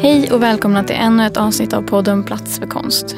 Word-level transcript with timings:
Hej 0.00 0.32
och 0.32 0.42
välkomna 0.42 0.84
till 0.84 0.96
ännu 0.96 1.26
ett 1.26 1.36
avsnitt 1.36 1.72
av 1.72 1.82
podden 1.82 2.24
Plats 2.24 2.58
för 2.58 2.66
konst. 2.66 3.16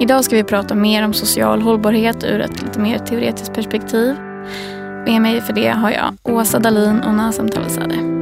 Idag 0.00 0.24
ska 0.24 0.36
vi 0.36 0.44
prata 0.44 0.74
mer 0.74 1.04
om 1.04 1.12
social 1.12 1.62
hållbarhet 1.62 2.24
ur 2.24 2.40
ett 2.40 2.62
lite 2.62 2.80
mer 2.80 2.98
teoretiskt 2.98 3.54
perspektiv. 3.54 4.14
Med 5.06 5.22
mig 5.22 5.40
för 5.40 5.52
det 5.52 5.68
har 5.68 5.90
jag 5.90 6.16
Åsa 6.22 6.58
Dalin 6.58 7.00
och 7.00 7.14
Nazem 7.14 7.48
Talazadeh. 7.48 8.21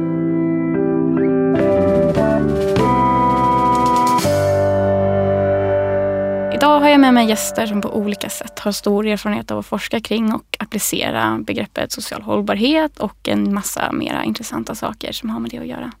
Jag 6.91 6.99
med 6.99 7.13
mig 7.13 7.27
gäster 7.27 7.65
som 7.65 7.81
på 7.81 7.95
olika 7.95 8.29
sätt 8.29 8.59
har 8.59 8.71
stor 8.71 9.07
erfarenhet 9.07 9.51
av 9.51 9.59
att 9.59 9.65
forska 9.65 9.99
kring 9.99 10.33
och 10.33 10.57
applicera 10.59 11.39
begreppet 11.41 11.91
social 11.91 12.21
hållbarhet 12.21 12.99
och 12.99 13.27
en 13.27 13.53
massa 13.53 13.91
mera 13.91 14.23
intressanta 14.23 14.75
saker 14.75 15.11
som 15.11 15.29
har 15.29 15.39
med 15.39 15.51
det 15.51 15.57
att 15.57 15.67
göra. 15.67 15.91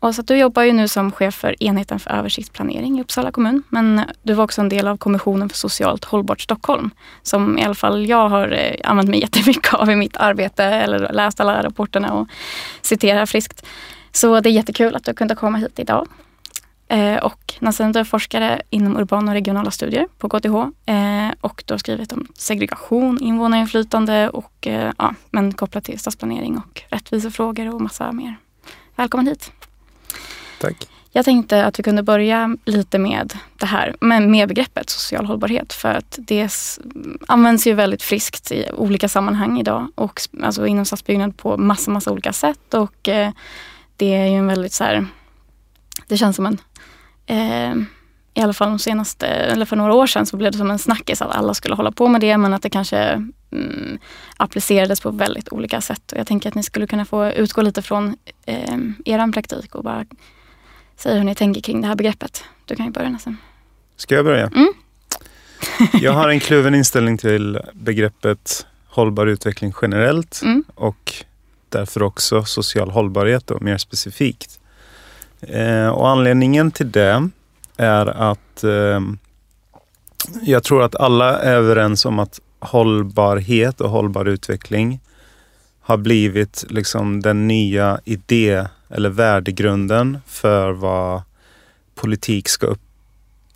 Och 0.00 0.14
så 0.14 0.22
du 0.22 0.36
jobbar 0.36 0.62
ju 0.62 0.72
nu 0.72 0.88
som 0.88 1.12
chef 1.12 1.34
för 1.34 1.62
enheten 1.62 1.98
för 1.98 2.10
översiktsplanering 2.10 2.98
i 2.98 3.02
Uppsala 3.02 3.32
kommun. 3.32 3.62
Men 3.68 4.00
du 4.22 4.32
var 4.32 4.44
också 4.44 4.60
en 4.60 4.68
del 4.68 4.88
av 4.88 4.96
Kommissionen 4.96 5.48
för 5.48 5.56
socialt 5.56 6.04
hållbart 6.04 6.40
Stockholm. 6.40 6.90
Som 7.22 7.58
i 7.58 7.64
alla 7.64 7.74
fall 7.74 8.06
jag 8.06 8.28
har 8.28 8.52
eh, 8.52 8.90
använt 8.90 9.08
mig 9.08 9.20
jättemycket 9.20 9.74
av 9.74 9.90
i 9.90 9.96
mitt 9.96 10.16
arbete 10.16 10.64
eller 10.64 11.12
läst 11.12 11.40
alla 11.40 11.62
rapporterna 11.62 12.12
och 12.12 12.28
citerar 12.82 13.26
friskt. 13.26 13.66
Så 14.12 14.40
det 14.40 14.48
är 14.48 14.52
jättekul 14.52 14.96
att 14.96 15.04
du 15.04 15.14
kunde 15.14 15.34
komma 15.34 15.58
hit 15.58 15.78
idag. 15.78 16.08
Eh, 16.88 17.16
och 17.16 17.54
Nassim, 17.60 17.86
är 17.96 18.04
forskare 18.04 18.62
inom 18.70 18.96
urbana 18.96 19.30
och 19.30 19.34
regionala 19.34 19.70
studier 19.70 20.08
på 20.18 20.28
KTH. 20.28 20.56
Eh, 20.92 21.30
och 21.40 21.64
du 21.66 21.74
har 21.74 21.78
skrivit 21.78 22.12
om 22.12 22.28
segregation, 22.34 23.18
invånarinflytande 23.22 24.28
och 24.28 24.66
eh, 24.66 24.92
ja, 24.98 25.14
men 25.30 25.52
kopplat 25.52 25.84
till 25.84 25.98
stadsplanering 25.98 26.56
och 26.56 26.82
rättvisefrågor 26.88 27.74
och 27.74 27.80
massa 27.80 28.12
mer. 28.12 28.36
Välkommen 28.96 29.26
hit. 29.26 29.52
Tack. 30.60 30.88
Jag 31.12 31.24
tänkte 31.24 31.64
att 31.64 31.78
vi 31.78 31.82
kunde 31.82 32.02
börja 32.02 32.56
lite 32.64 32.98
med 32.98 33.38
det 33.58 33.66
här 33.66 33.96
med, 34.00 34.22
med 34.22 34.48
begreppet 34.48 34.90
social 34.90 35.26
hållbarhet 35.26 35.72
för 35.72 35.94
att 35.94 36.18
det 36.18 36.50
används 37.28 37.66
ju 37.66 37.72
väldigt 37.72 38.02
friskt 38.02 38.52
i 38.52 38.70
olika 38.74 39.08
sammanhang 39.08 39.60
idag 39.60 39.88
och 39.94 40.20
alltså 40.42 40.66
inom 40.66 40.84
stadsbyggnad 40.84 41.36
på 41.36 41.56
massa, 41.56 41.90
massa 41.90 42.12
olika 42.12 42.32
sätt 42.32 42.74
och 42.74 43.08
eh, 43.08 43.32
det 43.96 44.14
är 44.14 44.26
ju 44.26 44.36
en 44.36 44.46
väldigt 44.46 44.72
så 44.72 44.84
här, 44.84 45.06
det 46.08 46.16
känns 46.16 46.36
som 46.36 46.46
en 46.46 46.58
eh, 47.26 47.74
i 48.34 48.40
alla 48.40 48.52
fall 48.52 48.68
de 48.68 48.78
senaste, 48.78 49.26
eller 49.26 49.66
för 49.66 49.76
några 49.76 49.94
år 49.94 50.06
sedan 50.06 50.26
så 50.26 50.36
blev 50.36 50.52
det 50.52 50.58
som 50.58 50.70
en 50.70 50.78
snackis 50.78 51.22
att 51.22 51.34
alla 51.34 51.54
skulle 51.54 51.74
hålla 51.74 51.92
på 51.92 52.08
med 52.08 52.20
det 52.20 52.36
men 52.36 52.54
att 52.54 52.62
det 52.62 52.70
kanske 52.70 52.98
mm, 53.52 53.98
applicerades 54.36 55.00
på 55.00 55.10
väldigt 55.10 55.48
olika 55.48 55.80
sätt. 55.80 56.12
Och 56.12 56.18
jag 56.18 56.26
tänker 56.26 56.48
att 56.48 56.54
ni 56.54 56.62
skulle 56.62 56.86
kunna 56.86 57.04
få 57.04 57.26
utgå 57.26 57.62
lite 57.62 57.82
från 57.82 58.16
eh, 58.46 58.78
er 59.04 59.32
praktik 59.32 59.74
och 59.74 59.84
bara 59.84 60.04
säga 60.96 61.14
hur 61.14 61.24
ni 61.24 61.34
tänker 61.34 61.60
kring 61.60 61.80
det 61.80 61.88
här 61.88 61.94
begreppet. 61.94 62.44
Du 62.64 62.76
kan 62.76 62.86
ju 62.86 62.92
börja 62.92 63.08
nästan. 63.08 63.36
Ska 63.96 64.14
jag 64.14 64.24
börja? 64.24 64.46
Mm. 64.46 64.72
jag 65.92 66.12
har 66.12 66.28
en 66.28 66.40
kluven 66.40 66.74
inställning 66.74 67.18
till 67.18 67.58
begreppet 67.72 68.66
hållbar 68.86 69.26
utveckling 69.26 69.72
generellt 69.82 70.40
mm. 70.42 70.64
och 70.74 71.14
därför 71.68 72.02
också 72.02 72.44
social 72.44 72.90
hållbarhet 72.90 73.50
och 73.50 73.62
mer 73.62 73.78
specifikt. 73.78 74.55
Eh, 75.46 75.88
och 75.88 76.08
anledningen 76.08 76.70
till 76.70 76.92
det 76.92 77.28
är 77.76 78.06
att 78.06 78.64
eh, 78.64 79.00
jag 80.42 80.62
tror 80.62 80.82
att 80.82 80.96
alla 80.96 81.38
är 81.38 81.54
överens 81.54 82.04
om 82.04 82.18
att 82.18 82.40
hållbarhet 82.58 83.80
och 83.80 83.90
hållbar 83.90 84.24
utveckling 84.24 85.00
har 85.80 85.96
blivit 85.96 86.64
liksom 86.68 87.22
den 87.22 87.48
nya 87.48 88.00
idé 88.04 88.66
eller 88.88 89.08
värdegrunden 89.08 90.18
för 90.26 90.72
vad 90.72 91.22
politik 91.94 92.48
ska 92.48 92.66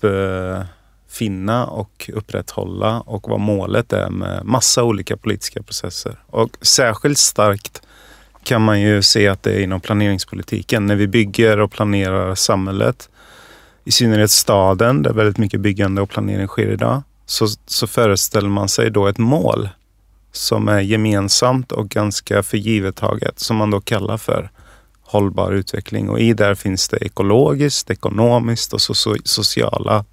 uppfinna 0.00 1.62
eh, 1.62 1.69
och 1.69 2.10
upprätthålla 2.14 3.00
och 3.00 3.28
vad 3.28 3.41
målet 3.41 3.93
är 3.93 4.10
med 4.10 4.44
massa 4.44 4.84
olika 4.84 5.16
politiska 5.16 5.62
processer. 5.62 6.19
Och 6.26 6.59
särskilt 6.60 7.19
starkt 7.19 7.82
kan 8.44 8.62
man 8.62 8.80
ju 8.80 9.02
se 9.02 9.28
att 9.28 9.42
det 9.42 9.52
är 9.52 9.60
inom 9.60 9.80
planeringspolitiken. 9.80 10.86
När 10.86 10.96
vi 10.96 11.06
bygger 11.06 11.60
och 11.60 11.72
planerar 11.72 12.34
samhället, 12.34 13.08
i 13.84 13.90
synnerhet 13.90 14.30
staden 14.30 15.02
där 15.02 15.12
väldigt 15.12 15.38
mycket 15.38 15.60
byggande 15.60 16.02
och 16.02 16.10
planering 16.10 16.46
sker 16.46 16.68
idag, 16.68 17.02
så, 17.26 17.46
så 17.66 17.86
föreställer 17.86 18.48
man 18.48 18.68
sig 18.68 18.90
då 18.90 19.06
ett 19.06 19.18
mål 19.18 19.68
som 20.32 20.68
är 20.68 20.80
gemensamt 20.80 21.72
och 21.72 21.88
ganska 21.88 22.42
förgivettaget 22.42 23.38
som 23.38 23.56
man 23.56 23.70
då 23.70 23.80
kallar 23.80 24.16
för 24.16 24.50
hållbar 25.02 25.52
utveckling. 25.52 26.08
Och 26.08 26.20
i 26.20 26.32
där 26.32 26.54
finns 26.54 26.88
det 26.88 26.96
ekologiskt, 26.96 27.90
ekonomiskt 27.90 28.72
och 28.72 28.80
so 28.80 28.94
sociala 29.24 30.04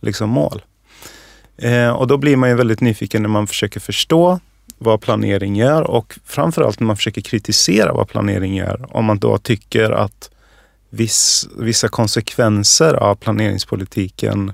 liksom, 0.00 0.30
mål. 0.30 0.62
Eh, 1.56 1.90
och 1.90 2.06
då 2.06 2.16
blir 2.16 2.36
man 2.36 2.48
ju 2.48 2.54
väldigt 2.54 2.80
nyfiken 2.80 3.22
när 3.22 3.28
man 3.28 3.46
försöker 3.46 3.80
förstå 3.80 4.40
vad 4.78 5.00
planering 5.00 5.56
gör 5.56 5.82
och 5.82 6.18
framförallt 6.24 6.80
när 6.80 6.86
man 6.86 6.96
försöker 6.96 7.20
kritisera 7.20 7.92
vad 7.92 8.08
planering 8.08 8.56
gör. 8.56 8.86
Om 8.96 9.04
man 9.04 9.18
då 9.18 9.38
tycker 9.38 9.90
att 9.90 10.30
viss, 10.90 11.48
vissa 11.58 11.88
konsekvenser 11.88 12.94
av 12.94 13.14
planeringspolitiken 13.14 14.52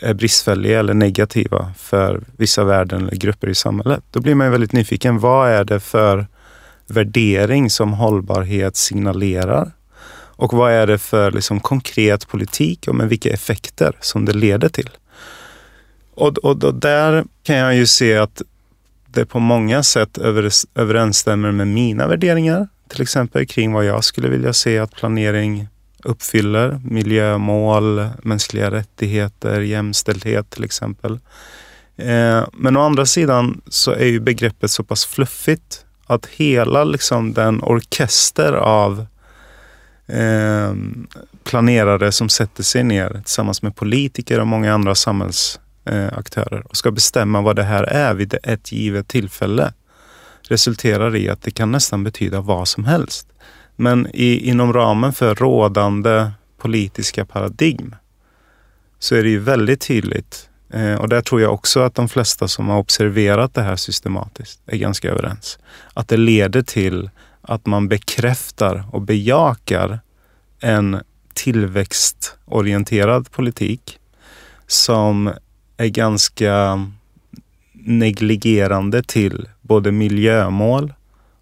är 0.00 0.14
bristfälliga 0.14 0.78
eller 0.78 0.94
negativa 0.94 1.72
för 1.78 2.22
vissa 2.36 2.64
värden 2.64 3.02
eller 3.02 3.16
grupper 3.16 3.48
i 3.48 3.54
samhället. 3.54 4.04
Då 4.10 4.20
blir 4.20 4.34
man 4.34 4.50
väldigt 4.50 4.72
nyfiken. 4.72 5.18
Vad 5.18 5.50
är 5.50 5.64
det 5.64 5.80
för 5.80 6.26
värdering 6.86 7.70
som 7.70 7.92
hållbarhet 7.92 8.76
signalerar? 8.76 9.70
Och 10.36 10.52
vad 10.52 10.72
är 10.72 10.86
det 10.86 10.98
för 10.98 11.30
liksom, 11.30 11.60
konkret 11.60 12.28
politik 12.28 12.88
och 12.88 12.94
med 12.94 13.08
vilka 13.08 13.30
effekter 13.30 13.96
som 14.00 14.24
det 14.24 14.32
leder 14.32 14.68
till? 14.68 14.90
Och, 16.14 16.38
och, 16.38 16.64
och 16.64 16.74
där 16.74 17.24
kan 17.42 17.56
jag 17.56 17.74
ju 17.74 17.86
se 17.86 18.16
att 18.16 18.42
det 19.14 19.26
på 19.26 19.38
många 19.38 19.82
sätt 19.82 20.18
överensstämmer 20.74 21.52
med 21.52 21.68
mina 21.68 22.06
värderingar. 22.06 22.68
Till 22.88 23.02
exempel 23.02 23.46
kring 23.46 23.72
vad 23.72 23.84
jag 23.84 24.04
skulle 24.04 24.28
vilja 24.28 24.52
se 24.52 24.78
att 24.78 24.92
planering 24.92 25.68
uppfyller. 26.04 26.80
Miljömål, 26.84 28.08
mänskliga 28.22 28.70
rättigheter, 28.70 29.60
jämställdhet 29.60 30.50
till 30.50 30.64
exempel. 30.64 31.18
Eh, 31.96 32.44
men 32.52 32.76
å 32.76 32.80
andra 32.80 33.06
sidan 33.06 33.60
så 33.68 33.90
är 33.90 34.06
ju 34.06 34.20
begreppet 34.20 34.70
så 34.70 34.84
pass 34.84 35.06
fluffigt 35.06 35.84
att 36.06 36.26
hela 36.26 36.84
liksom 36.84 37.32
den 37.32 37.62
orkester 37.62 38.52
av 38.52 39.06
eh, 40.06 40.74
planerare 41.44 42.12
som 42.12 42.28
sätter 42.28 42.62
sig 42.62 42.84
ner 42.84 43.10
tillsammans 43.10 43.62
med 43.62 43.76
politiker 43.76 44.40
och 44.40 44.46
många 44.46 44.74
andra 44.74 44.94
samhälls 44.94 45.60
Eh, 45.86 46.18
aktörer 46.18 46.66
och 46.66 46.76
ska 46.76 46.90
bestämma 46.90 47.40
vad 47.40 47.56
det 47.56 47.62
här 47.62 47.82
är 47.82 48.14
vid 48.14 48.34
ett 48.42 48.72
givet 48.72 49.08
tillfälle 49.08 49.72
resulterar 50.42 51.16
i 51.16 51.28
att 51.28 51.42
det 51.42 51.50
kan 51.50 51.72
nästan 51.72 52.04
betyda 52.04 52.40
vad 52.40 52.68
som 52.68 52.84
helst. 52.84 53.28
Men 53.76 54.06
i, 54.14 54.48
inom 54.48 54.72
ramen 54.72 55.12
för 55.12 55.34
rådande 55.34 56.30
politiska 56.58 57.24
paradigm 57.24 57.94
så 58.98 59.14
är 59.14 59.22
det 59.22 59.28
ju 59.28 59.38
väldigt 59.38 59.80
tydligt 59.80 60.48
eh, 60.70 60.94
och 60.94 61.08
där 61.08 61.20
tror 61.20 61.40
jag 61.40 61.54
också 61.54 61.80
att 61.80 61.94
de 61.94 62.08
flesta 62.08 62.48
som 62.48 62.68
har 62.68 62.78
observerat 62.78 63.54
det 63.54 63.62
här 63.62 63.76
systematiskt 63.76 64.60
är 64.66 64.76
ganska 64.76 65.10
överens. 65.10 65.58
Att 65.94 66.08
det 66.08 66.16
leder 66.16 66.62
till 66.62 67.10
att 67.42 67.66
man 67.66 67.88
bekräftar 67.88 68.84
och 68.92 69.02
bejakar 69.02 70.00
en 70.60 71.00
tillväxtorienterad 71.34 73.30
politik 73.30 73.98
som 74.66 75.32
är 75.76 75.88
ganska 75.88 76.86
negligerande 77.72 79.02
till 79.02 79.48
både 79.60 79.92
miljömål 79.92 80.94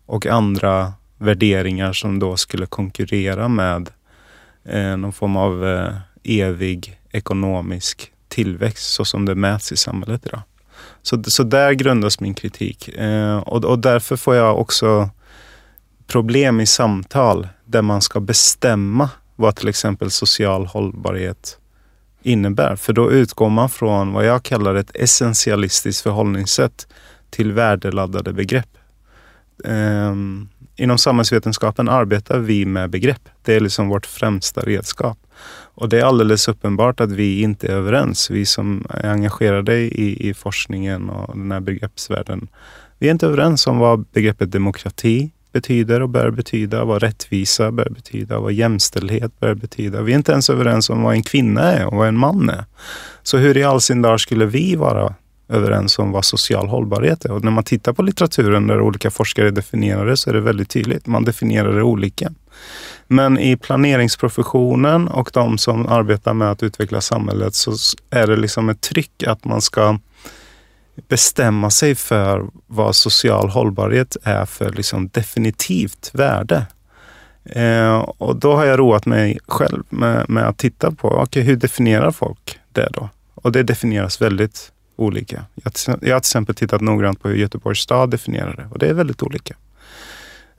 och 0.06 0.26
andra 0.26 0.92
värderingar 1.18 1.92
som 1.92 2.18
då 2.18 2.36
skulle 2.36 2.66
konkurrera 2.66 3.48
med 3.48 3.90
eh, 4.64 4.96
någon 4.96 5.12
form 5.12 5.36
av 5.36 5.66
eh, 5.66 5.94
evig 6.24 7.00
ekonomisk 7.10 8.12
tillväxt 8.28 8.92
så 8.92 9.04
som 9.04 9.26
det 9.26 9.34
mäts 9.34 9.72
i 9.72 9.76
samhället 9.76 10.26
idag. 10.26 10.42
Så, 11.02 11.22
så 11.22 11.42
där 11.42 11.72
grundas 11.72 12.20
min 12.20 12.34
kritik 12.34 12.88
eh, 12.88 13.36
och, 13.36 13.64
och 13.64 13.78
därför 13.78 14.16
får 14.16 14.34
jag 14.34 14.58
också 14.58 15.10
problem 16.06 16.60
i 16.60 16.66
samtal 16.66 17.48
där 17.64 17.82
man 17.82 18.02
ska 18.02 18.20
bestämma 18.20 19.10
vad 19.36 19.56
till 19.56 19.68
exempel 19.68 20.10
social 20.10 20.66
hållbarhet 20.66 21.58
innebär. 22.22 22.76
För 22.76 22.92
då 22.92 23.12
utgår 23.12 23.50
man 23.50 23.70
från 23.70 24.12
vad 24.12 24.24
jag 24.24 24.42
kallar 24.42 24.74
ett 24.74 24.96
essentialistiskt 24.96 26.02
förhållningssätt 26.02 26.86
till 27.30 27.52
värdeladdade 27.52 28.32
begrepp. 28.32 28.68
Um, 29.64 30.48
inom 30.76 30.98
samhällsvetenskapen 30.98 31.88
arbetar 31.88 32.38
vi 32.38 32.66
med 32.66 32.90
begrepp. 32.90 33.28
Det 33.42 33.54
är 33.54 33.60
liksom 33.60 33.88
vårt 33.88 34.06
främsta 34.06 34.60
redskap. 34.60 35.18
Och 35.74 35.88
det 35.88 36.00
är 36.00 36.04
alldeles 36.04 36.48
uppenbart 36.48 37.00
att 37.00 37.12
vi 37.12 37.42
inte 37.42 37.66
är 37.66 37.72
överens. 37.72 38.30
Vi 38.30 38.46
som 38.46 38.86
är 38.90 39.10
engagerade 39.10 39.76
i, 39.76 40.28
i 40.28 40.34
forskningen 40.34 41.10
och 41.10 41.36
den 41.36 41.52
här 41.52 41.60
begreppsvärlden. 41.60 42.48
Vi 42.98 43.06
är 43.06 43.12
inte 43.12 43.26
överens 43.26 43.66
om 43.66 43.78
vad 43.78 44.04
begreppet 44.12 44.52
demokrati 44.52 45.30
betyder 45.52 46.02
och 46.02 46.08
bör 46.08 46.30
betyda, 46.30 46.84
vad 46.84 47.02
rättvisa 47.02 47.72
bör 47.72 47.88
betyda, 47.90 48.38
vad 48.38 48.52
jämställdhet 48.52 49.40
bör 49.40 49.54
betyda. 49.54 50.02
Vi 50.02 50.12
är 50.12 50.16
inte 50.16 50.32
ens 50.32 50.50
överens 50.50 50.90
om 50.90 51.02
vad 51.02 51.14
en 51.14 51.22
kvinna 51.22 51.72
är 51.72 51.86
och 51.86 51.96
vad 51.96 52.08
en 52.08 52.18
man 52.18 52.50
är. 52.50 52.64
Så 53.22 53.36
hur 53.36 53.56
i 53.56 53.64
all 53.64 53.80
sin 53.80 54.02
dar 54.02 54.18
skulle 54.18 54.46
vi 54.46 54.76
vara 54.76 55.14
överens 55.48 55.98
om 55.98 56.12
vad 56.12 56.24
social 56.24 56.68
hållbarhet 56.68 57.24
är? 57.24 57.32
Och 57.32 57.44
när 57.44 57.50
man 57.50 57.64
tittar 57.64 57.92
på 57.92 58.02
litteraturen 58.02 58.66
där 58.66 58.80
olika 58.80 59.10
forskare 59.10 59.50
definierar 59.50 60.06
det 60.06 60.16
så 60.16 60.30
är 60.30 60.34
det 60.34 60.40
väldigt 60.40 60.70
tydligt. 60.70 61.06
Man 61.06 61.24
definierar 61.24 61.76
det 61.76 61.82
olika. 61.82 62.32
Men 63.06 63.38
i 63.38 63.56
planeringsprofessionen 63.56 65.08
och 65.08 65.30
de 65.32 65.58
som 65.58 65.86
arbetar 65.86 66.34
med 66.34 66.50
att 66.50 66.62
utveckla 66.62 67.00
samhället 67.00 67.54
så 67.54 67.72
är 68.10 68.26
det 68.26 68.36
liksom 68.36 68.68
ett 68.68 68.80
tryck 68.80 69.22
att 69.26 69.44
man 69.44 69.60
ska 69.60 69.98
bestämma 71.08 71.70
sig 71.70 71.94
för 71.94 72.46
vad 72.66 72.96
social 72.96 73.48
hållbarhet 73.48 74.16
är 74.22 74.46
för 74.46 74.72
liksom 74.72 75.08
definitivt 75.08 76.10
värde. 76.12 76.66
Eh, 77.44 77.98
och 77.98 78.36
då 78.36 78.54
har 78.54 78.64
jag 78.64 78.78
roat 78.78 79.06
mig 79.06 79.38
själv 79.46 79.82
med, 79.88 80.30
med 80.30 80.48
att 80.48 80.58
titta 80.58 80.90
på, 80.90 81.08
okay, 81.08 81.42
hur 81.42 81.56
definierar 81.56 82.10
folk 82.10 82.58
det 82.72 82.88
då? 82.92 83.08
Och 83.34 83.52
det 83.52 83.62
definieras 83.62 84.20
väldigt 84.20 84.72
olika. 84.96 85.44
Jag, 85.54 85.72
jag 85.86 85.92
har 85.92 85.98
till 86.00 86.16
exempel 86.16 86.54
tittat 86.54 86.80
noggrant 86.80 87.22
på 87.22 87.28
hur 87.28 87.36
Göteborgs 87.36 87.78
stad 87.80 88.10
definierar 88.10 88.56
det 88.56 88.66
och 88.70 88.78
det 88.78 88.88
är 88.88 88.94
väldigt 88.94 89.22
olika. 89.22 89.56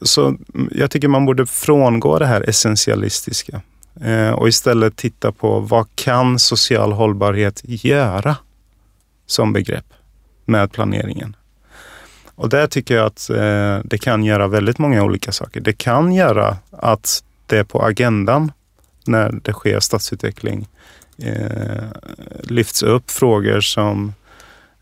Så 0.01 0.27
mm, 0.27 0.69
jag 0.71 0.91
tycker 0.91 1.07
man 1.07 1.25
borde 1.25 1.45
frångå 1.45 2.19
det 2.19 2.25
här 2.25 2.49
essentialistiska 2.49 3.61
eh, 4.01 4.29
och 4.29 4.47
istället 4.47 4.95
titta 4.95 5.31
på 5.31 5.59
vad 5.59 5.95
kan 5.95 6.39
social 6.39 6.91
hållbarhet 6.91 7.61
göra 7.63 8.35
som 9.25 9.53
begrepp 9.53 9.85
med 10.45 10.71
planeringen? 10.71 11.35
Och 12.35 12.49
där 12.49 12.67
tycker 12.67 12.95
jag 12.95 13.05
att 13.05 13.29
eh, 13.29 13.79
det 13.83 13.97
kan 13.97 14.23
göra 14.23 14.47
väldigt 14.47 14.77
många 14.77 15.03
olika 15.03 15.31
saker. 15.31 15.61
Det 15.61 15.73
kan 15.73 16.13
göra 16.13 16.57
att 16.71 17.23
det 17.45 17.63
på 17.63 17.81
agendan 17.81 18.51
när 19.05 19.31
det 19.31 19.53
sker 19.53 19.79
stadsutveckling 19.79 20.67
eh, 21.17 21.83
lyfts 22.43 22.83
upp 22.83 23.11
frågor 23.11 23.61
som 23.61 24.13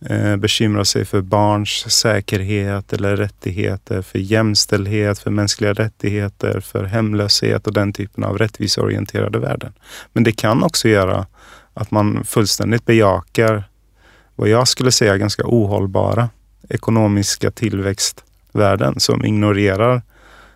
eh, 0.05 0.35
bekymrar 0.35 0.83
sig 0.83 1.05
för 1.05 1.21
barns 1.21 1.91
säkerhet 1.91 2.93
eller 2.93 3.15
rättigheter, 3.15 4.01
för 4.01 4.19
jämställdhet, 4.19 5.19
för 5.19 5.31
mänskliga 5.31 5.73
rättigheter, 5.73 6.59
för 6.59 6.83
hemlöshet 6.83 7.67
och 7.67 7.73
den 7.73 7.93
typen 7.93 8.23
av 8.23 8.37
rättviseorienterade 8.37 9.39
värden. 9.39 9.73
Men 10.13 10.23
det 10.23 10.31
kan 10.31 10.63
också 10.63 10.87
göra 10.87 11.25
att 11.73 11.91
man 11.91 12.23
fullständigt 12.25 12.85
bejakar 12.85 13.63
vad 14.35 14.49
jag 14.49 14.67
skulle 14.67 14.91
säga 14.91 15.17
ganska 15.17 15.43
ohållbara 15.45 16.29
ekonomiska 16.69 17.51
tillväxtvärden 17.51 18.99
som 18.99 19.25
ignorerar 19.25 20.01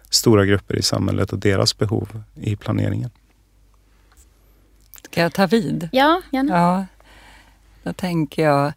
stora 0.10 0.45
grupper 0.45 0.75
i 0.75 0.81
samhället 0.81 1.33
och 1.33 1.39
deras 1.39 1.77
behov 1.77 2.24
i 2.36 2.56
planeringen. 2.56 3.10
Ska 5.04 5.22
jag 5.22 5.33
ta 5.33 5.48
vid? 5.48 5.89
Ja, 5.92 6.22
gärna. 6.31 6.57
Ja, 6.57 6.86
då 7.83 7.94
tänker 7.94 8.44
jag 8.44 8.74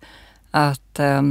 att 0.51 0.99
eh, 0.99 1.23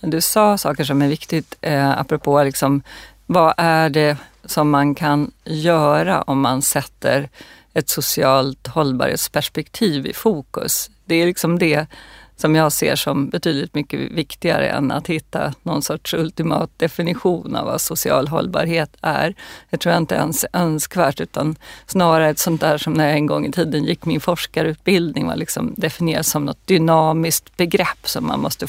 du 0.00 0.20
sa 0.20 0.58
saker 0.58 0.84
som 0.84 1.02
är 1.02 1.08
viktigt 1.08 1.54
eh, 1.60 1.98
apropå 1.98 2.42
liksom, 2.42 2.82
vad 3.26 3.54
är 3.56 3.90
det 3.90 4.16
som 4.44 4.70
man 4.70 4.94
kan 4.94 5.30
göra 5.44 6.22
om 6.22 6.40
man 6.40 6.62
sätter 6.62 7.28
ett 7.74 7.88
socialt 7.88 8.66
hållbarhetsperspektiv 8.66 10.06
i 10.06 10.12
fokus. 10.12 10.90
Det 11.04 11.14
är 11.14 11.26
liksom 11.26 11.58
det 11.58 11.86
som 12.40 12.54
jag 12.54 12.72
ser 12.72 12.96
som 12.96 13.28
betydligt 13.28 13.74
mycket 13.74 14.00
viktigare 14.00 14.68
än 14.68 14.90
att 14.90 15.06
hitta 15.06 15.54
någon 15.62 15.82
sorts 15.82 16.14
ultimat 16.14 16.70
definition 16.76 17.56
av 17.56 17.66
vad 17.66 17.80
social 17.80 18.28
hållbarhet 18.28 18.96
är. 19.00 19.34
Det 19.70 19.76
tror 19.76 19.92
jag 19.92 20.02
inte 20.02 20.14
ens 20.14 20.44
är 20.44 20.50
önskvärt 20.52 21.20
utan 21.20 21.56
snarare 21.86 22.28
ett 22.28 22.38
sånt 22.38 22.60
där 22.60 22.78
som 22.78 22.92
när 22.92 23.06
jag 23.06 23.14
en 23.14 23.26
gång 23.26 23.46
i 23.46 23.52
tiden 23.52 23.84
gick 23.84 24.04
min 24.04 24.20
forskarutbildning 24.20 25.26
var 25.26 25.36
liksom 25.36 25.74
definierat 25.76 26.26
som 26.26 26.44
något 26.44 26.66
dynamiskt 26.66 27.56
begrepp 27.56 28.08
som 28.08 28.26
man 28.26 28.40
måste 28.40 28.66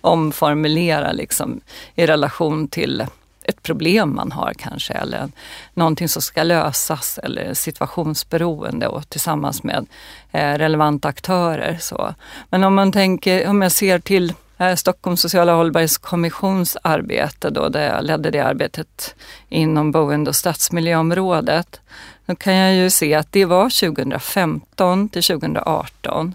omformulera 0.00 1.12
liksom 1.12 1.60
i 1.94 2.06
relation 2.06 2.68
till 2.68 3.06
ett 3.48 3.62
problem 3.62 4.14
man 4.16 4.32
har 4.32 4.52
kanske 4.58 4.92
eller 4.92 5.28
någonting 5.74 6.08
som 6.08 6.22
ska 6.22 6.42
lösas 6.42 7.18
eller 7.22 7.54
situationsberoende 7.54 8.88
och 8.88 9.08
tillsammans 9.08 9.62
med 9.62 9.86
eh, 10.32 10.52
relevanta 10.52 11.08
aktörer. 11.08 11.78
Så. 11.80 12.14
Men 12.50 12.64
om 12.64 12.74
man 12.74 12.92
tänker, 12.92 13.48
om 13.48 13.62
jag 13.62 13.72
ser 13.72 13.98
till 13.98 14.34
eh, 14.58 14.74
Stockholms 14.74 15.20
sociala 15.20 15.54
hållbarhetskommissions 15.54 16.76
arbete 16.82 17.50
då, 17.50 17.68
där 17.68 17.94
jag 17.94 18.04
ledde 18.04 18.30
det 18.30 18.40
arbetet 18.40 19.14
inom 19.48 19.92
boende 19.92 20.28
och 20.28 20.36
stadsmiljöområdet. 20.36 21.80
Då 22.26 22.34
kan 22.34 22.54
jag 22.54 22.74
ju 22.74 22.90
se 22.90 23.14
att 23.14 23.32
det 23.32 23.44
var 23.44 23.80
2015 23.80 25.08
till 25.08 25.22
2018 25.22 26.34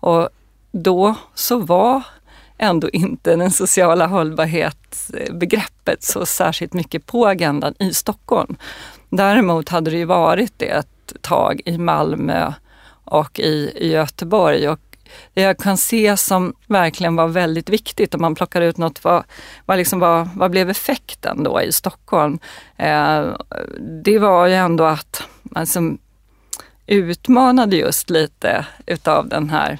och 0.00 0.28
då 0.72 1.14
så 1.34 1.58
var 1.58 2.02
ändå 2.62 2.90
inte 2.90 3.36
den 3.36 3.50
sociala 3.50 4.06
hållbarhetsbegreppet 4.06 6.02
så 6.02 6.26
särskilt 6.26 6.72
mycket 6.72 7.06
på 7.06 7.26
agendan 7.26 7.74
i 7.78 7.94
Stockholm. 7.94 8.56
Däremot 9.10 9.68
hade 9.68 9.90
det 9.90 9.96
ju 9.96 10.04
varit 10.04 10.52
det 10.56 10.68
ett 10.68 11.12
tag 11.20 11.60
i 11.64 11.78
Malmö 11.78 12.52
och 13.04 13.40
i, 13.40 13.72
i 13.76 13.92
Göteborg. 13.92 14.68
Och 14.68 14.80
det 15.34 15.42
jag 15.42 15.58
kan 15.58 15.76
se 15.76 16.16
som 16.16 16.54
verkligen 16.66 17.16
var 17.16 17.28
väldigt 17.28 17.68
viktigt 17.68 18.14
om 18.14 18.20
man 18.20 18.34
plockar 18.34 18.60
ut 18.62 18.78
något, 18.78 19.04
vad, 19.04 19.24
vad, 19.66 19.78
liksom 19.78 20.00
vad, 20.00 20.28
vad 20.34 20.50
blev 20.50 20.70
effekten 20.70 21.42
då 21.42 21.62
i 21.62 21.72
Stockholm? 21.72 22.38
Eh, 22.76 23.24
det 24.04 24.18
var 24.18 24.46
ju 24.46 24.54
ändå 24.54 24.84
att 24.84 25.22
man 25.42 25.60
alltså, 25.60 25.80
utmanade 26.86 27.76
just 27.76 28.10
lite 28.10 28.66
utav 28.86 29.28
den 29.28 29.50
här 29.50 29.70
eh, 29.72 29.78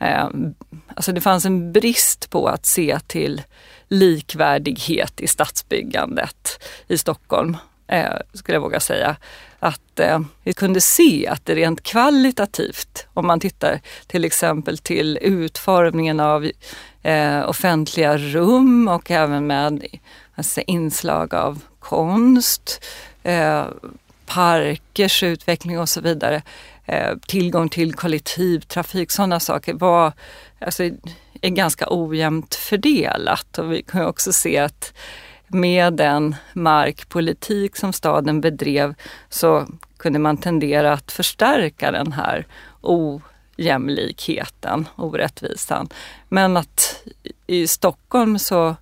Ehm, 0.00 0.54
alltså 0.94 1.12
det 1.12 1.20
fanns 1.20 1.44
en 1.44 1.72
brist 1.72 2.30
på 2.30 2.48
att 2.48 2.66
se 2.66 2.98
till 3.06 3.42
likvärdighet 3.88 5.20
i 5.20 5.26
stadsbyggandet 5.26 6.62
i 6.88 6.98
Stockholm, 6.98 7.56
eh, 7.86 8.12
skulle 8.34 8.56
jag 8.56 8.62
våga 8.62 8.80
säga. 8.80 9.16
Att 9.58 10.00
eh, 10.00 10.20
vi 10.42 10.52
kunde 10.52 10.80
se 10.80 11.26
att 11.26 11.46
det 11.46 11.54
rent 11.54 11.82
kvalitativt, 11.82 13.06
om 13.14 13.26
man 13.26 13.40
tittar 13.40 13.80
till 14.06 14.24
exempel 14.24 14.78
till 14.78 15.18
utformningen 15.22 16.20
av 16.20 16.50
eh, 17.02 17.48
offentliga 17.48 18.16
rum 18.16 18.88
och 18.88 19.10
även 19.10 19.46
med 19.46 19.86
alltså, 20.34 20.60
inslag 20.60 21.34
av 21.34 21.62
konst, 21.78 22.84
parkers 24.26 25.22
utveckling 25.22 25.78
och 25.78 25.88
så 25.88 26.00
vidare, 26.00 26.42
Eh, 26.90 27.16
tillgång 27.26 27.68
till 27.68 27.94
kollektivtrafik, 27.94 29.10
sådana 29.10 29.40
saker 29.40 29.74
var 29.74 30.12
alltså, 30.58 30.82
är 31.40 31.50
ganska 31.50 31.86
ojämnt 31.88 32.54
fördelat. 32.54 33.58
Och 33.58 33.72
vi 33.72 33.82
kan 33.82 34.06
också 34.06 34.32
se 34.32 34.58
att 34.58 34.94
med 35.48 35.92
den 35.92 36.36
markpolitik 36.52 37.76
som 37.76 37.92
staden 37.92 38.40
bedrev 38.40 38.94
så 39.28 39.66
kunde 39.96 40.18
man 40.18 40.36
tendera 40.36 40.92
att 40.92 41.12
förstärka 41.12 41.90
den 41.90 42.12
här 42.12 42.46
ojämlikheten, 42.80 44.88
orättvisan. 44.96 45.88
Men 46.28 46.56
att 46.56 47.02
i 47.46 47.66
Stockholm 47.66 48.38
så 48.38 48.76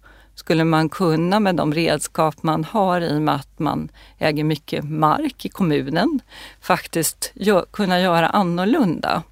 skulle 0.48 0.64
man 0.64 0.88
kunna 0.88 1.40
med 1.40 1.54
de 1.56 1.74
redskap 1.74 2.42
man 2.42 2.64
har 2.64 3.00
i 3.00 3.16
och 3.16 3.22
med 3.22 3.34
att 3.34 3.58
man 3.58 3.88
äger 4.18 4.44
mycket 4.44 4.84
mark 4.84 5.44
i 5.44 5.48
kommunen 5.48 6.20
faktiskt 6.60 7.32
gö 7.34 7.62
kunna 7.70 8.00
göra 8.00 8.28
annorlunda. 8.28 9.22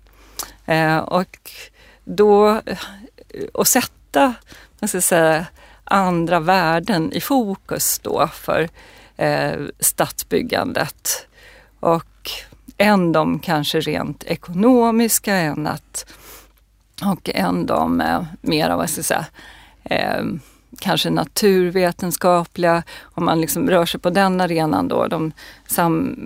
Eh, 0.67 0.99
och 0.99 1.51
då 2.05 2.61
och 3.53 3.69
sätta 3.69 4.35
man 4.81 4.89
ska 4.89 5.01
säga, 5.01 5.47
andra 5.85 6.41
värden 6.41 7.13
i 7.13 7.21
fokus 7.21 7.99
då 7.99 8.29
för 8.33 8.69
eh, 9.17 9.61
stadsbyggandet. 9.81 11.27
Och 11.81 12.31
än 12.77 13.13
de 13.13 13.39
kanske 13.39 13.81
rent 13.81 14.25
ekonomiska, 14.25 15.35
än 15.35 15.67
att, 15.67 16.07
och 17.05 17.31
än 17.35 17.67
de 17.67 18.01
eh, 18.01 18.25
mer 18.41 18.77
vad 18.77 18.91
ska 18.91 18.99
jag 18.99 19.05
säga, 19.05 19.27
eh, 19.85 20.25
kanske 20.81 21.11
naturvetenskapliga, 21.11 22.83
om 23.03 23.25
man 23.25 23.41
liksom 23.41 23.71
rör 23.71 23.87
sig 23.87 24.01
på 24.01 24.11
den 24.11 24.41
arenan 24.41 24.89
då, 24.89 25.07
de 25.07 25.33
sam, 25.67 26.17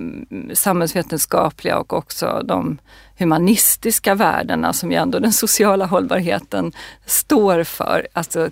samhällsvetenskapliga 0.54 1.78
och 1.78 1.92
också 1.92 2.42
de 2.44 2.78
humanistiska 3.18 4.14
värdena 4.14 4.72
som 4.72 4.90
ju 4.90 4.96
ändå 4.96 5.18
den 5.18 5.32
sociala 5.32 5.86
hållbarheten 5.86 6.72
står 7.06 7.64
för. 7.64 8.08
Alltså, 8.12 8.50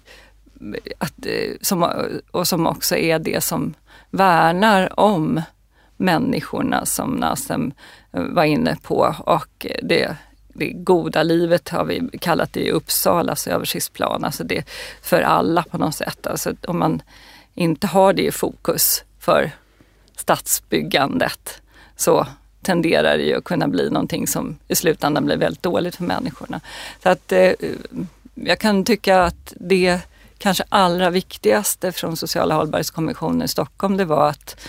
att, 0.99 1.27
eh, 1.27 1.57
som, 1.61 1.91
och 2.31 2.49
som 2.49 2.67
också 2.67 2.97
är 2.97 3.19
det 3.19 3.45
som 3.45 3.75
värnar 4.11 5.01
om 5.01 5.43
människorna 5.97 6.87
som 6.87 7.11
Nasem 7.11 7.73
eh, 8.13 8.23
var 8.23 8.45
inne 8.45 8.77
på 8.83 9.15
och 9.19 9.67
det 9.83 10.17
det 10.59 10.73
goda 10.73 11.23
livet 11.23 11.69
har 11.69 11.85
vi 11.85 12.19
kallat 12.21 12.53
det 12.53 12.61
i 12.61 12.71
Uppsalas 12.71 13.31
alltså 13.31 13.51
översiktsplan. 13.51 14.25
Alltså 14.25 14.45
det 14.45 14.65
för 15.03 15.23
alla 15.23 15.63
på 15.63 15.79
något 15.79 15.95
sätt. 15.95 16.27
Alltså 16.27 16.55
om 16.67 16.79
man 16.79 17.03
inte 17.55 17.87
har 17.87 18.13
det 18.13 18.23
i 18.23 18.33
fokus 18.33 19.05
för 19.19 19.51
stadsbyggandet 20.17 21.63
så 21.97 22.27
tenderar 22.63 23.19
det 23.19 23.25
ju 23.25 23.37
att 23.37 23.45
kunna 23.45 23.69
bli 23.69 23.91
någonting 23.91 24.27
som 24.27 24.59
i 24.69 24.75
slutändan 24.75 25.25
blir 25.25 25.37
väldigt 25.37 25.63
dåligt 25.63 25.97
för 25.97 26.05
människorna. 26.05 26.61
Så 27.03 27.09
att 27.09 27.33
eh, 27.33 27.53
jag 28.35 28.59
kan 28.59 28.85
tycka 28.85 29.23
att 29.23 29.53
det 29.57 30.01
kanske 30.39 30.65
allra 30.69 31.11
viktigaste 31.11 31.93
från 31.93 32.17
Sociala 32.17 32.55
hållbarhetskommissionen 32.55 33.43
i 33.43 33.49
Stockholm 33.49 33.97
det 33.97 34.05
var 34.05 34.29
att 34.29 34.69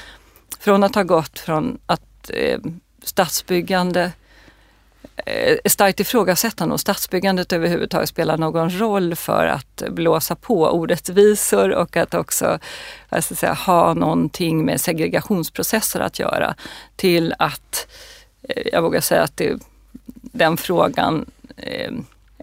från 0.59 0.83
att 0.83 0.95
ha 0.95 1.03
gått 1.03 1.39
från 1.39 1.79
att 1.85 2.29
eh, 2.33 2.59
stadsbyggande 3.03 4.03
eh, 4.03 4.11
Eh, 5.25 5.57
starkt 5.65 5.99
ifrågasättande 5.99 6.73
och 6.73 6.79
stadsbyggandet 6.79 7.53
överhuvudtaget 7.53 8.09
spelar 8.09 8.37
någon 8.37 8.79
roll 8.79 9.15
för 9.15 9.45
att 9.45 9.83
blåsa 9.89 10.35
på 10.35 10.69
orättvisor 10.69 11.69
och 11.69 11.97
att 11.97 12.13
också 12.13 12.59
vad 13.09 13.23
ska 13.23 13.35
säga, 13.35 13.53
ha 13.53 13.93
någonting 13.93 14.65
med 14.65 14.81
segregationsprocesser 14.81 15.99
att 15.99 16.19
göra. 16.19 16.55
Till 16.95 17.33
att, 17.39 17.87
eh, 18.43 18.67
jag 18.73 18.81
vågar 18.81 19.01
säga 19.01 19.23
att 19.23 19.37
det, 19.37 19.59
den 20.21 20.57
frågan 20.57 21.25
eh, 21.57 21.91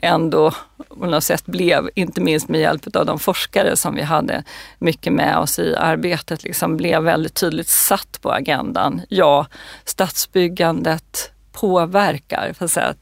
ändå 0.03 0.53
på 0.89 1.07
något 1.07 1.25
sätt 1.25 1.47
blev, 1.47 1.91
inte 1.95 2.21
minst 2.21 2.49
med 2.49 2.61
hjälp 2.61 2.97
av 2.97 3.07
de 3.07 3.19
forskare 3.19 3.77
som 3.77 3.95
vi 3.95 4.03
hade 4.03 4.45
mycket 4.79 5.13
med 5.13 5.39
oss 5.39 5.59
i 5.59 5.77
arbetet, 5.77 6.45
liksom 6.45 6.77
blev 6.77 7.03
väldigt 7.03 7.35
tydligt 7.35 7.69
satt 7.69 8.19
på 8.23 8.33
agendan. 8.33 9.01
Ja, 9.09 9.47
stadsbyggandet 9.85 11.33
påverkar 11.61 12.53
för 12.53 12.65
att 12.65 12.71
säga, 12.71 12.95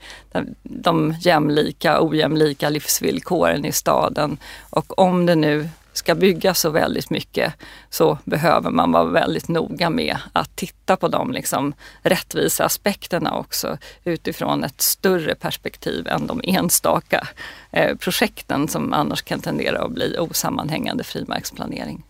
de 0.63 1.15
jämlika 1.21 1.99
och 1.99 2.09
ojämlika 2.09 2.69
livsvillkoren 2.69 3.65
i 3.65 3.73
staden. 3.73 4.37
Och 4.71 4.99
om 4.99 5.27
det 5.27 5.35
nu 5.35 5.69
ska 5.93 6.15
byggas 6.15 6.61
så 6.61 6.71
väldigt 6.71 7.11
mycket 7.11 7.53
så 7.91 8.19
behöver 8.25 8.71
man 8.71 8.93
vara 8.93 9.05
väldigt 9.05 9.49
noga 9.49 9.91
med 9.91 10.17
att 10.33 10.57
titta 10.57 10.97
på 10.97 11.09
de 11.09 11.33
liksom 11.33 11.75
rättvisa 12.03 12.65
aspekterna 12.65 13.35
också 13.35 13.79
utifrån 14.05 14.65
ett 14.65 14.81
större 14.81 15.35
perspektiv 15.35 16.09
än 16.09 16.27
de 16.27 16.41
enstaka 16.45 17.29
eh, 17.71 17.97
projekten 17.97 18.69
som 18.69 18.93
annars 18.93 19.23
kan 19.23 19.41
tendera 19.41 19.83
att 19.83 19.93
bli 19.93 20.19
osammanhängande 20.19 21.05
frimärksplanering. 21.05 22.05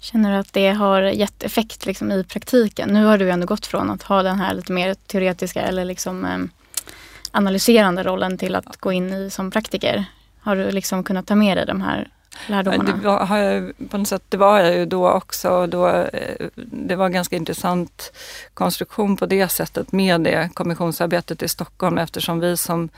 Känner 0.00 0.32
du 0.32 0.36
att 0.38 0.52
det 0.52 0.68
har 0.70 1.02
gett 1.02 1.42
effekt 1.42 1.86
liksom, 1.86 2.12
i 2.12 2.24
praktiken? 2.24 2.88
Nu 2.88 3.04
har 3.04 3.18
du 3.18 3.30
ändå 3.30 3.46
gått 3.46 3.66
från 3.66 3.90
att 3.90 4.02
ha 4.02 4.22
den 4.22 4.38
här 4.38 4.54
lite 4.54 4.72
mer 4.72 4.94
teoretiska 4.94 5.62
eller 5.62 5.84
liksom, 5.84 6.24
eh, 6.24 6.38
analyserande 7.30 8.02
rollen 8.02 8.38
till 8.38 8.54
att 8.54 8.76
gå 8.76 8.92
in 8.92 9.12
i 9.12 9.30
som 9.30 9.50
praktiker. 9.50 10.04
Har 10.40 10.56
du 10.56 10.70
liksom 10.70 11.04
kunnat 11.04 11.26
ta 11.26 11.34
med 11.34 11.56
dig 11.56 11.66
de 11.66 11.80
här 11.80 12.08
lärdomarna? 12.46 12.84
Det 12.84 13.06
var, 13.06 13.26
har 13.26 13.38
jag, 13.38 13.72
på 13.90 13.98
något 13.98 14.08
sätt, 14.08 14.22
det 14.28 14.36
var 14.36 14.60
jag 14.60 14.74
ju 14.74 14.86
då 14.86 15.10
också. 15.10 15.66
Då, 15.66 15.88
eh, 15.88 16.46
det 16.56 16.96
var 16.96 17.06
en 17.06 17.12
ganska 17.12 17.36
intressant 17.36 18.12
konstruktion 18.54 19.16
på 19.16 19.26
det 19.26 19.48
sättet 19.48 19.92
med 19.92 20.20
det 20.20 20.50
kommissionsarbetet 20.54 21.42
i 21.42 21.48
Stockholm 21.48 21.98
eftersom 21.98 22.40
vi 22.40 22.56
som 22.56 22.88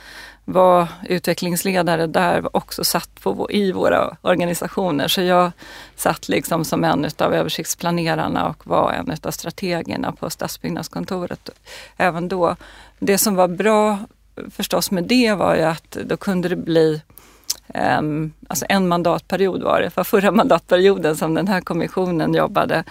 var 0.44 0.88
utvecklingsledare 1.08 2.06
där 2.06 2.56
också 2.56 2.84
satt 2.84 3.22
på, 3.22 3.50
i 3.50 3.72
våra 3.72 4.16
organisationer. 4.22 5.08
Så 5.08 5.22
jag 5.22 5.52
satt 5.96 6.28
liksom 6.28 6.64
som 6.64 6.84
en 6.84 7.06
av 7.18 7.34
översiktsplanerarna 7.34 8.49
och 8.49 8.66
var 8.66 8.92
en 8.92 9.16
av 9.22 9.30
strategerna 9.30 10.12
på 10.12 10.30
stadsbyggnadskontoret 10.30 11.50
även 11.96 12.28
då. 12.28 12.56
Det 12.99 13.18
som 13.18 13.34
var 13.34 13.49
bra 13.49 13.99
förstås 14.50 14.90
med 14.90 15.04
det 15.04 15.34
var 15.34 15.54
ju 15.54 15.62
att 15.62 15.90
då 15.90 16.16
kunde 16.16 16.49
det 16.49 16.56
bli 16.56 17.02
Um, 17.75 18.33
alltså 18.49 18.67
en 18.69 18.89
mandatperiod 18.89 19.62
var 19.62 19.81
det, 19.81 19.91
för 19.91 20.05
förra 20.05 20.33
mandatperioden 20.33 21.17
som 21.17 21.35
den 21.35 21.49
här 21.49 21.61
kommissionen 21.61 22.35
jobbade. 22.35 22.85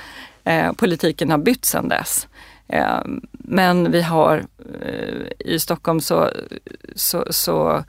Eh, 0.44 0.72
politiken 0.72 1.32
har 1.32 1.38
bytt 1.38 1.66
sedan 1.66 1.90
dess. 1.90 2.28
Eh, 2.68 3.02
men 3.32 3.92
vi 3.92 4.02
har 4.02 4.44
eh, 4.82 5.52
i 5.54 5.60
Stockholm 5.60 6.02
så, 6.02 6.30
så, 6.96 7.26
så 7.30 7.84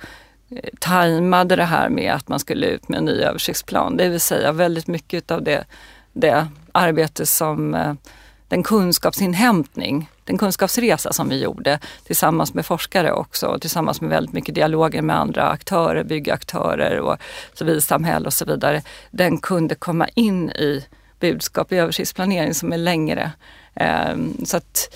eh, 0.51 0.71
tajmade 0.81 1.57
det 1.57 1.65
här 1.65 1.89
med 1.89 2.13
att 2.13 2.29
man 2.29 2.39
skulle 2.39 2.67
ut 2.67 2.89
med 2.89 2.99
en 2.99 3.05
ny 3.05 3.13
översiktsplan. 3.13 3.97
Det 3.97 4.09
vill 4.09 4.21
säga 4.21 4.53
väldigt 4.53 4.87
mycket 4.87 5.31
av 5.31 5.43
det, 5.43 5.65
det 6.13 6.47
arbete 6.73 7.27
som 7.27 7.75
eh, 7.75 7.95
den 8.49 8.63
kunskapsinhämtning, 8.63 10.11
den 10.31 10.39
kunskapsresa 10.39 11.13
som 11.13 11.29
vi 11.29 11.43
gjorde 11.43 11.79
tillsammans 12.05 12.55
med 12.55 12.67
forskare 12.67 13.13
också 13.13 13.47
och 13.47 13.61
tillsammans 13.61 14.01
med 14.01 14.11
väldigt 14.11 14.33
mycket 14.33 14.55
dialoger 14.55 15.03
med 15.03 15.17
andra 15.17 15.49
aktörer, 15.49 16.05
byggaktörer 16.05 17.01
och 17.01 17.17
civilsamhälle 17.55 18.27
och 18.27 18.33
så 18.33 18.45
vidare. 18.45 18.83
Den 19.11 19.39
kunde 19.39 19.75
komma 19.75 20.09
in 20.15 20.51
i 20.51 20.85
budskap 21.21 21.73
i 21.73 21.77
översiktsplanering 21.77 22.55
som 22.55 22.73
är 22.73 22.79
längre. 22.79 23.33
Ehm, 23.75 24.45
så 24.45 24.57
att 24.57 24.95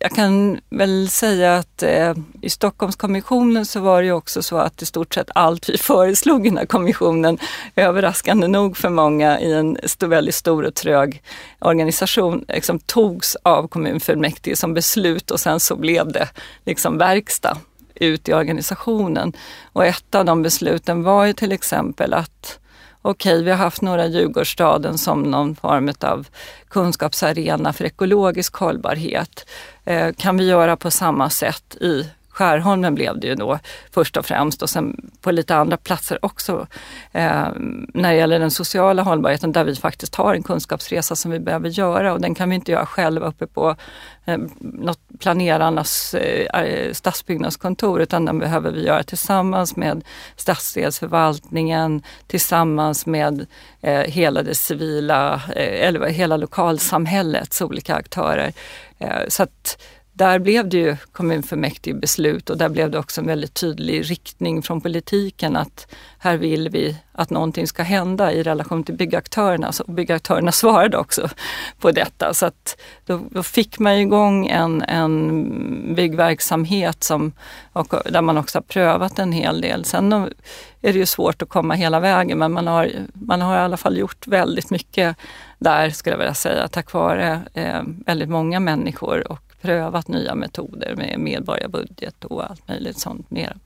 jag 0.00 0.10
kan 0.10 0.60
väl 0.70 1.08
säga 1.08 1.56
att 1.56 1.82
eh, 1.82 2.14
i 2.42 2.50
Stockholmskommissionen 2.50 3.66
så 3.66 3.80
var 3.80 4.00
det 4.02 4.06
ju 4.06 4.12
också 4.12 4.42
så 4.42 4.56
att 4.56 4.82
i 4.82 4.86
stort 4.86 5.14
sett 5.14 5.30
allt 5.34 5.68
vi 5.68 5.78
föreslog 5.78 6.46
i 6.46 6.48
den 6.48 6.58
här 6.58 6.66
kommissionen, 6.66 7.38
överraskande 7.76 8.48
nog 8.48 8.76
för 8.76 8.88
många 8.88 9.40
i 9.40 9.52
en 9.52 9.78
stor, 9.84 10.06
väldigt 10.06 10.34
stor 10.34 10.64
och 10.64 10.74
trög 10.74 11.22
organisation, 11.58 12.44
liksom, 12.48 12.78
togs 12.78 13.36
av 13.42 13.68
kommunfullmäktige 13.68 14.56
som 14.56 14.74
beslut 14.74 15.30
och 15.30 15.40
sen 15.40 15.60
så 15.60 15.76
blev 15.76 16.12
det 16.12 16.28
liksom 16.64 16.98
verkstad 16.98 17.56
ut 17.94 18.28
i 18.28 18.34
organisationen. 18.34 19.32
Och 19.72 19.86
ett 19.86 20.14
av 20.14 20.24
de 20.24 20.42
besluten 20.42 21.02
var 21.02 21.24
ju 21.24 21.32
till 21.32 21.52
exempel 21.52 22.14
att 22.14 22.58
okej, 23.04 23.42
vi 23.42 23.50
har 23.50 23.58
haft 23.58 23.82
några 23.82 24.06
Djurgårdsstaden 24.06 24.98
som 24.98 25.22
någon 25.22 25.56
form 25.56 25.92
av 26.00 26.26
kunskapsarena 26.68 27.72
för 27.72 27.84
ekologisk 27.84 28.54
hållbarhet. 28.54 29.46
Eh, 29.84 30.12
kan 30.12 30.36
vi 30.36 30.44
göra 30.44 30.76
på 30.76 30.90
samma 30.90 31.30
sätt 31.30 31.76
i 31.80 32.10
Skärholmen 32.34 32.94
blev 32.94 33.20
det 33.20 33.26
ju 33.26 33.34
då 33.34 33.58
först 33.90 34.16
och 34.16 34.26
främst 34.26 34.62
och 34.62 34.70
sen 34.70 35.10
på 35.20 35.30
lite 35.30 35.56
andra 35.56 35.76
platser 35.76 36.24
också. 36.24 36.66
Eh, 37.12 37.46
när 37.94 38.12
det 38.12 38.14
gäller 38.14 38.38
den 38.38 38.50
sociala 38.50 39.02
hållbarheten 39.02 39.52
där 39.52 39.64
vi 39.64 39.76
faktiskt 39.76 40.14
har 40.14 40.34
en 40.34 40.42
kunskapsresa 40.42 41.16
som 41.16 41.30
vi 41.30 41.40
behöver 41.40 41.68
göra 41.68 42.12
och 42.12 42.20
den 42.20 42.34
kan 42.34 42.48
vi 42.48 42.54
inte 42.54 42.72
göra 42.72 42.86
själva 42.86 43.26
uppe 43.26 43.46
på 43.46 43.76
eh, 44.24 44.38
något 44.58 45.00
planerarnas 45.18 46.14
eh, 46.14 46.92
stadsbyggnadskontor 46.92 48.00
utan 48.00 48.24
den 48.24 48.38
behöver 48.38 48.70
vi 48.70 48.86
göra 48.86 49.02
tillsammans 49.02 49.76
med 49.76 50.04
stadsdelsförvaltningen, 50.36 52.02
tillsammans 52.26 53.06
med 53.06 53.46
eh, 53.80 54.00
hela 54.00 54.42
det 54.42 54.54
civila, 54.54 55.34
eh, 55.34 55.86
eller 55.86 56.06
hela 56.06 56.36
lokalsamhällets 56.36 57.62
olika 57.62 57.94
aktörer. 57.94 58.52
Eh, 58.98 59.28
så 59.28 59.42
att 59.42 59.78
där 60.16 60.38
blev 60.38 60.68
det 60.68 60.76
ju 60.76 60.96
kommunfullmäktige 61.12 61.94
beslut 61.94 62.50
och 62.50 62.58
där 62.58 62.68
blev 62.68 62.90
det 62.90 62.98
också 62.98 63.20
en 63.20 63.26
väldigt 63.26 63.54
tydlig 63.54 64.10
riktning 64.10 64.62
från 64.62 64.80
politiken 64.80 65.56
att 65.56 65.86
här 66.18 66.36
vill 66.36 66.68
vi 66.68 66.96
att 67.12 67.30
någonting 67.30 67.66
ska 67.66 67.82
hända 67.82 68.32
i 68.32 68.42
relation 68.42 68.84
till 68.84 68.94
byggaktörerna. 68.94 69.72
Så 69.72 69.82
alltså, 69.82 69.92
byggaktörerna 69.92 70.52
svarade 70.52 70.96
också 70.98 71.28
på 71.80 71.90
detta. 71.90 72.34
Så 72.34 72.46
att 72.46 72.80
då, 73.06 73.20
då 73.30 73.42
fick 73.42 73.78
man 73.78 73.92
igång 73.92 74.46
en, 74.46 74.82
en 74.82 75.94
byggverksamhet 75.94 77.04
som, 77.04 77.32
och, 77.72 77.94
där 78.04 78.22
man 78.22 78.38
också 78.38 78.58
har 78.58 78.62
prövat 78.62 79.18
en 79.18 79.32
hel 79.32 79.60
del. 79.60 79.84
Sen 79.84 80.12
är 80.12 80.32
det 80.80 80.98
ju 80.98 81.06
svårt 81.06 81.42
att 81.42 81.48
komma 81.48 81.74
hela 81.74 82.00
vägen 82.00 82.38
men 82.38 82.52
man 82.52 82.66
har, 82.66 82.90
man 83.14 83.40
har 83.40 83.56
i 83.56 83.60
alla 83.60 83.76
fall 83.76 83.98
gjort 83.98 84.26
väldigt 84.26 84.70
mycket 84.70 85.16
där 85.58 85.90
skulle 85.90 86.12
jag 86.12 86.18
vilja 86.18 86.34
säga 86.34 86.68
tack 86.68 86.92
vare 86.92 87.40
eh, 87.54 87.82
väldigt 88.06 88.28
många 88.28 88.60
människor 88.60 89.32
och 89.32 89.53
prövat 89.64 90.08
nya 90.08 90.34
metoder 90.34 90.94
med 90.96 91.20
medborgarbudget 91.20 92.24
och 92.24 92.50
allt 92.50 92.68
möjligt 92.68 92.98
sånt 92.98 93.30
mer. 93.30 93.56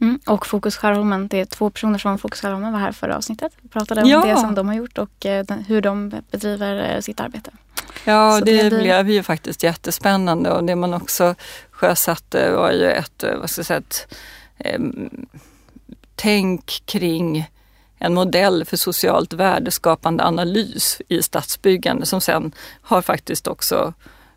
Mm, 0.00 0.20
och 0.26 0.46
Fokus 0.46 0.76
Skärholmen, 0.76 1.28
det 1.28 1.40
är 1.40 1.44
två 1.44 1.70
personer 1.70 1.98
från 1.98 2.18
Fokus 2.18 2.40
Skärholmen 2.40 2.72
var 2.72 2.80
här 2.80 2.92
förra 2.92 3.16
avsnittet. 3.16 3.52
Vi 3.60 3.68
pratade 3.68 4.02
om 4.02 4.08
ja. 4.08 4.24
det 4.24 4.36
som 4.36 4.54
de 4.54 4.68
har 4.68 4.74
gjort 4.74 4.98
och 4.98 5.26
eh, 5.26 5.44
hur 5.66 5.80
de 5.80 6.12
bedriver 6.30 6.94
eh, 6.94 7.00
sitt 7.00 7.20
arbete. 7.20 7.50
Ja, 8.04 8.40
det, 8.40 8.62
det 8.62 8.78
blev 8.78 9.10
ju 9.10 9.22
faktiskt 9.22 9.62
jättespännande 9.62 10.50
och 10.50 10.64
det 10.64 10.76
man 10.76 10.94
också 10.94 11.34
sjösatte 11.70 12.50
var 12.50 12.72
ju 12.72 12.90
ett, 12.90 13.22
eh, 13.22 13.36
vad 13.36 13.50
ska 13.50 13.58
jag 13.58 13.66
säga, 13.66 13.78
ett 13.78 14.14
eh, 14.58 14.80
tänk 16.14 16.82
kring 16.86 17.50
en 17.98 18.14
modell 18.14 18.64
för 18.64 18.76
socialt 18.76 19.32
värdeskapande 19.32 20.24
analys 20.24 21.00
i 21.08 21.22
stadsbyggande 21.22 22.06
som 22.06 22.20
sen 22.20 22.52
har 22.82 23.02
faktiskt 23.02 23.46
också 23.46 23.94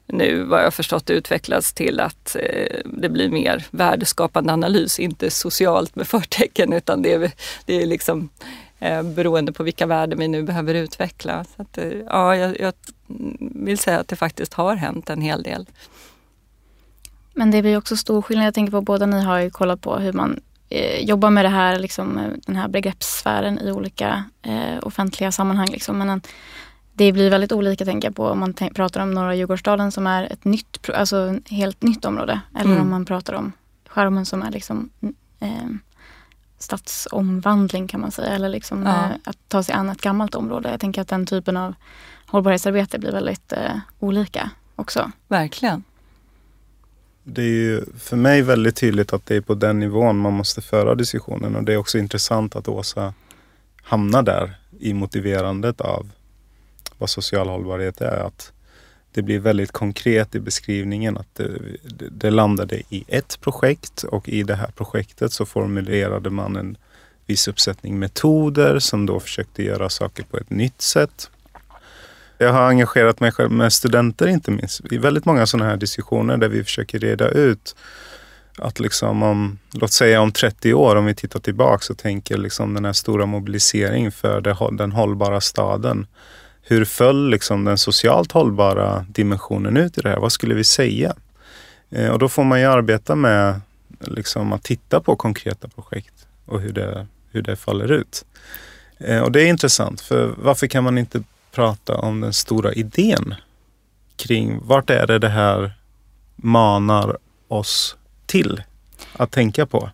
nu 0.10 0.44
vad 0.44 0.64
jag 0.64 0.74
förstått 0.74 1.10
utvecklats 1.10 1.74
till 1.74 2.00
att 2.00 2.36
eh, 2.36 2.80
det 2.86 3.10
blir 3.10 3.30
mer 3.30 3.66
värdeskapande 3.72 4.54
analys, 4.54 5.00
inte 5.00 5.32
socialt 5.32 5.96
med 5.96 6.08
förtecken 6.08 6.74
utan 6.74 7.02
det 7.02 7.14
är, 7.14 7.32
det 7.66 7.82
är 7.82 7.86
liksom 7.86 8.30
eh, 8.80 9.04
beroende 9.04 9.54
på 9.54 9.64
vilka 9.64 9.86
värden 9.86 10.20
vi 10.20 10.28
nu 10.28 10.44
behöver 10.44 10.74
utveckla. 10.74 11.44
Så 11.56 11.62
att, 11.62 11.78
eh, 11.78 11.92
ja, 12.08 12.36
jag, 12.36 12.60
jag, 12.60 12.74
vill 13.40 13.78
säga 13.78 14.00
att 14.00 14.08
det 14.08 14.16
faktiskt 14.16 14.54
har 14.54 14.76
hänt 14.76 15.10
en 15.10 15.22
hel 15.22 15.44
del. 15.44 15.66
Men 17.34 17.52
det 17.52 17.62
blir 17.62 17.78
också 17.78 17.98
stor 17.98 18.22
skillnad. 18.22 18.48
Jag 18.48 18.54
tänker 18.54 18.72
på 18.72 18.82
båda 18.82 19.06
ni 19.06 19.22
har 19.22 19.40
ju 19.40 19.50
kollat 19.50 19.82
på 19.82 19.98
hur 19.98 20.14
man 20.14 20.40
eh, 20.70 21.00
jobbar 21.04 21.30
med 21.30 21.46
det 21.46 21.50
här, 21.50 21.80
liksom, 21.80 22.18
eh, 22.18 22.32
den 22.46 22.56
här 22.56 22.68
begreppssfären 22.68 23.60
i 23.60 23.72
olika 23.72 24.24
eh, 24.42 24.78
offentliga 24.82 25.32
sammanhang. 25.32 25.68
Liksom. 25.72 25.98
Men 25.98 26.10
en, 26.10 26.22
det 27.00 27.12
blir 27.12 27.30
väldigt 27.30 27.52
olika 27.52 27.86
tänker 27.86 28.08
jag 28.08 28.16
på 28.16 28.28
om 28.28 28.40
man 28.40 28.54
pratar 28.54 29.02
om 29.02 29.12
norra 29.12 29.36
Djurgårdsstaden 29.36 29.92
som 29.92 30.08
är 30.08 30.24
ett 30.24 30.46
nytt, 30.46 30.90
alltså 30.94 31.40
helt 31.46 31.84
nytt 31.84 32.06
område. 32.06 32.42
Eller 32.56 32.72
mm. 32.72 32.82
om 32.82 32.90
man 32.90 33.06
pratar 33.06 33.34
om 33.34 33.52
skärmen 33.88 34.26
som 34.26 34.42
är 34.42 34.52
liksom 34.52 34.90
eh, 35.40 35.70
stadsomvandling 36.58 37.88
kan 37.88 38.02
man 38.02 38.12
säga. 38.12 38.36
Eller 38.36 38.50
liksom 38.50 38.84
ja. 38.84 38.90
eh, 38.90 39.12
att 39.24 39.38
ta 39.48 39.64
sig 39.64 39.76
an 39.76 39.90
ett 39.90 40.02
gammalt 40.02 40.36
område. 40.36 40.72
Jag 40.72 40.80
tänker 40.80 41.02
att 41.02 41.08
den 41.08 41.26
typen 41.26 41.58
av 41.58 41.74
hållbarhetsarbete 42.26 43.00
blir 43.00 43.12
väldigt 43.12 43.52
eh, 43.52 43.78
olika 44.00 44.50
också. 44.76 45.12
Verkligen. 45.28 45.84
Det 47.24 47.42
är 47.42 47.46
ju 47.46 47.86
för 48.00 48.18
mig 48.18 48.42
väldigt 48.42 48.76
tydligt 48.76 49.14
att 49.14 49.26
det 49.26 49.36
är 49.36 49.42
på 49.42 49.54
den 49.54 49.80
nivån 49.80 50.20
man 50.20 50.34
måste 50.34 50.62
föra 50.62 50.96
diskussionen 50.96 51.56
och 51.56 51.64
det 51.64 51.74
är 51.74 51.78
också 51.78 51.98
intressant 51.98 52.56
att 52.56 52.68
Åsa 52.68 53.14
hamnar 53.84 54.24
där 54.24 54.56
i 54.80 54.94
motiverandet 54.94 55.82
av 55.82 56.10
vad 57.00 57.10
social 57.10 57.50
hållbarhet 57.50 58.02
är. 58.02 58.18
Att 58.18 58.52
det 59.12 59.22
blir 59.22 59.40
väldigt 59.40 59.72
konkret 59.72 60.36
i 60.36 60.40
beskrivningen 60.40 61.18
att 61.18 61.36
det, 61.36 61.50
det, 61.84 62.10
det, 62.10 62.30
landade 62.30 62.82
i 62.90 63.06
ett 63.08 63.42
projekt 63.42 64.04
och 64.04 64.30
i 64.30 64.44
det 64.44 64.56
här 64.56 64.72
projektet 64.76 65.34
så 65.34 65.46
formulerade 65.46 66.30
man 66.30 66.56
en 66.56 66.78
viss 67.26 67.48
uppsättning 67.48 68.00
metoder 68.00 68.80
som 68.80 69.06
då 69.06 69.20
försökte 69.20 69.64
göra 69.64 69.90
saker 69.90 70.24
på 70.24 70.38
ett 70.38 70.50
nytt 70.50 70.82
sätt. 70.82 71.30
Jag 72.38 72.54
har 72.54 72.62
engagerat 72.62 73.20
mig 73.20 73.32
själv 73.32 73.52
med 73.52 73.74
studenter 73.74 74.28
inte 74.28 74.52
minst 74.52 74.94
i 74.94 74.98
väldigt 74.98 75.26
många 75.26 75.46
sådana 75.46 75.70
här 75.70 75.78
diskussioner 75.78 76.38
där 76.38 76.48
vi 76.48 76.64
försöker 76.64 77.00
reda 77.00 77.30
ut 77.30 77.76
att 78.58 78.80
liksom 78.80 79.24
om, 79.24 79.60
låt 79.74 79.92
säga 79.92 80.22
om 80.22 80.32
30 80.32 80.74
år, 80.74 80.96
om 80.96 81.06
vi 81.06 81.16
tittar 81.16 81.40
tillbaka 81.40 81.94
och 81.94 81.98
tänker 81.98 82.38
liksom 82.38 82.74
den 82.74 82.86
här 82.86 82.94
stora 82.94 83.26
mobiliseringen 83.26 84.12
för 84.12 84.42
det, 84.42 84.58
den 84.72 84.92
hållbara 84.92 85.42
staden 85.42 86.08
hur 86.70 86.86
föll 86.86 87.30
liksom 87.30 87.66
den 87.66 87.78
socialt 87.78 88.32
hållbara 88.32 89.06
dimensionen 89.10 89.78
ut 89.78 89.98
i 89.98 90.02
det 90.02 90.10
här? 90.10 90.18
Vad 90.18 90.32
skulle 90.32 90.56
vi 90.56 90.64
säga? 90.64 91.16
Eh, 91.90 92.10
och 92.10 92.20
då 92.20 92.30
får 92.30 92.44
man 92.44 92.60
ju 92.60 92.66
arbeta 92.66 93.16
med 93.16 93.62
liksom, 94.00 94.54
att 94.54 94.64
titta 94.64 95.00
på 95.00 95.16
konkreta 95.16 95.68
projekt 95.68 96.28
och 96.46 96.62
hur 96.62 96.74
det, 96.74 97.08
hur 97.32 97.42
det 97.42 97.56
faller 97.56 97.92
ut. 97.92 98.26
Eh, 98.98 99.20
och 99.20 99.32
det 99.32 99.42
är 99.42 99.48
intressant, 99.48 100.02
för 100.02 100.34
varför 100.38 100.68
kan 100.68 100.84
man 100.84 100.98
inte 100.98 101.24
prata 101.52 101.96
om 101.96 102.22
den 102.22 102.34
stora 102.34 102.74
idén 102.74 103.36
kring 104.16 104.60
vart 104.64 104.90
är 104.90 105.08
det 105.08 105.20
det 105.20 105.30
här 105.30 105.74
manar 106.36 107.18
oss 107.48 107.98
till 108.26 108.64
att 109.14 109.32
tänka 109.32 109.66
på? 109.66 109.90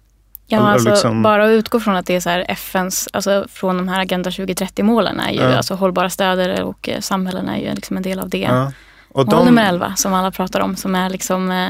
Ja, 0.48 0.60
alltså 0.60 0.90
liksom... 0.90 1.22
bara 1.22 1.46
att 1.46 1.50
utgå 1.50 1.80
från 1.80 1.96
att 1.96 2.06
det 2.06 2.16
är 2.16 2.20
så 2.20 2.30
här 2.30 2.46
FNs, 2.48 3.10
alltså 3.14 3.46
från 3.50 3.78
de 3.78 3.88
här 3.88 4.02
Agenda 4.02 4.30
2030-målen 4.30 5.20
är 5.20 5.32
ju, 5.32 5.40
ja. 5.40 5.58
alltså 5.58 5.76
hållbara 5.76 6.10
städer 6.10 6.64
och 6.64 6.90
eh, 6.90 7.00
samhällen 7.00 7.50
är 7.50 7.58
ju 7.58 7.74
liksom 7.74 7.98
en 7.98 8.04
del 8.04 8.20
av 8.20 8.30
det. 8.30 8.38
Ja. 8.38 8.72
Och 9.10 9.26
Mål 9.26 9.36
de... 9.36 9.46
nummer 9.46 9.70
11 9.70 9.96
som 9.96 10.14
alla 10.14 10.32
pratar 10.32 10.60
om 10.60 10.76
som 10.76 10.96
är 10.96 11.10
liksom, 11.10 11.52
eh, 11.52 11.70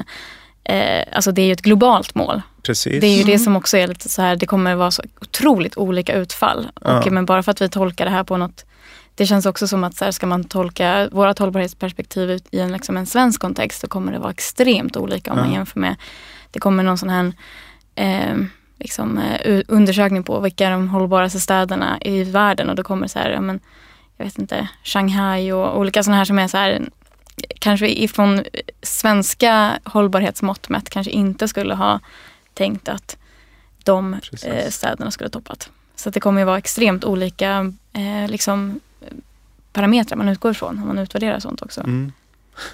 eh, 0.75 1.05
alltså 1.13 1.31
det 1.31 1.41
är 1.41 1.45
ju 1.45 1.51
ett 1.51 1.61
globalt 1.61 2.15
mål. 2.15 2.41
Precis. 2.63 3.01
Det 3.01 3.07
är 3.07 3.17
ju 3.17 3.23
det 3.23 3.39
som 3.39 3.55
också 3.55 3.77
är 3.77 3.87
lite 3.87 4.09
så 4.09 4.21
här, 4.21 4.35
det 4.35 4.45
kommer 4.45 4.75
vara 4.75 4.91
så 4.91 5.03
otroligt 5.21 5.77
olika 5.77 6.13
utfall. 6.13 6.67
Ja. 6.81 6.99
Och, 6.99 7.11
men 7.11 7.25
bara 7.25 7.43
för 7.43 7.51
att 7.51 7.61
vi 7.61 7.69
tolkar 7.69 8.05
det 8.05 8.11
här 8.11 8.23
på 8.23 8.37
något 8.37 8.65
det 9.17 9.25
känns 9.25 9.45
också 9.45 9.67
som 9.67 9.83
att 9.83 9.95
så 9.95 10.05
här, 10.05 10.11
ska 10.11 10.27
man 10.27 10.43
tolka 10.43 11.09
vårt 11.11 11.39
hållbarhetsperspektiv 11.39 12.39
i 12.51 12.59
en, 12.59 12.71
liksom 12.71 12.97
en 12.97 13.05
svensk 13.05 13.41
kontext 13.41 13.81
så 13.81 13.87
kommer 13.87 14.11
det 14.11 14.19
vara 14.19 14.31
extremt 14.31 14.97
olika 14.97 15.31
om 15.31 15.37
man 15.37 15.53
jämför 15.53 15.79
med, 15.79 15.95
det 16.51 16.59
kommer 16.59 16.83
någon 16.83 16.97
sån 16.97 17.09
här 17.09 17.33
eh, 17.95 18.35
liksom, 18.79 19.17
eh, 19.17 19.61
undersökning 19.67 20.23
på 20.23 20.39
vilka 20.39 20.69
de 20.69 20.89
hållbaraste 20.89 21.39
städerna 21.39 21.97
i 22.01 22.23
världen 22.23 22.69
och 22.69 22.75
då 22.75 22.83
kommer 22.83 23.07
så 23.07 23.19
här, 23.19 23.29
ja, 23.29 23.41
men, 23.41 23.59
jag 24.17 24.25
vet 24.25 24.39
inte, 24.39 24.67
Shanghai 24.83 25.51
och 25.51 25.79
olika 25.79 26.03
sådana 26.03 26.17
här 26.17 26.25
som 26.25 26.39
är 26.39 26.47
så 26.47 26.57
här, 26.57 26.81
kanske 27.59 27.87
ifrån 27.87 28.43
svenska 28.81 29.79
hållbarhetsmått 29.83 30.69
mätt 30.69 30.89
kanske 30.89 31.11
inte 31.11 31.47
skulle 31.47 31.75
ha 31.75 31.99
tänkt 32.53 32.89
att 32.89 33.17
de 33.83 34.13
eh, 34.43 34.69
städerna 34.69 35.11
skulle 35.11 35.29
toppat. 35.29 35.69
Så 35.95 36.09
det 36.09 36.19
kommer 36.19 36.41
ju 36.41 36.45
vara 36.45 36.57
extremt 36.57 37.03
olika 37.03 37.73
eh, 37.93 38.27
liksom, 38.27 38.79
parametrar 39.73 40.17
man 40.17 40.29
utgår 40.29 40.51
ifrån 40.51 40.79
om 40.79 40.87
man 40.87 40.97
utvärderar 40.97 41.39
sånt 41.39 41.61
också. 41.61 41.81
Mm. 41.81 42.11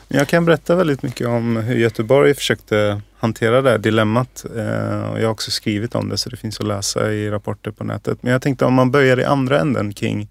Jag 0.08 0.28
kan 0.28 0.46
berätta 0.46 0.76
väldigt 0.76 1.04
mycket 1.04 1.28
om 1.28 1.58
hur 1.58 1.76
Göteborg 1.76 2.34
försökte 2.34 3.02
hantera 3.20 3.62
det 3.62 3.70
här 3.70 3.78
dilemmat. 3.78 4.46
Eh, 4.56 5.10
och 5.12 5.20
jag 5.20 5.26
har 5.26 5.32
också 5.32 5.52
skrivit 5.52 5.96
om 5.96 6.10
det 6.10 6.17
så 6.17 6.30
det 6.30 6.38
finns 6.38 6.60
att 6.60 6.67
läsa 6.67 7.12
i 7.12 7.30
rapporter 7.30 7.72
på 7.72 7.84
nätet. 7.84 8.24
Men 8.24 8.32
jag 8.32 8.41
tänkte 8.41 8.65
om 8.65 8.74
man 8.74 8.91
börjar 8.91 9.20
i 9.20 9.24
andra 9.24 9.60
änden 9.60 9.94
kring 9.94 10.30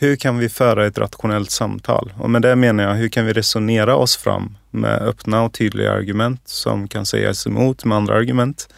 hur 0.00 0.16
kan 0.16 0.38
vi 0.38 0.48
föra 0.48 0.86
ett 0.86 0.98
rationellt 0.98 1.50
samtal? 1.50 2.12
Och 2.18 2.30
med 2.30 2.42
det 2.42 2.56
menar 2.56 2.84
jag, 2.84 2.94
hur 2.94 3.08
kan 3.08 3.26
vi 3.26 3.32
resonera 3.32 3.96
oss 3.96 4.16
fram 4.16 4.56
med 4.70 5.02
öppna 5.02 5.42
och 5.42 5.52
tydliga 5.52 5.92
argument 5.92 6.40
som 6.44 6.88
kan 6.88 7.06
sägas 7.06 7.46
emot 7.46 7.84
med 7.84 7.96
andra 7.96 8.14
argument 8.14 8.68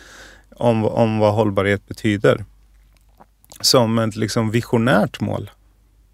om, 0.57 0.85
om 0.85 1.19
vad 1.19 1.35
hållbarhet 1.35 1.89
betyder. 1.89 2.45
Som 3.61 3.99
ett 3.99 4.17
liksom 4.17 4.51
visionärt 4.51 5.21
mål. 5.21 5.51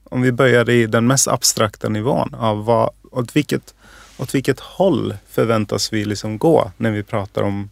Om 0.04 0.22
vi 0.22 0.32
börjar 0.32 0.70
i 0.70 0.86
den 0.86 1.06
mest 1.06 1.28
abstrakta 1.28 1.88
nivån 1.88 2.34
av 2.34 2.64
vad, 2.64 2.90
åt 3.16 3.37
vilket 3.37 3.74
åt 4.18 4.35
vilket 4.35 4.61
håll 4.61 5.16
förväntas 5.31 5.92
vi 5.92 6.05
liksom 6.05 6.38
gå 6.38 6.70
när 6.76 6.90
vi 6.90 7.02
pratar 7.02 7.42
om 7.42 7.70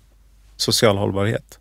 social 0.57 0.97
hållbarhet? 0.97 1.59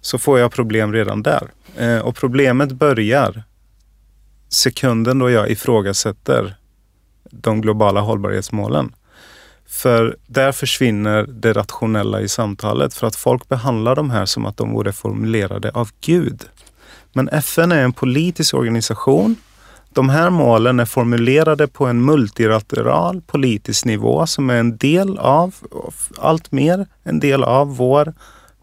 Så 0.00 0.18
får 0.18 0.38
jag 0.38 0.52
problem 0.52 0.92
redan 0.92 1.22
där. 1.22 1.48
Eh, 1.76 1.98
och 1.98 2.16
problemet 2.16 2.72
börjar 2.72 3.42
sekunden 4.48 5.18
då 5.18 5.30
jag 5.30 5.50
ifrågasätter 5.50 6.56
de 7.30 7.60
globala 7.60 8.00
hållbarhetsmålen. 8.00 8.94
För 9.66 10.16
där 10.26 10.52
försvinner 10.52 11.26
det 11.28 11.52
rationella 11.52 12.20
i 12.20 12.28
samtalet 12.28 12.94
för 12.94 13.06
att 13.06 13.16
folk 13.16 13.48
behandlar 13.48 13.96
de 13.96 14.10
här 14.10 14.26
som 14.26 14.46
att 14.46 14.56
de 14.56 14.72
vore 14.72 14.92
formulerade 14.92 15.70
av 15.70 15.90
Gud. 16.00 16.44
Men 17.12 17.28
FN 17.28 17.72
är 17.72 17.82
en 17.82 17.92
politisk 17.92 18.54
organisation 18.54 19.36
de 19.94 20.08
här 20.08 20.30
målen 20.30 20.80
är 20.80 20.84
formulerade 20.84 21.66
på 21.66 21.86
en 21.86 22.04
multilateral 22.04 23.20
politisk 23.20 23.84
nivå 23.84 24.26
som 24.26 24.50
är 24.50 24.54
en 24.54 24.76
del 24.76 25.18
av, 25.18 25.54
allt 26.18 26.52
mer 26.52 26.86
en 27.02 27.20
del 27.20 27.44
av 27.44 27.76
vår 27.76 28.14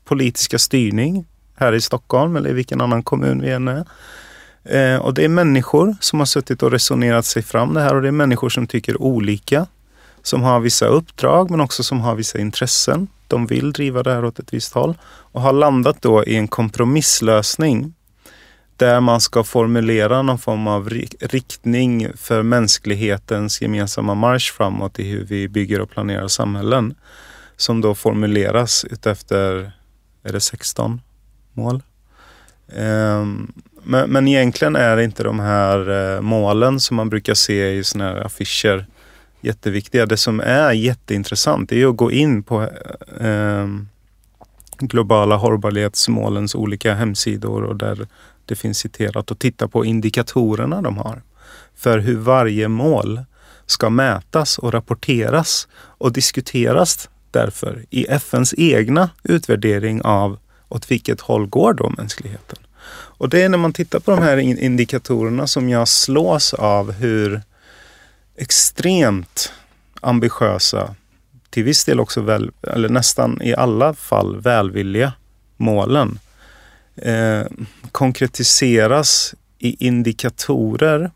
politiska 0.05 0.59
styrning 0.59 1.25
här 1.55 1.73
i 1.73 1.81
Stockholm 1.81 2.35
eller 2.35 2.49
i 2.49 2.53
vilken 2.53 2.81
annan 2.81 3.03
kommun 3.03 3.41
vi 3.41 3.51
än 3.51 3.67
är. 3.67 3.85
Eh, 4.63 4.97
och 4.97 5.13
det 5.13 5.23
är 5.23 5.29
människor 5.29 5.95
som 5.99 6.19
har 6.19 6.25
suttit 6.25 6.63
och 6.63 6.71
resonerat 6.71 7.25
sig 7.25 7.43
fram 7.43 7.73
det 7.73 7.81
här 7.81 7.95
och 7.95 8.01
det 8.01 8.07
är 8.07 8.11
människor 8.11 8.49
som 8.49 8.67
tycker 8.67 9.01
olika, 9.01 9.67
som 10.21 10.41
har 10.41 10.59
vissa 10.59 10.85
uppdrag 10.85 11.51
men 11.51 11.61
också 11.61 11.83
som 11.83 12.01
har 12.01 12.15
vissa 12.15 12.39
intressen. 12.39 13.07
De 13.27 13.47
vill 13.47 13.71
driva 13.71 14.03
det 14.03 14.13
här 14.13 14.25
åt 14.25 14.39
ett 14.39 14.53
visst 14.53 14.73
håll 14.73 14.97
och 15.03 15.41
har 15.41 15.53
landat 15.53 16.01
då 16.01 16.23
i 16.23 16.35
en 16.35 16.47
kompromisslösning 16.47 17.93
där 18.77 18.99
man 18.99 19.21
ska 19.21 19.43
formulera 19.43 20.21
någon 20.21 20.39
form 20.39 20.67
av 20.67 20.89
riktning 21.19 22.07
för 22.15 22.43
mänsklighetens 22.43 23.61
gemensamma 23.61 24.15
marsch 24.15 24.53
framåt 24.53 24.99
i 24.99 25.11
hur 25.11 25.25
vi 25.25 25.47
bygger 25.47 25.81
och 25.81 25.89
planerar 25.89 26.27
samhällen. 26.27 26.95
Som 27.57 27.81
då 27.81 27.95
formuleras 27.95 28.85
utefter, 28.89 29.71
är 30.23 30.33
det 30.33 30.39
16 30.39 31.01
mål? 31.53 31.83
Um, 32.75 33.53
men, 33.83 34.09
men 34.09 34.27
egentligen 34.27 34.75
är 34.75 34.97
inte 34.97 35.23
de 35.23 35.39
här 35.39 35.89
uh, 35.89 36.21
målen 36.21 36.79
som 36.79 36.97
man 36.97 37.09
brukar 37.09 37.33
se 37.33 37.71
i 37.71 37.83
såna 37.83 38.03
här 38.03 38.25
affischer 38.25 38.85
jätteviktiga. 39.41 40.05
Det 40.05 40.17
som 40.17 40.39
är 40.39 40.71
jätteintressant 40.71 41.71
är 41.71 41.87
att 41.87 41.97
gå 41.97 42.11
in 42.11 42.43
på 42.43 42.61
uh, 43.21 43.67
globala 44.79 45.35
hållbarhetsmålens 45.35 46.55
olika 46.55 46.93
hemsidor 46.93 47.63
och 47.63 47.75
där 47.75 48.07
det 48.45 48.55
finns 48.55 48.77
citerat 48.77 49.31
och 49.31 49.39
titta 49.39 49.67
på 49.67 49.85
indikatorerna 49.85 50.81
de 50.81 50.97
har 50.97 51.21
för 51.75 51.99
hur 51.99 52.17
varje 52.17 52.67
mål 52.67 53.25
ska 53.65 53.89
mätas 53.89 54.57
och 54.57 54.73
rapporteras 54.73 55.67
och 55.75 56.13
diskuteras 56.13 57.09
därför 57.31 57.85
i 57.89 58.05
FNs 58.05 58.53
egna 58.57 59.09
utvärdering 59.23 60.01
av 60.01 60.37
åt 60.69 60.91
vilket 60.91 61.21
håll 61.21 61.47
går 61.47 61.73
då 61.73 61.93
mänskligheten? 61.97 62.57
Och 63.17 63.29
det 63.29 63.41
är 63.41 63.49
när 63.49 63.57
man 63.57 63.73
tittar 63.73 63.99
på 63.99 64.11
de 64.11 64.21
här 64.21 64.37
indikatorerna 64.37 65.47
som 65.47 65.69
jag 65.69 65.87
slås 65.87 66.53
av 66.53 66.91
hur 66.91 67.41
extremt 68.35 69.51
ambitiösa, 70.01 70.95
till 71.55 71.63
viss 71.63 71.85
del 71.85 71.99
också 71.99 72.21
väl, 72.21 72.51
eller 72.61 72.89
nästan 72.89 73.41
i 73.41 73.55
alla 73.55 73.93
fall 73.93 74.41
välvilliga 74.41 75.13
målen. 75.57 76.19
Eh, 76.95 77.41
konkretiseras 77.91 79.35
i 79.59 79.85
indikatorer 79.87 81.11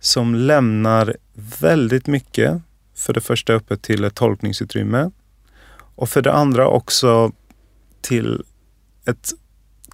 som 0.00 0.34
lämnar 0.34 1.16
väldigt 1.60 2.06
mycket, 2.06 2.62
för 2.94 3.12
det 3.12 3.20
första 3.20 3.52
öppet 3.52 3.82
till 3.82 4.04
ett 4.04 4.14
tolkningsutrymme 4.14 5.10
och 5.74 6.08
för 6.08 6.22
det 6.22 6.32
andra 6.32 6.68
också 6.68 7.32
till 8.00 8.42
ett 9.06 9.32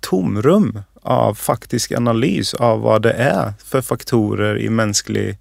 tomrum 0.00 0.82
av 1.02 1.34
faktisk 1.34 1.92
analys 1.92 2.54
av 2.54 2.80
vad 2.80 3.02
det 3.02 3.12
är 3.12 3.52
för 3.64 3.82
faktorer 3.82 4.58
i 4.58 4.70
mänsklig 4.70 5.38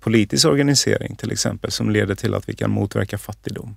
politisk 0.00 0.46
organisering 0.46 1.16
till 1.16 1.32
exempel 1.32 1.70
som 1.70 1.90
leder 1.90 2.14
till 2.14 2.34
att 2.34 2.48
vi 2.48 2.54
kan 2.54 2.70
motverka 2.70 3.18
fattigdom. 3.18 3.76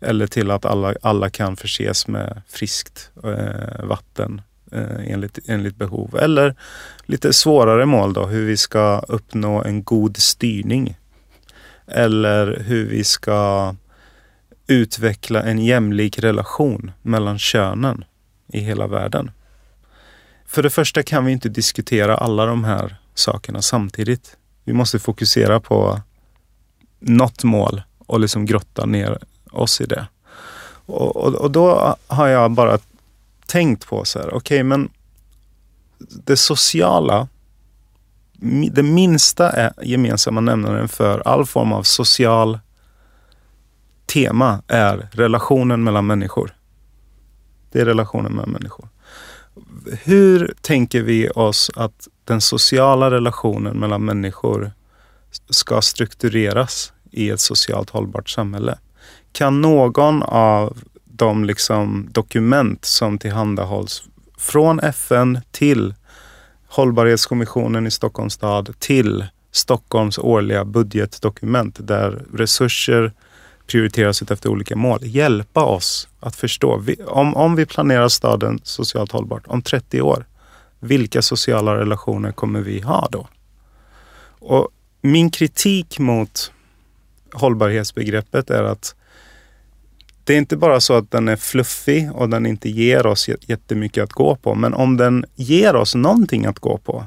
Eller 0.00 0.26
till 0.26 0.50
att 0.50 0.64
alla, 0.64 0.94
alla 1.02 1.30
kan 1.30 1.56
förses 1.56 2.08
med 2.08 2.42
friskt 2.48 3.10
eh, 3.24 3.84
vatten 3.84 4.42
eh, 4.72 5.12
enligt, 5.12 5.38
enligt 5.46 5.76
behov. 5.76 6.16
Eller 6.16 6.54
lite 7.06 7.32
svårare 7.32 7.86
mål 7.86 8.12
då, 8.12 8.26
hur 8.26 8.46
vi 8.46 8.56
ska 8.56 8.98
uppnå 9.08 9.62
en 9.64 9.84
god 9.84 10.16
styrning. 10.16 10.98
Eller 11.86 12.60
hur 12.66 12.86
vi 12.86 13.04
ska 13.04 13.74
utveckla 14.66 15.42
en 15.42 15.58
jämlik 15.58 16.18
relation 16.18 16.92
mellan 17.02 17.38
könen 17.38 18.04
i 18.52 18.60
hela 18.60 18.86
världen. 18.86 19.30
För 20.46 20.62
det 20.62 20.70
första 20.70 21.02
kan 21.02 21.24
vi 21.24 21.32
inte 21.32 21.48
diskutera 21.48 22.16
alla 22.16 22.46
de 22.46 22.64
här 22.64 22.96
sakerna 23.14 23.62
samtidigt. 23.62 24.36
Vi 24.64 24.72
måste 24.72 24.98
fokusera 24.98 25.60
på 25.60 26.00
något 26.98 27.44
mål 27.44 27.82
och 27.98 28.20
liksom 28.20 28.46
grotta 28.46 28.86
ner 28.86 29.18
oss 29.50 29.80
i 29.80 29.84
det. 29.84 30.06
Och, 30.86 31.16
och, 31.16 31.34
och 31.34 31.50
då 31.50 31.96
har 32.06 32.28
jag 32.28 32.50
bara 32.50 32.78
tänkt 33.46 33.86
på 33.86 34.04
så 34.04 34.18
här, 34.18 34.26
okej 34.28 34.36
okay, 34.36 34.62
men 34.62 34.90
det 35.98 36.36
sociala, 36.36 37.28
det 38.72 38.82
minsta 38.82 39.72
gemensamma 39.82 40.40
nämnaren 40.40 40.88
för 40.88 41.28
all 41.28 41.46
form 41.46 41.72
av 41.72 41.82
social 41.82 42.58
tema 44.06 44.62
är 44.68 45.08
relationen 45.12 45.84
mellan 45.84 46.06
människor. 46.06 46.54
Det 47.72 47.80
är 47.80 47.84
relationen 47.84 48.32
mellan 48.32 48.50
människor. 48.50 48.88
Hur 50.02 50.54
tänker 50.60 51.02
vi 51.02 51.28
oss 51.28 51.70
att 51.74 52.08
den 52.32 52.40
sociala 52.40 53.10
relationen 53.10 53.76
mellan 53.76 54.04
människor 54.04 54.72
ska 55.50 55.82
struktureras 55.82 56.92
i 57.10 57.30
ett 57.30 57.40
socialt 57.40 57.90
hållbart 57.90 58.28
samhälle? 58.28 58.78
Kan 59.32 59.60
någon 59.60 60.22
av 60.22 60.78
de 61.04 61.44
liksom 61.44 62.08
dokument 62.10 62.84
som 62.84 63.18
tillhandahålls 63.18 64.02
från 64.38 64.80
FN 64.80 65.40
till 65.50 65.94
Hållbarhetskommissionen 66.68 67.86
i 67.86 67.90
Stockholms 67.90 68.34
stad 68.34 68.74
till 68.78 69.26
Stockholms 69.50 70.18
årliga 70.18 70.64
budgetdokument 70.64 71.76
där 71.80 72.24
resurser 72.34 73.12
prioriteras 73.66 74.22
efter 74.22 74.48
olika 74.48 74.76
mål. 74.76 74.98
Hjälpa 75.02 75.64
oss 75.64 76.08
att 76.20 76.36
förstå. 76.36 76.84
Om, 77.06 77.36
om 77.36 77.56
vi 77.56 77.66
planerar 77.66 78.08
staden 78.08 78.60
socialt 78.62 79.12
hållbart 79.12 79.46
om 79.46 79.62
30 79.62 80.02
år, 80.02 80.26
vilka 80.82 81.22
sociala 81.22 81.76
relationer 81.76 82.32
kommer 82.32 82.60
vi 82.60 82.80
ha 82.80 83.08
då? 83.10 83.28
Och 84.38 84.68
min 85.00 85.30
kritik 85.30 85.98
mot 85.98 86.52
hållbarhetsbegreppet 87.32 88.50
är 88.50 88.62
att 88.62 88.94
det 90.24 90.34
är 90.34 90.38
inte 90.38 90.56
bara 90.56 90.80
så 90.80 90.94
att 90.94 91.10
den 91.10 91.28
är 91.28 91.36
fluffig 91.36 92.10
och 92.12 92.28
den 92.28 92.46
inte 92.46 92.70
ger 92.70 93.06
oss 93.06 93.28
jättemycket 93.28 94.04
att 94.04 94.12
gå 94.12 94.36
på. 94.36 94.54
Men 94.54 94.74
om 94.74 94.96
den 94.96 95.24
ger 95.34 95.76
oss 95.76 95.94
någonting 95.94 96.46
att 96.46 96.58
gå 96.58 96.78
på 96.78 97.04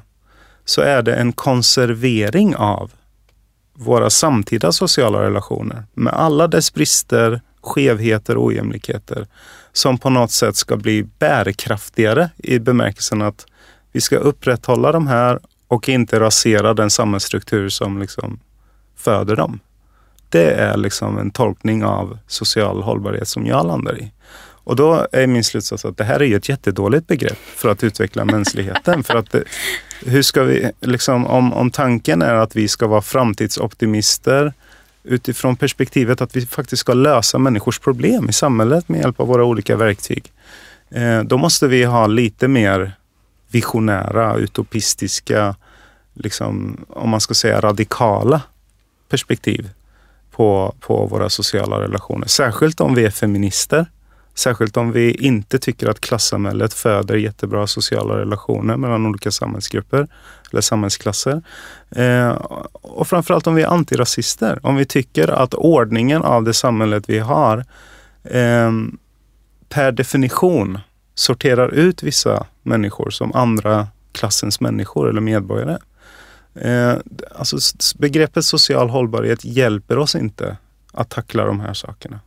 så 0.66 0.82
är 0.82 1.02
det 1.02 1.16
en 1.16 1.34
konservering 1.34 2.56
av 2.56 2.92
våra 3.74 4.10
samtida 4.10 4.72
sociala 4.72 5.22
relationer 5.22 5.84
med 5.94 6.14
alla 6.14 6.48
dess 6.48 6.74
brister, 6.74 7.42
skevheter 7.62 8.38
och 8.38 8.46
ojämlikheter 8.46 9.28
som 9.74 9.98
på 9.98 10.10
något 10.10 10.32
sätt 10.32 10.56
ska 10.56 10.78
bli 10.78 11.04
bärkraftigare 11.20 12.30
i 12.38 12.60
bemärkelsen 12.60 13.22
att 13.22 13.46
vi 13.96 14.02
ska 14.02 14.18
upprätthålla 14.18 14.92
de 14.92 15.08
här 15.08 15.40
och 15.68 15.90
inte 15.90 16.20
rasera 16.20 16.74
den 16.74 16.90
samhällsstruktur 16.90 17.70
som 17.70 18.00
liksom 18.00 18.40
föder 18.98 19.36
dem. 19.36 19.60
Det 20.30 20.52
är 20.52 20.78
liksom 20.78 21.18
en 21.18 21.32
tolkning 21.32 21.86
av 21.86 22.18
social 22.28 22.82
hållbarhet 22.84 23.28
som 23.28 23.46
jag 23.46 23.68
landar 23.68 24.00
i. 24.00 24.12
Och 24.40 24.76
då 24.76 25.08
är 25.12 25.28
min 25.28 25.44
slutsats 25.44 25.86
att 25.86 25.98
det 25.98 26.04
här 26.04 26.20
är 26.20 26.26
ju 26.26 26.36
ett 26.36 26.50
jättedåligt 26.50 27.08
begrepp 27.08 27.38
för 27.56 27.70
att 27.70 27.84
utveckla 27.84 28.26
mänskligheten. 28.36 29.04
För 29.04 29.16
att 29.16 29.32
det, 29.32 29.44
hur 30.06 30.22
ska 30.22 30.44
vi, 30.44 30.72
liksom, 30.82 31.28
om, 31.28 31.54
om 31.54 31.72
tanken 31.72 32.22
är 32.22 32.34
att 32.34 32.56
vi 32.56 32.68
ska 32.68 32.88
vara 32.88 33.02
framtidsoptimister 33.02 34.54
utifrån 35.04 35.56
perspektivet 35.56 36.22
att 36.22 36.36
vi 36.36 36.46
faktiskt 36.46 36.80
ska 36.80 36.94
lösa 36.94 37.38
människors 37.38 37.80
problem 37.80 38.30
i 38.30 38.34
samhället 38.34 38.90
med 38.90 39.00
hjälp 39.00 39.20
av 39.20 39.28
våra 39.28 39.44
olika 39.44 39.76
verktyg. 39.76 40.32
Eh, 40.90 41.22
då 41.24 41.38
måste 41.38 41.68
vi 41.68 41.84
ha 41.84 42.08
lite 42.08 42.48
mer 42.48 42.94
visionära, 43.56 44.36
utopistiska, 44.36 45.56
liksom, 46.14 46.78
om 46.90 47.10
man 47.10 47.22
ska 47.22 47.34
säga 47.34 47.62
radikala 47.62 48.42
perspektiv 49.10 49.70
på, 50.32 50.76
på 50.80 51.06
våra 51.06 51.30
sociala 51.30 51.82
relationer. 51.82 52.28
Särskilt 52.28 52.82
om 52.82 52.96
vi 52.96 53.06
är 53.06 53.10
feminister. 53.10 53.86
Särskilt 54.34 54.78
om 54.78 54.92
vi 54.92 55.12
inte 55.12 55.60
tycker 55.60 55.90
att 55.90 56.00
klassamhället 56.02 56.74
föder 56.74 57.16
jättebra 57.16 57.68
sociala 57.68 58.18
relationer 58.18 58.78
mellan 58.78 59.06
olika 59.06 59.32
samhällsgrupper 59.32 60.08
eller 60.52 60.62
samhällsklasser. 60.62 61.42
Eh, 61.92 62.30
och 62.82 63.08
framförallt 63.08 63.48
om 63.48 63.56
vi 63.56 63.64
är 63.64 63.68
antirasister. 63.68 64.60
Om 64.64 64.76
vi 64.76 64.86
tycker 64.86 65.28
att 65.28 65.54
ordningen 65.54 66.22
av 66.22 66.44
det 66.44 66.54
samhället 66.54 67.04
vi 67.08 67.20
har 67.20 67.66
eh, 68.24 68.72
per 69.70 69.92
definition 69.92 70.80
sorterar 71.16 71.74
ut 71.74 72.04
vissa 72.04 72.46
människor 72.64 73.10
som 73.10 73.34
andra 73.34 73.88
klassens 74.12 74.60
människor 74.60 75.10
eller 75.10 75.22
medborgare. 75.22 75.78
Eh, 76.56 76.94
alltså 77.36 77.58
begreppet 77.98 78.46
social 78.46 78.90
hållbarhet 78.90 79.46
hjälper 79.46 79.98
oss 79.98 80.16
inte 80.16 80.58
att 80.92 81.10
tackla 81.10 81.46
de 81.46 81.60
här 81.60 81.74
sakerna. 81.74 82.20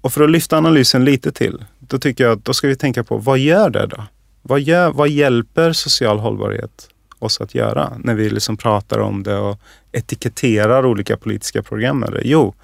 Och 0.00 0.12
för 0.12 0.24
att 0.24 0.30
lyfta 0.30 0.58
analysen 0.58 1.04
lite 1.04 1.32
till, 1.32 1.64
då 1.78 1.98
tycker 1.98 2.24
jag 2.24 2.32
att 2.32 2.44
då 2.44 2.54
ska 2.54 2.68
vi 2.68 2.76
tänka 2.76 3.04
på 3.04 3.16
vad 3.18 3.38
gör 3.38 3.70
det 3.70 3.86
då? 3.86 4.04
Vad, 4.42 4.60
gör, 4.60 4.92
vad 4.92 5.08
hjälper 5.08 5.72
social 5.72 6.18
hållbarhet 6.18 6.88
oss 7.18 7.40
att 7.40 7.54
göra 7.54 7.92
när 7.98 8.14
vi 8.14 8.30
liksom 8.30 8.56
pratar 8.56 8.98
om 8.98 9.22
det 9.22 9.36
och 9.36 9.60
etiketterar 9.92 10.86
olika 10.86 11.16
politiska 11.16 11.62
program 11.62 11.98
med 11.98 12.12
det? 12.12 12.20
Jo, 12.24 12.54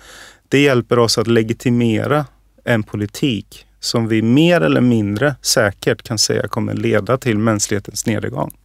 det 0.48 0.62
hjälper 0.62 0.98
oss 0.98 1.18
att 1.18 1.26
legitimera 1.26 2.26
en 2.64 2.82
politik 2.82 3.66
som 3.84 4.08
vi 4.08 4.22
mer 4.22 4.60
eller 4.60 4.80
mindre 4.80 5.34
säkert 5.40 6.02
kan 6.02 6.18
säga 6.18 6.48
kommer 6.48 6.74
leda 6.74 7.18
till 7.18 7.38
mänsklighetens 7.38 8.06
nedgång. 8.06 8.56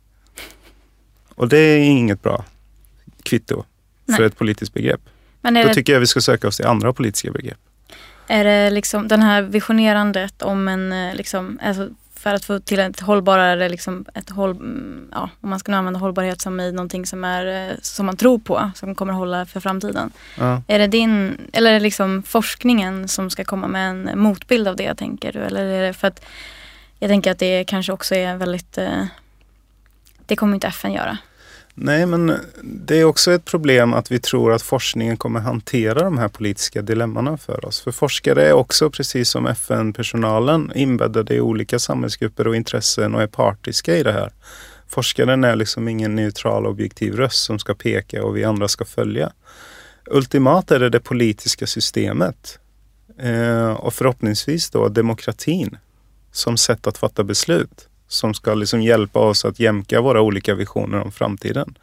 Och 1.35 1.49
det 1.49 1.57
är 1.57 1.79
inget 1.79 2.23
bra 2.23 2.45
kvitto 3.23 3.63
för 4.05 4.19
Nej. 4.19 4.25
ett 4.25 4.37
politiskt 4.37 4.73
begrepp. 4.73 5.01
Men 5.41 5.53
Då 5.53 5.63
det... 5.63 5.73
tycker 5.73 5.93
jag 5.93 5.99
vi 5.99 6.07
ska 6.07 6.21
söka 6.21 6.47
oss 6.47 6.57
till 6.57 6.65
andra 6.65 6.93
politiska 6.93 7.31
begrepp. 7.31 7.57
Är 8.27 8.43
det 8.43 8.69
liksom 8.69 9.07
den 9.07 9.21
här 9.21 9.41
visionerandet 9.41 10.41
om 10.41 10.67
en, 10.67 10.91
eh, 10.91 11.15
liksom, 11.15 11.59
alltså 11.63 11.89
för 12.27 12.33
att 12.33 12.45
få 12.45 12.59
till 12.59 12.79
ett 12.79 12.99
hållbarare, 12.99 13.69
liksom 13.69 14.05
ett 14.13 14.29
håll, 14.29 14.51
mm, 14.51 15.07
ja, 15.11 15.29
om 15.41 15.49
man 15.49 15.59
ska 15.59 15.71
nu 15.71 15.77
använda 15.77 15.99
hållbarhet 15.99 16.41
som 16.41 16.59
i 16.59 16.71
någonting 16.71 17.05
som, 17.05 17.23
är, 17.23 17.69
eh, 17.69 17.75
som 17.81 18.05
man 18.05 18.17
tror 18.17 18.39
på, 18.39 18.71
som 18.75 18.95
kommer 18.95 19.13
hålla 19.13 19.45
för 19.45 19.59
framtiden. 19.59 20.11
Ja. 20.37 20.61
Är 20.67 20.79
det 20.79 20.87
din, 20.87 21.37
eller 21.53 21.69
är 21.69 21.73
det 21.73 21.79
liksom 21.79 22.23
forskningen 22.23 23.07
som 23.07 23.29
ska 23.29 23.43
komma 23.43 23.67
med 23.67 23.89
en 23.89 24.19
motbild 24.19 24.67
av 24.67 24.75
det, 24.75 24.95
tänker 24.95 25.33
du? 25.33 25.39
Eller 25.39 25.65
är 25.65 25.87
det 25.87 25.93
för 25.93 26.07
att 26.07 26.25
jag 26.99 27.09
tänker 27.09 27.31
att 27.31 27.39
det 27.39 27.63
kanske 27.63 27.91
också 27.91 28.15
är 28.15 28.37
väldigt, 28.37 28.77
eh, 28.77 29.05
det 30.25 30.35
kommer 30.35 30.53
inte 30.53 30.67
FN 30.67 30.93
göra. 30.93 31.17
Nej, 31.79 32.05
men 32.05 32.39
det 32.63 32.99
är 32.99 33.03
också 33.03 33.31
ett 33.31 33.45
problem 33.45 33.93
att 33.93 34.11
vi 34.11 34.19
tror 34.19 34.53
att 34.53 34.61
forskningen 34.61 35.17
kommer 35.17 35.39
hantera 35.39 36.03
de 36.03 36.17
här 36.17 36.27
politiska 36.27 36.81
dilemmana 36.81 37.37
för 37.37 37.65
oss. 37.65 37.81
För 37.81 37.91
forskare 37.91 38.47
är 38.47 38.53
också, 38.53 38.89
precis 38.89 39.29
som 39.29 39.47
FN-personalen, 39.47 40.71
inbäddade 40.75 41.35
i 41.35 41.41
olika 41.41 41.79
samhällsgrupper 41.79 42.47
och 42.47 42.55
intressen 42.55 43.15
och 43.15 43.21
är 43.21 43.27
partiska 43.27 43.97
i 43.97 44.03
det 44.03 44.11
här. 44.11 44.31
Forskaren 44.87 45.43
är 45.43 45.55
liksom 45.55 45.87
ingen 45.87 46.15
neutral 46.15 46.65
objektiv 46.65 47.15
röst 47.15 47.43
som 47.43 47.59
ska 47.59 47.73
peka 47.73 48.23
och 48.23 48.37
vi 48.37 48.43
andra 48.43 48.67
ska 48.67 48.85
följa. 48.85 49.31
Ultimat 50.05 50.71
är 50.71 50.79
det 50.79 50.89
det 50.89 50.99
politiska 50.99 51.67
systemet 51.67 52.59
eh, 53.19 53.71
och 53.71 53.93
förhoppningsvis 53.93 54.69
då 54.69 54.89
demokratin 54.89 55.77
som 56.31 56.57
sätt 56.57 56.87
att 56.87 56.97
fatta 56.97 57.23
beslut 57.23 57.86
som 58.07 58.33
ska 58.33 58.53
liksom 58.53 58.81
hjälpa 58.81 59.19
oss 59.19 59.45
att 59.45 59.59
jämka 59.59 60.01
våra 60.01 60.21
olika 60.21 60.55
visioner 60.55 60.99
om 60.99 61.11
framtiden. 61.11 61.77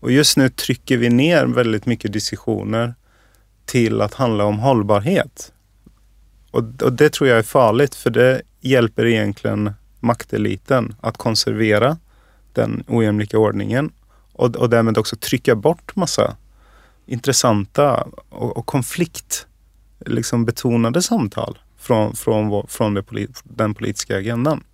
Och 0.00 0.10
just 0.10 0.36
nu 0.36 0.48
trycker 0.48 0.96
vi 0.96 1.08
ner 1.08 1.46
väldigt 1.46 1.86
mycket 1.86 2.12
diskussioner 2.12 2.94
till 3.64 4.00
att 4.00 4.14
handla 4.14 4.44
om 4.44 4.58
hållbarhet. 4.58 5.52
Och, 6.50 6.82
och 6.82 6.92
det 6.92 7.10
tror 7.10 7.28
jag 7.28 7.38
är 7.38 7.42
farligt 7.42 7.94
för 7.94 8.10
det 8.10 8.42
hjälper 8.60 9.06
egentligen 9.06 9.72
makteliten 10.00 10.94
att 11.00 11.16
konservera 11.16 11.98
den 12.52 12.84
ojämlika 12.88 13.38
ordningen 13.38 13.92
och, 14.32 14.56
och 14.56 14.70
därmed 14.70 14.98
också 14.98 15.16
trycka 15.16 15.54
bort 15.54 15.96
massa 15.96 16.36
intressanta 17.06 18.06
och, 18.28 18.56
och 18.56 18.66
konflikt 18.66 19.46
liksom 20.06 20.44
betonade 20.44 21.02
samtal 21.02 21.58
från, 21.78 22.16
från, 22.16 22.66
från 22.68 22.94
det, 22.94 23.04
den 23.44 23.74
politiska 23.74 24.16
agendan. 24.16 24.64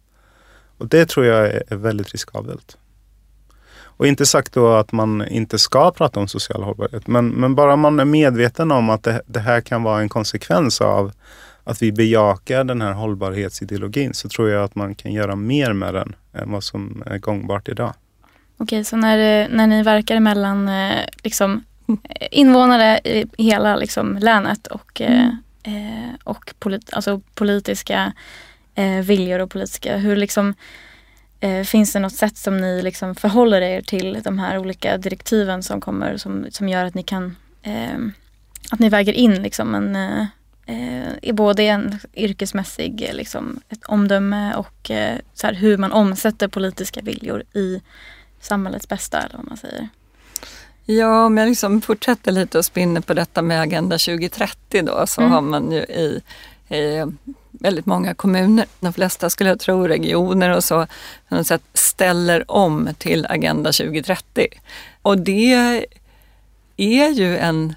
Och 0.83 0.89
det 0.89 1.09
tror 1.09 1.27
jag 1.27 1.47
är 1.47 1.77
väldigt 1.77 2.13
riskabelt. 2.13 2.77
Och 3.83 4.07
inte 4.07 4.27
sagt 4.27 4.53
då 4.53 4.73
att 4.73 4.93
man 4.93 5.29
inte 5.29 5.59
ska 5.59 5.91
prata 5.91 6.21
om 6.21 6.29
social 6.29 6.63
hållbarhet, 6.63 7.07
men, 7.07 7.29
men 7.29 7.55
bara 7.55 7.77
man 7.77 8.01
är 8.01 8.05
medveten 8.05 8.71
om 8.71 8.91
att 8.91 9.03
det, 9.03 9.23
det 9.27 9.41
här 9.41 9.61
kan 9.61 9.83
vara 9.83 10.01
en 10.01 10.09
konsekvens 10.09 10.81
av 10.81 11.13
att 11.65 11.83
vi 11.83 11.93
bejakar 11.93 12.65
den 12.65 12.83
här 12.83 12.93
hållbarhetsideologin 12.93 14.15
så 14.15 14.29
tror 14.29 14.51
jag 14.51 14.65
att 14.65 14.75
man 14.75 14.95
kan 14.95 15.13
göra 15.13 15.37
mer 15.37 15.73
med 15.73 15.95
den 15.95 16.15
än 16.33 16.53
vad 16.53 16.65
som 16.65 17.03
är 17.07 17.19
gångbart 17.19 17.69
idag. 17.69 17.95
Okej, 18.57 18.85
så 18.85 18.97
när, 18.97 19.49
när 19.49 19.67
ni 19.67 19.83
verkar 19.83 20.21
mellan 20.21 20.69
eh, 20.69 21.05
liksom, 21.23 21.65
invånare 22.31 23.01
i 23.05 23.27
hela 23.39 23.77
liksom, 23.77 24.17
länet 24.17 24.67
och, 24.67 25.01
mm. 25.01 25.37
eh, 25.63 26.15
och 26.25 26.55
polit, 26.59 26.93
alltså 26.93 27.21
politiska 27.35 28.13
eh, 28.75 29.01
viljor 29.01 29.39
och 29.39 29.51
politiska, 29.51 29.97
hur 29.97 30.17
liksom 30.17 30.55
eh, 31.41 31.65
Finns 31.65 31.93
det 31.93 31.99
något 31.99 32.15
sätt 32.15 32.37
som 32.37 32.57
ni 32.57 32.83
liksom 32.83 33.15
förhåller 33.15 33.61
er 33.61 33.81
till 33.81 34.21
de 34.25 34.39
här 34.39 34.59
olika 34.59 34.97
direktiven 34.97 35.63
som 35.63 35.81
kommer 35.81 36.17
som, 36.17 36.47
som 36.51 36.69
gör 36.69 36.85
att 36.85 36.95
ni 36.95 37.03
kan 37.03 37.37
eh, 37.63 37.99
att 38.71 38.79
ni 38.79 38.89
väger 38.89 39.13
in 39.13 39.43
liksom 39.43 39.75
en 39.75 39.97
eh, 39.97 40.27
eh 40.67 41.35
både 41.35 41.63
en 41.63 41.99
yrkesmässig 42.15 43.11
liksom, 43.13 43.61
ett 43.69 43.85
omdöme 43.85 44.55
och 44.55 44.91
eh, 44.91 45.19
så 45.35 45.47
här, 45.47 45.55
hur 45.55 45.77
man 45.77 45.93
omsätter 45.93 46.49
politiska 46.49 47.01
viljor 47.01 47.43
i 47.53 47.81
samhällets 48.41 48.89
bästa 48.89 49.21
eller 49.21 49.37
vad 49.37 49.49
man 49.49 49.57
säger. 49.57 49.89
Ja, 50.85 51.27
om 51.27 51.39
jag 51.39 51.49
liksom 51.49 51.81
fortsätter 51.81 52.33
lite 52.33 52.59
och 52.59 52.65
spinner 52.65 53.01
på 53.01 53.15
detta 53.15 53.43
med 53.43 53.61
Agenda 53.61 53.99
2030 53.99 54.83
då 54.83 55.07
så 55.07 55.21
mm. 55.21 55.33
har 55.33 55.41
man 55.41 55.73
ju 55.73 55.79
i, 55.79 56.23
i 56.69 57.05
väldigt 57.53 57.87
många 57.87 58.15
kommuner, 58.15 58.67
de 58.81 58.93
flesta 58.93 59.31
skulle 59.31 59.51
jag 59.51 59.61
tro 59.61 59.87
regioner 59.89 60.57
och 60.57 60.65
så, 60.65 60.87
på 61.29 61.35
något 61.35 61.47
sätt 61.47 61.63
ställer 61.75 62.51
om 62.51 62.89
till 62.99 63.27
Agenda 63.29 63.73
2030. 63.73 64.47
Och 65.03 65.19
det 65.19 65.87
är 66.77 67.09
ju 67.09 67.39
en, 67.39 67.75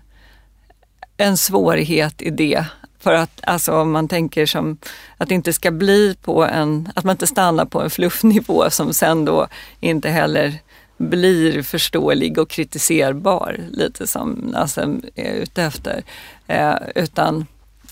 en 1.17 1.37
svårighet 1.37 2.21
i 2.21 2.29
det. 2.29 2.65
För 2.99 3.13
att 3.13 3.39
alltså, 3.43 3.71
om 3.71 3.91
man 3.91 4.07
tänker 4.07 4.45
som 4.45 4.77
att 5.17 5.29
det 5.29 5.35
inte 5.35 5.53
ska 5.53 5.71
bli 5.71 6.15
på 6.21 6.45
en, 6.45 6.91
att 6.95 7.03
man 7.03 7.13
inte 7.13 7.27
stannar 7.27 7.65
på 7.65 7.81
en 7.81 7.89
fluffnivå 7.89 8.69
som 8.69 8.93
sen 8.93 9.25
då 9.25 9.47
inte 9.79 10.09
heller 10.09 10.59
blir 10.97 11.61
förståelig 11.61 12.37
och 12.37 12.49
kritiserbar, 12.49 13.59
lite 13.71 14.07
som 14.07 14.31
Nassem 14.31 15.01
är 15.15 15.33
ute 15.33 15.63
efter. 15.63 16.03
Eh, 16.47 16.75
utan 16.95 17.45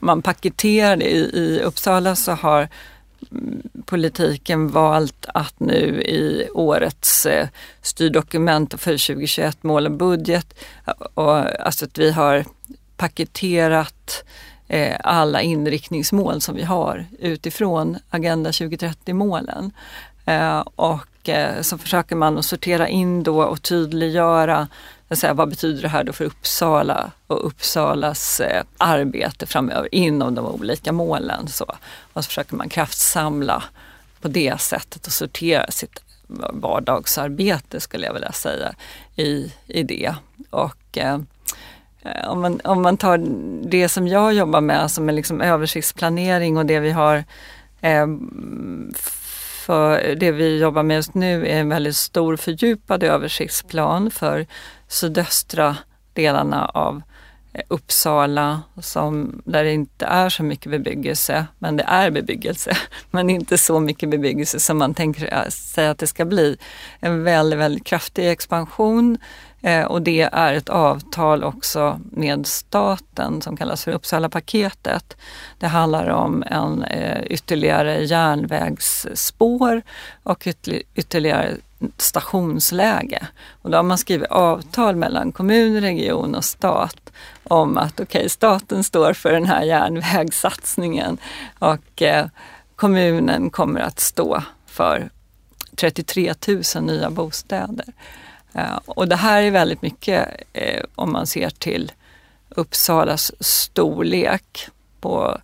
man 0.03 0.21
paketerar 0.21 0.95
det. 0.95 1.11
I, 1.11 1.17
I 1.17 1.61
Uppsala 1.61 2.15
så 2.15 2.31
har 2.31 2.69
mm, 3.31 3.61
politiken 3.85 4.67
valt 4.67 5.25
att 5.33 5.59
nu 5.59 6.01
i 6.01 6.49
årets 6.53 7.25
eh, 7.25 7.47
styrdokument 7.81 8.81
för 8.81 8.91
2021 8.91 9.63
mål 9.63 9.85
och 9.85 9.91
budget, 9.91 10.53
eh, 10.87 10.93
och, 11.13 11.61
alltså 11.65 11.85
att 11.85 11.97
vi 11.97 12.11
har 12.11 12.45
paketerat 12.97 14.23
eh, 14.67 14.97
alla 15.03 15.41
inriktningsmål 15.41 16.41
som 16.41 16.55
vi 16.55 16.63
har 16.63 17.05
utifrån 17.19 17.97
Agenda 18.09 18.51
2030-målen. 18.51 19.71
Och 20.75 21.29
så 21.61 21.77
försöker 21.77 22.15
man 22.15 22.37
att 22.37 22.45
sortera 22.45 22.87
in 22.87 23.23
då 23.23 23.43
och 23.43 23.61
tydliggöra 23.61 24.67
säga, 25.15 25.33
vad 25.33 25.49
betyder 25.49 25.81
det 25.81 25.87
här 25.87 26.03
då 26.03 26.13
för 26.13 26.25
Uppsala 26.25 27.11
och 27.27 27.47
Uppsalas 27.47 28.39
eh, 28.39 28.63
arbete 28.77 29.45
framöver 29.45 29.95
inom 29.95 30.35
de 30.35 30.45
olika 30.45 30.91
målen. 30.91 31.47
Så. 31.47 31.65
Och 32.13 32.23
så 32.23 32.27
försöker 32.27 32.55
man 32.55 32.69
kraftsamla 32.69 33.63
på 34.21 34.27
det 34.27 34.61
sättet 34.61 35.07
och 35.07 35.13
sortera 35.13 35.71
sitt 35.71 36.03
vardagsarbete 36.53 37.79
skulle 37.79 38.05
jag 38.05 38.13
vilja 38.13 38.31
säga 38.31 38.73
i, 39.15 39.53
i 39.67 39.83
det. 39.83 40.15
Och 40.49 40.97
eh, 40.97 41.19
eh 42.01 42.29
om, 42.29 42.41
man, 42.41 42.59
om 42.63 42.81
man 42.81 42.97
tar 42.97 43.17
det 43.69 43.89
som 43.89 44.07
jag 44.07 44.33
jobbar 44.33 44.61
med 44.61 44.91
som 44.91 45.09
är 45.09 45.13
liksom 45.13 45.41
översiktsplanering 45.41 46.57
och 46.57 46.65
det 46.65 46.79
vi 46.79 46.91
har 46.91 47.23
eh, 47.81 48.07
för 49.65 50.15
det 50.15 50.31
vi 50.31 50.59
jobbar 50.59 50.83
med 50.83 50.95
just 50.95 51.13
nu 51.13 51.47
är 51.47 51.59
en 51.59 51.69
väldigt 51.69 51.95
stor 51.95 52.35
fördjupad 52.35 53.03
översiktsplan 53.03 54.11
för 54.11 54.45
sydöstra 54.87 55.77
delarna 56.13 56.65
av 56.65 57.01
eh, 57.53 57.61
Uppsala 57.67 58.61
som, 58.81 59.41
där 59.45 59.63
det 59.63 59.71
inte 59.71 60.05
är 60.05 60.29
så 60.29 60.43
mycket 60.43 60.71
bebyggelse, 60.71 61.45
men 61.59 61.77
det 61.77 61.83
är 61.83 62.11
bebyggelse, 62.11 62.77
men 63.11 63.29
inte 63.29 63.57
så 63.57 63.79
mycket 63.79 64.09
bebyggelse 64.09 64.59
som 64.59 64.77
man 64.77 64.93
tänker 64.93 65.33
eh, 65.33 65.49
sig 65.49 65.87
att 65.87 65.97
det 65.97 66.07
ska 66.07 66.25
bli. 66.25 66.57
En 66.99 67.23
väldigt, 67.23 67.59
väldigt 67.59 67.85
kraftig 67.85 68.31
expansion 68.31 69.17
Eh, 69.63 69.83
och 69.83 70.01
det 70.01 70.21
är 70.21 70.53
ett 70.53 70.69
avtal 70.69 71.43
också 71.43 71.99
med 72.11 72.47
staten 72.47 73.41
som 73.41 73.57
kallas 73.57 73.83
för 73.83 73.91
Uppsala-paketet. 73.91 75.17
Det 75.57 75.67
handlar 75.67 76.07
om 76.09 76.43
en 76.47 76.83
eh, 76.83 77.23
ytterligare 77.23 78.03
järnvägsspår 78.03 79.81
och 80.23 80.47
ytterligare 80.95 81.55
stationsläge. 81.97 83.27
Och 83.61 83.71
då 83.71 83.77
har 83.77 83.83
man 83.83 83.97
skrivit 83.97 84.27
avtal 84.27 84.95
mellan 84.95 85.31
kommun, 85.31 85.81
region 85.81 86.35
och 86.35 86.45
stat 86.45 87.11
om 87.43 87.77
att 87.77 87.99
okej, 87.99 88.19
okay, 88.19 88.29
staten 88.29 88.83
står 88.83 89.13
för 89.13 89.31
den 89.31 89.45
här 89.45 89.63
järnvägssatsningen 89.63 91.17
och 91.59 92.01
eh, 92.01 92.25
kommunen 92.75 93.49
kommer 93.49 93.79
att 93.79 93.99
stå 93.99 94.43
för 94.65 95.09
33 95.75 96.33
000 96.47 96.83
nya 96.83 97.09
bostäder. 97.09 97.85
Eh, 98.53 98.79
och 98.85 99.07
det 99.07 99.15
här 99.15 99.41
är 99.41 99.51
väldigt 99.51 99.81
mycket 99.81 100.29
eh, 100.53 100.83
om 100.95 101.11
man 101.11 101.27
ser 101.27 101.49
till 101.49 101.91
Uppsalas 102.49 103.31
storlek 103.39 104.67
på 104.99 105.37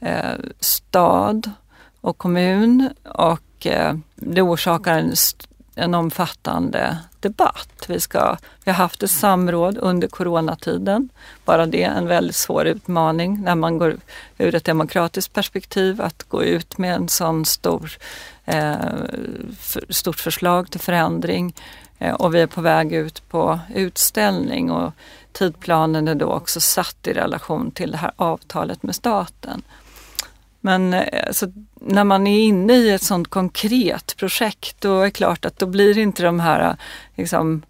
eh, 0.00 0.34
stad 0.60 1.50
och 2.00 2.18
kommun 2.18 2.90
och 3.02 3.66
eh, 3.66 3.94
det 4.14 4.42
orsakar 4.42 4.98
en, 4.98 5.14
en 5.74 5.94
omfattande 5.94 6.98
debatt. 7.20 7.84
Vi, 7.88 8.00
ska, 8.00 8.36
vi 8.64 8.70
har 8.70 8.78
haft 8.78 9.02
ett 9.02 9.10
samråd 9.10 9.78
under 9.78 10.08
coronatiden. 10.08 11.08
Bara 11.44 11.66
det 11.66 11.82
är 11.82 11.90
en 11.90 12.06
väldigt 12.06 12.36
svår 12.36 12.66
utmaning 12.66 13.42
när 13.42 13.54
man 13.54 13.78
går 13.78 13.96
ur 14.38 14.54
ett 14.54 14.64
demokratiskt 14.64 15.32
perspektiv 15.32 16.02
att 16.02 16.22
gå 16.22 16.44
ut 16.44 16.78
med 16.78 16.94
en 16.94 17.08
sån 17.08 17.44
stor, 17.44 17.92
eh, 18.44 18.76
för, 19.58 19.92
stort 19.92 20.20
förslag 20.20 20.70
till 20.70 20.80
förändring 20.80 21.54
Eh, 21.98 22.14
och 22.14 22.34
vi 22.34 22.40
är 22.40 22.46
på 22.46 22.60
väg 22.60 22.92
ut 22.92 23.28
på 23.28 23.58
utställning 23.74 24.70
och 24.70 24.92
tidplanen 25.32 26.08
är 26.08 26.14
då 26.14 26.26
också 26.26 26.60
satt 26.60 27.06
i 27.06 27.12
relation 27.12 27.70
till 27.70 27.90
det 27.90 27.98
här 27.98 28.12
avtalet 28.16 28.82
med 28.82 28.94
staten. 28.94 29.62
Men 30.60 30.94
alltså, 31.26 31.46
när 31.74 32.04
man 32.04 32.26
är 32.26 32.38
inne 32.38 32.72
i 32.72 32.90
ett 32.90 33.02
sådant 33.02 33.28
konkret 33.28 34.16
projekt 34.16 34.80
då 34.80 35.00
är 35.00 35.04
det 35.04 35.10
klart 35.10 35.44
att 35.44 35.58
då 35.58 35.66
blir 35.66 35.98
inte 35.98 36.22
de 36.22 36.40
här 36.40 36.68
eh, 36.68 36.74
liksom, 37.14 37.62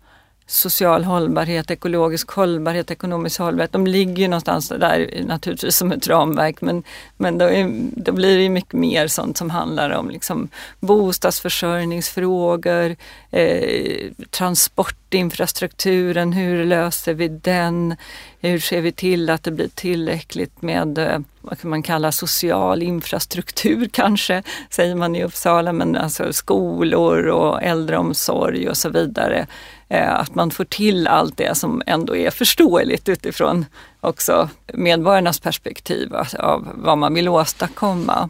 social 0.47 1.05
hållbarhet, 1.05 1.71
ekologisk 1.71 2.31
hållbarhet, 2.31 2.91
ekonomisk 2.91 3.41
hållbarhet. 3.41 3.73
De 3.73 3.87
ligger 3.87 4.23
ju 4.23 4.29
någonstans 4.29 4.69
där 4.69 5.25
naturligtvis 5.27 5.77
som 5.77 5.93
ett 5.93 6.09
ramverk 6.09 6.61
men, 6.61 6.83
men 7.17 7.39
då, 7.39 7.45
är, 7.45 7.71
då 7.97 8.13
blir 8.13 8.39
det 8.39 8.49
mycket 8.49 8.73
mer 8.73 9.07
sånt 9.07 9.37
som 9.37 9.51
handlar 9.51 9.91
om 9.91 10.11
liksom 10.11 10.49
bostadsförsörjningsfrågor, 10.81 12.97
eh, 13.31 14.11
transportinfrastrukturen, 14.31 16.33
hur 16.33 16.65
löser 16.65 17.15
vi 17.15 17.29
den? 17.29 17.97
Hur 18.41 18.59
ser 18.59 18.81
vi 18.81 18.93
till 18.93 19.31
att 19.31 19.43
det 19.43 19.51
blir 19.51 19.69
tillräckligt 19.69 20.63
med 20.63 20.99
eh, 20.99 21.19
vad 21.41 21.59
kan 21.59 21.71
man 21.71 21.83
kalla 21.83 22.13
social 22.13 22.83
infrastruktur 22.83 23.89
kanske, 23.93 24.43
säger 24.71 24.95
man 24.95 25.17
i 25.17 25.25
Uppsala, 25.25 25.73
men 25.73 25.97
alltså 25.97 26.33
skolor 26.33 27.27
och 27.27 27.63
äldreomsorg 27.63 28.69
och 28.69 28.77
så 28.77 28.89
vidare. 28.89 29.47
Eh, 29.89 30.15
att 30.15 30.35
man 30.35 30.51
får 30.51 30.65
till 30.65 31.07
allt 31.07 31.37
det 31.37 31.55
som 31.55 31.83
ändå 31.87 32.17
är 32.17 32.31
förståeligt 32.31 33.09
utifrån 33.09 33.67
också 34.01 34.49
medborgarnas 34.75 35.41
perspektiv 35.41 36.15
av 36.39 36.69
vad 36.75 36.99
man 36.99 37.15
vill 37.15 37.29
åstadkomma. 37.29 38.29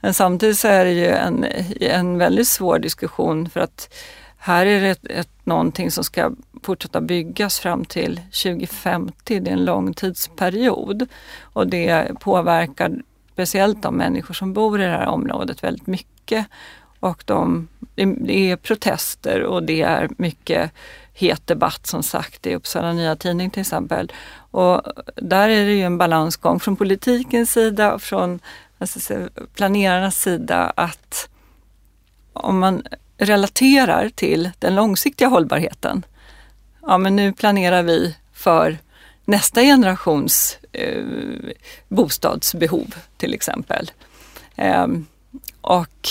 Men 0.00 0.14
samtidigt 0.14 0.58
så 0.58 0.68
är 0.68 0.84
det 0.84 0.92
ju 0.92 1.06
en, 1.06 1.46
en 1.80 2.18
väldigt 2.18 2.48
svår 2.48 2.78
diskussion 2.78 3.50
för 3.50 3.60
att 3.60 3.94
här 4.38 4.66
är 4.66 4.80
det 4.80 4.88
ett, 4.88 5.06
ett, 5.06 5.28
någonting 5.44 5.90
som 5.90 6.04
ska 6.04 6.30
fortsätta 6.62 7.00
byggas 7.00 7.58
fram 7.58 7.84
till 7.84 8.16
2050. 8.16 9.40
Det 9.40 9.50
är 9.50 9.52
en 9.52 9.64
lång 9.64 9.94
tidsperiod 9.94 11.08
och 11.40 11.66
det 11.66 12.20
påverkar 12.20 13.02
speciellt 13.32 13.82
de 13.82 13.96
människor 13.96 14.34
som 14.34 14.52
bor 14.52 14.80
i 14.80 14.84
det 14.84 14.90
här 14.90 15.06
området 15.06 15.64
väldigt 15.64 15.86
mycket. 15.86 16.46
Och 17.00 17.22
de, 17.26 17.68
det 17.94 18.50
är 18.50 18.56
protester 18.56 19.42
och 19.42 19.62
det 19.62 19.82
är 19.82 20.08
mycket 20.18 20.70
het 21.12 21.46
debatt 21.46 21.86
som 21.86 22.02
sagt 22.02 22.46
i 22.46 22.54
Uppsala 22.54 22.92
Nya 22.92 23.16
Tidning 23.16 23.50
till 23.50 23.60
exempel. 23.60 24.12
Och 24.50 24.82
där 25.16 25.48
är 25.48 25.64
det 25.64 25.72
ju 25.72 25.82
en 25.82 25.98
balansgång 25.98 26.60
från 26.60 26.76
politikens 26.76 27.52
sida 27.52 27.94
och 27.94 28.02
från 28.02 28.40
alltså, 28.78 29.28
planerarnas 29.54 30.20
sida 30.20 30.72
att 30.76 31.28
om 32.32 32.58
man 32.58 32.82
relaterar 33.18 34.08
till 34.08 34.50
den 34.58 34.74
långsiktiga 34.74 35.28
hållbarheten. 35.28 36.04
Ja, 36.82 36.98
men 36.98 37.16
nu 37.16 37.32
planerar 37.32 37.82
vi 37.82 38.16
för 38.32 38.78
nästa 39.24 39.62
generations 39.62 40.58
eh, 40.72 41.04
bostadsbehov 41.88 42.94
till 43.16 43.34
exempel. 43.34 43.90
Eh, 44.56 44.86
och 45.60 46.08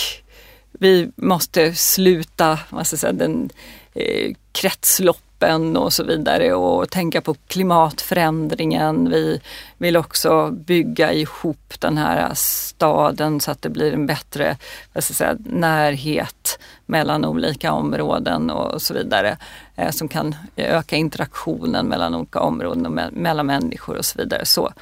vi 0.79 1.11
måste 1.15 1.75
sluta 1.75 2.59
vad 2.69 2.87
ska 2.87 2.93
jag 2.93 2.99
säga, 2.99 3.13
den, 3.13 3.49
eh, 3.93 4.33
kretsloppen 4.51 5.77
och 5.77 5.93
så 5.93 6.03
vidare 6.03 6.53
och 6.53 6.89
tänka 6.89 7.21
på 7.21 7.33
klimatförändringen. 7.47 9.09
Vi 9.09 9.41
vill 9.77 9.97
också 9.97 10.51
bygga 10.51 11.13
ihop 11.13 11.73
den 11.79 11.97
här 11.97 12.31
staden 12.35 13.41
så 13.41 13.51
att 13.51 13.61
det 13.61 13.69
blir 13.69 13.93
en 13.93 14.05
bättre 14.05 14.57
vad 14.93 15.03
ska 15.03 15.13
säga, 15.13 15.37
närhet 15.39 16.59
mellan 16.85 17.25
olika 17.25 17.71
områden 17.71 18.49
och 18.49 18.81
så 18.81 18.93
vidare. 18.93 19.37
Eh, 19.75 19.91
som 19.91 20.07
kan 20.07 20.35
öka 20.55 20.95
interaktionen 20.95 21.85
mellan 21.85 22.15
olika 22.15 22.39
områden 22.39 22.85
och 22.85 22.91
me 22.91 23.09
mellan 23.11 23.45
människor 23.45 23.97
och 23.97 24.05
så 24.05 24.17
vidare. 24.17 24.45
Så. 24.45 24.73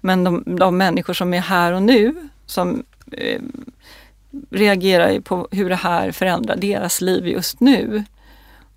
Men 0.00 0.24
de, 0.24 0.42
de 0.46 0.76
människor 0.76 1.14
som 1.14 1.34
är 1.34 1.40
här 1.40 1.72
och 1.72 1.82
nu 1.82 2.28
som 2.46 2.84
eh, 3.12 3.40
reagerar 4.50 5.10
ju 5.10 5.20
på 5.20 5.48
hur 5.50 5.68
det 5.68 5.76
här 5.76 6.12
förändrar 6.12 6.56
deras 6.56 7.00
liv 7.00 7.26
just 7.26 7.60
nu. 7.60 8.04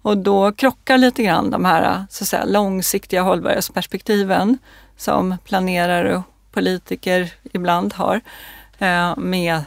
Och 0.02 0.18
då 0.18 0.52
krockar 0.52 0.98
lite 0.98 1.24
grann 1.24 1.52
de 1.52 1.66
här 1.66 2.06
så 2.10 2.24
att 2.24 2.28
säga, 2.28 2.46
långsiktiga 2.46 3.22
hållbarhetsperspektiven 3.22 4.58
som 4.98 5.38
planerare 5.46 6.16
och 6.18 6.24
politiker 6.52 7.34
ibland 7.54 7.94
har 7.94 8.22
eh, 8.80 9.18
med 9.18 9.62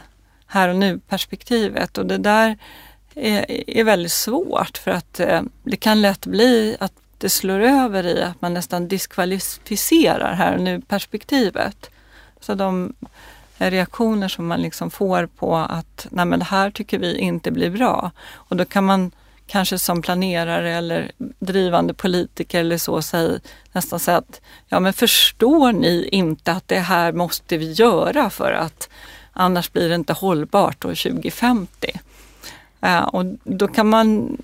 här 0.47 0.69
och 0.69 0.75
nu-perspektivet. 0.75 1.97
Och 1.97 2.05
det 2.05 2.17
där 2.17 2.57
är, 3.15 3.69
är 3.69 3.83
väldigt 3.83 4.11
svårt 4.11 4.77
för 4.77 4.91
att 4.91 5.19
eh, 5.19 5.41
det 5.63 5.77
kan 5.77 6.01
lätt 6.01 6.25
bli 6.25 6.77
att 6.79 6.93
det 7.17 7.29
slår 7.29 7.59
över 7.59 8.05
i 8.05 8.23
att 8.23 8.41
man 8.41 8.53
nästan 8.53 8.87
diskvalificerar 8.87 10.33
här 10.33 10.55
och 10.55 10.61
nu-perspektivet. 10.61 11.89
Så 12.39 12.55
de 12.55 12.93
reaktioner 13.57 14.27
som 14.27 14.47
man 14.47 14.61
liksom 14.61 14.91
får 14.91 15.25
på 15.25 15.55
att 15.55 16.07
nej 16.11 16.25
men 16.25 16.39
det 16.39 16.45
här 16.45 16.71
tycker 16.71 16.99
vi 16.99 17.17
inte 17.17 17.51
blir 17.51 17.69
bra. 17.69 18.11
Och 18.33 18.55
då 18.55 18.65
kan 18.65 18.85
man 18.85 19.11
kanske 19.47 19.79
som 19.79 20.01
planerare 20.01 20.73
eller 20.73 21.11
drivande 21.39 21.93
politiker 21.93 22.59
eller 22.59 22.77
så 22.77 23.01
säger, 23.01 23.39
nästan 23.71 23.99
säga 23.99 24.17
att 24.17 24.41
ja 24.67 24.79
men 24.79 24.93
förstår 24.93 25.71
ni 25.71 26.09
inte 26.11 26.51
att 26.51 26.67
det 26.67 26.79
här 26.79 27.11
måste 27.11 27.57
vi 27.57 27.71
göra 27.71 28.29
för 28.29 28.53
att 28.53 28.89
annars 29.33 29.71
blir 29.71 29.89
det 29.89 29.95
inte 29.95 30.13
hållbart 30.13 30.85
år 30.85 30.95
2050. 30.95 31.99
Uh, 32.83 32.95
eh, 32.95 33.03
och 33.03 33.25
då 33.43 33.67
kan 33.67 33.89
man 33.89 34.37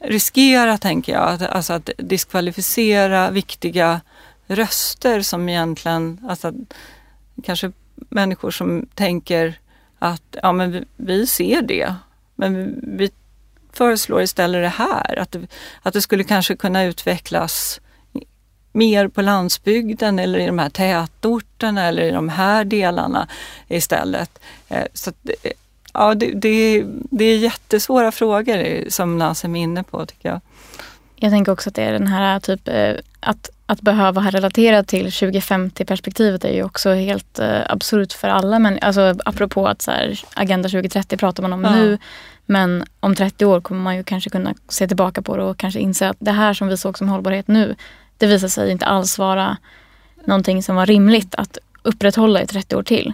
riskera, 0.00 0.78
tänker 0.78 1.12
jag, 1.12 1.28
att, 1.28 1.42
alltså 1.42 1.72
att 1.72 1.90
diskvalificera 1.98 3.30
viktiga 3.30 4.00
röster 4.46 5.22
som 5.22 5.48
egentligen, 5.48 6.26
alltså 6.28 6.52
kanske 7.44 7.72
människor 8.08 8.50
som 8.50 8.86
tänker 8.94 9.58
att 9.98 10.36
ja 10.42 10.52
men 10.52 10.72
vi, 10.72 10.84
vi 10.96 11.26
ser 11.26 11.62
det, 11.62 11.94
men 12.34 12.80
vi 12.98 13.10
föreslår 13.72 14.22
istället 14.22 14.62
det 14.62 14.84
här, 14.84 15.18
att 15.18 15.32
det, 15.32 15.46
att 15.82 15.94
det 15.94 16.02
skulle 16.02 16.24
kanske 16.24 16.56
kunna 16.56 16.84
utvecklas 16.84 17.80
mer 18.72 19.08
på 19.08 19.22
landsbygden 19.22 20.18
eller 20.18 20.38
i 20.38 20.46
de 20.46 20.58
här 20.58 20.70
tätorterna 20.70 21.84
eller 21.84 22.02
i 22.02 22.10
de 22.10 22.28
här 22.28 22.64
delarna 22.64 23.28
istället. 23.68 24.38
Eh, 24.68 24.86
så 24.94 25.10
att, 25.10 25.16
eh, 25.42 25.52
ja, 25.94 26.14
det, 26.14 26.30
det, 26.34 26.84
det 27.10 27.24
är 27.24 27.38
jättesvåra 27.38 28.12
frågor 28.12 28.90
som 28.90 29.18
Nassim 29.18 29.56
är 29.56 29.62
inne 29.62 29.82
på 29.82 30.06
tycker 30.06 30.28
jag. 30.28 30.40
Jag 31.16 31.32
tänker 31.32 31.52
också 31.52 31.68
att 31.68 31.74
det 31.74 31.82
är 31.82 31.92
den 31.92 32.06
här 32.06 32.40
typ 32.40 32.68
eh, 32.68 32.94
att, 33.20 33.50
att 33.70 33.80
behöva 33.80 34.20
relatera 34.20 34.82
till 34.82 35.06
2050-perspektivet 35.06 36.44
är 36.44 36.52
ju 36.52 36.62
också 36.62 36.92
helt 36.92 37.38
eh, 37.38 37.60
absurt 37.68 38.12
för 38.12 38.28
alla. 38.28 38.58
Men 38.58 38.78
alltså 38.82 39.14
apropå 39.24 39.66
att 39.68 39.82
så 39.82 39.90
här, 39.90 40.20
Agenda 40.34 40.68
2030 40.68 41.16
pratar 41.16 41.42
man 41.42 41.52
om 41.52 41.64
ja. 41.64 41.70
nu. 41.70 41.98
Men 42.46 42.84
om 43.00 43.14
30 43.14 43.44
år 43.44 43.60
kommer 43.60 43.80
man 43.80 43.96
ju 43.96 44.04
kanske 44.04 44.30
kunna 44.30 44.54
se 44.68 44.88
tillbaka 44.88 45.22
på 45.22 45.36
det 45.36 45.42
och 45.42 45.56
kanske 45.56 45.80
inse 45.80 46.08
att 46.08 46.16
det 46.20 46.30
här 46.30 46.54
som 46.54 46.68
vi 46.68 46.76
såg 46.76 46.98
som 46.98 47.08
hållbarhet 47.08 47.48
nu, 47.48 47.74
det 48.18 48.26
visar 48.26 48.48
sig 48.48 48.70
inte 48.70 48.86
alls 48.86 49.18
vara 49.18 49.56
någonting 50.24 50.62
som 50.62 50.76
var 50.76 50.86
rimligt 50.86 51.34
att 51.34 51.58
upprätthålla 51.82 52.42
i 52.42 52.46
30 52.46 52.76
år 52.76 52.82
till. 52.82 53.12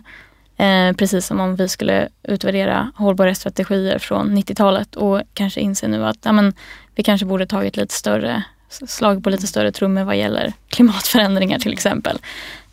Eh, 0.56 0.92
precis 0.92 1.26
som 1.26 1.40
om 1.40 1.56
vi 1.56 1.68
skulle 1.68 2.08
utvärdera 2.22 2.92
hållbarhetsstrategier 2.96 3.98
från 3.98 4.38
90-talet 4.38 4.96
och 4.96 5.22
kanske 5.34 5.60
inse 5.60 5.88
nu 5.88 6.06
att 6.06 6.18
ja, 6.22 6.32
men, 6.32 6.52
vi 6.94 7.02
kanske 7.02 7.26
borde 7.26 7.46
tagit 7.46 7.76
lite 7.76 7.94
större 7.94 8.44
slag 8.86 9.24
på 9.24 9.30
lite 9.30 9.46
större 9.46 9.72
trummor 9.72 10.04
vad 10.04 10.16
gäller 10.16 10.52
klimatförändringar 10.68 11.58
till 11.58 11.72
exempel. 11.72 12.18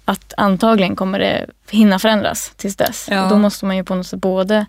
Att 0.05 0.33
antagligen 0.37 0.95
kommer 0.95 1.19
det 1.19 1.45
hinna 1.69 1.99
förändras 1.99 2.53
tills 2.57 2.75
dess. 2.75 3.07
Ja. 3.11 3.23
Och 3.23 3.29
då 3.29 3.37
måste 3.37 3.65
man 3.65 3.77
ju 3.77 3.83
på 3.83 3.95
något 3.95 4.07
sätt 4.07 4.19
både 4.19 4.65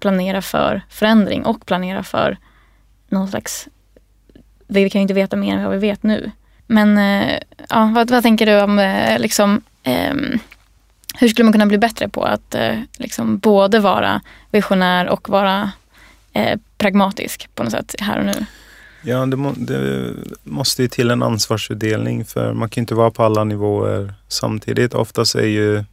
planera 0.00 0.42
för 0.42 0.82
förändring 0.90 1.44
och 1.44 1.66
planera 1.66 2.02
för 2.02 2.38
någon 3.08 3.28
slags... 3.28 3.68
Vi 4.66 4.90
kan 4.90 4.98
ju 4.98 5.02
inte 5.02 5.14
veta 5.14 5.36
mer 5.36 5.56
än 5.56 5.64
vad 5.64 5.72
vi 5.72 5.78
vet 5.78 6.02
nu. 6.02 6.30
Men 6.66 6.98
eh, 6.98 7.38
ja, 7.68 7.92
vad, 7.94 8.10
vad 8.10 8.22
tänker 8.22 8.46
du 8.46 8.60
om 8.62 8.78
eh, 8.78 9.18
liksom, 9.18 9.62
eh, 9.82 10.14
hur 11.18 11.28
skulle 11.28 11.44
man 11.44 11.52
kunna 11.52 11.66
bli 11.66 11.78
bättre 11.78 12.08
på 12.08 12.24
att 12.24 12.54
eh, 12.54 12.74
liksom 12.96 13.38
både 13.38 13.80
vara 13.80 14.20
visionär 14.50 15.08
och 15.08 15.28
vara 15.28 15.72
eh, 16.32 16.58
pragmatisk 16.78 17.48
på 17.54 17.62
något 17.62 17.72
sätt 17.72 17.94
här 18.00 18.18
och 18.18 18.24
nu? 18.24 18.46
Ja, 19.08 19.26
det, 19.26 19.36
må, 19.36 19.52
det, 19.56 20.14
måste 20.44 20.82
ju 20.82 20.88
till 20.88 21.10
en 21.10 21.22
ansvarsfördelning 21.22 22.24
för 22.24 22.52
man 22.52 22.68
kan 22.68 22.82
inte 22.82 22.94
vara 22.94 23.10
på 23.10 23.24
alla 23.24 23.44
nivåer 23.44 24.14
samtidigt. 24.28 24.94
Oftast 24.94 25.34
är 25.34 25.46
ju 25.46 25.84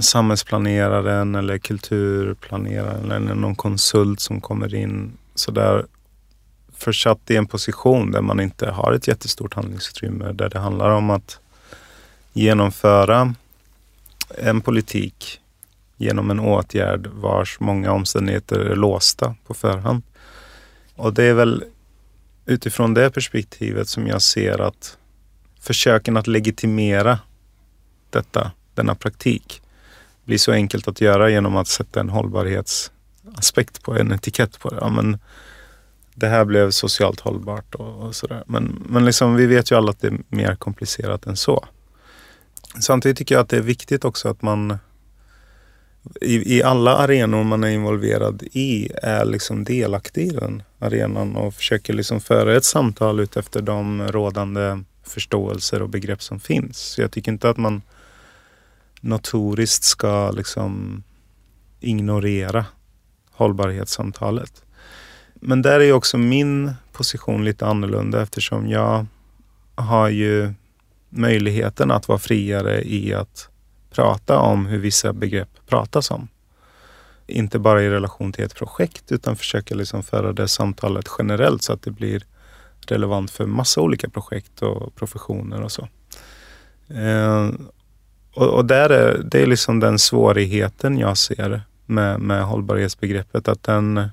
samhällsplaneraren 0.00 1.34
eller 1.34 1.58
kulturplaneraren 1.58 3.10
eller 3.10 3.34
någon 3.34 3.54
konsult 3.54 4.20
som 4.20 4.40
kommer 4.40 4.74
in 4.74 5.12
sådär 5.34 5.86
försatt 6.72 7.30
i 7.30 7.36
en 7.36 7.46
position 7.46 8.10
där 8.10 8.20
man 8.20 8.40
inte 8.40 8.70
har 8.70 8.92
ett 8.92 9.08
jättestort 9.08 9.54
handlingsutrymme. 9.54 10.32
Där 10.32 10.48
det 10.48 10.58
handlar 10.58 10.90
om 10.90 11.10
att 11.10 11.40
genomföra 12.32 13.34
en 14.38 14.60
politik 14.60 15.40
genom 15.96 16.30
en 16.30 16.40
åtgärd 16.40 17.06
vars 17.06 17.60
många 17.60 17.92
omständigheter 17.92 18.58
är 18.58 18.76
låsta 18.76 19.34
på 19.46 19.54
förhand. 19.54 20.02
Och 21.02 21.14
det 21.14 21.24
är 21.24 21.34
väl 21.34 21.64
utifrån 22.46 22.94
det 22.94 23.10
perspektivet 23.10 23.88
som 23.88 24.06
jag 24.06 24.22
ser 24.22 24.60
att 24.60 24.98
försöken 25.60 26.16
att 26.16 26.26
legitimera 26.26 27.18
detta, 28.10 28.52
denna 28.74 28.94
praktik, 28.94 29.62
blir 30.24 30.38
så 30.38 30.52
enkelt 30.52 30.88
att 30.88 31.00
göra 31.00 31.30
genom 31.30 31.56
att 31.56 31.68
sätta 31.68 32.00
en 32.00 32.08
hållbarhetsaspekt 32.08 33.82
på 33.82 33.98
en 33.98 34.12
etikett 34.12 34.58
på 34.60 34.68
det. 34.68 34.78
Ja, 34.80 34.88
men 34.88 35.18
det 36.14 36.28
här 36.28 36.44
blev 36.44 36.70
socialt 36.70 37.20
hållbart 37.20 37.74
och, 37.74 38.06
och 38.06 38.14
sådär. 38.16 38.44
Men, 38.46 38.82
men 38.88 39.04
liksom, 39.04 39.34
vi 39.36 39.46
vet 39.46 39.70
ju 39.70 39.76
alla 39.76 39.90
att 39.90 40.00
det 40.00 40.08
är 40.08 40.18
mer 40.28 40.54
komplicerat 40.54 41.26
än 41.26 41.36
så. 41.36 41.64
Samtidigt 42.80 43.18
tycker 43.18 43.34
jag 43.34 43.42
att 43.42 43.48
det 43.48 43.56
är 43.56 43.62
viktigt 43.62 44.04
också 44.04 44.28
att 44.28 44.42
man 44.42 44.78
i, 46.20 46.56
i 46.58 46.62
alla 46.62 46.96
arenor 46.96 47.44
man 47.44 47.64
är 47.64 47.68
involverad 47.68 48.42
i 48.42 48.88
är 49.02 49.24
liksom 49.24 49.64
delaktig 49.64 50.26
i 50.26 50.30
den 50.30 50.62
arenan 50.78 51.36
och 51.36 51.54
försöker 51.54 51.92
liksom 51.92 52.20
föra 52.20 52.56
ett 52.56 52.64
samtal 52.64 53.20
ut 53.20 53.36
efter 53.36 53.62
de 53.62 54.08
rådande 54.08 54.82
förståelser 55.02 55.82
och 55.82 55.88
begrepp 55.88 56.22
som 56.22 56.40
finns. 56.40 56.78
Så 56.78 57.00
jag 57.00 57.10
tycker 57.10 57.32
inte 57.32 57.50
att 57.50 57.56
man 57.56 57.82
notoriskt 59.00 59.84
ska 59.84 60.30
liksom 60.30 61.02
ignorera 61.80 62.66
hållbarhetssamtalet. 63.30 64.64
Men 65.34 65.62
där 65.62 65.80
är 65.80 65.92
också 65.92 66.18
min 66.18 66.72
position 66.92 67.44
lite 67.44 67.66
annorlunda 67.66 68.22
eftersom 68.22 68.68
jag 68.68 69.06
har 69.74 70.08
ju 70.08 70.52
möjligheten 71.08 71.90
att 71.90 72.08
vara 72.08 72.18
friare 72.18 72.82
i 72.82 73.14
att 73.14 73.48
prata 73.92 74.38
om 74.38 74.66
hur 74.66 74.78
vissa 74.78 75.12
begrepp 75.12 75.48
pratas 75.66 76.10
om. 76.10 76.28
Inte 77.26 77.58
bara 77.58 77.82
i 77.82 77.88
relation 77.88 78.32
till 78.32 78.44
ett 78.44 78.54
projekt 78.54 79.12
utan 79.12 79.36
försöka 79.36 79.74
liksom 79.74 80.02
föra 80.02 80.32
det 80.32 80.48
samtalet 80.48 81.08
generellt 81.18 81.62
så 81.62 81.72
att 81.72 81.82
det 81.82 81.90
blir 81.90 82.22
relevant 82.86 83.30
för 83.30 83.46
massa 83.46 83.80
olika 83.80 84.08
projekt 84.08 84.62
och 84.62 84.94
professioner 84.94 85.62
och 85.62 85.72
så. 85.72 85.88
Eh, 86.88 87.50
och, 88.34 88.48
och, 88.48 88.64
där 88.64 88.90
är 88.90 89.22
det 89.24 89.42
är 89.42 89.46
liksom 89.46 89.80
den 89.80 89.98
svårigheten 89.98 90.98
jag 90.98 91.18
ser 91.18 91.62
med, 91.86 92.20
med 92.20 92.44
hållbarhetsbegreppet. 92.44 93.48
Att 93.48 93.62
den, 93.62 94.08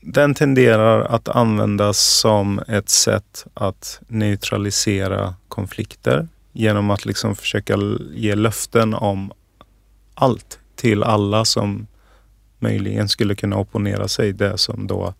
den 0.00 0.34
tenderar 0.34 1.00
att 1.00 1.28
användas 1.28 1.98
som 1.98 2.58
ett 2.68 2.88
sätt 2.88 3.46
att 3.54 4.00
neutralisera 4.08 5.34
konflikter 5.48 6.28
genom 6.58 6.90
att 6.90 7.06
liksom 7.06 7.36
försöka 7.36 7.78
ge 8.14 8.34
löften 8.34 8.94
om 8.94 9.32
allt 10.14 10.58
till 10.76 11.02
alla 11.02 11.44
som 11.44 11.86
möjligen 12.58 13.08
skulle 13.08 13.34
kunna 13.34 13.56
opponera 13.56 14.08
sig 14.08 14.32
det 14.32 14.58
som 14.58 14.86
då 14.86 15.14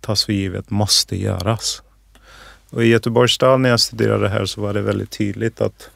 tas 0.00 0.24
för 0.24 0.32
givet 0.32 0.70
måste 0.70 1.16
göras. 1.16 1.82
Och 2.70 2.84
I 2.84 2.86
Göteborgs 2.86 3.32
stad 3.32 3.60
när 3.60 3.70
jag 3.70 3.80
studerade 3.80 4.28
här 4.28 4.44
så 4.44 4.60
var 4.60 4.74
det 4.74 4.82
väldigt 4.82 5.10
tydligt 5.10 5.60
att 5.60 5.90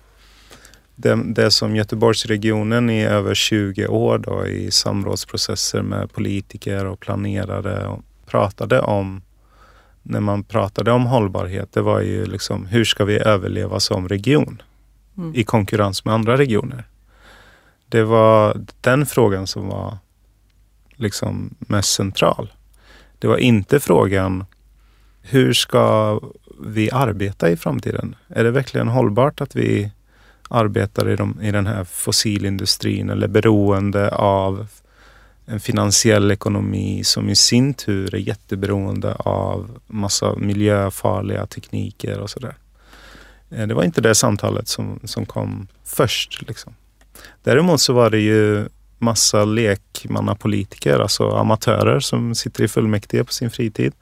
det, 0.97 1.19
det 1.25 1.51
som 1.51 1.77
Göteborgsregionen 1.77 2.91
i 2.91 3.05
över 3.05 3.35
20 3.35 3.87
år 3.87 4.19
då, 4.19 4.47
i 4.47 4.71
samrådsprocesser 4.71 5.83
med 5.83 6.13
politiker 6.13 6.85
och 6.85 7.01
planerare 7.01 7.87
och 7.87 8.03
pratade 8.27 8.81
om 8.81 9.23
när 10.09 10.21
man 10.21 10.45
pratade 10.45 10.93
om 10.93 11.07
hållbarhet, 11.07 11.73
det 11.73 11.83
var 11.83 12.01
ju 12.01 12.27
liksom 12.27 12.67
hur 12.67 12.85
ska 12.85 13.05
vi 13.05 13.19
överleva 13.19 13.81
som 13.81 14.09
region 14.09 14.63
mm. 15.17 15.33
i 15.35 15.45
konkurrens 15.45 16.05
med 16.05 16.15
andra 16.15 16.39
regioner? 16.39 16.85
Det 17.89 18.03
var 18.03 18.61
den 18.81 19.07
frågan 19.07 19.47
som 19.47 19.69
var 19.69 19.99
liksom 20.97 21.55
mest 21.59 21.93
central. 21.93 22.53
Det 23.19 23.27
var 23.29 23.37
inte 23.37 23.81
frågan 23.81 24.45
hur 25.23 25.53
ska 25.53 26.21
vi 26.61 26.91
arbeta 26.91 27.51
i 27.51 27.57
framtiden? 27.57 28.17
Är 28.29 28.45
det 28.45 28.51
verkligen 28.51 28.89
hållbart 28.89 29.41
att 29.41 29.57
vi 29.57 29.91
arbetar 30.49 31.11
i, 31.11 31.17
de, 31.17 31.43
i 31.43 31.51
den 31.51 31.67
här 31.67 31.85
fossilindustrin 31.85 33.11
eller 33.11 33.29
beroende 33.29 34.11
av 34.11 34.67
en 35.49 35.61
finansiell 35.61 36.31
ekonomi 36.31 37.05
som 37.05 37.29
i 37.29 37.37
sin 37.37 37.75
tur 37.75 38.15
är 38.15 38.19
jätteberoende 38.19 39.15
av 39.15 39.79
massa 39.87 40.37
miljöfarliga 40.37 41.47
tekniker 41.47 42.19
och 42.19 42.31
sådär. 42.31 42.55
Eh, 43.51 43.67
det 43.67 43.75
var 43.75 43.85
inte 43.85 44.01
det 44.01 44.15
samtalet 44.15 44.69
som, 44.69 45.01
som 45.05 45.27
kom 45.27 45.69
först. 45.85 46.43
Liksom. 46.49 46.75
Däremot 47.43 47.81
så 47.81 47.93
var 47.93 48.11
det 48.11 48.21
ju 48.21 48.69
massa 48.99 49.45
lekmannapolitiker, 49.45 50.99
alltså 50.99 51.31
amatörer 51.31 52.01
som 52.01 52.35
sitter 52.35 52.65
i 52.65 52.69
fullmäktige 52.69 53.25
på 53.25 53.33
sin 53.33 53.51
fritid 53.51 53.93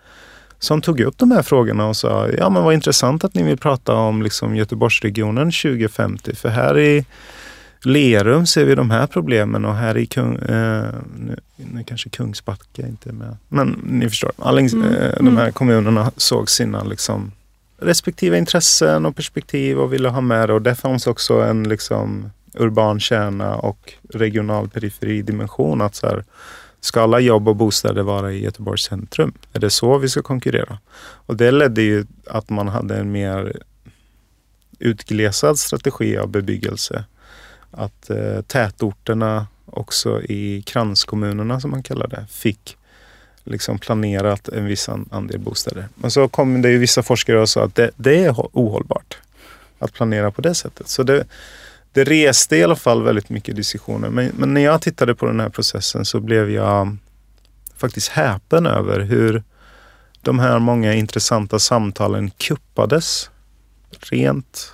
som 0.58 0.80
tog 0.80 1.00
upp 1.00 1.18
de 1.18 1.30
här 1.30 1.42
frågorna 1.42 1.86
och 1.86 1.96
sa, 1.96 2.28
ja 2.28 2.50
men 2.50 2.64
vad 2.64 2.74
intressant 2.74 3.24
att 3.24 3.34
ni 3.34 3.42
vill 3.42 3.58
prata 3.58 3.94
om 3.94 4.22
liksom 4.22 4.56
Göteborgsregionen 4.56 5.50
2050, 5.50 6.34
för 6.34 6.48
här 6.48 6.78
i 6.78 7.04
Lerum 7.86 8.46
ser 8.46 8.64
vi 8.64 8.74
de 8.74 8.90
här 8.90 9.06
problemen 9.06 9.64
och 9.64 9.74
här 9.74 9.96
i 9.96 10.06
Kung, 10.06 10.36
eh, 10.36 10.94
nu, 11.16 11.36
nu 11.56 11.84
kanske 11.84 12.08
Kungsbacka 12.08 12.86
inte 12.86 13.08
är 13.08 13.12
med, 13.12 13.36
men 13.48 13.80
ni 13.84 14.08
förstår. 14.08 14.32
Allings, 14.38 14.72
mm. 14.72 14.94
eh, 14.94 15.12
de 15.16 15.36
här 15.36 15.42
mm. 15.42 15.52
kommunerna 15.52 16.12
såg 16.16 16.50
sina 16.50 16.84
liksom, 16.84 17.32
respektive 17.78 18.38
intressen 18.38 19.06
och 19.06 19.16
perspektiv 19.16 19.78
och 19.78 19.92
ville 19.92 20.08
ha 20.08 20.20
med 20.20 20.48
det 20.48 20.52
och 20.52 20.62
det 20.62 20.74
fanns 20.74 21.06
också 21.06 21.40
en 21.40 21.68
liksom, 21.68 22.30
urban 22.54 23.00
kärna 23.00 23.54
och 23.54 23.92
regional 24.10 24.68
periferidimension. 24.68 25.80
Att 25.80 25.94
så 25.94 26.06
här, 26.06 26.24
ska 26.80 27.02
alla 27.02 27.20
jobb 27.20 27.48
och 27.48 27.56
bostäder 27.56 28.02
vara 28.02 28.32
i 28.32 28.44
Göteborgs 28.44 28.82
centrum? 28.82 29.32
Är 29.52 29.60
det 29.60 29.70
så 29.70 29.98
vi 29.98 30.08
ska 30.08 30.22
konkurrera? 30.22 30.78
Och 30.98 31.36
det 31.36 31.50
ledde 31.50 31.82
ju 31.82 32.06
att 32.26 32.50
man 32.50 32.68
hade 32.68 32.96
en 32.96 33.12
mer 33.12 33.56
utglesad 34.78 35.58
strategi 35.58 36.16
av 36.18 36.28
bebyggelse 36.28 37.04
att 37.76 38.10
eh, 38.10 38.40
tätorterna 38.46 39.46
också 39.66 40.22
i 40.22 40.62
kranskommunerna 40.62 41.60
som 41.60 41.70
man 41.70 41.82
kallar 41.82 42.06
det 42.06 42.26
fick 42.30 42.76
liksom 43.44 43.78
planerat 43.78 44.48
en 44.48 44.64
viss 44.64 44.88
andel 45.10 45.40
bostäder. 45.40 45.88
Men 45.94 46.10
så 46.10 46.28
kom 46.28 46.62
det 46.62 46.70
ju 46.70 46.78
vissa 46.78 47.02
forskare 47.02 47.40
och 47.40 47.48
sa 47.48 47.64
att 47.64 47.74
det, 47.74 47.90
det 47.96 48.24
är 48.24 48.34
ohållbart 48.52 49.18
att 49.78 49.92
planera 49.92 50.30
på 50.30 50.42
det 50.42 50.54
sättet. 50.54 50.88
Så 50.88 51.02
det, 51.02 51.26
det 51.92 52.04
reste 52.04 52.56
i 52.56 52.62
alla 52.62 52.76
fall 52.76 53.02
väldigt 53.02 53.28
mycket 53.28 53.56
diskussioner. 53.56 54.10
Men, 54.10 54.32
men, 54.36 54.54
när 54.54 54.60
jag 54.60 54.82
tittade 54.82 55.14
på 55.14 55.26
den 55.26 55.40
här 55.40 55.48
processen 55.48 56.04
så 56.04 56.20
blev 56.20 56.50
jag 56.50 56.96
faktiskt 57.76 58.08
häpen 58.08 58.66
över 58.66 59.00
hur 59.00 59.42
de 60.20 60.38
här 60.38 60.58
många 60.58 60.94
intressanta 60.94 61.58
samtalen 61.58 62.30
kuppades. 62.30 63.30
Rent 64.00 64.72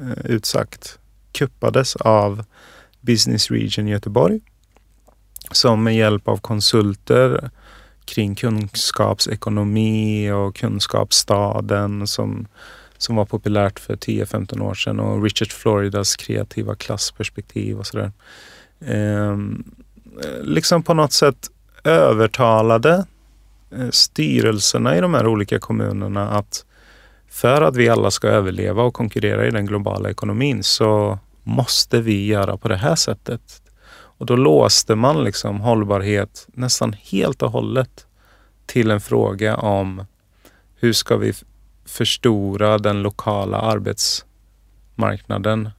eh, 0.00 0.30
utsagt 0.30 0.98
kuppades 1.34 1.96
av 1.96 2.44
Business 3.00 3.50
Region 3.50 3.88
Göteborg 3.88 4.40
som 5.50 5.84
med 5.84 5.96
hjälp 5.96 6.28
av 6.28 6.36
konsulter 6.36 7.50
kring 8.04 8.34
kunskapsekonomi 8.34 10.30
och 10.30 10.56
kunskapsstaden 10.56 12.06
som, 12.06 12.46
som 12.98 13.16
var 13.16 13.24
populärt 13.24 13.80
för 13.80 13.96
10-15 13.96 14.62
år 14.62 14.74
sedan 14.74 15.00
och 15.00 15.22
Richard 15.22 15.52
Floridas 15.52 16.16
kreativa 16.16 16.74
klassperspektiv 16.74 17.78
och 17.78 17.86
sådär. 17.86 18.12
Ehm, 18.86 19.64
liksom 20.42 20.82
på 20.82 20.94
något 20.94 21.12
sätt 21.12 21.50
övertalade 21.84 23.06
eh, 23.70 23.90
styrelserna 23.90 24.96
i 24.96 25.00
de 25.00 25.14
här 25.14 25.26
olika 25.26 25.58
kommunerna 25.58 26.30
att 26.30 26.64
för 27.28 27.62
att 27.62 27.76
vi 27.76 27.88
alla 27.88 28.10
ska 28.10 28.28
överleva 28.28 28.82
och 28.82 28.94
konkurrera 28.94 29.46
i 29.46 29.50
den 29.50 29.66
globala 29.66 30.10
ekonomin 30.10 30.62
så 30.62 31.18
måste 31.44 32.00
vi 32.00 32.26
göra 32.26 32.56
på 32.56 32.68
det 32.68 32.76
här 32.76 32.94
sättet. 32.94 33.62
Och 33.92 34.26
då 34.26 34.36
låste 34.36 34.94
man 34.94 35.24
liksom 35.24 35.60
hållbarhet 35.60 36.46
nästan 36.52 36.92
helt 36.92 37.42
och 37.42 37.50
hållet 37.50 38.06
till 38.66 38.90
en 38.90 39.00
fråga 39.00 39.56
om 39.56 40.06
hur 40.76 40.92
ska 40.92 41.16
vi 41.16 41.32
förstora 41.84 42.78
den 42.78 43.02
lokala 43.02 43.58
arbetsmarknaden 43.58 45.70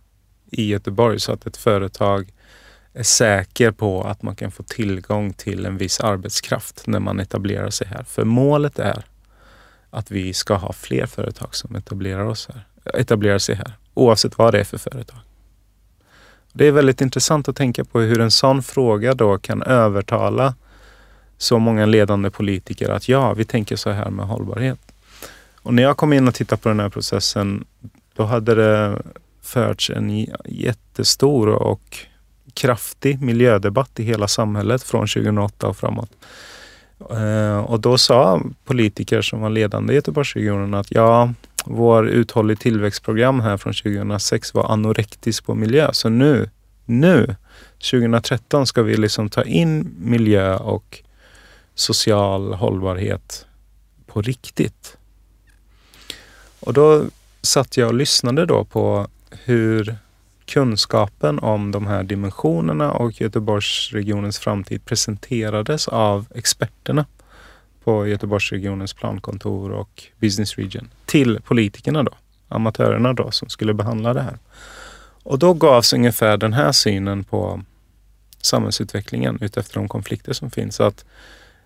i 0.51 0.67
Göteborg 0.67 1.19
så 1.19 1.31
att 1.31 1.45
ett 1.45 1.57
företag 1.57 2.33
är 2.93 3.03
säker 3.03 3.71
på 3.71 4.03
att 4.03 4.21
man 4.21 4.35
kan 4.35 4.51
få 4.51 4.63
tillgång 4.63 5.33
till 5.33 5.65
en 5.65 5.77
viss 5.77 5.99
arbetskraft 5.99 6.87
när 6.87 6.99
man 6.99 7.19
etablerar 7.19 7.69
sig 7.69 7.87
här. 7.87 8.03
För 8.03 8.23
målet 8.23 8.79
är 8.79 9.05
att 9.89 10.11
vi 10.11 10.33
ska 10.33 10.55
ha 10.55 10.73
fler 10.73 11.05
företag 11.05 11.55
som 11.55 11.75
etablerar, 11.75 12.25
oss 12.25 12.49
här, 12.53 12.67
etablerar 12.99 13.37
sig 13.37 13.55
här, 13.55 13.73
oavsett 13.93 14.37
vad 14.37 14.53
det 14.53 14.59
är 14.59 14.63
för 14.63 14.77
företag. 14.77 15.19
Det 16.57 16.67
är 16.67 16.71
väldigt 16.71 17.01
intressant 17.01 17.49
att 17.49 17.55
tänka 17.55 17.85
på 17.85 17.99
hur 17.99 18.21
en 18.21 18.31
sån 18.31 18.63
fråga 18.63 19.13
då 19.13 19.37
kan 19.37 19.61
övertala 19.61 20.55
så 21.37 21.59
många 21.59 21.85
ledande 21.85 22.29
politiker 22.29 22.89
att 22.89 23.09
ja, 23.09 23.33
vi 23.33 23.45
tänker 23.45 23.75
så 23.75 23.89
här 23.89 24.09
med 24.09 24.25
hållbarhet. 24.27 24.79
Och 25.61 25.73
när 25.73 25.83
jag 25.83 25.97
kom 25.97 26.13
in 26.13 26.27
och 26.27 26.33
tittade 26.33 26.61
på 26.61 26.69
den 26.69 26.79
här 26.79 26.89
processen, 26.89 27.65
då 28.15 28.23
hade 28.23 28.55
det 28.55 29.01
förts 29.41 29.89
en 29.89 30.27
jättestor 30.45 31.49
och 31.49 31.97
kraftig 32.53 33.21
miljödebatt 33.21 33.99
i 33.99 34.03
hela 34.03 34.27
samhället 34.27 34.83
från 34.83 35.07
2008 35.07 35.67
och 35.67 35.77
framåt. 35.77 36.11
Eh, 36.99 37.57
och 37.57 37.79
då 37.79 37.97
sa 37.97 38.41
politiker 38.65 39.21
som 39.21 39.41
var 39.41 39.49
ledande 39.49 39.93
i 39.93 39.95
Göteborgsregionen 39.95 40.73
att 40.73 40.91
ja, 40.91 41.33
vår 41.65 42.07
uthållig 42.07 42.59
tillväxtprogram 42.59 43.39
här 43.39 43.57
från 43.57 43.73
2006 43.73 44.53
var 44.53 44.71
anorektisk 44.71 45.45
på 45.45 45.55
miljö. 45.55 45.89
Så 45.93 46.09
nu, 46.09 46.49
nu 46.85 47.35
2013 47.91 48.67
ska 48.67 48.83
vi 48.83 48.97
liksom 48.97 49.29
ta 49.29 49.43
in 49.43 49.95
miljö 49.99 50.55
och 50.55 51.01
social 51.75 52.53
hållbarhet 52.53 53.45
på 54.07 54.21
riktigt. 54.21 54.97
Och 56.59 56.73
då 56.73 57.05
satt 57.41 57.77
jag 57.77 57.87
och 57.87 57.93
lyssnade 57.93 58.45
då 58.45 58.63
på 58.63 59.07
hur 59.29 59.95
kunskapen 60.45 61.39
om 61.39 61.71
de 61.71 61.87
här 61.87 62.03
dimensionerna 62.03 62.91
och 62.91 63.21
Göteborgsregionens 63.21 64.39
framtid 64.39 64.85
presenterades 64.85 65.87
av 65.87 66.25
experterna 66.35 67.05
på 67.83 68.07
Göteborgsregionens 68.07 68.93
plankontor 68.93 69.71
och 69.71 70.03
Business 70.19 70.55
Region 70.55 70.89
till 71.05 71.41
politikerna 71.41 72.03
då, 72.03 72.11
amatörerna 72.47 73.13
då 73.13 73.31
som 73.31 73.49
skulle 73.49 73.73
behandla 73.73 74.13
det 74.13 74.21
här. 74.21 74.37
Och 75.23 75.39
då 75.39 75.53
gavs 75.53 75.93
ungefär 75.93 76.37
den 76.37 76.53
här 76.53 76.71
synen 76.71 77.23
på 77.23 77.61
samhällsutvecklingen 78.41 79.37
utefter 79.41 79.73
de 79.75 79.87
konflikter 79.87 80.33
som 80.33 80.51
finns. 80.51 80.79
Att 80.79 81.05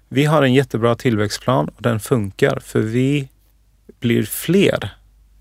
vi 0.08 0.26
har 0.26 0.44
en 0.44 0.54
jättebra 0.54 0.96
tillväxtplan 0.96 1.70
och 1.70 1.82
den 1.82 2.00
funkar 2.00 2.60
för 2.60 2.80
vi 2.80 3.30
blir 4.00 4.24
fler 4.24 4.99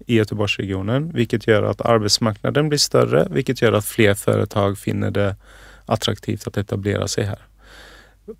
i 0.08 0.16
Göteborgsregionen, 0.16 1.12
vilket 1.12 1.46
gör 1.46 1.62
att 1.62 1.80
arbetsmarknaden 1.80 2.68
blir 2.68 2.78
större, 2.78 3.28
vilket 3.30 3.62
gör 3.62 3.72
att 3.72 3.84
fler 3.84 4.14
företag 4.14 4.78
finner 4.78 5.10
det 5.10 5.36
attraktivt 5.86 6.46
att 6.46 6.56
etablera 6.56 7.08
sig 7.08 7.24
här. 7.24 7.38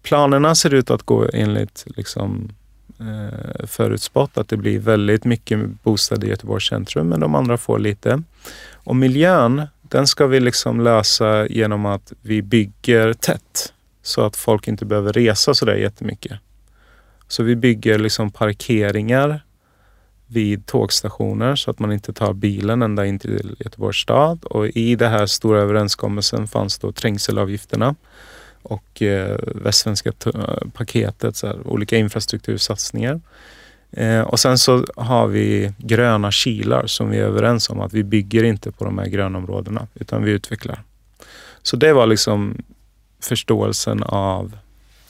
Planerna 0.02 0.54
ser 0.54 0.74
ut 0.74 0.90
att 0.90 1.02
gå 1.02 1.28
enligt 1.32 1.84
liksom, 1.96 2.52
eh, 3.00 3.66
förutspått 3.66 4.38
att 4.38 4.48
det 4.48 4.56
blir 4.56 4.78
väldigt 4.78 5.24
mycket 5.24 5.82
bostäder 5.82 6.26
i 6.26 6.30
Göteborgs 6.30 6.68
centrum, 6.68 7.08
men 7.08 7.20
de 7.20 7.34
andra 7.34 7.56
får 7.58 7.78
lite. 7.78 8.22
Och 8.72 8.96
miljön, 8.96 9.62
den 9.82 10.06
ska 10.06 10.26
vi 10.26 10.40
liksom 10.40 10.80
lösa 10.80 11.46
genom 11.46 11.86
att 11.86 12.12
vi 12.22 12.42
bygger 12.42 13.12
tätt 13.12 13.72
så 14.02 14.22
att 14.22 14.36
folk 14.36 14.68
inte 14.68 14.84
behöver 14.84 15.12
resa 15.12 15.54
så 15.54 15.64
där 15.64 15.74
jättemycket. 15.74 16.38
Så 17.28 17.42
vi 17.42 17.56
bygger 17.56 17.98
liksom 17.98 18.30
parkeringar 18.30 19.40
vid 20.28 20.66
tågstationer 20.66 21.56
så 21.56 21.70
att 21.70 21.78
man 21.78 21.92
inte 21.92 22.12
tar 22.12 22.32
bilen 22.32 22.82
ända 22.82 23.06
in 23.06 23.18
till 23.18 23.56
Göteborgs 23.58 23.96
stad. 23.96 24.44
Och 24.44 24.66
i 24.66 24.96
den 24.96 25.10
här 25.10 25.26
stora 25.26 25.60
överenskommelsen 25.60 26.48
fanns 26.48 26.78
då 26.78 26.92
trängselavgifterna 26.92 27.94
och 28.62 29.02
eh, 29.02 29.38
Västsvenska 29.42 30.12
eh, 30.34 30.68
paketet, 30.72 31.36
så 31.36 31.46
här, 31.46 31.66
olika 31.66 31.96
infrastruktursatsningar. 31.96 33.20
Eh, 33.90 34.20
och 34.20 34.40
sen 34.40 34.58
så 34.58 34.84
har 34.96 35.26
vi 35.26 35.72
gröna 35.78 36.30
kilar 36.30 36.86
som 36.86 37.10
vi 37.10 37.18
är 37.18 37.24
överens 37.24 37.70
om 37.70 37.80
att 37.80 37.92
vi 37.92 38.04
bygger 38.04 38.44
inte 38.44 38.72
på 38.72 38.84
de 38.84 38.98
här 38.98 39.06
grönområdena 39.06 39.86
utan 39.94 40.24
vi 40.24 40.30
utvecklar. 40.30 40.82
Så 41.62 41.76
det 41.76 41.92
var 41.92 42.06
liksom 42.06 42.62
förståelsen 43.22 44.02
av 44.02 44.56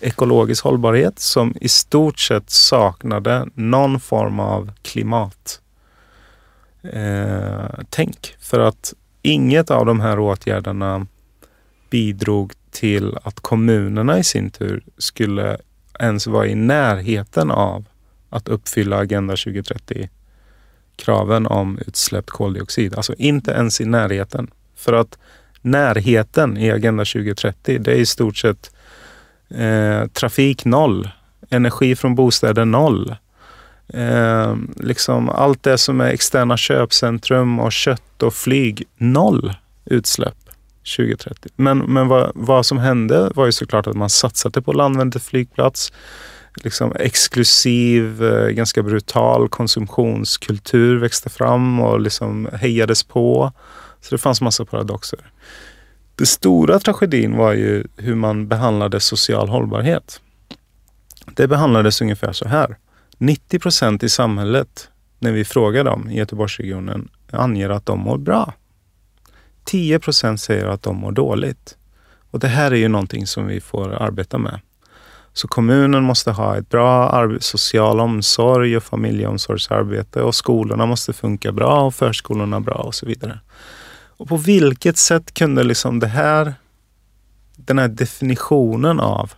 ekologisk 0.01 0.65
hållbarhet 0.65 1.19
som 1.19 1.55
i 1.61 1.69
stort 1.69 2.19
sett 2.19 2.51
saknade 2.51 3.49
någon 3.55 4.01
form 4.01 4.41
av 4.41 4.73
klimat 4.83 5.61
eh, 6.83 7.81
tänk. 7.91 8.37
För 8.41 8.61
att 8.61 8.95
inget 9.23 9.71
av 9.71 9.87
de 9.87 10.01
här 10.01 10.19
åtgärderna 10.19 11.07
bidrog 11.91 12.53
till 12.71 13.19
att 13.23 13.41
kommunerna 13.41 14.19
i 14.19 14.25
sin 14.25 14.51
tur 14.51 14.85
skulle 14.99 15.59
ens 16.01 16.27
vara 16.27 16.47
i 16.47 16.55
närheten 16.55 17.51
av 17.51 17.85
att 18.31 18.49
uppfylla 18.49 18.97
Agenda 18.97 19.37
2030 19.37 20.09
kraven 20.97 21.47
om 21.47 21.79
utsläppt 21.87 22.31
koldioxid. 22.31 22.95
Alltså 22.95 23.15
inte 23.15 23.51
ens 23.51 23.81
i 23.81 23.85
närheten. 23.85 24.51
För 24.75 24.93
att 24.93 25.19
närheten 25.61 26.57
i 26.57 26.71
Agenda 26.71 27.05
2030, 27.05 27.79
det 27.79 27.93
är 27.93 27.97
i 27.97 28.07
stort 28.07 28.37
sett 28.37 28.71
eh, 29.55 30.07
trafik 30.07 30.65
noll, 30.65 31.09
energi 31.51 31.97
från 31.97 32.15
bostäder 32.15 32.65
noll. 32.65 33.15
Eh, 33.95 34.57
liksom 34.77 35.29
allt 35.29 35.63
det 35.63 35.79
som 35.79 36.01
är 36.01 36.09
externa 36.09 36.57
köpcentrum 36.57 37.59
och 37.61 37.73
kött 37.73 38.23
och 38.23 38.35
flyg, 38.35 38.85
noll 38.97 39.55
utsläpp 39.85 40.37
2030. 40.97 41.53
Men, 41.57 41.79
men 41.79 42.09
vad, 42.09 42.33
vad 42.35 42.67
som 42.67 42.79
hände 42.79 43.31
var 43.35 43.47
ju 43.47 43.53
såklart 43.53 43.87
att 43.87 43.97
man 43.97 44.11
satsade 44.11 44.63
på 44.63 44.73
Landvetter 44.73 45.21
flygplats. 45.21 45.93
Liksom 46.65 46.93
exklusiv, 46.97 48.25
eh, 48.25 48.49
ganska 48.49 48.83
brutal 48.83 49.49
konsumtionskultur 49.49 50.97
växte 50.97 51.31
fram 51.31 51.81
och 51.81 52.01
liksom 52.01 52.49
hejades 52.53 53.03
på. 53.03 53.53
Så 54.01 54.15
det 54.15 54.19
fanns 54.19 54.41
massa 54.41 54.65
paradoxer. 54.65 55.19
Den 56.19 56.27
stora 56.27 56.79
tragedin 56.79 57.37
var 57.37 57.53
ju 57.53 57.85
hur 57.97 58.15
man 58.15 58.49
behandlade 58.49 59.01
social 59.01 59.49
hållbarhet. 59.49 60.21
Det 61.27 61.49
behandlades 61.49 62.01
ungefär 62.01 62.33
så 62.33 62.49
här. 62.49 62.77
90 63.19 63.59
procent 63.59 64.03
i 64.03 64.09
samhället, 64.09 64.89
när 65.19 65.33
vi 65.33 65.45
frågar 65.45 65.85
dem 65.85 66.11
i 66.11 66.17
Göteborgsregionen, 66.17 67.09
anger 67.33 67.71
att 67.71 67.87
de 67.87 67.99
mår 68.01 68.19
bra. 68.19 68.53
10 69.65 69.99
procent 69.99 70.41
säger 70.41 70.67
att 70.67 70.83
de 70.83 70.97
mår 70.97 71.13
dåligt. 71.13 71.77
Och 72.31 72.39
det 72.39 72.49
här 72.49 72.71
är 72.71 72.77
ju 72.77 72.89
någonting 72.89 73.27
som 73.27 73.47
vi 73.47 73.61
får 73.61 73.95
arbeta 73.95 74.39
med. 74.39 74.61
Så 75.33 75.49
kommunen 75.49 76.05
måste 76.05 76.31
ha 76.31 76.57
ett 76.57 76.69
bra 76.69 77.39
social 77.41 78.01
omsorg 78.01 78.77
och 78.77 78.83
familjeomsorgsarbete 78.83 80.23
och 80.23 80.35
skolorna 80.35 80.87
måste 80.87 81.13
funka 81.13 81.53
bra 81.53 81.81
och 81.81 81.95
förskolorna 81.95 82.61
bra 82.61 82.75
och 82.75 82.95
så 82.95 83.07
vidare. 83.07 83.41
Och 84.19 84.29
på 84.29 84.37
vilket 84.37 84.99
sätt 84.99 85.35
kunde 85.35 85.65
liksom 85.65 86.01
det 86.01 86.07
här, 86.07 86.55
den 87.57 87.79
här 87.79 87.89
definitionen 87.89 89.01
av 89.01 89.33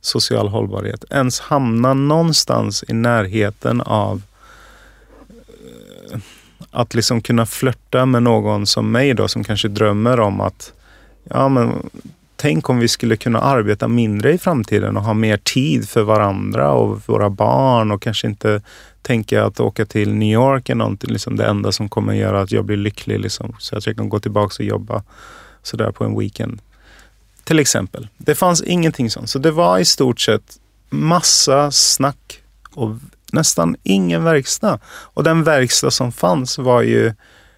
social 0.00 0.48
hållbarhet 0.48 1.04
ens 1.10 1.40
hamna 1.40 1.94
någonstans 1.94 2.84
i 2.88 2.92
närheten 2.92 3.80
av 3.80 4.22
eh, 6.12 6.18
att 6.70 6.94
liksom 6.94 7.20
kunna 7.20 7.46
flörta 7.46 8.06
med 8.06 8.22
någon 8.22 8.66
som 8.66 8.92
mig 8.92 9.14
då 9.14 9.28
som 9.28 9.44
kanske 9.44 9.68
drömmer 9.68 10.20
om 10.20 10.40
att 10.40 10.72
ja 11.24 11.48
men 11.48 11.90
tänk 12.36 12.68
om 12.70 12.78
vi 12.78 12.88
skulle 12.88 13.16
kunna 13.16 13.40
arbeta 13.40 13.88
mindre 13.88 14.32
i 14.32 14.38
framtiden 14.38 14.96
och 14.96 15.02
ha 15.02 15.14
mer 15.14 15.36
tid 15.36 15.88
för 15.88 16.02
varandra 16.02 16.72
och 16.72 17.00
våra 17.06 17.30
barn 17.30 17.90
och 17.90 18.02
kanske 18.02 18.26
inte 18.26 18.62
tänka 19.02 19.44
att 19.44 19.60
åka 19.60 19.86
till 19.86 20.14
New 20.14 20.32
York 20.32 20.68
är 20.68 20.74
någonting, 20.74 21.10
liksom 21.10 21.36
det 21.36 21.46
enda 21.46 21.72
som 21.72 21.88
kommer 21.88 22.12
göra 22.12 22.40
att 22.40 22.52
jag 22.52 22.64
blir 22.64 22.76
lycklig. 22.76 23.20
Liksom, 23.20 23.56
så 23.58 23.76
att 23.76 23.86
jag 23.86 23.96
kan 23.96 24.08
gå 24.08 24.18
tillbaka 24.18 24.54
och 24.58 24.66
jobba 24.66 25.02
sådär 25.62 25.90
på 25.90 26.04
en 26.04 26.18
weekend. 26.18 26.60
Till 27.44 27.58
exempel. 27.58 28.08
Det 28.16 28.34
fanns 28.34 28.62
ingenting 28.62 29.10
sånt. 29.10 29.30
Så 29.30 29.38
det 29.38 29.50
var 29.50 29.78
i 29.78 29.84
stort 29.84 30.20
sett 30.20 30.58
massa 30.90 31.70
snack 31.70 32.40
och 32.74 32.96
nästan 33.32 33.76
ingen 33.82 34.24
verkstad. 34.24 34.78
Och 34.86 35.24
den 35.24 35.44
verkstad 35.44 35.90
som 35.90 36.12
fanns 36.12 36.58
var 36.58 36.82
ju 36.82 37.12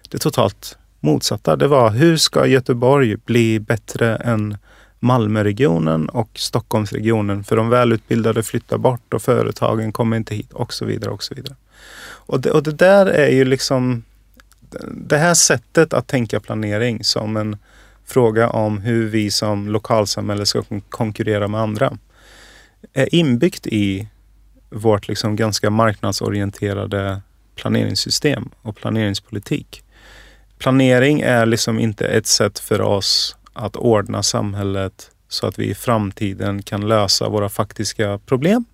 det 0.09 0.17
totalt 0.17 0.77
motsatta. 1.07 1.55
Det 1.55 1.67
var 1.67 1.89
hur 1.91 2.17
ska 2.17 2.45
Göteborg 2.45 3.15
bli 3.15 3.59
bättre 3.59 4.15
än 4.15 4.57
Malmöregionen 4.99 6.09
och 6.09 6.29
Stockholmsregionen 6.33 7.43
för 7.43 7.55
de 7.55 7.69
välutbildade 7.69 8.43
flyttar 8.43 8.77
bort 8.77 9.13
och 9.13 9.21
företagen 9.21 9.91
kommer 9.91 10.17
inte 10.17 10.35
hit 10.35 10.53
och 10.53 10.73
så 10.73 10.85
vidare. 10.85 11.11
Och 11.11 11.23
så 11.23 11.35
vidare. 11.35 11.55
Och 12.27 12.41
det, 12.41 12.51
och 12.51 12.63
det 12.63 12.71
där 12.71 13.05
är 13.05 13.29
ju 13.29 13.45
liksom 13.45 14.03
det 14.91 15.17
här 15.17 15.33
sättet 15.33 15.93
att 15.93 16.07
tänka 16.07 16.39
planering 16.39 17.03
som 17.03 17.37
en 17.37 17.57
fråga 18.05 18.49
om 18.49 18.77
hur 18.77 19.07
vi 19.09 19.31
som 19.31 19.67
lokalsamhälle 19.67 20.45
ska 20.45 20.63
konkurrera 20.89 21.47
med 21.47 21.61
andra 21.61 21.97
är 22.93 23.15
inbyggt 23.15 23.67
i 23.67 24.09
vårt 24.69 25.07
liksom 25.07 25.35
ganska 25.35 25.69
marknadsorienterade 25.69 27.21
planeringssystem 27.55 28.49
och 28.61 28.75
planeringspolitik. 28.75 29.83
Planering 30.57 31.21
är 31.21 31.45
liksom 31.45 31.79
inte 31.79 32.07
ett 32.07 32.27
sätt 32.27 32.59
för 32.59 32.81
oss 32.81 33.35
att 33.53 33.75
ordna 33.75 34.23
samhället 34.23 35.11
så 35.27 35.47
att 35.47 35.59
vi 35.59 35.69
i 35.69 35.75
framtiden 35.75 36.63
kan 36.63 36.87
lösa 36.87 37.29
våra 37.29 37.49
faktiska 37.49 38.19
problem. 38.25 38.65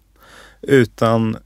Utan 0.61 1.38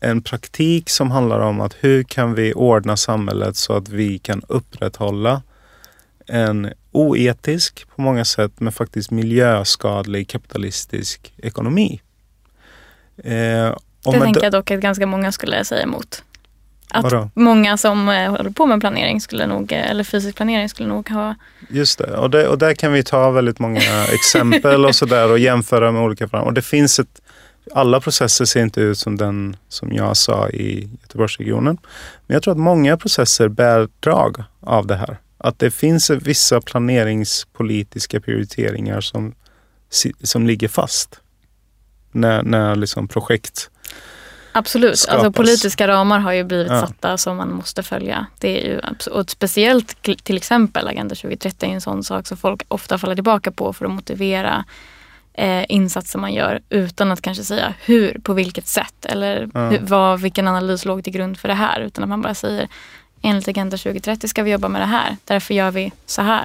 en 0.00 0.22
praktik 0.22 0.90
som 0.90 1.10
handlar 1.10 1.40
om 1.40 1.60
att 1.60 1.76
hur 1.80 2.02
kan 2.02 2.34
vi 2.34 2.54
ordna 2.54 2.96
samhället 2.96 3.56
så 3.56 3.72
att 3.72 3.88
vi 3.88 4.18
kan 4.18 4.42
upprätthålla 4.48 5.42
en 6.26 6.72
oetisk 6.92 7.86
på 7.96 8.02
många 8.02 8.24
sätt 8.24 8.52
men 8.56 8.72
faktiskt 8.72 9.10
miljöskadlig 9.10 10.28
kapitalistisk 10.28 11.34
ekonomi. 11.36 12.00
Eh, 13.16 13.74
det 14.12 14.20
tänker 14.20 14.42
jag 14.42 14.52
dock 14.52 14.70
att 14.70 14.80
ganska 14.80 15.06
många 15.06 15.32
skulle 15.32 15.64
säga 15.64 15.82
emot. 15.82 16.24
Att 16.88 17.02
Vadå? 17.02 17.30
många 17.34 17.76
som 17.76 18.08
eh, 18.08 18.30
håller 18.30 18.50
på 18.50 18.66
med 18.66 18.80
planering 18.80 19.20
skulle 19.20 19.46
nog, 19.46 19.72
eh, 19.72 19.90
eller 19.90 20.04
fysisk 20.04 20.36
planering 20.36 20.68
skulle 20.68 20.88
nog 20.88 21.08
ha... 21.08 21.34
Just 21.68 21.98
det, 21.98 22.16
och, 22.16 22.30
det, 22.30 22.48
och 22.48 22.58
där 22.58 22.74
kan 22.74 22.92
vi 22.92 23.02
ta 23.02 23.30
väldigt 23.30 23.58
många 23.58 24.04
exempel 24.12 24.84
och 24.84 24.94
sådär 24.94 25.30
och 25.30 25.38
jämföra 25.38 25.92
med 25.92 26.02
olika 26.02 26.26
Och 26.26 26.52
det 26.52 26.62
finns 26.62 26.98
ett, 26.98 27.20
alla 27.74 28.00
processer 28.00 28.44
ser 28.44 28.62
inte 28.62 28.80
ut 28.80 28.98
som 28.98 29.16
den 29.16 29.56
som 29.68 29.92
jag 29.92 30.16
sa 30.16 30.48
i 30.48 30.90
Göteborgsregionen. 31.02 31.78
Men 32.26 32.34
jag 32.34 32.42
tror 32.42 32.52
att 32.52 32.58
många 32.58 32.96
processer 32.96 33.48
bär 33.48 33.88
drag 34.00 34.42
av 34.60 34.86
det 34.86 34.96
här. 34.96 35.16
Att 35.38 35.58
det 35.58 35.70
finns 35.70 36.10
vissa 36.10 36.60
planeringspolitiska 36.60 38.20
prioriteringar 38.20 39.00
som, 39.00 39.34
som 40.22 40.46
ligger 40.46 40.68
fast 40.68 41.20
när, 42.12 42.42
när 42.42 42.76
liksom 42.76 43.08
projekt 43.08 43.70
Absolut, 44.58 45.06
alltså 45.08 45.32
politiska 45.32 45.88
ramar 45.88 46.18
har 46.18 46.32
ju 46.32 46.44
blivit 46.44 46.72
ja. 46.72 46.80
satta 46.80 47.18
som 47.18 47.36
man 47.36 47.52
måste 47.52 47.82
följa. 47.82 48.26
Det 48.38 48.60
är 48.60 48.68
ju, 48.68 48.80
och 49.10 49.30
speciellt 49.30 50.02
till 50.02 50.36
exempel 50.36 50.88
Agenda 50.88 51.14
2030 51.14 51.68
är 51.68 51.74
en 51.74 51.80
sån 51.80 52.04
sak 52.04 52.26
som 52.26 52.36
folk 52.36 52.62
ofta 52.68 52.98
faller 52.98 53.14
tillbaka 53.14 53.50
på 53.50 53.72
för 53.72 53.84
att 53.84 53.90
motivera 53.90 54.64
eh, 55.34 55.64
insatser 55.68 56.18
man 56.18 56.34
gör 56.34 56.60
utan 56.70 57.12
att 57.12 57.22
kanske 57.22 57.44
säga 57.44 57.74
hur, 57.84 58.18
på 58.22 58.32
vilket 58.32 58.66
sätt 58.66 59.04
eller 59.04 59.48
ja. 59.54 59.68
hur, 59.68 59.78
vad, 59.78 60.20
vilken 60.20 60.48
analys 60.48 60.84
låg 60.84 61.04
till 61.04 61.12
grund 61.12 61.38
för 61.38 61.48
det 61.48 61.54
här. 61.54 61.80
Utan 61.80 62.04
att 62.04 62.08
man 62.08 62.22
bara 62.22 62.34
säger 62.34 62.68
enligt 63.22 63.48
Agenda 63.48 63.76
2030 63.76 64.28
ska 64.28 64.42
vi 64.42 64.50
jobba 64.50 64.68
med 64.68 64.80
det 64.80 64.86
här, 64.86 65.16
därför 65.24 65.54
gör 65.54 65.70
vi 65.70 65.92
så 66.06 66.22
här. 66.22 66.44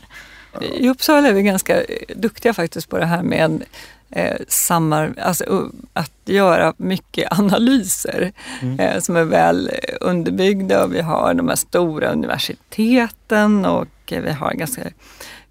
I 0.62 0.89
Uppsala 0.89 1.28
är 1.28 1.34
vi 1.34 1.41
ganska 1.43 1.84
duktiga 2.16 2.53
faktiskt 2.53 2.89
på 2.89 2.97
det 2.97 3.05
här 3.05 3.24
med 3.24 3.64
eh, 4.12 4.38
samar, 4.47 5.14
alltså, 5.22 5.72
att 5.93 6.12
göra 6.26 6.74
mycket 6.78 7.39
analyser 7.39 8.32
mm. 8.62 8.80
eh, 8.80 8.99
som 8.99 9.16
är 9.16 9.24
väl 9.24 9.72
underbyggda. 10.01 10.88
Vi 10.88 11.01
har 11.01 11.34
de 11.34 11.47
här 11.47 11.55
stora 11.55 12.12
universiteten 12.12 13.66
och 13.66 13.88
vi 14.07 14.32
har 14.32 14.53
ganska 14.53 14.82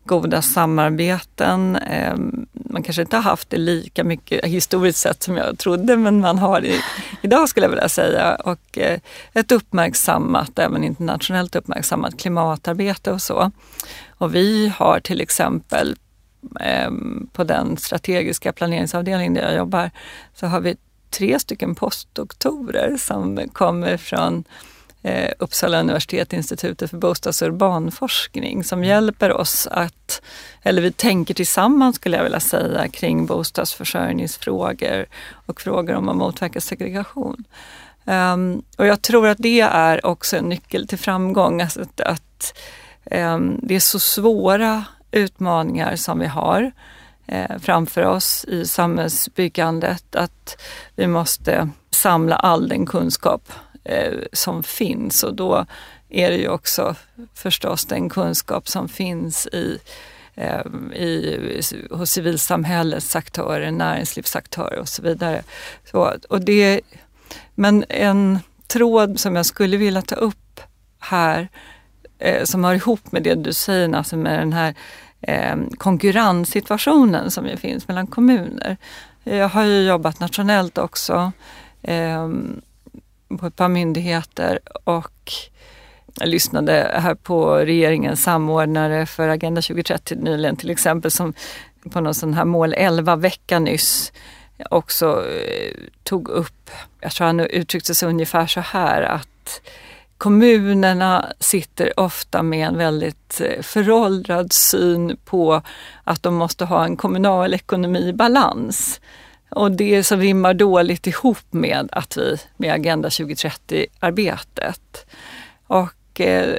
goda 0.04 0.42
samarbeten. 0.42 1.76
Eh, 1.76 2.14
man 2.52 2.82
kanske 2.82 3.02
inte 3.02 3.16
har 3.16 3.22
haft 3.22 3.50
det 3.50 3.56
lika 3.56 4.04
mycket 4.04 4.44
historiskt 4.44 4.98
sett 4.98 5.22
som 5.22 5.36
jag 5.36 5.58
trodde, 5.58 5.96
men 5.96 6.20
man 6.20 6.38
har 6.38 6.60
det 6.60 6.80
idag 7.22 7.48
skulle 7.48 7.66
jag 7.66 7.70
vilja 7.70 7.88
säga. 7.88 8.34
Och 8.34 8.78
eh, 8.78 9.00
ett 9.32 9.52
uppmärksammat, 9.52 10.58
även 10.58 10.84
internationellt 10.84 11.56
uppmärksammat 11.56 12.18
klimatarbete 12.18 13.12
och 13.12 13.22
så. 13.22 13.50
Och 14.18 14.34
vi 14.34 14.72
har 14.76 15.00
till 15.00 15.20
exempel 15.20 15.88
Ehm, 15.88 16.09
Ehm, 16.60 17.28
på 17.32 17.44
den 17.44 17.76
strategiska 17.76 18.52
planeringsavdelningen 18.52 19.34
där 19.34 19.42
jag 19.42 19.56
jobbar 19.56 19.90
så 20.34 20.46
har 20.46 20.60
vi 20.60 20.76
tre 21.10 21.38
stycken 21.38 21.74
postdoktorer 21.74 22.96
som 22.96 23.48
kommer 23.52 23.96
från 23.96 24.44
eh, 25.02 25.32
Uppsala 25.38 25.80
universitet, 25.80 26.32
Institutet 26.32 26.90
för 26.90 26.96
bostads 26.96 27.42
och 27.42 27.48
urbanforskning 27.48 28.64
som 28.64 28.84
hjälper 28.84 29.32
oss 29.32 29.66
att, 29.70 30.22
eller 30.62 30.82
vi 30.82 30.92
tänker 30.92 31.34
tillsammans 31.34 31.96
skulle 31.96 32.16
jag 32.16 32.24
vilja 32.24 32.40
säga, 32.40 32.88
kring 32.88 33.26
bostadsförsörjningsfrågor 33.26 35.06
och 35.46 35.60
frågor 35.60 35.94
om 35.94 36.08
att 36.08 36.16
motverka 36.16 36.60
segregation. 36.60 37.44
Um, 38.04 38.62
och 38.78 38.86
jag 38.86 39.02
tror 39.02 39.26
att 39.26 39.38
det 39.38 39.60
är 39.60 40.06
också 40.06 40.36
en 40.36 40.48
nyckel 40.48 40.88
till 40.88 40.98
framgång, 40.98 41.62
alltså 41.62 41.80
att, 41.80 42.00
att 42.00 42.58
um, 43.10 43.60
det 43.62 43.74
är 43.74 43.80
så 43.80 43.98
svåra 43.98 44.84
utmaningar 45.12 45.96
som 45.96 46.18
vi 46.18 46.26
har 46.26 46.72
eh, 47.26 47.58
framför 47.58 48.04
oss 48.04 48.44
i 48.44 48.66
samhällsbyggandet, 48.66 50.16
att 50.16 50.62
vi 50.96 51.06
måste 51.06 51.70
samla 51.90 52.36
all 52.36 52.68
den 52.68 52.86
kunskap 52.86 53.52
eh, 53.84 54.14
som 54.32 54.62
finns 54.62 55.22
och 55.22 55.34
då 55.34 55.66
är 56.08 56.30
det 56.30 56.36
ju 56.36 56.48
också 56.48 56.94
förstås 57.34 57.84
den 57.86 58.08
kunskap 58.08 58.68
som 58.68 58.88
finns 58.88 59.46
i, 59.46 59.78
eh, 60.34 60.66
i, 60.92 61.60
hos 61.90 62.10
civilsamhällets 62.10 63.16
aktörer, 63.16 63.70
näringslivsaktörer 63.70 64.78
och 64.78 64.88
så 64.88 65.02
vidare. 65.02 65.42
Så, 65.90 66.14
och 66.28 66.40
det, 66.40 66.80
men 67.54 67.84
en 67.88 68.38
tråd 68.66 69.20
som 69.20 69.36
jag 69.36 69.46
skulle 69.46 69.76
vilja 69.76 70.02
ta 70.02 70.14
upp 70.14 70.60
här 70.98 71.48
eh, 72.20 72.44
som 72.44 72.64
hör 72.64 72.74
ihop 72.74 73.12
med 73.12 73.22
det 73.22 73.34
du 73.34 73.52
säger, 73.52 73.94
alltså 73.94 74.16
med 74.16 74.38
den 74.38 74.52
här 74.52 74.74
eh, 75.20 75.56
konkurrenssituationen 75.78 77.30
som 77.30 77.46
ju 77.46 77.56
finns 77.56 77.88
mellan 77.88 78.06
kommuner. 78.06 78.76
Jag 79.24 79.48
har 79.48 79.64
ju 79.64 79.82
jobbat 79.82 80.20
nationellt 80.20 80.78
också 80.78 81.32
eh, 81.82 82.28
på 83.38 83.46
ett 83.46 83.56
par 83.56 83.68
myndigheter 83.68 84.58
och 84.84 85.32
jag 86.18 86.28
lyssnade 86.28 86.90
här 86.94 87.14
på 87.14 87.56
regeringens 87.56 88.22
samordnare 88.22 89.06
för 89.06 89.28
Agenda 89.28 89.62
2030 89.62 90.18
nyligen 90.20 90.56
till 90.56 90.70
exempel 90.70 91.10
som 91.10 91.34
på 91.90 92.00
någon 92.00 92.14
sån 92.14 92.34
här 92.34 92.44
mål 92.44 92.74
11-vecka 92.74 93.58
nyss 93.58 94.12
också 94.70 95.24
eh, 95.26 95.74
tog 96.02 96.28
upp, 96.28 96.70
jag 97.00 97.12
tror 97.12 97.26
han 97.26 97.40
uttryckte 97.40 97.94
sig 97.94 98.08
ungefär 98.08 98.46
så 98.46 98.60
här 98.60 99.02
att 99.02 99.60
kommunerna 100.20 101.32
sitter 101.38 102.00
ofta 102.00 102.42
med 102.42 102.68
en 102.68 102.76
väldigt 102.76 103.40
eh, 103.40 103.62
föråldrad 103.62 104.52
syn 104.52 105.16
på 105.24 105.62
att 106.04 106.22
de 106.22 106.34
måste 106.34 106.64
ha 106.64 106.84
en 106.84 106.96
kommunal 106.96 107.54
ekonomi 107.54 108.08
i 108.08 108.12
balans. 108.12 109.00
Och 109.48 109.72
det 109.72 110.04
som 110.04 110.20
rimmar 110.20 110.54
dåligt 110.54 111.06
ihop 111.06 111.44
med 111.50 111.88
att 111.92 112.16
vi 112.16 112.36
med 112.56 112.74
Agenda 112.74 113.08
2030-arbetet. 113.08 115.06
Och 115.66 116.20
eh, 116.20 116.56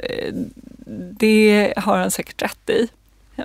det 1.20 1.74
har 1.76 1.98
han 1.98 2.10
säkert 2.10 2.42
rätt 2.42 2.70
i. 2.70 2.88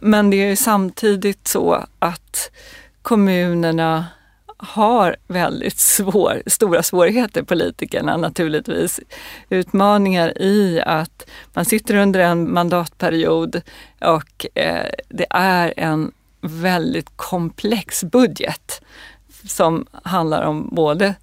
Men 0.02 0.30
det 0.30 0.38
är 0.38 0.56
samtidigt 0.56 1.48
så 1.48 1.86
att 2.00 2.52
kommunerna 3.02 4.06
har 4.58 5.16
väldigt 5.28 5.80
svår, 5.80 6.44
stora 6.46 6.84
svårigheter, 6.84 7.44
politikerna 7.44 8.18
naturligtvis. 8.18 9.00
Utmaningar 9.50 10.42
i 10.42 10.82
att 10.86 11.30
man 11.54 11.66
sitter 11.66 11.96
under 11.96 12.20
en 12.20 12.54
mandatperiod 12.54 13.62
och 14.02 14.46
eh, 14.54 14.86
det 15.10 15.26
är 15.30 15.74
en 15.78 16.12
väldigt 16.42 17.10
komplex 17.16 18.04
budget 18.04 18.82
som 19.44 19.86
handlar 20.04 20.44
om 20.44 20.70
både 20.72 21.16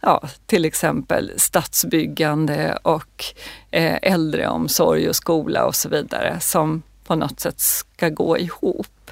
ja, 0.00 0.28
till 0.46 0.64
exempel 0.64 1.32
stadsbyggande 1.36 2.78
och 2.82 3.24
eh, 3.70 3.98
äldreomsorg 4.02 5.08
och 5.08 5.16
skola 5.16 5.66
och 5.66 5.74
så 5.74 5.88
vidare 5.88 6.40
som 6.40 6.82
på 7.06 7.14
något 7.14 7.40
sätt 7.40 7.60
ska 7.60 8.08
gå 8.08 8.38
ihop. 8.38 9.10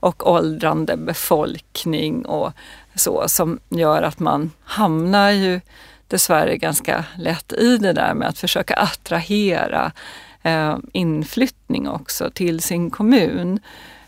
Och 0.00 0.30
åldrande 0.30 0.96
befolkning 0.96 2.26
och 2.26 2.52
så 2.94 3.28
som 3.28 3.60
gör 3.68 4.02
att 4.02 4.18
man 4.18 4.50
hamnar 4.64 5.30
ju 5.30 5.60
dessvärre 6.08 6.56
ganska 6.56 7.04
lätt 7.16 7.52
i 7.52 7.76
det 7.78 7.92
där 7.92 8.14
med 8.14 8.28
att 8.28 8.38
försöka 8.38 8.74
attrahera 8.74 9.92
eh, 10.42 10.76
inflyttning 10.92 11.88
också 11.88 12.30
till 12.30 12.60
sin 12.60 12.90
kommun. 12.90 13.60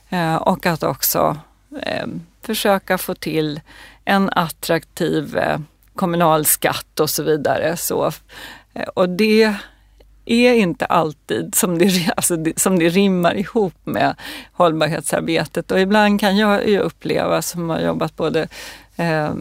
Eh, 0.08 0.36
och 0.36 0.66
att 0.66 0.82
också 0.82 1.36
eh, 1.82 2.06
försöka 2.42 2.98
få 2.98 3.14
till 3.14 3.60
en 4.04 4.30
attraktiv 4.32 5.36
eh, 5.36 5.58
kommunalskatt 5.94 7.00
och 7.00 7.10
så 7.10 7.22
vidare. 7.22 7.76
Så, 7.76 8.12
eh, 8.74 8.88
och 8.94 9.08
det 9.08 9.54
är 10.26 10.54
inte 10.54 10.86
alltid 10.86 11.54
som 11.54 11.78
det, 11.78 12.12
alltså 12.16 12.36
som 12.56 12.78
det 12.78 12.88
rimmar 12.88 13.36
ihop 13.36 13.74
med 13.84 14.14
hållbarhetsarbetet. 14.52 15.70
Och 15.70 15.80
ibland 15.80 16.20
kan 16.20 16.36
jag 16.36 16.68
ju 16.68 16.78
uppleva, 16.78 17.42
som 17.42 17.70
har 17.70 17.80
jobbat 17.80 18.16
både 18.16 18.48
eh, 18.96 19.34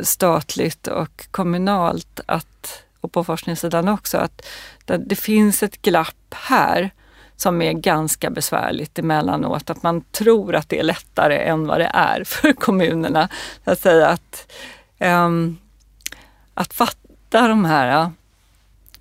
statligt 0.00 0.86
och 0.86 1.26
kommunalt 1.30 2.20
att, 2.26 2.82
och 3.00 3.12
på 3.12 3.24
forskningssidan 3.24 3.88
också, 3.88 4.18
att 4.18 4.46
det, 4.84 4.96
det 4.96 5.16
finns 5.16 5.62
ett 5.62 5.82
glapp 5.82 6.34
här 6.34 6.90
som 7.36 7.62
är 7.62 7.72
ganska 7.72 8.30
besvärligt 8.30 8.98
emellanåt. 8.98 9.70
Att 9.70 9.82
man 9.82 10.00
tror 10.00 10.54
att 10.54 10.68
det 10.68 10.78
är 10.78 10.82
lättare 10.82 11.38
än 11.38 11.66
vad 11.66 11.80
det 11.80 11.90
är 11.94 12.24
för 12.26 12.52
kommunerna. 12.52 13.28
Att 13.64 13.80
säga 13.80 14.08
att, 14.08 14.52
um, 15.00 15.58
att 16.54 16.74
fatta 16.74 17.48
de 17.48 17.64
här 17.64 18.10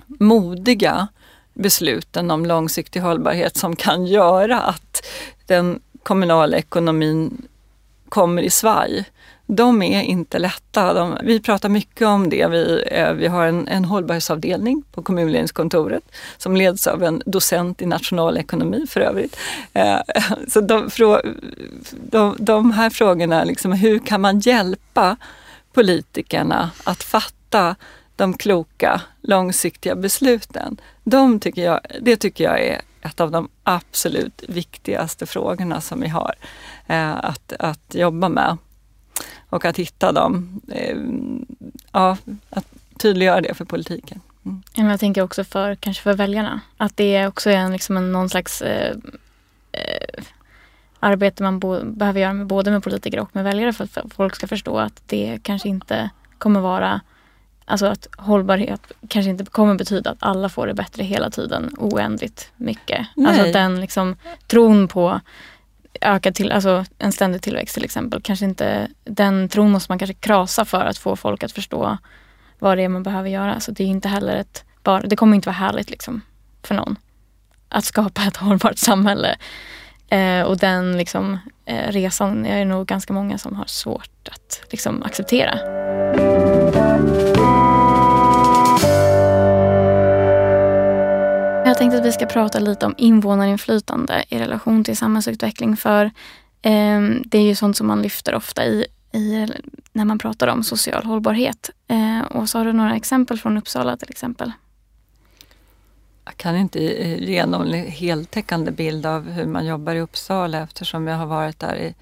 modiga 0.07 1.07
besluten 1.53 2.31
om 2.31 2.45
långsiktig 2.45 2.99
hållbarhet 2.99 3.57
som 3.57 3.75
kan 3.75 4.05
göra 4.05 4.61
att 4.61 5.05
den 5.45 5.79
kommunala 6.03 6.57
ekonomin 6.57 7.47
kommer 8.09 8.41
i 8.41 8.49
svaj. 8.49 9.05
De 9.47 9.81
är 9.81 10.01
inte 10.01 10.39
lätta. 10.39 10.93
De, 10.93 11.17
vi 11.23 11.39
pratar 11.39 11.69
mycket 11.69 12.07
om 12.07 12.29
det. 12.29 12.47
Vi, 12.47 12.83
eh, 12.91 13.13
vi 13.13 13.27
har 13.27 13.47
en, 13.47 13.67
en 13.67 13.85
hållbarhetsavdelning 13.85 14.83
på 14.91 15.03
kommunledningskontoret 15.03 16.03
som 16.37 16.55
leds 16.55 16.87
av 16.87 17.03
en 17.03 17.21
docent 17.25 17.81
i 17.81 17.85
nationalekonomi 17.85 18.85
för 18.89 19.01
övrigt. 19.01 19.37
Eh, 19.73 19.99
så 20.47 20.61
de, 20.61 20.89
de, 21.91 22.35
de 22.39 22.71
här 22.71 22.89
frågorna, 22.89 23.43
liksom, 23.43 23.71
hur 23.71 23.99
kan 23.99 24.21
man 24.21 24.39
hjälpa 24.39 25.17
politikerna 25.73 26.71
att 26.83 27.03
fatta 27.03 27.75
de 28.15 28.33
kloka, 28.33 29.01
långsiktiga 29.21 29.95
besluten. 29.95 30.77
De 31.03 31.39
tycker 31.39 31.63
jag, 31.63 31.79
det 32.01 32.17
tycker 32.17 32.43
jag 32.43 32.61
är 32.61 32.81
ett 33.01 33.21
av 33.21 33.31
de 33.31 33.49
absolut 33.63 34.43
viktigaste 34.47 35.25
frågorna 35.25 35.81
som 35.81 36.01
vi 36.01 36.07
har 36.07 36.35
eh, 36.87 37.15
att, 37.15 37.53
att 37.59 37.95
jobba 37.95 38.29
med. 38.29 38.57
Och 39.49 39.65
att 39.65 39.79
hitta 39.79 40.11
dem, 40.11 40.61
eh, 40.71 40.97
ja, 41.91 42.17
att 42.49 42.65
tydliggöra 42.97 43.41
det 43.41 43.53
för 43.53 43.65
politiken. 43.65 44.21
Mm. 44.45 44.89
Jag 44.89 44.99
tänker 44.99 45.21
också 45.21 45.43
för, 45.43 45.75
kanske 45.75 46.03
för 46.03 46.13
väljarna, 46.13 46.61
att 46.77 46.97
det 46.97 47.27
också 47.27 47.49
är 47.49 47.57
en, 47.57 47.71
liksom 47.71 47.97
en, 47.97 48.11
någon 48.11 48.29
slags 48.29 48.61
eh, 48.61 48.95
eh 49.71 50.23
arbete 50.99 51.43
man 51.43 51.59
bo, 51.59 51.85
behöver 51.85 52.19
göra 52.19 52.33
med, 52.33 52.47
både 52.47 52.71
med 52.71 52.83
politiker 52.83 53.19
och 53.19 53.29
med 53.35 53.43
väljare 53.43 53.73
för 53.73 53.83
att 53.83 54.13
folk 54.13 54.35
ska 54.35 54.47
förstå 54.47 54.77
att 54.79 55.01
det 55.05 55.39
kanske 55.43 55.69
inte 55.69 56.09
kommer 56.37 56.59
vara 56.59 57.01
Alltså 57.65 57.85
att 57.85 58.07
hållbarhet 58.17 58.91
kanske 59.07 59.29
inte 59.29 59.45
kommer 59.45 59.75
betyda 59.75 60.09
att 60.09 60.17
alla 60.19 60.49
får 60.49 60.67
det 60.67 60.73
bättre 60.73 61.03
hela 61.03 61.29
tiden 61.29 61.73
oändligt 61.77 62.51
mycket. 62.55 63.07
Nej. 63.15 63.27
Alltså 63.27 63.45
att 63.45 63.53
den 63.53 63.81
liksom 63.81 64.15
tron 64.47 64.87
på 64.87 65.19
ökad 66.01 66.35
till, 66.35 66.51
alltså 66.51 66.85
en 66.97 67.11
ständig 67.11 67.41
tillväxt 67.41 67.73
till 67.73 67.85
exempel, 67.85 68.21
kanske 68.21 68.45
inte, 68.45 68.87
den 69.03 69.49
tron 69.49 69.71
måste 69.71 69.91
man 69.91 69.99
kanske 69.99 70.13
krasa 70.13 70.65
för 70.65 70.85
att 70.85 70.97
få 70.97 71.15
folk 71.15 71.43
att 71.43 71.51
förstå 71.51 71.97
vad 72.59 72.77
det 72.77 72.83
är 72.83 72.89
man 72.89 73.03
behöver 73.03 73.29
göra. 73.29 73.59
Så 73.59 73.71
det 73.71 73.83
är 73.83 73.87
inte 73.87 74.07
heller 74.07 74.35
ett, 74.35 74.63
bara, 74.83 75.01
det 75.01 75.15
kommer 75.15 75.35
inte 75.35 75.49
vara 75.49 75.57
härligt 75.57 75.89
liksom 75.89 76.21
för 76.63 76.75
någon 76.75 76.95
att 77.69 77.85
skapa 77.85 78.23
ett 78.23 78.37
hållbart 78.37 78.77
samhälle. 78.77 79.35
Eh, 80.09 80.41
och 80.41 80.57
den 80.57 80.97
liksom, 80.97 81.39
eh, 81.65 81.91
resan 81.91 82.45
är 82.45 82.59
det 82.59 82.65
nog 82.65 82.87
ganska 82.87 83.13
många 83.13 83.37
som 83.37 83.55
har 83.55 83.65
svårt 83.65 84.29
att 84.31 84.61
liksom, 84.71 85.03
acceptera. 85.03 85.59
Jag 91.75 91.79
tänkte 91.79 91.97
att 91.97 92.05
vi 92.05 92.11
ska 92.11 92.25
prata 92.25 92.59
lite 92.59 92.85
om 92.85 92.95
invånarinflytande 92.97 94.25
i 94.29 94.39
relation 94.39 94.83
till 94.83 94.97
samhällsutveckling. 94.97 95.77
För 95.77 96.05
eh, 96.61 97.01
det 97.25 97.37
är 97.37 97.41
ju 97.41 97.55
sånt 97.55 97.77
som 97.77 97.87
man 97.87 98.01
lyfter 98.01 98.35
ofta 98.35 98.65
i, 98.65 98.85
i 99.11 99.47
när 99.93 100.05
man 100.05 100.19
pratar 100.19 100.47
om 100.47 100.63
social 100.63 101.03
hållbarhet. 101.03 101.69
Eh, 101.87 102.21
och 102.21 102.49
så 102.49 102.57
har 102.57 102.65
du 102.65 102.73
några 102.73 102.95
exempel 102.95 103.37
från 103.37 103.57
Uppsala 103.57 103.97
till 103.97 104.09
exempel. 104.09 104.51
Jag 106.25 106.37
kan 106.37 106.55
inte 106.55 106.79
ge 107.25 107.45
någon 107.45 107.73
heltäckande 107.73 108.71
bild 108.71 109.05
av 109.05 109.31
hur 109.31 109.45
man 109.45 109.65
jobbar 109.65 109.95
i 109.95 110.01
Uppsala 110.01 110.63
eftersom 110.63 111.07
jag 111.07 111.17
har 111.17 111.25
varit 111.25 111.59
där 111.59 111.75
i 111.75 111.95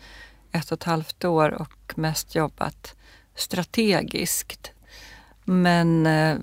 ett 0.52 0.72
och 0.72 0.78
ett 0.78 0.84
halvt 0.84 1.26
år 1.26 1.50
och 1.50 1.94
mest 1.96 2.36
jobbat 2.36 2.96
strategiskt. 3.36 4.72
Men, 5.44 6.06
eh, 6.06 6.38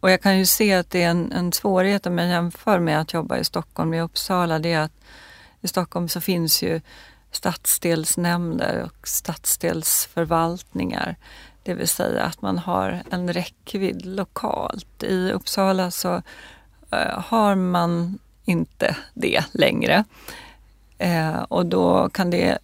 och 0.00 0.10
jag 0.10 0.22
kan 0.22 0.38
ju 0.38 0.46
se 0.46 0.74
att 0.74 0.90
det 0.90 1.02
är 1.02 1.10
en, 1.10 1.32
en 1.32 1.52
svårighet 1.52 2.06
om 2.06 2.18
jag 2.18 2.28
jämför 2.28 2.78
med 2.78 3.00
att 3.00 3.12
jobba 3.12 3.38
i 3.38 3.44
Stockholm 3.44 3.94
i 3.94 4.00
Uppsala. 4.00 4.58
Det 4.58 4.72
är 4.72 4.80
att 4.80 4.92
i 5.60 5.68
Stockholm 5.68 6.08
så 6.08 6.20
finns 6.20 6.62
ju 6.62 6.80
stadsdelsnämnder 7.30 8.82
och 8.82 9.08
stadsdelsförvaltningar. 9.08 11.16
Det 11.62 11.74
vill 11.74 11.88
säga 11.88 12.22
att 12.22 12.42
man 12.42 12.58
har 12.58 13.02
en 13.10 13.32
räckvidd 13.32 14.06
lokalt. 14.06 15.02
I 15.02 15.32
Uppsala 15.32 15.90
så 15.90 16.22
eh, 16.90 17.20
har 17.24 17.54
man 17.54 18.18
inte 18.44 18.96
det 19.14 19.44
längre. 19.52 20.04
Eh, 20.98 21.38
och 21.38 21.66
då 21.66 22.08
kan 22.08 22.30
det 22.30 22.58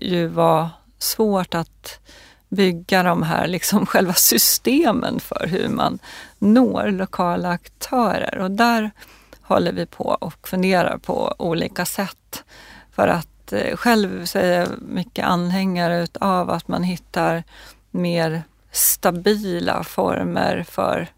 ju 0.00 0.26
vara 0.26 0.70
svårt 0.98 1.54
att 1.54 2.00
bygga 2.48 3.02
de 3.02 3.22
här 3.22 3.46
liksom 3.46 3.86
själva 3.86 4.12
systemen 4.12 5.20
för 5.20 5.46
hur 5.46 5.68
man 5.68 5.98
når 6.38 6.90
lokala 6.90 7.48
aktörer. 7.48 8.38
Och 8.38 8.50
där 8.50 8.90
håller 9.42 9.72
vi 9.72 9.86
på 9.86 10.04
och 10.04 10.48
funderar 10.48 10.98
på 10.98 11.34
olika 11.38 11.86
sätt. 11.86 12.44
För 12.92 13.08
att 13.08 13.52
eh, 13.52 13.76
själv 13.76 14.26
så 14.26 14.38
är 14.38 14.58
jag 14.58 14.68
mycket 14.82 15.24
anhängare 15.24 16.02
utav 16.02 16.50
att 16.50 16.68
man 16.68 16.82
hittar 16.82 17.44
mer 17.90 18.42
stabila 18.72 19.84
former 19.84 20.64
för 20.68 21.08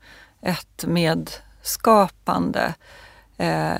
ett 0.42 0.84
medskapande. 0.86 2.74
Eh, 3.36 3.78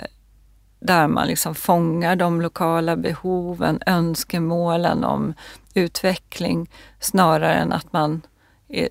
där 0.81 1.09
man 1.09 1.27
liksom 1.27 1.55
fångar 1.55 2.17
de 2.17 2.41
lokala 2.41 2.97
behoven, 2.97 3.83
önskemålen 3.87 5.05
om 5.05 5.35
utveckling 5.75 6.71
snarare 7.01 7.55
än 7.55 7.73
att 7.73 7.93
man 7.93 8.23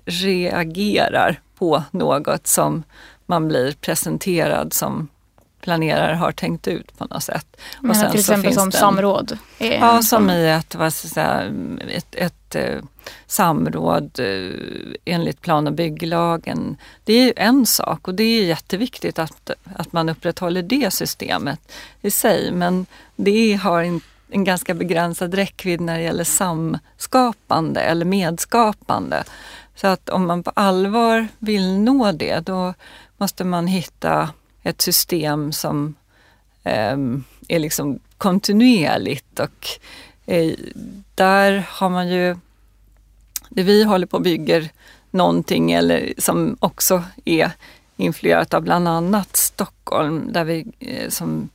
reagerar 0.04 1.40
på 1.58 1.82
något 1.90 2.46
som 2.46 2.82
man 3.26 3.48
blir 3.48 3.72
presenterad 3.72 4.72
som 4.72 5.08
planerare 5.60 6.14
har 6.14 6.32
tänkt 6.32 6.68
ut 6.68 6.98
på 6.98 7.04
något 7.04 7.22
sätt. 7.22 7.56
Men 7.80 7.90
och 7.90 7.96
sen 7.96 8.10
till 8.10 8.20
exempel 8.20 8.54
som 8.54 8.68
en, 8.68 8.72
samråd? 8.72 9.38
Ja, 9.58 10.02
som 10.02 10.30
i 10.30 10.50
ett, 10.50 10.74
vad 10.74 10.94
ska 10.94 11.08
säga, 11.08 11.52
ett, 11.88 12.14
ett 12.14 12.54
eh, 12.54 12.78
samråd 13.26 14.18
eh, 14.18 14.94
enligt 15.04 15.40
plan 15.40 15.66
och 15.66 15.72
bygglagen. 15.72 16.76
Det 17.04 17.12
är 17.12 17.32
en 17.36 17.66
sak 17.66 18.08
och 18.08 18.14
det 18.14 18.22
är 18.22 18.44
jätteviktigt 18.44 19.18
att, 19.18 19.50
att 19.76 19.92
man 19.92 20.08
upprätthåller 20.08 20.62
det 20.62 20.90
systemet 20.92 21.72
i 22.02 22.10
sig. 22.10 22.52
Men 22.52 22.86
det 23.16 23.54
har 23.54 23.82
en, 23.82 24.00
en 24.30 24.44
ganska 24.44 24.74
begränsad 24.74 25.34
räckvidd 25.34 25.80
när 25.80 25.98
det 25.98 26.04
gäller 26.04 26.24
samskapande 26.24 27.80
eller 27.80 28.04
medskapande. 28.04 29.24
Så 29.74 29.86
att 29.86 30.08
om 30.08 30.26
man 30.26 30.42
på 30.42 30.50
allvar 30.54 31.28
vill 31.38 31.78
nå 31.78 32.12
det, 32.12 32.40
då 32.40 32.74
måste 33.16 33.44
man 33.44 33.66
hitta 33.66 34.30
ett 34.70 34.80
system 34.80 35.52
som 35.52 35.94
eh, 36.64 36.96
är 37.48 37.58
liksom 37.58 37.98
kontinuerligt 38.18 39.40
och 39.40 39.66
eh, 40.26 40.54
där 41.14 41.66
har 41.68 41.88
man 41.88 42.08
ju, 42.08 42.36
det 43.48 43.62
vi 43.62 43.84
håller 43.84 44.06
på 44.06 44.16
och 44.16 44.22
bygger 44.22 44.70
någonting 45.10 45.72
eller 45.72 46.14
som 46.18 46.56
också 46.60 47.04
är 47.24 47.50
influerat 47.96 48.54
av 48.54 48.62
bland 48.62 48.88
annat 48.88 49.36
Stockholm 49.36 50.32
där 50.32 50.44
vi 50.44 50.66
eh, 50.78 51.08
som 51.08 51.48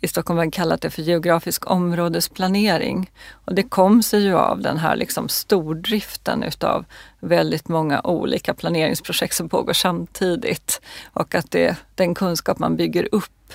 i 0.00 0.08
Stockholm 0.08 0.38
har 0.38 0.50
kallat 0.50 0.80
det 0.80 0.90
för 0.90 1.02
geografisk 1.02 1.70
områdesplanering. 1.70 3.10
Och 3.32 3.54
det 3.54 3.62
kom 3.62 4.02
sig 4.02 4.22
ju 4.22 4.34
av 4.34 4.60
den 4.60 4.78
här 4.78 4.96
liksom 4.96 5.28
stordriften 5.28 6.42
utav 6.42 6.84
väldigt 7.20 7.68
många 7.68 8.00
olika 8.00 8.54
planeringsprojekt 8.54 9.34
som 9.34 9.48
pågår 9.48 9.72
samtidigt. 9.72 10.80
Och 11.12 11.34
att 11.34 11.50
det, 11.50 11.76
den 11.94 12.14
kunskap 12.14 12.58
man 12.58 12.76
bygger 12.76 13.08
upp 13.12 13.52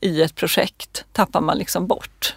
i 0.00 0.22
ett 0.22 0.34
projekt 0.34 1.04
tappar 1.12 1.40
man 1.40 1.58
liksom 1.58 1.86
bort. 1.86 2.36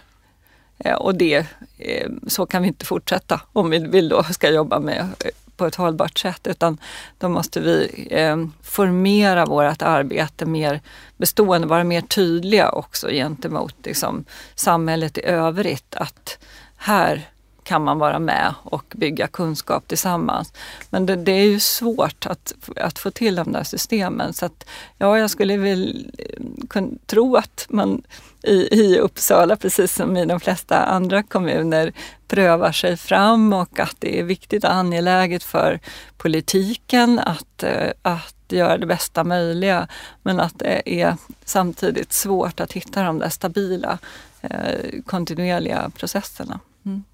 Eh, 0.78 0.94
och 0.94 1.14
det, 1.14 1.46
eh, 1.78 2.10
så 2.26 2.46
kan 2.46 2.62
vi 2.62 2.68
inte 2.68 2.86
fortsätta 2.86 3.40
om 3.52 3.70
vi 3.70 3.78
vill 3.78 4.08
då 4.08 4.22
ska 4.22 4.50
jobba 4.50 4.80
med 4.80 5.00
eh, 5.00 5.30
på 5.56 5.66
ett 5.66 5.74
hållbart 5.74 6.18
sätt 6.18 6.46
utan 6.46 6.78
då 7.18 7.28
måste 7.28 7.60
vi 7.60 8.08
eh, 8.10 8.36
formera 8.62 9.46
vårt 9.46 9.82
arbete 9.82 10.46
mer 10.46 10.80
bestående, 11.16 11.66
vara 11.66 11.84
mer 11.84 12.00
tydliga 12.00 12.70
också 12.70 13.08
gentemot 13.08 13.74
liksom, 13.84 14.24
samhället 14.54 15.18
i 15.18 15.24
övrigt. 15.24 15.94
Att 15.94 16.38
här 16.76 17.28
kan 17.64 17.84
man 17.84 17.98
vara 17.98 18.18
med 18.18 18.54
och 18.62 18.84
bygga 18.96 19.26
kunskap 19.26 19.88
tillsammans. 19.88 20.52
Men 20.90 21.06
det, 21.06 21.16
det, 21.16 21.32
är 21.32 21.44
ju 21.44 21.60
svårt 21.60 22.26
att, 22.26 22.54
att 22.76 22.98
få 22.98 23.10
till 23.10 23.34
de 23.34 23.52
där 23.52 23.64
systemen. 23.64 24.32
Så 24.32 24.46
att, 24.46 24.66
ja, 24.98 25.18
jag 25.18 25.30
skulle 25.30 25.56
väl 25.56 26.12
eh, 26.18 26.66
kunna 26.68 26.88
tro 27.06 27.36
att 27.36 27.66
man 27.68 28.02
i, 28.44 28.68
i 28.70 28.98
Uppsala, 28.98 29.56
precis 29.56 29.94
som 29.94 30.16
i 30.16 30.26
de 30.26 30.40
flesta 30.40 30.84
andra 30.84 31.22
kommuner, 31.22 31.92
prövar 32.28 32.72
sig 32.72 32.96
fram 32.96 33.52
och 33.52 33.80
att 33.80 33.96
det 33.98 34.20
är 34.20 34.22
viktigt 34.22 34.64
och 34.64 34.72
angeläget 34.74 35.42
för 35.42 35.80
politiken 36.16 37.18
att, 37.18 37.62
eh, 37.62 37.90
att 38.02 38.34
göra 38.48 38.78
det 38.78 38.86
bästa 38.86 39.24
möjliga. 39.24 39.88
Men 40.22 40.40
att 40.40 40.58
det 40.58 41.02
är 41.02 41.16
samtidigt 41.44 42.12
svårt 42.12 42.60
att 42.60 42.72
hitta 42.72 43.02
de 43.02 43.18
där 43.18 43.28
stabila 43.28 43.98
eh, 44.40 45.02
kontinuerliga 45.06 45.90
processerna. 45.98 46.60
Mm. 46.86 47.04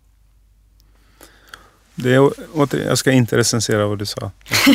Det 1.95 2.14
är, 2.14 2.31
jag 2.89 2.99
ska 2.99 3.12
inte 3.12 3.37
recensera 3.37 3.87
vad 3.87 3.99
du 3.99 4.07
sa. 4.07 4.31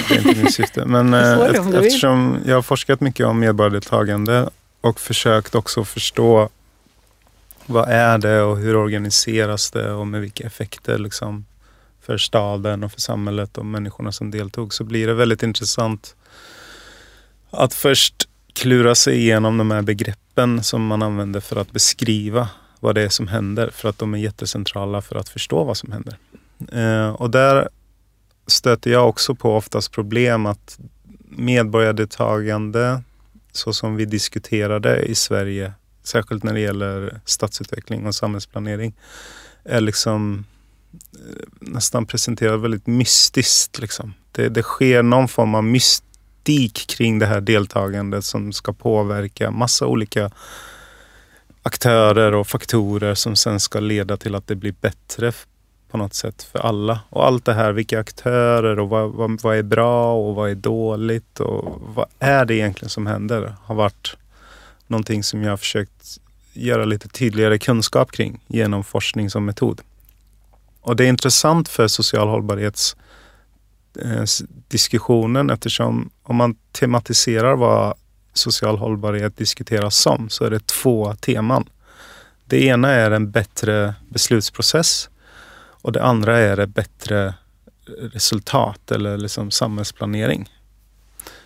Det 0.09 0.15
är 0.15 0.27
inte 0.27 0.43
mitt 0.43 0.53
syfte. 0.53 0.85
Men 0.85 1.13
eh, 1.13 1.41
eftersom 1.75 2.39
jag 2.45 2.55
har 2.55 2.61
forskat 2.61 3.01
mycket 3.01 3.25
om 3.25 3.39
medborgardeltagande 3.39 4.49
och 4.85 4.99
försökt 4.99 5.55
också 5.55 5.85
förstå 5.85 6.49
vad 7.65 7.89
är 7.89 8.17
det 8.17 8.41
och 8.41 8.57
hur 8.57 8.75
organiseras 8.75 9.71
det 9.71 9.91
och 9.91 10.07
med 10.07 10.21
vilka 10.21 10.47
effekter 10.47 10.97
liksom 10.97 11.45
för 12.01 12.17
staden 12.17 12.83
och 12.83 12.91
för 12.91 13.01
samhället 13.01 13.57
och 13.57 13.65
människorna 13.65 14.11
som 14.11 14.31
deltog 14.31 14.73
så 14.73 14.83
blir 14.83 15.07
det 15.07 15.13
väldigt 15.13 15.43
intressant 15.43 16.15
att 17.49 17.73
först 17.73 18.29
klura 18.53 18.95
sig 18.95 19.17
igenom 19.17 19.57
de 19.57 19.71
här 19.71 19.81
begreppen 19.81 20.63
som 20.63 20.85
man 20.85 21.01
använder 21.01 21.39
för 21.39 21.55
att 21.55 21.71
beskriva 21.71 22.49
vad 22.79 22.95
det 22.95 23.01
är 23.01 23.09
som 23.09 23.27
händer 23.27 23.69
för 23.69 23.89
att 23.89 23.97
de 23.97 24.13
är 24.13 24.17
jättecentrala 24.17 25.01
för 25.01 25.15
att 25.15 25.29
förstå 25.29 25.63
vad 25.63 25.77
som 25.77 25.91
händer. 25.91 26.17
Eh, 26.71 27.09
och 27.09 27.29
där 27.29 27.69
stöter 28.47 28.91
jag 28.91 29.09
också 29.09 29.35
på 29.35 29.55
oftast 29.57 29.91
problem 29.91 30.45
att 30.45 30.79
medborgardeltagande 31.29 33.01
så 33.55 33.73
som 33.73 33.95
vi 33.95 34.05
diskuterade 34.05 35.01
i 35.01 35.15
Sverige, 35.15 35.73
särskilt 36.03 36.43
när 36.43 36.53
det 36.53 36.59
gäller 36.59 37.19
stadsutveckling 37.25 38.07
och 38.07 38.15
samhällsplanering, 38.15 38.93
är 39.63 39.81
liksom 39.81 40.45
eh, 41.13 41.45
nästan 41.59 42.05
presenterat 42.05 42.61
väldigt 42.61 42.87
mystiskt. 42.87 43.79
Liksom. 43.79 44.13
Det, 44.31 44.49
det 44.49 44.63
sker 44.63 45.03
någon 45.03 45.27
form 45.27 45.55
av 45.55 45.63
mystik 45.63 46.85
kring 46.87 47.19
det 47.19 47.25
här 47.25 47.41
deltagandet 47.41 48.23
som 48.23 48.53
ska 48.53 48.73
påverka 48.73 49.51
massa 49.51 49.87
olika 49.87 50.31
aktörer 51.63 52.33
och 52.33 52.47
faktorer 52.47 53.15
som 53.15 53.35
sen 53.35 53.59
ska 53.59 53.79
leda 53.79 54.17
till 54.17 54.35
att 54.35 54.47
det 54.47 54.55
blir 54.55 54.75
bättre 54.81 55.31
på 55.95 55.99
något 55.99 56.13
sätt 56.13 56.43
för 56.43 56.59
alla. 56.59 56.99
Och 57.09 57.25
allt 57.25 57.45
det 57.45 57.53
här, 57.53 57.71
vilka 57.71 57.99
aktörer 57.99 58.79
och 58.79 58.89
vad, 58.89 59.11
vad, 59.11 59.41
vad, 59.41 59.57
är 59.57 59.63
bra 59.63 60.13
och 60.13 60.35
vad 60.35 60.49
är 60.49 60.55
dåligt 60.55 61.39
och 61.39 61.81
vad 61.95 62.05
är 62.19 62.45
det 62.45 62.55
egentligen 62.55 62.89
som 62.89 63.07
händer 63.07 63.55
har 63.63 63.75
varit 63.75 64.17
någonting 64.87 65.23
som 65.23 65.43
jag 65.43 65.49
har 65.49 65.57
försökt 65.57 66.17
göra 66.53 66.85
lite 66.85 67.07
tydligare 67.07 67.57
kunskap 67.57 68.11
kring 68.11 68.39
genom 68.47 68.83
forskning 68.83 69.29
som 69.29 69.45
metod. 69.45 69.81
Och 70.81 70.95
det 70.95 71.03
är 71.03 71.07
intressant 71.07 71.69
för 71.69 71.87
social 71.87 72.27
hållbarhets 72.27 72.95
eh, 74.01 74.23
diskussionen 74.67 75.49
eftersom 75.49 76.09
om 76.23 76.35
man 76.35 76.55
tematiserar 76.71 77.55
vad 77.55 77.93
social 78.33 78.77
hållbarhet 78.77 79.37
diskuteras 79.37 79.95
som 79.95 80.29
så 80.29 80.45
är 80.45 80.49
det 80.49 80.67
två 80.67 81.13
teman. 81.13 81.69
Det 82.45 82.63
ena 82.63 82.91
är 82.91 83.11
en 83.11 83.31
bättre 83.31 83.95
beslutsprocess 84.09 85.09
och 85.85 85.91
det 85.91 86.03
andra 86.03 86.37
är 86.37 86.57
det 86.57 86.67
bättre 86.67 87.33
resultat 88.13 88.91
eller 88.91 89.17
liksom 89.17 89.51
samhällsplanering. 89.51 90.49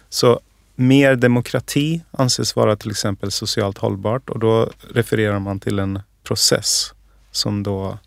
Så 0.10 0.40
mer 0.76 1.16
demokrati 1.16 2.02
anses 2.12 2.56
vara 2.56 2.76
till 2.76 2.92
exempel 2.92 3.32
socialt 3.32 3.78
hållbart 3.78 4.30
och 4.30 4.40
då 4.40 4.70
refererar 4.94 5.40
man 5.40 5.60
till 5.60 5.80
en 5.80 6.00
process 6.24 6.94
som 7.32 7.64
då 7.64 7.98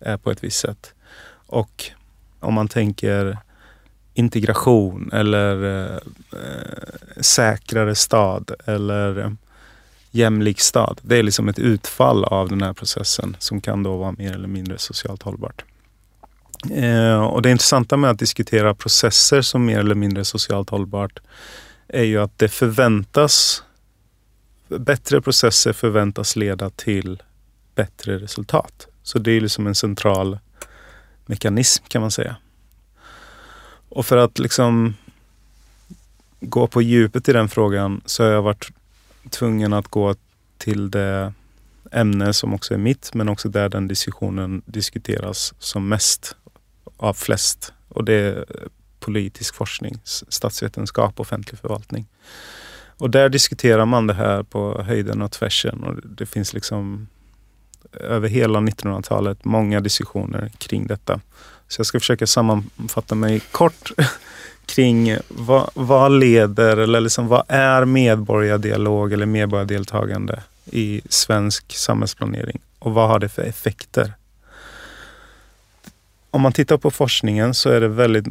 är 0.00 0.16
på 0.16 0.30
ett 0.30 0.44
visst 0.44 0.60
sätt. 0.60 0.94
Och 1.46 1.84
om 2.40 2.54
man 2.54 2.68
tänker 2.68 3.38
integration 4.14 5.10
eller 5.12 5.64
eh, 5.64 5.96
eh 6.32 7.20
säkrare 7.20 7.94
stad 7.94 8.50
eller 8.66 9.36
jämlik 10.10 10.60
stad. 10.60 11.00
Det 11.02 11.16
är 11.16 11.22
liksom 11.22 11.48
ett 11.48 11.58
utfall 11.58 12.24
av 12.24 12.48
den 12.48 12.62
här 12.62 12.72
processen 12.72 13.36
som 13.38 13.60
kan 13.60 13.82
då 13.82 13.96
vara 13.96 14.12
mer 14.12 14.32
eller 14.32 14.48
mindre 14.48 14.78
socialt 14.78 15.22
hållbart. 15.22 15.64
Eh, 16.70 17.24
och 17.24 17.42
det 17.42 17.50
intressanta 17.50 17.96
med 17.96 18.10
att 18.10 18.18
diskutera 18.18 18.74
processer 18.74 19.42
som 19.42 19.64
mer 19.64 19.78
eller 19.78 19.94
mindre 19.94 20.24
socialt 20.24 20.70
hållbart 20.70 21.20
är 21.88 22.04
ju 22.04 22.22
att 22.22 22.38
det 22.38 22.48
förväntas, 22.48 23.62
bättre 24.68 25.20
processer 25.20 25.72
förväntas 25.72 26.36
leda 26.36 26.70
till 26.70 27.22
bättre 27.74 28.18
resultat. 28.18 28.86
Så 29.02 29.18
det 29.18 29.30
är 29.30 29.40
liksom 29.40 29.66
en 29.66 29.74
central 29.74 30.38
mekanism 31.26 31.84
kan 31.88 32.02
man 32.02 32.10
säga. 32.10 32.36
Och 33.88 34.06
för 34.06 34.16
att 34.16 34.38
liksom 34.38 34.94
gå 36.40 36.66
på 36.66 36.82
djupet 36.82 37.28
i 37.28 37.32
den 37.32 37.48
frågan 37.48 38.00
så 38.04 38.24
har 38.24 38.30
jag 38.30 38.42
varit 38.42 38.70
tvungen 39.28 39.72
att 39.72 39.88
gå 39.88 40.14
till 40.58 40.90
det 40.90 41.32
ämne 41.92 42.32
som 42.32 42.54
också 42.54 42.74
är 42.74 42.78
mitt, 42.78 43.14
men 43.14 43.28
också 43.28 43.48
där 43.48 43.68
den 43.68 43.88
diskussionen 43.88 44.62
diskuteras 44.66 45.54
som 45.58 45.88
mest 45.88 46.36
av 46.96 47.14
flest. 47.14 47.72
Och 47.88 48.04
det 48.04 48.12
är 48.12 48.44
politisk 49.00 49.54
forskning, 49.54 50.00
statsvetenskap, 50.04 51.20
offentlig 51.20 51.58
förvaltning. 51.58 52.06
Och 52.98 53.10
där 53.10 53.28
diskuterar 53.28 53.86
man 53.86 54.06
det 54.06 54.14
här 54.14 54.42
på 54.42 54.82
höjden 54.82 55.22
och 55.22 55.32
tvärsen. 55.32 55.84
Och 55.84 55.96
det 56.04 56.26
finns 56.26 56.52
liksom 56.52 57.08
över 57.92 58.28
hela 58.28 58.58
1900-talet 58.60 59.44
många 59.44 59.80
diskussioner 59.80 60.50
kring 60.58 60.86
detta. 60.86 61.20
Så 61.68 61.80
jag 61.80 61.86
ska 61.86 62.00
försöka 62.00 62.26
sammanfatta 62.26 63.14
mig 63.14 63.40
kort 63.40 63.92
kring 64.68 65.16
vad, 65.28 65.70
vad 65.74 66.12
leder 66.12 66.76
eller 66.76 67.00
liksom 67.00 67.28
vad 67.28 67.42
är 67.48 67.84
medborgardialog 67.84 69.12
eller 69.12 69.26
medborgardeltagande 69.26 70.42
i 70.70 71.00
svensk 71.08 71.72
samhällsplanering 71.72 72.60
och 72.78 72.94
vad 72.94 73.08
har 73.08 73.18
det 73.18 73.28
för 73.28 73.42
effekter? 73.42 74.12
Om 76.30 76.40
man 76.40 76.52
tittar 76.52 76.76
på 76.76 76.90
forskningen 76.90 77.54
så 77.54 77.70
är 77.70 77.80
det 77.80 77.88
väldigt 77.88 78.26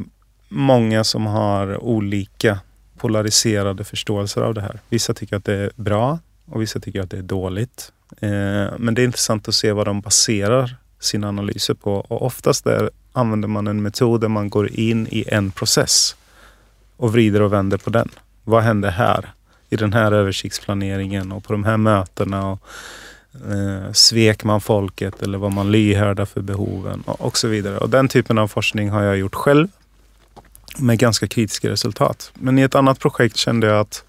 många 0.49 1.03
som 1.03 1.25
har 1.25 1.83
olika 1.83 2.59
polariserade 2.97 3.83
förståelser 3.83 4.41
av 4.41 4.53
det 4.53 4.61
här. 4.61 4.79
Vissa 4.89 5.13
tycker 5.13 5.35
att 5.35 5.45
det 5.45 5.55
är 5.55 5.71
bra 5.75 6.19
och 6.45 6.61
vissa 6.61 6.79
tycker 6.79 7.01
att 7.01 7.09
det 7.11 7.17
är 7.17 7.21
dåligt. 7.21 7.91
Eh, 8.19 8.29
men 8.77 8.93
det 8.93 9.01
är 9.01 9.05
intressant 9.05 9.47
att 9.47 9.55
se 9.55 9.71
vad 9.71 9.85
de 9.85 10.01
baserar 10.01 10.75
sina 10.99 11.27
analyser 11.27 11.73
på 11.73 11.93
och 11.93 12.21
oftast 12.21 12.63
där 12.63 12.89
använder 13.13 13.47
man 13.47 13.67
en 13.67 13.81
metod 13.81 14.21
där 14.21 14.27
man 14.27 14.49
går 14.49 14.71
in 14.71 15.07
i 15.07 15.25
en 15.27 15.51
process 15.51 16.15
och 16.97 17.11
vrider 17.11 17.41
och 17.41 17.53
vänder 17.53 17.77
på 17.77 17.89
den. 17.89 18.09
Vad 18.43 18.63
händer 18.63 18.89
här? 18.89 19.31
I 19.69 19.75
den 19.75 19.93
här 19.93 20.11
översiktsplaneringen 20.11 21.31
och 21.31 21.43
på 21.43 21.53
de 21.53 21.63
här 21.63 21.77
mötena. 21.77 22.51
Och, 22.51 22.59
eh, 23.51 23.91
svek 23.91 24.43
man 24.43 24.61
folket 24.61 25.21
eller 25.21 25.37
var 25.37 25.49
man 25.49 25.71
lyhörda 25.71 26.25
för 26.25 26.41
behoven 26.41 27.03
och, 27.05 27.21
och 27.21 27.37
så 27.37 27.47
vidare. 27.47 27.77
Och 27.77 27.89
den 27.89 28.07
typen 28.07 28.37
av 28.37 28.47
forskning 28.47 28.89
har 28.89 29.03
jag 29.03 29.17
gjort 29.17 29.35
själv 29.35 29.67
med 30.77 30.99
ganska 30.99 31.27
kritiska 31.27 31.69
resultat. 31.69 32.31
Men 32.33 32.59
i 32.59 32.61
ett 32.61 32.75
annat 32.75 32.99
projekt 32.99 33.37
kände 33.37 33.67
jag 33.67 33.79
att 33.79 34.03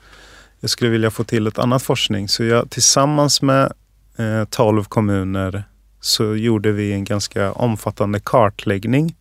jag 0.61 0.71
skulle 0.71 0.91
vilja 0.91 1.11
få 1.11 1.25
till 1.25 1.47
ett 1.47 1.59
annat 1.59 1.83
forskning. 1.83 2.29
Så 2.29 2.45
jag 2.45 2.71
tillsammans 2.71 3.43
med 3.43 3.73
eh, 4.17 4.45
12 4.51 4.85
kommuner 4.85 5.65
så 6.01 6.37
gjorde 6.37 6.73
vi 6.73 6.93
en 6.93 7.05
ganska 7.05 7.53
omfattande 7.53 8.21
kartläggning 8.21 9.17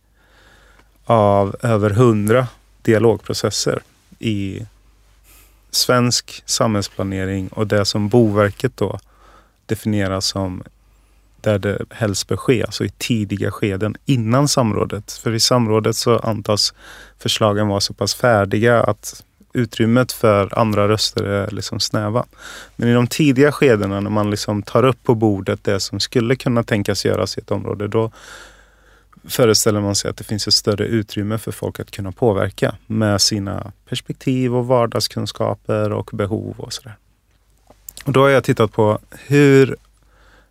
av 1.04 1.56
över 1.62 1.90
100 1.90 2.46
dialogprocesser 2.88 3.82
i 4.18 4.66
svensk 5.70 6.42
samhällsplanering 6.46 7.48
och 7.48 7.66
det 7.66 7.84
som 7.84 8.08
Boverket 8.08 8.76
då 8.76 8.98
definierar 9.66 10.20
som 10.20 10.62
där 11.40 11.58
det 11.58 11.78
helst 11.90 12.28
bör 12.28 12.36
ske, 12.36 12.64
alltså 12.64 12.84
i 12.84 12.88
tidiga 12.88 13.50
skeden 13.50 13.96
innan 14.04 14.48
samrådet. 14.48 15.12
För 15.12 15.34
i 15.34 15.40
samrådet 15.40 15.96
så 15.96 16.18
antas 16.18 16.74
förslagen 17.18 17.68
vara 17.68 17.80
så 17.80 17.94
pass 17.94 18.14
färdiga 18.14 18.82
att 18.82 19.24
utrymmet 19.52 20.12
för 20.12 20.58
andra 20.58 20.88
röster 20.88 21.24
är 21.24 21.50
liksom 21.50 21.80
snäva. 21.80 22.24
Men 22.76 22.88
i 22.88 22.94
de 22.94 23.06
tidiga 23.06 23.52
skedena 23.52 24.00
när 24.00 24.10
man 24.10 24.30
liksom 24.30 24.62
tar 24.62 24.84
upp 24.84 25.02
på 25.02 25.14
bordet 25.14 25.64
det 25.64 25.80
som 25.80 26.00
skulle 26.00 26.36
kunna 26.36 26.62
tänkas 26.62 27.04
göras 27.04 27.38
i 27.38 27.40
ett 27.40 27.50
område, 27.50 27.88
då 27.88 28.10
föreställer 29.28 29.80
man 29.80 29.94
sig 29.94 30.10
att 30.10 30.16
det 30.16 30.24
finns 30.24 30.48
ett 30.48 30.54
större 30.54 30.86
utrymme 30.86 31.38
för 31.38 31.52
folk 31.52 31.80
att 31.80 31.90
kunna 31.90 32.12
påverka 32.12 32.74
med 32.86 33.20
sina 33.20 33.72
perspektiv 33.88 34.54
och 34.54 34.66
vardagskunskaper 34.66 35.92
och 35.92 36.10
behov 36.12 36.54
och 36.58 36.72
sådär. 36.72 36.96
Och 38.04 38.12
då 38.12 38.20
har 38.20 38.28
jag 38.28 38.44
tittat 38.44 38.72
på 38.72 38.98
hur 39.26 39.76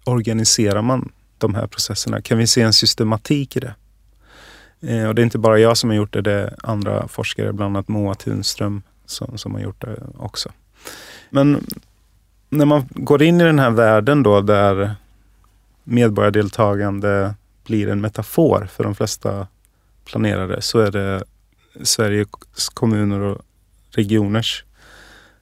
organiserar 0.04 0.82
man 0.82 1.12
de 1.38 1.56
här 1.56 1.68
processerna? 1.68 2.22
Kan 2.22 2.38
vi 2.38 2.48
se 2.48 2.62
en 2.62 2.74
systematik 2.74 3.56
i 3.56 3.60
det? 3.60 3.76
Eh, 4.82 5.08
och 5.08 5.16
det 5.16 5.22
är 5.22 5.24
inte 5.24 5.38
bara 5.38 5.60
jag 5.60 5.78
som 5.78 5.90
har 5.90 5.98
gjort 5.98 6.14
det, 6.14 6.22
det 6.22 6.32
är 6.32 6.56
andra 6.64 7.08
forskare, 7.08 7.54
bland 7.54 7.78
annat 7.78 7.88
Moa 7.88 8.16
Tunström 8.16 8.82
som, 9.06 9.38
som 9.38 9.54
har 9.54 9.62
gjort 9.62 9.82
det 9.82 9.98
också. 10.18 10.50
Men 11.30 11.66
när 12.50 12.66
man 12.66 12.86
går 12.90 13.24
in 13.24 13.42
i 13.42 13.44
den 13.44 13.60
här 13.60 13.72
världen 13.72 14.24
då 14.24 14.42
där 14.42 14.96
medborgardeltagande 15.84 17.36
blir 17.68 17.90
en 17.90 18.02
metafor 18.02 18.66
för 18.72 18.84
de 18.84 18.96
flesta 18.96 19.48
planerare 20.06 20.62
så 20.62 20.80
är 20.80 20.92
det 20.92 21.24
Sveriges 21.84 22.70
kommuner 22.74 23.20
och 23.20 23.42
regioners 23.92 24.64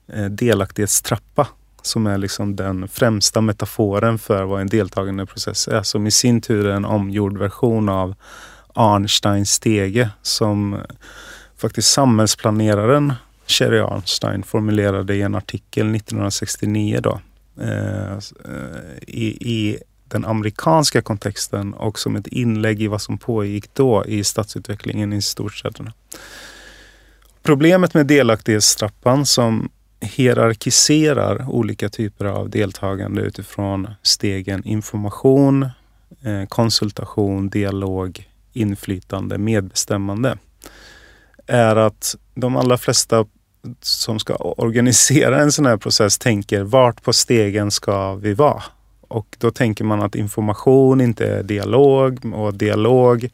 eh, 0.07 0.25
delaktighetstrappa 0.25 1.47
som 1.81 2.07
är 2.07 2.17
liksom 2.17 2.55
den 2.55 2.87
främsta 2.87 3.41
metaforen 3.41 4.19
för 4.19 4.43
vad 4.43 4.61
en 4.61 4.67
deltagande 4.67 5.25
process 5.25 5.67
är. 5.67 5.83
Som 5.83 6.07
i 6.07 6.11
sin 6.11 6.41
tur 6.41 6.67
är 6.67 6.75
en 6.75 6.85
omgjord 6.85 7.37
version 7.37 7.89
av 7.89 8.15
Arnsteins 8.73 9.51
stege 9.51 10.09
som 10.21 10.73
eh, 10.73 10.79
faktiskt 11.57 11.89
samhällsplaneraren 11.89 13.13
Sherry 13.47 13.79
Arnstein 13.79 14.43
formulerade 14.43 15.15
i 15.15 15.21
en 15.21 15.35
artikel 15.35 15.95
1969 15.95 16.99
då, 17.03 17.19
eh, 17.61 18.13
eh, 18.13 18.97
i, 19.07 19.25
i 19.39 19.77
den 20.07 20.25
amerikanska 20.25 21.01
kontexten 21.01 21.73
och 21.73 21.99
som 21.99 22.15
ett 22.15 22.27
inlägg 22.27 22.81
i 22.81 22.87
vad 22.87 23.01
som 23.01 23.17
pågick 23.17 23.73
då 23.73 24.05
i 24.05 24.23
stadsutvecklingen 24.23 25.13
i 25.13 25.21
storstäderna. 25.21 25.93
Problemet 27.43 27.93
med 27.93 28.05
delaktighetstrappan 28.05 29.25
som 29.25 29.69
hierarkiserar 29.99 31.49
olika 31.49 31.89
typer 31.89 32.25
av 32.25 32.49
deltagande 32.49 33.21
utifrån 33.21 33.87
stegen 34.03 34.63
information, 34.63 35.63
eh, 36.21 36.45
konsultation, 36.47 37.49
dialog, 37.49 38.29
inflytande, 38.53 39.37
medbestämmande 39.37 40.37
är 41.47 41.75
att 41.75 42.15
de 42.35 42.57
allra 42.57 42.77
flesta 42.77 43.25
som 43.81 44.19
ska 44.19 44.35
organisera 44.35 45.41
en 45.41 45.51
sån 45.51 45.65
här 45.65 45.77
process 45.77 46.17
tänker 46.17 46.63
vart 46.63 47.03
på 47.03 47.13
stegen 47.13 47.71
ska 47.71 48.15
vi 48.15 48.33
vara? 48.33 48.63
Och 49.15 49.35
då 49.39 49.51
tänker 49.51 49.83
man 49.83 50.01
att 50.01 50.15
information 50.15 51.01
inte 51.01 51.27
är 51.27 51.43
dialog 51.43 52.33
och 52.33 52.53
dialog 52.53 53.29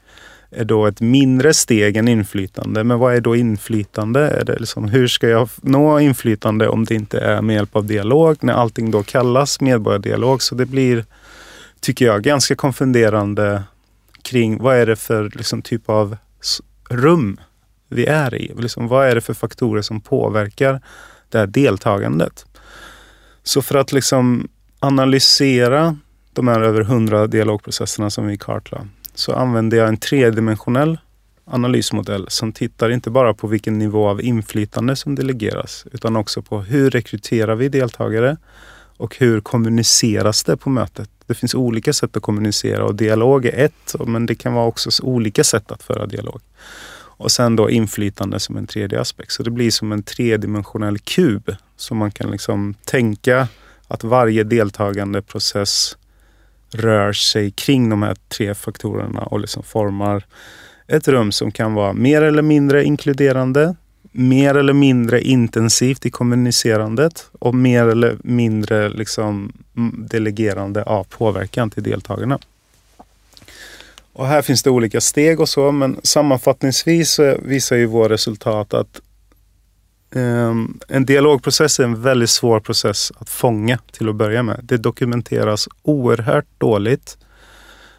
är 0.50 0.66
då 0.66 0.86
ett 0.86 1.02
mindre 1.02 1.54
steg 1.54 1.98
än 1.98 2.08
inflytande. 2.08 2.84
Men 2.84 3.00
vad 3.00 3.16
är 3.16 3.22
då 3.22 3.36
inflytande? 3.36 4.20
Är 4.30 4.46
det 4.46 4.60
liksom, 4.60 4.88
hur 4.88 5.08
ska 5.08 5.28
jag 5.28 5.50
nå 5.62 6.00
inflytande 6.00 6.68
om 6.68 6.86
det 6.86 6.96
inte 6.96 7.20
är 7.20 7.42
med 7.42 7.54
hjälp 7.56 7.76
av 7.76 7.86
dialog? 7.86 8.38
När 8.42 8.54
allting 8.54 8.92
då 8.92 9.04
kallas 9.04 9.62
medborgardialog. 9.62 10.42
Så 10.42 10.56
det 10.56 10.66
blir, 10.66 11.06
tycker 11.80 12.06
jag, 12.06 12.24
ganska 12.24 12.56
konfunderande 12.56 13.64
kring 14.22 14.58
vad 14.58 14.76
är 14.76 14.86
det 14.86 14.96
för 14.96 15.32
liksom, 15.36 15.62
typ 15.62 15.90
av 15.90 16.18
rum 16.90 17.40
vi 17.90 18.06
är 18.06 18.36
i? 18.36 18.54
Liksom, 18.58 18.88
vad 18.88 19.08
är 19.08 19.16
det 19.16 19.22
för 19.22 19.34
faktorer 19.34 19.82
som 19.82 20.02
påverkar 20.02 20.82
det 21.30 21.38
här 21.38 21.48
deltagandet? 21.48 22.46
Så 23.44 23.62
för 23.62 23.76
att 23.76 23.92
liksom 23.92 24.48
analysera 24.82 25.98
de 26.34 26.48
här 26.48 26.62
över 26.62 26.82
hundra 26.82 27.28
dialogprocesserna 27.28 28.10
som 28.10 28.28
vi 28.28 28.38
kartlade 28.38 28.88
så 29.14 29.34
använder 29.34 29.78
jag 29.78 29.88
en 29.88 29.98
tredimensionell 29.98 30.98
analysmodell 31.46 32.26
som 32.30 32.54
tittar 32.54 32.90
inte 32.90 33.10
bara 33.10 33.34
på 33.34 33.48
vilken 33.48 33.78
nivå 33.78 34.08
av 34.08 34.22
inflytande 34.22 34.96
som 34.96 35.16
delegeras 35.16 35.86
utan 35.92 36.16
också 36.16 36.42
på 36.42 36.62
hur 36.62 36.90
rekryterar 36.90 37.56
vi 37.56 37.70
deltagare 37.70 38.38
och 38.98 39.18
hur 39.18 39.42
kommuniceras 39.42 40.44
det 40.44 40.58
på 40.58 40.70
mötet? 40.70 41.10
Det 41.28 41.34
finns 41.34 41.56
olika 41.56 41.94
sätt 41.94 42.18
att 42.18 42.24
kommunicera 42.24 42.86
och 42.86 42.96
dialog 42.96 43.46
är 43.46 43.66
ett, 43.66 43.96
men 44.06 44.26
det 44.26 44.36
kan 44.36 44.54
vara 44.54 44.66
också 44.66 45.04
olika 45.04 45.44
sätt 45.44 45.72
att 45.72 45.84
föra 45.84 46.06
dialog. 46.06 46.42
Och 46.94 47.32
sen 47.32 47.56
då 47.56 47.70
inflytande 47.70 48.40
som 48.40 48.58
en 48.58 48.68
tredje 48.68 49.02
aspekt. 49.02 49.32
Så 49.32 49.44
det 49.44 49.52
blir 49.52 49.72
som 49.72 49.92
en 49.92 50.04
tredimensionell 50.04 51.00
kub 51.00 51.56
som 51.78 51.98
man 51.98 52.12
kan 52.12 52.32
liksom 52.32 52.74
tänka 52.86 53.48
att 53.92 54.04
varje 54.04 54.44
deltagande 54.44 55.22
process 55.22 55.98
rör 56.74 57.14
sig 57.14 57.52
kring 57.52 57.90
de 57.90 58.04
här 58.04 58.16
tre 58.28 58.54
faktorerna 58.54 59.22
och 59.22 59.40
liksom 59.40 59.64
formar 59.64 60.24
ett 60.88 61.08
rum 61.08 61.32
som 61.32 61.52
kan 61.52 61.74
vara 61.74 61.94
mer 61.94 62.22
eller 62.22 62.42
mindre 62.42 62.84
inkluderande, 62.84 63.76
mer 64.12 64.56
eller 64.56 64.74
mindre 64.74 65.22
intensivt 65.22 66.06
i 66.06 66.10
kommunicerandet 66.10 67.30
och 67.40 67.56
mer 67.56 67.88
eller 67.88 68.18
mindre 68.24 68.90
liksom 68.90 69.52
delegerande 70.10 70.84
av 70.84 71.04
påverkan 71.04 71.70
till 71.70 71.84
deltagarna. 71.84 72.40
Och 74.14 74.28
här 74.28 74.42
finns 74.42 74.64
det 74.64 74.70
olika 74.70 75.02
steg 75.02 75.40
och 75.40 75.50
så, 75.50 75.72
men 75.72 76.00
sammanfattningsvis 76.04 77.20
visar 77.40 77.76
ju 77.76 77.86
våra 77.86 78.10
resultat 78.14 78.74
att 78.74 79.02
Um, 80.16 80.80
en 80.88 81.06
dialogprocess 81.06 81.80
är 81.80 81.84
en 81.84 82.02
väldigt 82.02 82.30
svår 82.30 82.60
process 82.60 83.12
att 83.18 83.30
fånga 83.30 83.80
till 83.92 84.10
att 84.10 84.16
börja 84.16 84.44
med. 84.44 84.60
Det 84.64 84.78
dokumenteras 84.78 85.68
oerhört 85.82 86.46
dåligt 86.58 87.18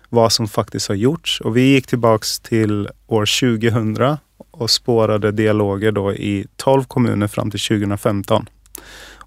vad 0.08 0.32
som 0.32 0.48
faktiskt 0.48 0.88
har 0.88 0.94
gjorts. 0.94 1.40
Och 1.40 1.56
vi 1.56 1.72
gick 1.72 1.86
tillbaks 1.86 2.40
till 2.40 2.88
år 3.06 3.40
2000 3.60 4.16
och 4.50 4.70
spårade 4.70 5.32
dialoger 5.32 5.92
då 5.92 6.12
i 6.12 6.46
12 6.56 6.84
kommuner 6.84 7.26
fram 7.26 7.50
till 7.50 7.60
2015. 7.60 8.48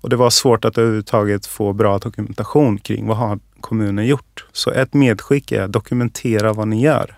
Och 0.06 0.10
det 0.10 0.16
var 0.16 0.30
svårt 0.30 0.66
att 0.66 0.78
överhuvudtaget 0.78 1.46
få 1.46 1.74
bra 1.74 1.98
dokumentation 1.98 2.78
kring 2.78 3.08
vad 3.08 3.18
har 3.18 3.40
kommunen 3.62 4.06
gjort. 4.06 4.46
Så 4.52 4.72
ett 4.72 4.94
medskick 4.94 5.52
är 5.52 5.68
dokumentera 5.68 6.54
vad 6.54 6.68
ni 6.68 6.82
gör. 6.82 7.18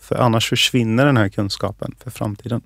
För 0.00 0.16
annars 0.16 0.48
försvinner 0.48 1.06
den 1.06 1.16
här 1.16 1.28
kunskapen 1.28 1.94
för 2.04 2.10
framtiden. 2.10 2.62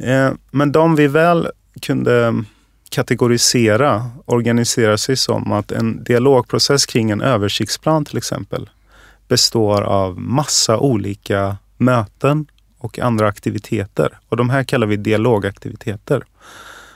Eh, 0.00 0.32
men 0.50 0.72
de 0.72 0.96
vi 0.96 1.06
väl 1.06 1.48
kunde 1.82 2.44
kategorisera, 2.90 4.10
organisera 4.26 4.98
sig 4.98 5.16
som 5.16 5.52
att 5.52 5.72
en 5.72 6.04
dialogprocess 6.04 6.86
kring 6.86 7.10
en 7.10 7.20
översiktsplan 7.20 8.04
till 8.04 8.18
exempel 8.18 8.70
består 9.28 9.82
av 9.82 10.20
massa 10.20 10.78
olika 10.78 11.56
möten 11.76 12.46
och 12.78 12.98
andra 12.98 13.28
aktiviteter. 13.28 14.18
Och 14.28 14.36
de 14.36 14.50
här 14.50 14.64
kallar 14.64 14.86
vi 14.86 14.96
dialogaktiviteter. 14.96 16.22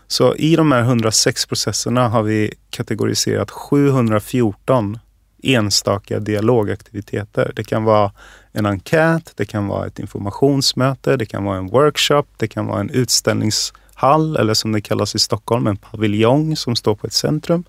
Så 0.07 0.35
i 0.35 0.57
de 0.57 0.73
här 0.73 0.81
106 0.81 1.47
processerna 1.47 2.09
har 2.09 2.23
vi 2.23 2.55
kategoriserat 2.71 3.51
714 3.51 4.99
enstaka 5.43 6.19
dialogaktiviteter. 6.21 7.53
Det 7.57 7.65
kan 7.65 7.85
vara 7.85 8.13
en 8.57 8.67
enkät, 8.67 9.33
det 9.37 9.45
kan 9.45 9.67
vara 9.67 9.87
ett 9.87 9.99
informationsmöte, 9.99 11.17
det 11.17 11.27
kan 11.27 11.45
vara 11.45 11.59
en 11.59 11.67
workshop, 11.67 12.25
det 12.37 12.49
kan 12.49 12.67
vara 12.67 12.81
en 12.81 12.91
utställningshall 12.91 14.37
eller 14.37 14.55
som 14.55 14.73
det 14.73 14.81
kallas 14.81 15.15
i 15.15 15.19
Stockholm, 15.19 15.67
en 15.67 15.77
paviljong 15.77 16.57
som 16.57 16.77
står 16.77 16.95
på 16.95 17.07
ett 17.07 17.13
centrum. 17.13 17.65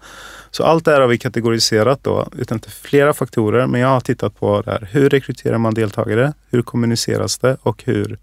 Så 0.52 0.64
allt 0.64 0.86
det 0.86 0.92
här 0.92 1.02
har 1.02 1.08
vi 1.08 1.18
kategoriserat 1.18 2.04
då 2.04 2.28
utan 2.38 2.60
till 2.60 2.72
flera 2.72 3.14
faktorer, 3.14 3.68
men 3.68 3.82
jag 3.82 3.88
har 3.88 4.00
tittat 4.00 4.40
på 4.40 4.62
det 4.62 4.72
här. 4.72 4.90
Hur 4.92 5.10
rekryterar 5.10 5.58
man 5.58 5.74
deltagare? 5.74 6.34
Hur 6.50 6.62
kommuniceras 6.62 7.38
det 7.38 7.58
och 7.62 7.84
hur 7.86 8.18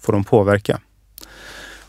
får 0.00 0.12
de 0.12 0.24
påverka? 0.24 0.80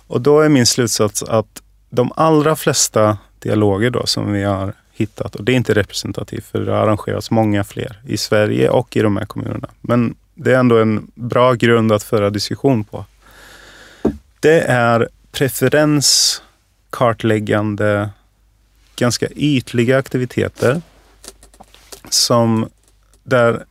Och 0.07 0.21
då 0.21 0.39
är 0.39 0.49
min 0.49 0.65
slutsats 0.65 1.23
att 1.23 1.63
de 1.89 2.11
allra 2.15 2.55
flesta 2.55 3.17
dialoger 3.39 3.89
då 3.89 4.05
som 4.05 4.31
vi 4.31 4.43
har 4.43 4.73
hittat, 4.97 5.35
och 5.35 5.43
det 5.43 5.51
är 5.51 5.55
inte 5.55 5.73
representativt 5.73 6.45
för 6.45 6.59
det 6.59 6.71
har 6.71 6.79
arrangerats 6.79 7.31
många 7.31 7.63
fler 7.63 8.01
i 8.05 8.17
Sverige 8.17 8.69
och 8.69 8.97
i 8.97 8.99
de 8.99 9.17
här 9.17 9.25
kommunerna. 9.25 9.69
Men 9.81 10.15
det 10.35 10.53
är 10.53 10.59
ändå 10.59 10.77
en 10.77 11.11
bra 11.15 11.53
grund 11.53 11.91
att 11.91 12.03
föra 12.03 12.29
diskussion 12.29 12.83
på. 12.83 13.05
Det 14.39 14.61
är 14.61 15.09
preferenskartläggande, 15.31 18.09
ganska 18.95 19.27
ytliga 19.27 19.97
aktiviteter 19.97 20.81
som 22.09 22.69
där 23.23 23.65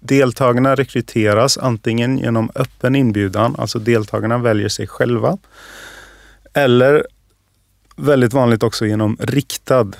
deltagarna 0.00 0.74
rekryteras 0.74 1.58
antingen 1.58 2.18
genom 2.18 2.50
öppen 2.54 2.96
inbjudan, 2.96 3.56
alltså 3.58 3.78
deltagarna 3.78 4.38
väljer 4.38 4.68
sig 4.68 4.86
själva, 4.86 5.38
eller 6.52 7.06
väldigt 7.96 8.32
vanligt 8.32 8.62
också 8.62 8.86
genom 8.86 9.16
riktad 9.20 9.92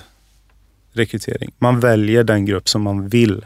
rekrytering. 0.97 1.51
Man 1.57 1.79
väljer 1.79 2.23
den 2.23 2.45
grupp 2.45 2.69
som 2.69 2.81
man 2.81 3.09
vill 3.09 3.45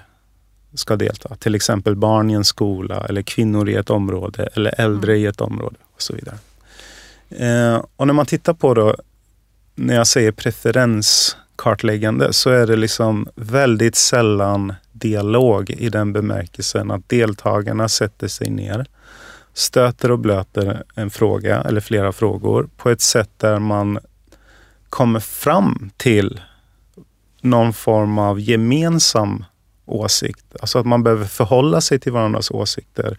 ska 0.73 0.95
delta. 0.95 1.35
Till 1.35 1.55
exempel 1.55 1.95
barn 1.95 2.29
i 2.29 2.33
en 2.33 2.45
skola 2.45 3.05
eller 3.09 3.21
kvinnor 3.21 3.69
i 3.69 3.75
ett 3.75 3.89
område 3.89 4.49
eller 4.53 4.81
äldre 4.81 5.17
i 5.17 5.25
ett 5.25 5.41
område 5.41 5.75
och 5.95 6.01
så 6.01 6.13
vidare. 6.13 6.37
Eh, 7.29 7.85
och 7.95 8.07
när 8.07 8.13
man 8.13 8.25
tittar 8.25 8.53
på 8.53 8.73
då, 8.73 8.95
när 9.75 9.95
jag 9.95 10.07
säger 10.07 10.31
preferenskartläggande 10.31 12.33
så 12.33 12.49
är 12.49 12.67
det 12.67 12.75
liksom 12.75 13.27
väldigt 13.35 13.95
sällan 13.95 14.73
dialog 14.91 15.69
i 15.69 15.89
den 15.89 16.13
bemärkelsen 16.13 16.91
att 16.91 17.09
deltagarna 17.09 17.89
sätter 17.89 18.27
sig 18.27 18.49
ner, 18.49 18.85
stöter 19.53 20.11
och 20.11 20.19
blöter 20.19 20.83
en 20.95 21.09
fråga 21.09 21.61
eller 21.61 21.81
flera 21.81 22.11
frågor 22.11 22.69
på 22.77 22.89
ett 22.89 23.01
sätt 23.01 23.29
där 23.37 23.59
man 23.59 23.99
kommer 24.89 25.19
fram 25.19 25.91
till 25.97 26.41
någon 27.41 27.73
form 27.73 28.17
av 28.17 28.39
gemensam 28.39 29.45
åsikt. 29.85 30.45
Alltså 30.61 30.79
att 30.79 30.85
man 30.85 31.03
behöver 31.03 31.25
förhålla 31.25 31.81
sig 31.81 31.99
till 31.99 32.11
varandras 32.11 32.51
åsikter 32.51 33.17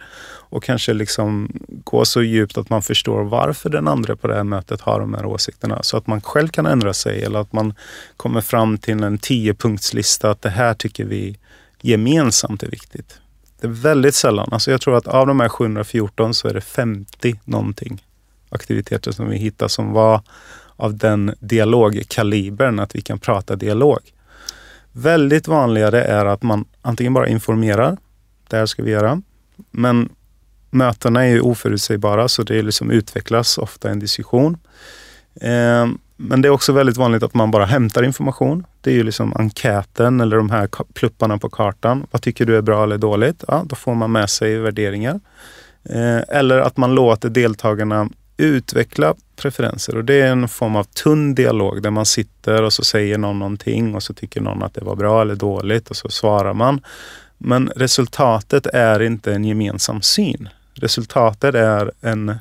och 0.48 0.62
kanske 0.62 0.92
liksom 0.92 1.52
gå 1.68 2.04
så 2.04 2.22
djupt 2.22 2.58
att 2.58 2.70
man 2.70 2.82
förstår 2.82 3.24
varför 3.24 3.70
den 3.70 3.88
andra 3.88 4.16
på 4.16 4.26
det 4.28 4.34
här 4.34 4.44
mötet 4.44 4.80
har 4.80 5.00
de 5.00 5.14
här 5.14 5.26
åsikterna. 5.26 5.82
Så 5.82 5.96
att 5.96 6.06
man 6.06 6.20
själv 6.20 6.48
kan 6.48 6.66
ändra 6.66 6.94
sig 6.94 7.22
eller 7.22 7.38
att 7.38 7.52
man 7.52 7.74
kommer 8.16 8.40
fram 8.40 8.78
till 8.78 9.02
en 9.02 9.18
tiopunktslista 9.18 10.30
att 10.30 10.42
det 10.42 10.50
här 10.50 10.74
tycker 10.74 11.04
vi 11.04 11.38
gemensamt 11.80 12.62
är 12.62 12.70
viktigt. 12.70 13.18
Det 13.60 13.66
är 13.66 13.70
väldigt 13.70 14.14
sällan. 14.14 14.48
Alltså 14.52 14.70
jag 14.70 14.80
tror 14.80 14.96
att 14.96 15.06
av 15.06 15.26
de 15.26 15.40
här 15.40 15.48
714 15.48 16.34
så 16.34 16.48
är 16.48 16.54
det 16.54 16.60
50 16.60 17.40
någonting 17.44 18.02
aktiviteter 18.52 19.12
som 19.12 19.28
vi 19.28 19.36
hittar 19.36 19.68
som 19.68 19.92
var 19.92 20.20
av 20.76 20.96
den 20.96 21.34
dialogkalibern 21.40 22.78
att 22.78 22.94
vi 22.94 23.00
kan 23.00 23.18
prata 23.18 23.56
dialog. 23.56 24.00
Väldigt 24.92 25.48
vanligare 25.48 26.04
är 26.04 26.26
att 26.26 26.42
man 26.42 26.64
antingen 26.82 27.14
bara 27.14 27.28
informerar, 27.28 27.96
det 28.48 28.56
här 28.56 28.66
ska 28.66 28.82
vi 28.82 28.90
göra, 28.90 29.22
men 29.70 30.08
mötena 30.70 31.24
är 31.24 31.28
ju 31.28 31.40
oförutsägbara 31.40 32.28
så 32.28 32.42
det 32.42 32.62
liksom 32.62 32.90
utvecklas 32.90 33.58
ofta 33.58 33.90
en 33.90 33.98
diskussion. 33.98 34.58
Eh, 35.40 35.86
men 36.16 36.42
det 36.42 36.48
är 36.48 36.50
också 36.50 36.72
väldigt 36.72 36.96
vanligt 36.96 37.22
att 37.22 37.34
man 37.34 37.50
bara 37.50 37.64
hämtar 37.64 38.02
information. 38.02 38.66
Det 38.80 38.90
är 38.90 38.94
ju 38.94 39.02
liksom 39.02 39.36
enkäten 39.36 40.20
eller 40.20 40.36
de 40.36 40.50
här 40.50 40.68
plupparna 40.92 41.38
på 41.38 41.50
kartan. 41.50 42.06
Vad 42.10 42.22
tycker 42.22 42.46
du 42.46 42.56
är 42.56 42.62
bra 42.62 42.82
eller 42.82 42.98
dåligt? 42.98 43.44
Ja, 43.48 43.64
då 43.66 43.76
får 43.76 43.94
man 43.94 44.12
med 44.12 44.30
sig 44.30 44.58
värderingar. 44.58 45.20
Eh, 45.84 46.20
eller 46.28 46.58
att 46.58 46.76
man 46.76 46.94
låter 46.94 47.28
deltagarna 47.28 48.08
utveckla 48.42 49.14
preferenser 49.36 49.96
och 49.96 50.04
det 50.04 50.14
är 50.14 50.32
en 50.32 50.48
form 50.48 50.76
av 50.76 50.84
tunn 50.84 51.34
dialog 51.34 51.82
där 51.82 51.90
man 51.90 52.06
sitter 52.06 52.62
och 52.62 52.72
så 52.72 52.84
säger 52.84 53.18
någon 53.18 53.38
någonting 53.38 53.94
och 53.94 54.02
så 54.02 54.14
tycker 54.14 54.40
någon 54.40 54.62
att 54.62 54.74
det 54.74 54.84
var 54.84 54.96
bra 54.96 55.22
eller 55.22 55.34
dåligt 55.34 55.90
och 55.90 55.96
så 55.96 56.08
svarar 56.08 56.54
man. 56.54 56.80
Men 57.38 57.68
resultatet 57.76 58.66
är 58.66 59.02
inte 59.02 59.34
en 59.34 59.44
gemensam 59.44 60.02
syn. 60.02 60.48
Resultatet 60.74 61.54
är 61.54 61.92
en 62.00 62.36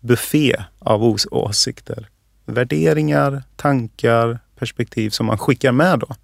buffé 0.00 0.64
av 0.78 1.16
åsikter, 1.30 2.08
värderingar, 2.46 3.42
tankar, 3.56 4.38
perspektiv 4.58 5.10
som 5.10 5.26
man 5.26 5.38
skickar 5.38 5.72
med. 5.72 5.98
Då. 5.98 6.14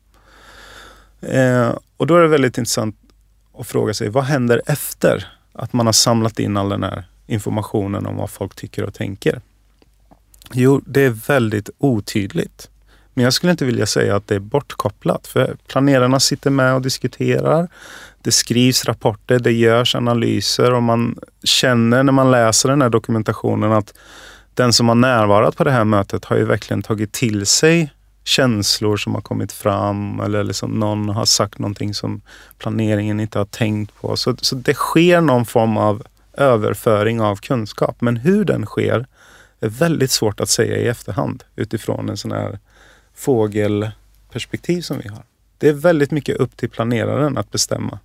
Eh, 1.29 1.75
och 1.97 2.07
då 2.07 2.17
är 2.17 2.21
det 2.21 2.29
väldigt 2.29 2.59
intressant 2.59 2.97
att 3.59 3.67
fråga 3.67 3.95
sig, 3.95 4.09
vad 4.09 4.25
händer 4.25 4.63
efter 4.67 5.29
att 5.53 5.73
man 5.73 5.87
har 5.87 5.93
samlat 5.93 6.39
in 6.39 6.57
all 6.57 6.69
den 6.69 6.83
här 6.83 7.05
informationen 7.31 8.07
om 8.07 8.17
vad 8.17 8.31
folk 8.31 8.55
tycker 8.55 8.85
och 8.85 8.95
tänker? 8.95 9.41
Jo, 10.53 10.81
det 10.87 11.01
är 11.01 11.11
väldigt 11.11 11.71
otydligt. 11.79 12.71
Men 13.15 13.25
jag 13.25 13.33
skulle 13.33 13.51
inte 13.51 13.65
vilja 13.65 13.87
säga 13.87 14.17
att 14.17 14.27
det 14.27 14.35
är 14.35 14.41
bortkopplat, 14.41 15.27
för 15.27 15.57
planerarna 15.69 16.21
sitter 16.21 16.51
med 16.51 16.75
och 16.75 16.83
diskuterar. 16.83 17.69
Det 18.23 18.33
skrivs 18.33 18.85
rapporter, 18.85 19.39
det 19.39 19.53
görs 19.53 19.95
analyser 19.95 20.73
och 20.73 20.83
man 20.83 21.19
känner 21.45 22.03
när 22.03 22.13
man 22.13 22.31
läser 22.31 22.69
den 22.69 22.83
här 22.83 22.89
dokumentationen 22.89 23.73
att 23.73 23.95
den 24.55 24.73
som 24.73 24.89
har 24.89 24.95
närvarat 24.95 25.57
på 25.57 25.65
det 25.65 25.71
här 25.71 25.85
mötet 25.85 26.25
har 26.25 26.37
ju 26.37 26.45
verkligen 26.45 26.83
tagit 26.83 27.13
till 27.13 27.47
sig 27.47 27.93
känslor 28.25 28.97
som 28.97 29.15
har 29.15 29.23
kommit 29.23 29.53
fram 29.53 30.21
eller 30.21 30.45
liksom 30.45 30.71
någon 30.71 31.09
har 31.09 31.25
sagt 31.25 31.59
någonting 31.59 31.95
som 31.95 32.21
planeringen 32.59 33.21
inte 33.21 33.39
har 33.39 33.45
tänkt 33.45 33.95
på. 34.01 34.17
Så, 34.17 34.37
så 34.37 34.55
det 34.55 34.75
sker 34.75 35.21
någon 35.21 35.47
form 35.47 35.77
av 35.77 36.03
överföring 36.33 37.21
av 37.21 37.37
kunskap. 37.37 38.01
Men 38.01 38.17
hur 38.17 38.45
den 38.45 38.67
sker 38.67 39.07
är 39.61 39.69
väldigt 39.69 40.11
svårt 40.11 40.41
att 40.41 40.49
säga 40.49 40.77
i 40.77 40.87
efterhand 40.87 41.45
utifrån 41.57 42.09
en 42.09 42.17
sån 42.17 42.33
här 42.33 42.59
fågelperspektiv 43.15 44.81
som 44.81 44.99
vi 44.99 45.09
har. 45.09 45.23
Det 45.59 45.69
är 45.69 45.73
väldigt 45.73 46.11
mycket 46.11 46.37
upp 46.37 46.57
till 46.57 46.71
planeraren 46.71 47.39
att 47.39 47.51
bestämma. 47.51 47.99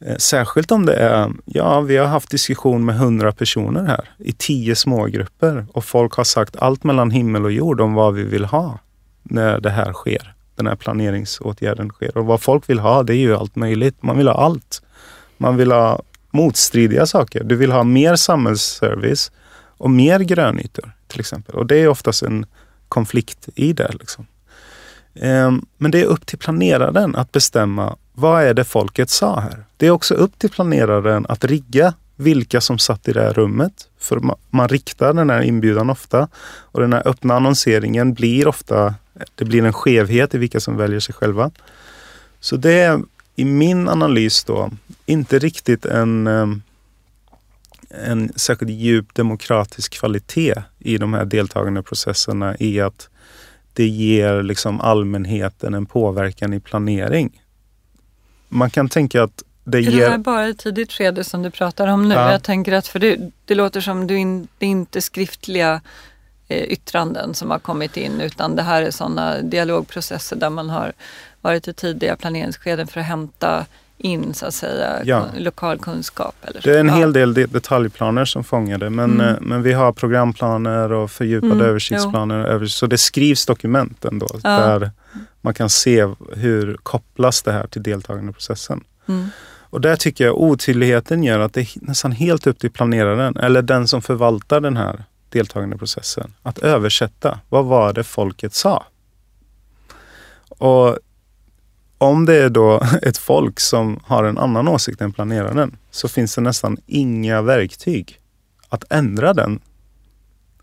Eh, 0.00 0.16
särskilt 0.16 0.70
om 0.70 0.86
det 0.86 0.94
är, 0.94 1.32
ja 1.44 1.80
vi 1.80 1.96
har 1.96 2.06
haft 2.06 2.30
diskussion 2.30 2.84
med 2.84 2.98
hundra 2.98 3.32
personer 3.32 3.84
här 3.84 4.10
i 4.18 4.32
tio 4.32 4.76
smågrupper 4.76 5.66
och 5.72 5.84
folk 5.84 6.12
har 6.14 6.24
sagt 6.24 6.56
allt 6.56 6.84
mellan 6.84 7.10
himmel 7.10 7.44
och 7.44 7.52
jord 7.52 7.80
om 7.80 7.94
vad 7.94 8.14
vi 8.14 8.22
vill 8.24 8.44
ha 8.44 8.78
när 9.22 9.60
det 9.60 9.70
här 9.70 9.92
sker. 9.92 10.34
Den 10.56 10.66
här 10.66 10.76
planeringsåtgärden 10.76 11.88
sker. 11.88 12.16
Och 12.16 12.26
vad 12.26 12.42
folk 12.42 12.70
vill 12.70 12.78
ha 12.78 13.02
det 13.02 13.14
är 13.14 13.16
ju 13.16 13.36
allt 13.36 13.56
möjligt. 13.56 14.02
Man 14.02 14.18
vill 14.18 14.28
ha 14.28 14.34
allt. 14.34 14.82
Man 15.36 15.56
vill 15.56 15.72
ha 15.72 16.02
motstridiga 16.32 17.06
saker. 17.06 17.44
Du 17.44 17.56
vill 17.56 17.72
ha 17.72 17.84
mer 17.84 18.16
samhällsservice 18.16 19.30
och 19.76 19.90
mer 19.90 20.20
grönytor 20.20 20.92
till 21.06 21.20
exempel. 21.20 21.54
Och 21.54 21.66
det 21.66 21.76
är 21.76 21.88
oftast 21.88 22.22
en 22.22 22.46
konflikt 22.88 23.48
i 23.54 23.72
det. 23.72 23.90
Liksom. 24.00 24.26
Ehm, 25.14 25.66
men 25.78 25.90
det 25.90 26.00
är 26.00 26.04
upp 26.04 26.26
till 26.26 26.38
planeraren 26.38 27.16
att 27.16 27.32
bestämma 27.32 27.96
vad 28.12 28.42
är 28.42 28.54
det 28.54 28.64
folket 28.64 29.10
sa 29.10 29.40
här? 29.40 29.64
Det 29.76 29.86
är 29.86 29.90
också 29.90 30.14
upp 30.14 30.38
till 30.38 30.50
planeraren 30.50 31.26
att 31.28 31.44
rigga 31.44 31.94
vilka 32.16 32.60
som 32.60 32.78
satt 32.78 33.08
i 33.08 33.12
det 33.12 33.22
här 33.22 33.32
rummet. 33.32 33.88
För 33.98 34.20
man 34.50 34.68
riktar 34.68 35.12
den 35.12 35.30
här 35.30 35.42
inbjudan 35.42 35.90
ofta 35.90 36.28
och 36.44 36.80
den 36.80 36.92
här 36.92 37.08
öppna 37.08 37.34
annonseringen 37.34 38.14
blir 38.14 38.48
ofta, 38.48 38.94
det 39.34 39.44
blir 39.44 39.64
en 39.64 39.72
skevhet 39.72 40.34
i 40.34 40.38
vilka 40.38 40.60
som 40.60 40.76
väljer 40.76 41.00
sig 41.00 41.14
själva. 41.14 41.50
Så 42.40 42.56
det 42.56 42.72
är 42.72 43.02
i 43.36 43.44
min 43.44 43.88
analys 43.88 44.44
då 44.44 44.70
inte 45.06 45.38
riktigt 45.38 45.84
en, 45.84 46.26
eh, 46.26 46.46
en 48.08 48.32
särskilt 48.36 48.70
djup 48.70 49.14
demokratisk 49.14 49.92
kvalitet 49.92 50.54
i 50.78 50.98
de 50.98 51.14
här 51.14 51.24
deltagande 51.24 51.82
processerna 51.82 52.56
i 52.58 52.80
att 52.80 53.08
det 53.72 53.86
ger 53.86 54.42
liksom 54.42 54.80
allmänheten 54.80 55.74
en 55.74 55.86
påverkan 55.86 56.52
i 56.52 56.60
planering. 56.60 57.42
Man 58.48 58.70
kan 58.70 58.88
tänka 58.88 59.22
att 59.22 59.42
det 59.64 59.78
är 59.78 59.82
ger... 59.82 60.00
det 60.00 60.10
här 60.10 60.18
bara 60.18 60.48
ett 60.48 60.58
tidigt 60.58 60.92
skede 60.92 61.24
som 61.24 61.42
du 61.42 61.50
pratar 61.50 61.86
om 61.86 62.08
nu? 62.08 62.14
Ja. 62.14 62.32
Jag 62.32 62.42
tänker 62.42 62.72
att 62.72 62.88
för 62.88 62.98
det, 62.98 63.30
det 63.44 63.54
låter 63.54 63.80
som 63.80 64.06
du 64.06 64.16
in, 64.16 64.48
det 64.58 64.66
är 64.66 64.70
inte 64.70 65.02
skriftliga 65.02 65.80
eh, 66.48 66.62
yttranden 66.62 67.34
som 67.34 67.50
har 67.50 67.58
kommit 67.58 67.96
in 67.96 68.20
utan 68.20 68.56
det 68.56 68.62
här 68.62 68.82
är 68.82 68.90
sådana 68.90 69.42
dialogprocesser 69.42 70.36
där 70.36 70.50
man 70.50 70.70
har 70.70 70.92
varit 71.40 71.68
i 71.68 71.72
tidiga 71.72 72.16
planeringsskeden 72.16 72.86
för 72.86 73.00
att 73.00 73.06
hämta 73.06 73.66
in 74.02 74.34
så 74.34 74.46
att 74.46 74.54
säga 74.54 75.00
ja. 75.04 75.26
lokal 75.36 75.78
kunskap. 75.78 76.34
Eller 76.42 76.60
så. 76.60 76.68
Det 76.68 76.76
är 76.76 76.80
en 76.80 76.88
hel 76.88 77.12
del 77.12 77.34
detaljplaner 77.34 78.24
som 78.24 78.44
fångar 78.44 78.78
det 78.78 78.90
men, 78.90 79.10
mm. 79.10 79.26
Eh, 79.28 79.40
men 79.40 79.62
vi 79.62 79.72
har 79.72 79.92
programplaner 79.92 80.92
och 80.92 81.10
fördjupade 81.10 81.52
mm. 81.52 81.66
översiktsplaner. 81.66 82.66
Så 82.66 82.86
det 82.86 82.98
skrivs 82.98 83.46
dokument 83.46 84.04
ändå 84.04 84.28
ja. 84.42 84.50
där 84.50 84.90
man 85.40 85.54
kan 85.54 85.70
se 85.70 86.08
hur 86.32 86.76
kopplas 86.82 87.42
det 87.42 87.52
här 87.52 87.66
till 87.66 87.82
deltagande 87.82 88.32
processen. 88.32 88.84
Mm. 89.08 89.26
Och 89.72 89.80
där 89.80 89.96
tycker 89.96 90.24
jag 90.24 90.38
otydligheten 90.40 91.24
gör 91.24 91.38
att 91.40 91.52
det 91.52 91.60
är 91.60 91.68
nästan 91.74 92.12
helt 92.12 92.46
upp 92.46 92.58
till 92.58 92.70
planeraren 92.70 93.36
eller 93.36 93.62
den 93.62 93.88
som 93.88 94.02
förvaltar 94.02 94.60
den 94.60 94.76
här 94.76 95.04
deltagande 95.28 95.78
processen 95.78 96.34
att 96.42 96.58
översätta. 96.58 97.38
Vad 97.48 97.64
var 97.64 97.92
det 97.92 98.04
folket 98.04 98.54
sa? 98.54 98.84
Och 100.48 100.98
om 102.02 102.24
det 102.24 102.34
är 102.34 102.50
då 102.50 102.82
ett 103.02 103.18
folk 103.18 103.60
som 103.60 104.00
har 104.04 104.24
en 104.24 104.38
annan 104.38 104.68
åsikt 104.68 105.00
än 105.00 105.12
planeraren 105.12 105.76
så 105.90 106.08
finns 106.08 106.34
det 106.34 106.40
nästan 106.40 106.76
inga 106.86 107.42
verktyg 107.42 108.20
att 108.68 108.92
ändra 108.92 109.34
den 109.34 109.60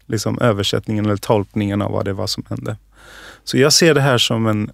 liksom 0.05 0.39
översättningen 0.39 1.05
eller 1.05 1.17
tolkningen 1.17 1.81
av 1.81 1.91
vad 1.91 2.05
det 2.05 2.13
var 2.13 2.27
som 2.27 2.45
hände. 2.49 2.77
Så 3.43 3.57
jag 3.57 3.73
ser 3.73 3.93
det 3.93 4.01
här 4.01 4.17
som 4.17 4.47
en 4.47 4.71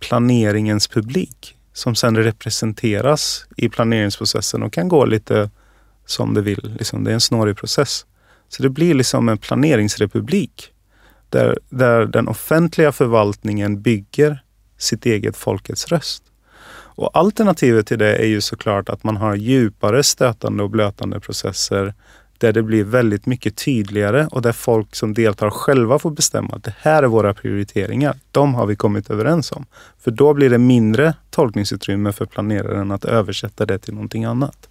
planeringens 0.00 0.88
publik 0.88 1.56
som 1.72 1.94
sen 1.94 2.16
representeras 2.16 3.46
i 3.56 3.68
planeringsprocessen 3.68 4.62
och 4.62 4.72
kan 4.72 4.88
gå 4.88 5.04
lite 5.04 5.50
som 6.06 6.34
det 6.34 6.40
vill. 6.40 6.74
Liksom, 6.78 7.04
det 7.04 7.10
är 7.10 7.14
en 7.14 7.20
snårig 7.20 7.56
process. 7.56 8.06
Så 8.48 8.62
det 8.62 8.68
blir 8.68 8.94
liksom 8.94 9.28
en 9.28 9.38
planeringsrepublik 9.38 10.72
där, 11.28 11.58
där 11.68 12.06
den 12.06 12.28
offentliga 12.28 12.92
förvaltningen 12.92 13.82
bygger 13.82 14.42
sitt 14.78 15.06
eget 15.06 15.36
folkets 15.36 15.88
röst. 15.88 16.22
Och 16.98 17.10
alternativet 17.16 17.86
till 17.86 17.98
det 17.98 18.16
är 18.16 18.26
ju 18.26 18.40
såklart 18.40 18.88
att 18.88 19.04
man 19.04 19.16
har 19.16 19.34
djupare 19.34 20.02
stötande 20.02 20.62
och 20.62 20.70
blötande 20.70 21.20
processer 21.20 21.94
där 22.38 22.52
det 22.52 22.62
blir 22.62 22.84
väldigt 22.84 23.26
mycket 23.26 23.56
tydligare 23.56 24.26
och 24.30 24.42
där 24.42 24.52
folk 24.52 24.96
som 24.96 25.14
deltar 25.14 25.50
själva 25.50 25.98
får 25.98 26.10
bestämma 26.10 26.54
att 26.54 26.64
det 26.64 26.74
här 26.78 27.02
är 27.02 27.06
våra 27.06 27.34
prioriteringar. 27.34 28.16
De 28.30 28.54
har 28.54 28.66
vi 28.66 28.76
kommit 28.76 29.10
överens 29.10 29.52
om. 29.52 29.66
För 29.98 30.10
då 30.10 30.34
blir 30.34 30.50
det 30.50 30.58
mindre 30.58 31.14
tolkningsutrymme 31.30 32.12
för 32.12 32.26
planeraren 32.26 32.90
att 32.90 33.04
översätta 33.04 33.66
det 33.66 33.78
till 33.78 33.94
någonting 33.94 34.24
annat. 34.24 34.68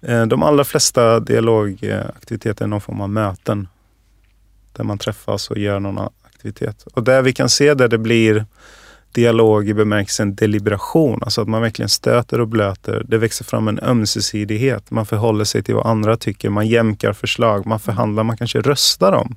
Eh, 0.00 0.26
de 0.26 0.42
allra 0.42 0.64
flesta 0.64 1.20
dialogaktiviteter 1.20 2.64
är 2.64 2.68
någon 2.68 2.80
form 2.80 3.00
av 3.00 3.10
möten 3.10 3.68
där 4.72 4.84
man 4.84 4.98
träffas 4.98 5.50
och 5.50 5.58
gör 5.58 5.80
någon 5.80 6.08
aktivitet. 6.22 6.82
Och 6.94 7.02
där 7.02 7.22
vi 7.22 7.32
kan 7.32 7.48
se 7.48 7.74
där 7.74 7.88
det 7.88 7.98
blir 7.98 8.46
dialog 9.14 9.68
i 9.68 9.74
bemärkelsen 9.74 10.34
deliberation, 10.34 11.22
alltså 11.22 11.40
att 11.42 11.48
man 11.48 11.62
verkligen 11.62 11.88
stöter 11.88 12.40
och 12.40 12.48
blöter. 12.48 13.04
Det 13.08 13.18
växer 13.18 13.44
fram 13.44 13.68
en 13.68 13.80
ömsesidighet. 13.82 14.90
Man 14.90 15.06
förhåller 15.06 15.44
sig 15.44 15.62
till 15.62 15.74
vad 15.74 15.86
andra 15.86 16.16
tycker, 16.16 16.50
man 16.50 16.66
jämkar 16.66 17.12
förslag, 17.12 17.66
man 17.66 17.80
förhandlar, 17.80 18.24
man 18.24 18.36
kanske 18.36 18.60
röstar 18.60 19.12
om. 19.12 19.36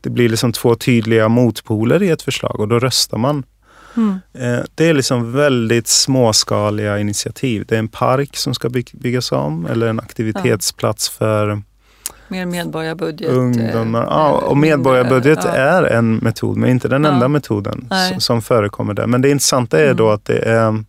Det 0.00 0.10
blir 0.10 0.28
liksom 0.28 0.52
två 0.52 0.74
tydliga 0.74 1.28
motpoler 1.28 2.02
i 2.02 2.10
ett 2.10 2.22
förslag 2.22 2.60
och 2.60 2.68
då 2.68 2.78
röstar 2.78 3.18
man. 3.18 3.44
Mm. 3.96 4.18
Eh, 4.32 4.64
det 4.74 4.88
är 4.88 4.94
liksom 4.94 5.32
väldigt 5.32 5.88
småskaliga 5.88 6.98
initiativ. 6.98 7.64
Det 7.68 7.74
är 7.74 7.78
en 7.78 7.88
park 7.88 8.36
som 8.36 8.54
ska 8.54 8.70
byggas 8.92 9.32
om 9.32 9.66
eller 9.66 9.86
en 9.86 10.00
aktivitetsplats 10.00 11.08
för 11.08 11.62
Mer 12.32 12.46
medborgarbudget. 12.46 13.30
Ungdomar. 13.30 14.02
Ja, 14.02 14.30
och 14.30 14.56
medborgarbudget 14.56 15.38
ja. 15.44 15.50
är 15.50 15.82
en 15.82 16.16
metod, 16.16 16.56
men 16.56 16.70
inte 16.70 16.88
den 16.88 17.04
enda 17.04 17.28
metoden 17.28 17.86
Nej. 17.90 18.20
som 18.20 18.42
förekommer 18.42 18.94
där. 18.94 19.06
Men 19.06 19.22
det 19.22 19.30
intressanta 19.30 19.78
är 19.78 19.84
mm. 19.84 19.96
då 19.96 20.10
att 20.10 20.24
det 20.24 20.38
är 20.38 20.84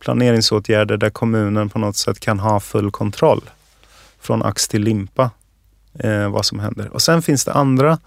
planeringsåtgärder 0.00 0.96
där 0.96 1.10
kommunen 1.10 1.68
på 1.68 1.78
något 1.78 1.96
sätt 1.96 2.20
kan 2.20 2.38
ha 2.38 2.60
full 2.60 2.90
kontroll 2.90 3.40
från 4.20 4.42
ax 4.42 4.68
till 4.68 4.82
limpa 4.82 5.30
eh, 5.98 6.28
vad 6.28 6.44
som 6.44 6.58
händer. 6.58 6.88
Och 6.92 7.02
sen 7.02 7.22
finns 7.22 7.44
det 7.44 7.52
andra 7.52 7.98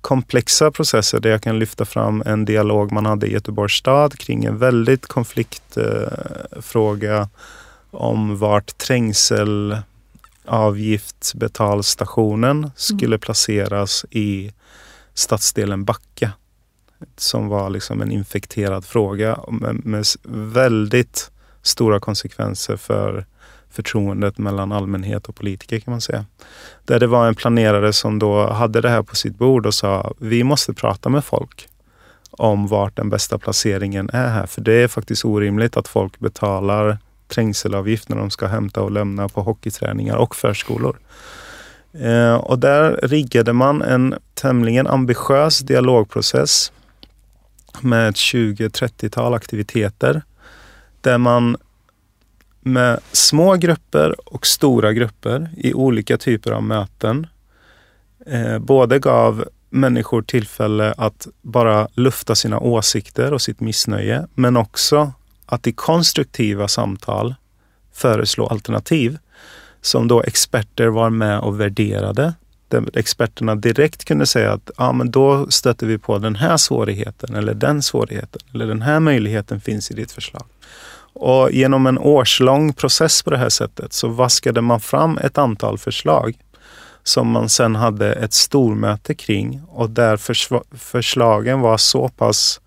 komplexa 0.00 0.70
processer 0.70 1.20
där 1.20 1.30
jag 1.30 1.42
kan 1.42 1.58
lyfta 1.58 1.84
fram 1.84 2.22
en 2.26 2.44
dialog 2.44 2.92
man 2.92 3.06
hade 3.06 3.26
i 3.26 3.32
Göteborgs 3.32 3.72
stad 3.72 4.18
kring 4.18 4.44
en 4.44 4.58
väldigt 4.58 5.06
konfliktfråga 5.06 7.16
eh, 7.16 7.26
om 7.90 8.38
vart 8.38 8.78
trängsel 8.78 9.76
avgiftsbetalstationen 10.44 12.70
skulle 12.76 13.18
placeras 13.18 14.04
i 14.10 14.52
stadsdelen 15.14 15.84
Backa. 15.84 16.32
Som 17.16 17.48
var 17.48 17.70
liksom 17.70 18.02
en 18.02 18.12
infekterad 18.12 18.84
fråga 18.84 19.38
med, 19.48 19.86
med 19.86 20.04
väldigt 20.52 21.30
stora 21.62 22.00
konsekvenser 22.00 22.76
för 22.76 23.26
förtroendet 23.70 24.38
mellan 24.38 24.72
allmänhet 24.72 25.26
och 25.26 25.36
politiker 25.36 25.80
kan 25.80 25.92
man 25.92 26.00
säga. 26.00 26.24
Där 26.84 27.00
det 27.00 27.06
var 27.06 27.28
en 27.28 27.34
planerare 27.34 27.92
som 27.92 28.18
då 28.18 28.46
hade 28.46 28.80
det 28.80 28.88
här 28.88 29.02
på 29.02 29.16
sitt 29.16 29.38
bord 29.38 29.66
och 29.66 29.74
sa 29.74 30.14
vi 30.18 30.44
måste 30.44 30.74
prata 30.74 31.08
med 31.08 31.24
folk 31.24 31.68
om 32.30 32.66
vart 32.66 32.96
den 32.96 33.10
bästa 33.10 33.38
placeringen 33.38 34.10
är 34.12 34.28
här. 34.28 34.46
För 34.46 34.60
det 34.60 34.72
är 34.72 34.88
faktiskt 34.88 35.24
orimligt 35.24 35.76
att 35.76 35.88
folk 35.88 36.18
betalar 36.18 36.98
trängselavgift 37.32 38.08
när 38.08 38.16
de 38.16 38.30
ska 38.30 38.46
hämta 38.46 38.82
och 38.82 38.90
lämna 38.90 39.28
på 39.28 39.42
hockeyträningar 39.42 40.16
och 40.16 40.36
förskolor. 40.36 40.98
Eh, 41.92 42.34
och 42.34 42.58
där 42.58 43.00
riggade 43.02 43.52
man 43.52 43.82
en 43.82 44.14
tämligen 44.34 44.86
ambitiös 44.86 45.58
dialogprocess 45.58 46.72
med 47.80 48.08
ett 48.08 48.16
20-30-tal 48.16 49.34
aktiviteter 49.34 50.22
där 51.00 51.18
man 51.18 51.56
med 52.60 53.00
små 53.12 53.54
grupper 53.54 54.34
och 54.34 54.46
stora 54.46 54.92
grupper 54.92 55.50
i 55.56 55.74
olika 55.74 56.18
typer 56.18 56.50
av 56.50 56.62
möten 56.62 57.26
eh, 58.26 58.58
både 58.58 58.98
gav 58.98 59.44
människor 59.70 60.22
tillfälle 60.22 60.94
att 60.96 61.28
bara 61.42 61.88
lufta 61.94 62.34
sina 62.34 62.60
åsikter 62.60 63.32
och 63.32 63.42
sitt 63.42 63.60
missnöje, 63.60 64.26
men 64.34 64.56
också 64.56 65.12
att 65.52 65.66
i 65.66 65.72
konstruktiva 65.72 66.68
samtal 66.68 67.34
föreslå 67.92 68.46
alternativ 68.46 69.18
som 69.80 70.08
då 70.08 70.22
experter 70.22 70.86
var 70.86 71.10
med 71.10 71.40
och 71.40 71.60
värderade. 71.60 72.34
Där 72.68 72.98
experterna 72.98 73.54
direkt 73.54 74.04
kunde 74.04 74.26
säga 74.26 74.52
att 74.52 74.70
ja, 74.78 74.92
men 74.92 75.10
då 75.10 75.50
stöter 75.50 75.86
vi 75.86 75.98
på 75.98 76.18
den 76.18 76.36
här 76.36 76.56
svårigheten 76.56 77.34
eller 77.34 77.54
den 77.54 77.82
svårigheten 77.82 78.40
eller 78.54 78.66
den 78.66 78.82
här 78.82 79.00
möjligheten 79.00 79.60
finns 79.60 79.90
i 79.90 79.94
ditt 79.94 80.12
förslag. 80.12 80.44
Och 81.14 81.50
genom 81.50 81.86
en 81.86 81.98
årslång 81.98 82.72
process 82.72 83.22
på 83.22 83.30
det 83.30 83.38
här 83.38 83.48
sättet 83.48 83.92
så 83.92 84.08
vaskade 84.08 84.60
man 84.60 84.80
fram 84.80 85.18
ett 85.18 85.38
antal 85.38 85.78
förslag 85.78 86.38
som 87.02 87.30
man 87.30 87.48
sen 87.48 87.76
hade 87.76 88.12
ett 88.12 88.32
stormöte 88.32 89.14
kring 89.14 89.62
och 89.68 89.90
där 89.90 90.16
förslagen 90.76 91.60
var 91.60 91.76
så 91.76 92.08
pass 92.08 92.60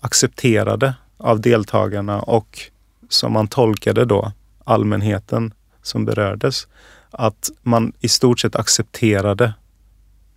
accepterade 0.00 0.94
av 1.26 1.40
deltagarna 1.40 2.20
och 2.20 2.60
som 3.08 3.32
man 3.32 3.48
tolkade 3.48 4.04
då 4.04 4.32
allmänheten 4.64 5.54
som 5.82 6.04
berördes, 6.04 6.68
att 7.10 7.50
man 7.62 7.92
i 8.00 8.08
stort 8.08 8.40
sett 8.40 8.56
accepterade 8.56 9.52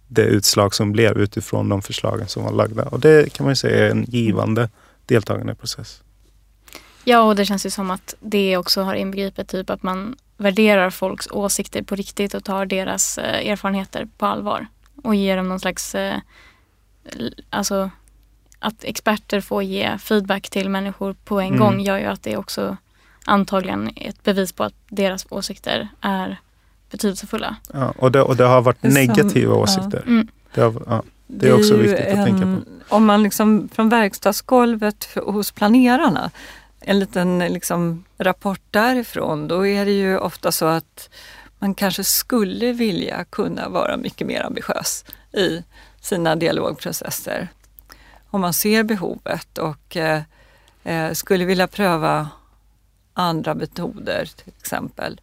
det 0.07 0.21
utslag 0.21 0.75
som 0.75 0.91
blev 0.91 1.17
utifrån 1.17 1.69
de 1.69 1.81
förslagen 1.81 2.27
som 2.27 2.43
var 2.43 2.51
lagda. 2.51 2.83
Och 2.83 2.99
det 2.99 3.33
kan 3.33 3.43
man 3.43 3.51
ju 3.51 3.55
säga 3.55 3.85
är 3.85 3.91
en 3.91 4.03
givande 4.03 4.69
deltagande 5.05 5.55
process. 5.55 6.03
Ja, 7.03 7.21
och 7.21 7.35
det 7.35 7.45
känns 7.45 7.65
ju 7.65 7.69
som 7.69 7.91
att 7.91 8.15
det 8.19 8.57
också 8.57 8.81
har 8.81 8.95
inbegripit 8.95 9.47
typ 9.47 9.69
att 9.69 9.83
man 9.83 10.15
värderar 10.37 10.89
folks 10.89 11.27
åsikter 11.31 11.83
på 11.83 11.95
riktigt 11.95 12.33
och 12.33 12.43
tar 12.43 12.65
deras 12.65 13.17
eh, 13.17 13.51
erfarenheter 13.51 14.07
på 14.17 14.25
allvar 14.25 14.67
och 15.03 15.15
ger 15.15 15.37
dem 15.37 15.49
någon 15.49 15.59
slags, 15.59 15.95
eh, 15.95 16.17
alltså 17.49 17.89
att 18.59 18.83
experter 18.83 19.41
får 19.41 19.63
ge 19.63 19.97
feedback 19.97 20.49
till 20.49 20.69
människor 20.69 21.15
på 21.23 21.39
en 21.39 21.47
mm. 21.47 21.59
gång 21.59 21.79
gör 21.79 21.97
ju 21.97 22.05
att 22.05 22.23
det 22.23 22.37
också 22.37 22.77
antagligen 23.25 23.91
ett 23.95 24.23
bevis 24.23 24.51
på 24.51 24.63
att 24.63 24.73
deras 24.89 25.25
åsikter 25.29 25.87
är 26.01 26.39
betydelsefulla. 26.91 27.55
Ja, 27.73 27.93
och, 27.97 28.11
det, 28.11 28.21
och 28.21 28.35
det 28.35 28.45
har 28.45 28.61
varit 28.61 28.81
Det 28.81 28.87
är 28.87 28.91
som- 28.91 29.01
negativa 29.01 29.53
ja. 29.53 29.59
åsikter. 29.59 30.03
Mm. 30.07 30.27
Det, 30.53 30.61
har, 30.61 30.83
ja, 30.87 31.03
det 31.27 31.47
är 31.47 31.53
också 31.53 31.75
ju 31.75 31.81
viktigt 31.81 32.07
att 32.07 32.25
tänka 32.25 32.41
på. 32.41 32.95
Om 32.95 33.05
man 33.05 33.23
liksom 33.23 33.69
från 33.73 33.89
verkstadsgolvet 33.89 35.17
hos 35.25 35.51
planerarna, 35.51 36.31
en 36.81 36.99
liten 36.99 37.39
liksom 37.39 38.03
rapport 38.17 38.61
därifrån, 38.71 39.47
då 39.47 39.67
är 39.67 39.85
det 39.85 39.91
ju 39.91 40.17
ofta 40.17 40.51
så 40.51 40.65
att 40.65 41.09
man 41.59 41.75
kanske 41.75 42.03
skulle 42.03 42.73
vilja 42.73 43.23
kunna 43.23 43.69
vara 43.69 43.97
mycket 43.97 44.27
mer 44.27 44.43
ambitiös 44.45 45.05
i 45.33 45.63
sina 46.01 46.35
dialogprocesser. 46.35 47.47
Om 48.29 48.41
man 48.41 48.53
ser 48.53 48.83
behovet 48.83 49.57
och 49.57 49.97
eh, 49.97 50.21
eh, 50.83 51.11
skulle 51.13 51.45
vilja 51.45 51.67
pröva 51.67 52.29
andra 53.13 53.53
metoder 53.53 54.25
till 54.25 54.53
exempel. 54.57 55.21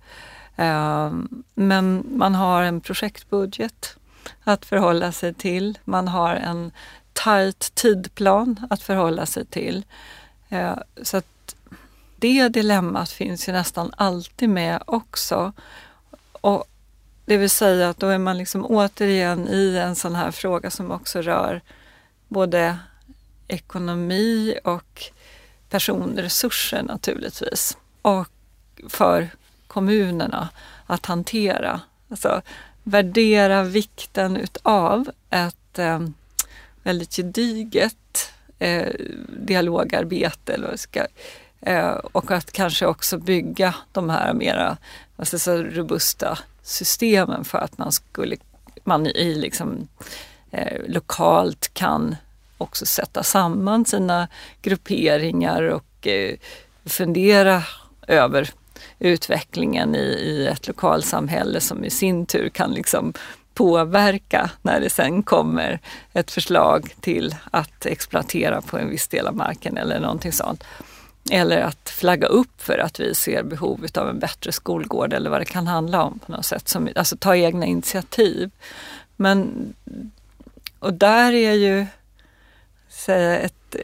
Eh, 0.56 1.12
men 1.54 2.06
man 2.10 2.34
har 2.34 2.62
en 2.62 2.80
projektbudget 2.80 3.96
att 4.44 4.64
förhålla 4.64 5.12
sig 5.12 5.34
till. 5.34 5.78
Man 5.84 6.08
har 6.08 6.34
en 6.34 6.70
tajt 7.12 7.74
tidplan 7.74 8.66
att 8.70 8.82
förhålla 8.82 9.26
sig 9.26 9.46
till. 9.46 9.84
Eh, 10.48 10.76
Så 11.02 11.16
att 11.16 11.56
det 12.16 12.48
dilemmat 12.48 13.10
finns 13.10 13.48
ju 13.48 13.52
nästan 13.52 13.92
alltid 13.96 14.48
med 14.48 14.82
också. 14.86 15.52
Och 16.32 16.64
det 17.24 17.36
vill 17.36 17.50
säga 17.50 17.88
att 17.88 17.98
då 17.98 18.08
är 18.08 18.18
man 18.18 18.38
liksom 18.38 18.66
återigen 18.66 19.48
i 19.48 19.76
en 19.76 19.96
sån 19.96 20.14
här 20.14 20.30
fråga 20.30 20.70
som 20.70 20.90
också 20.90 21.20
rör 21.22 21.62
både 22.28 22.78
ekonomi 23.48 24.58
och 24.64 25.02
personresurser 25.70 26.82
naturligtvis. 26.82 27.76
Och 28.02 28.28
för 28.88 29.28
kommunerna 29.66 30.48
att 30.86 31.06
hantera. 31.06 31.80
Alltså 32.10 32.42
värdera 32.82 33.62
vikten 33.62 34.36
utav 34.36 35.10
ett 35.30 35.78
eh, 35.78 36.00
väldigt 36.82 37.16
gediget 37.16 38.32
eh, 38.58 38.94
dialogarbete 39.28 40.54
eller 40.54 40.68
vad 40.68 40.80
ska, 40.80 41.06
eh, 41.60 41.88
och 41.88 42.30
att 42.30 42.52
kanske 42.52 42.86
också 42.86 43.18
bygga 43.18 43.74
de 43.92 44.10
här 44.10 44.34
mera 44.34 44.76
alltså, 45.16 45.38
så 45.38 45.62
robusta 45.62 46.38
systemen 46.62 47.44
för 47.44 47.58
att 47.58 47.78
man 47.78 47.92
skulle 47.92 48.36
man 48.84 49.06
i 49.06 49.34
liksom 49.34 49.88
eh, 50.50 50.80
lokalt 50.86 51.74
kan 51.74 52.16
också 52.58 52.86
sätta 52.86 53.22
samman 53.22 53.84
sina 53.84 54.28
grupperingar 54.62 55.62
och 55.62 56.06
eh, 56.06 56.36
fundera 56.84 57.62
över 58.06 58.50
utvecklingen 58.98 59.94
i, 59.94 59.98
i 59.98 60.46
ett 60.46 60.68
lokalsamhälle 60.68 61.60
som 61.60 61.84
i 61.84 61.90
sin 61.90 62.26
tur 62.26 62.48
kan 62.48 62.72
liksom 62.72 63.12
påverka 63.54 64.50
när 64.62 64.80
det 64.80 64.90
sen 64.90 65.22
kommer 65.22 65.80
ett 66.12 66.30
förslag 66.30 66.94
till 67.00 67.34
att 67.50 67.86
exploatera 67.86 68.62
på 68.62 68.78
en 68.78 68.90
viss 68.90 69.08
del 69.08 69.26
av 69.26 69.36
marken 69.36 69.76
eller 69.76 70.00
någonting 70.00 70.32
sånt. 70.32 70.64
Eller 71.30 71.60
att 71.60 71.90
flagga 71.90 72.26
upp 72.26 72.62
för 72.62 72.78
att 72.78 73.00
vi 73.00 73.14
ser 73.14 73.42
behovet 73.42 73.96
av 73.96 74.08
en 74.08 74.18
bättre 74.18 74.52
skolgård 74.52 75.12
eller 75.12 75.30
vad 75.30 75.40
det 75.40 75.44
kan 75.44 75.66
handla 75.66 76.02
om 76.02 76.18
på 76.18 76.32
något 76.32 76.44
sätt. 76.44 76.68
Som, 76.68 76.88
alltså 76.96 77.16
ta 77.16 77.36
egna 77.36 77.66
initiativ. 77.66 78.50
Men, 79.16 79.74
och 80.78 80.94
där 80.94 81.32
är 81.32 81.52
ju 81.52 81.86
säga, 82.96 83.38
ett, 83.38 83.76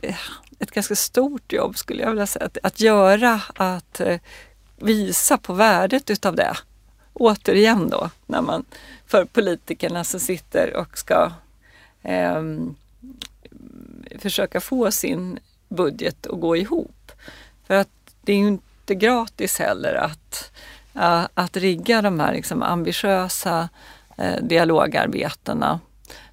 ett 0.59 0.71
ganska 0.71 0.97
stort 0.97 1.53
jobb 1.53 1.79
skulle 1.79 2.03
jag 2.03 2.11
vilja 2.11 2.27
säga. 2.27 2.47
Att, 2.47 2.59
att 2.63 2.81
göra, 2.81 3.41
att 3.55 4.01
eh, 4.01 4.21
visa 4.77 5.39
på 5.39 5.53
värdet 5.53 6.11
utav 6.11 6.37
det. 6.37 6.57
Återigen 7.13 7.89
då, 7.91 8.11
när 8.27 8.43
man 8.43 8.65
för 9.07 9.25
politikerna 9.25 10.05
som 10.05 10.21
sitter 10.21 10.77
och 10.77 10.99
ska 10.99 11.33
eh, 12.03 12.43
försöka 14.19 14.61
få 14.61 14.91
sin 14.91 15.39
budget 15.69 16.27
att 16.27 16.41
gå 16.41 16.57
ihop. 16.57 17.13
För 17.67 17.75
att 17.75 17.89
det 18.21 18.33
är 18.33 18.37
ju 18.37 18.49
inte 18.49 18.95
gratis 18.95 19.59
heller 19.59 19.95
att, 19.95 20.53
att 21.35 21.57
rigga 21.57 22.03
de 22.03 22.21
här 22.21 22.33
liksom 22.33 22.63
ambitiösa 22.63 23.69
eh, 24.19 24.43
dialogarbetena. 24.43 25.81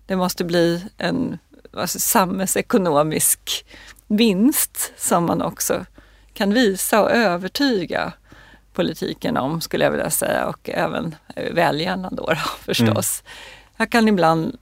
Det 0.06 0.16
måste 0.16 0.44
bli 0.44 0.86
en 0.98 1.38
alltså, 1.74 2.00
samhällsekonomisk 2.00 3.66
vinst 4.08 4.94
som 4.98 5.26
man 5.26 5.42
också 5.42 5.86
kan 6.34 6.54
visa 6.54 7.02
och 7.02 7.12
övertyga 7.12 8.14
politiken 8.74 9.38
om, 9.38 9.62
skulle 9.62 9.84
jag 9.84 9.92
vilja 9.92 10.10
säga, 10.10 10.48
och 10.48 10.70
även 10.70 11.16
väljarna 11.52 12.10
då, 12.12 12.26
då 12.26 12.36
förstås. 12.60 13.24
Jag 13.78 13.90
kan 13.90 14.08
ibland, 14.08 14.58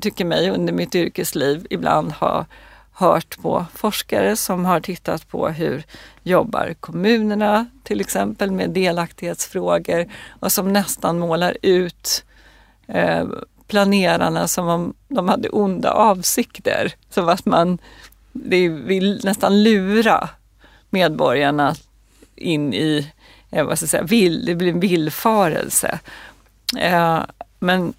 tycker 0.00 0.24
mig, 0.24 0.50
under 0.50 0.72
mitt 0.72 0.94
yrkesliv 0.94 1.66
ibland 1.70 2.12
ha 2.12 2.46
hört 2.92 3.42
på 3.42 3.66
forskare 3.74 4.36
som 4.36 4.64
har 4.64 4.80
tittat 4.80 5.28
på 5.28 5.48
hur 5.48 5.84
jobbar 6.22 6.74
kommunerna 6.80 7.66
till 7.82 8.00
exempel 8.00 8.50
med 8.50 8.70
delaktighetsfrågor 8.70 10.06
och 10.40 10.52
som 10.52 10.72
nästan 10.72 11.18
målar 11.18 11.56
ut 11.62 12.24
eh, 12.86 13.26
planerarna 13.68 14.48
som 14.48 14.68
om 14.68 14.94
de 15.08 15.28
hade 15.28 15.48
onda 15.48 15.90
avsikter. 15.90 16.94
Som 17.10 17.28
att 17.28 17.46
man 17.46 17.78
det 18.32 18.68
vill 18.68 19.20
nästan 19.24 19.62
lura 19.62 20.28
medborgarna 20.90 21.74
in 22.36 22.74
i, 22.74 23.12
eh, 23.50 23.64
vad 23.64 23.78
ska 23.78 23.84
jag 23.84 23.90
säga, 23.90 24.02
vill, 24.02 24.46
det 24.46 24.54
blir 24.54 24.72
en 24.72 24.80
villfarelse. 24.80 25.98
Eh, 26.78 27.20
men 27.58 27.94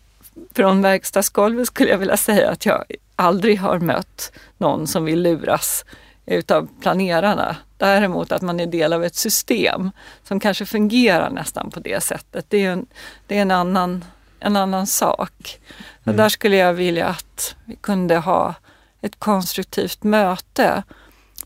från 0.54 0.82
verkstadsgolvet 0.82 1.68
skulle 1.68 1.90
jag 1.90 1.98
vilja 1.98 2.18
säga 2.18 2.52
att 2.52 2.66
jag 2.66 2.84
aldrig 3.16 3.60
har 3.60 3.80
mött 3.80 4.32
någon 4.58 4.88
som 4.88 5.06
vill 5.06 5.22
luras 5.22 5.86
utav 6.26 6.68
planerarna. 6.82 7.56
Däremot 7.78 8.32
att 8.32 8.42
man 8.42 8.60
är 8.60 8.66
del 8.66 8.94
av 8.94 9.04
ett 9.04 9.16
system 9.16 9.92
som 10.24 10.40
kanske 10.40 10.66
fungerar 10.66 11.30
nästan 11.30 11.70
på 11.72 11.80
det 11.80 12.04
sättet. 12.04 12.46
Det 12.50 12.66
är 12.66 12.72
en, 12.72 12.86
det 13.28 13.38
är 13.38 13.42
en, 13.42 13.52
annan, 13.52 14.06
en 14.40 14.56
annan 14.56 14.88
sak. 14.88 15.60
Och 16.04 16.14
där 16.14 16.30
skulle 16.30 16.56
jag 16.56 16.74
vilja 16.74 17.08
att 17.08 17.56
vi 17.66 17.76
kunde 17.76 18.18
ha 18.18 18.56
ett 19.02 19.20
konstruktivt 19.20 20.04
möte 20.04 20.84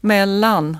mellan 0.02 0.78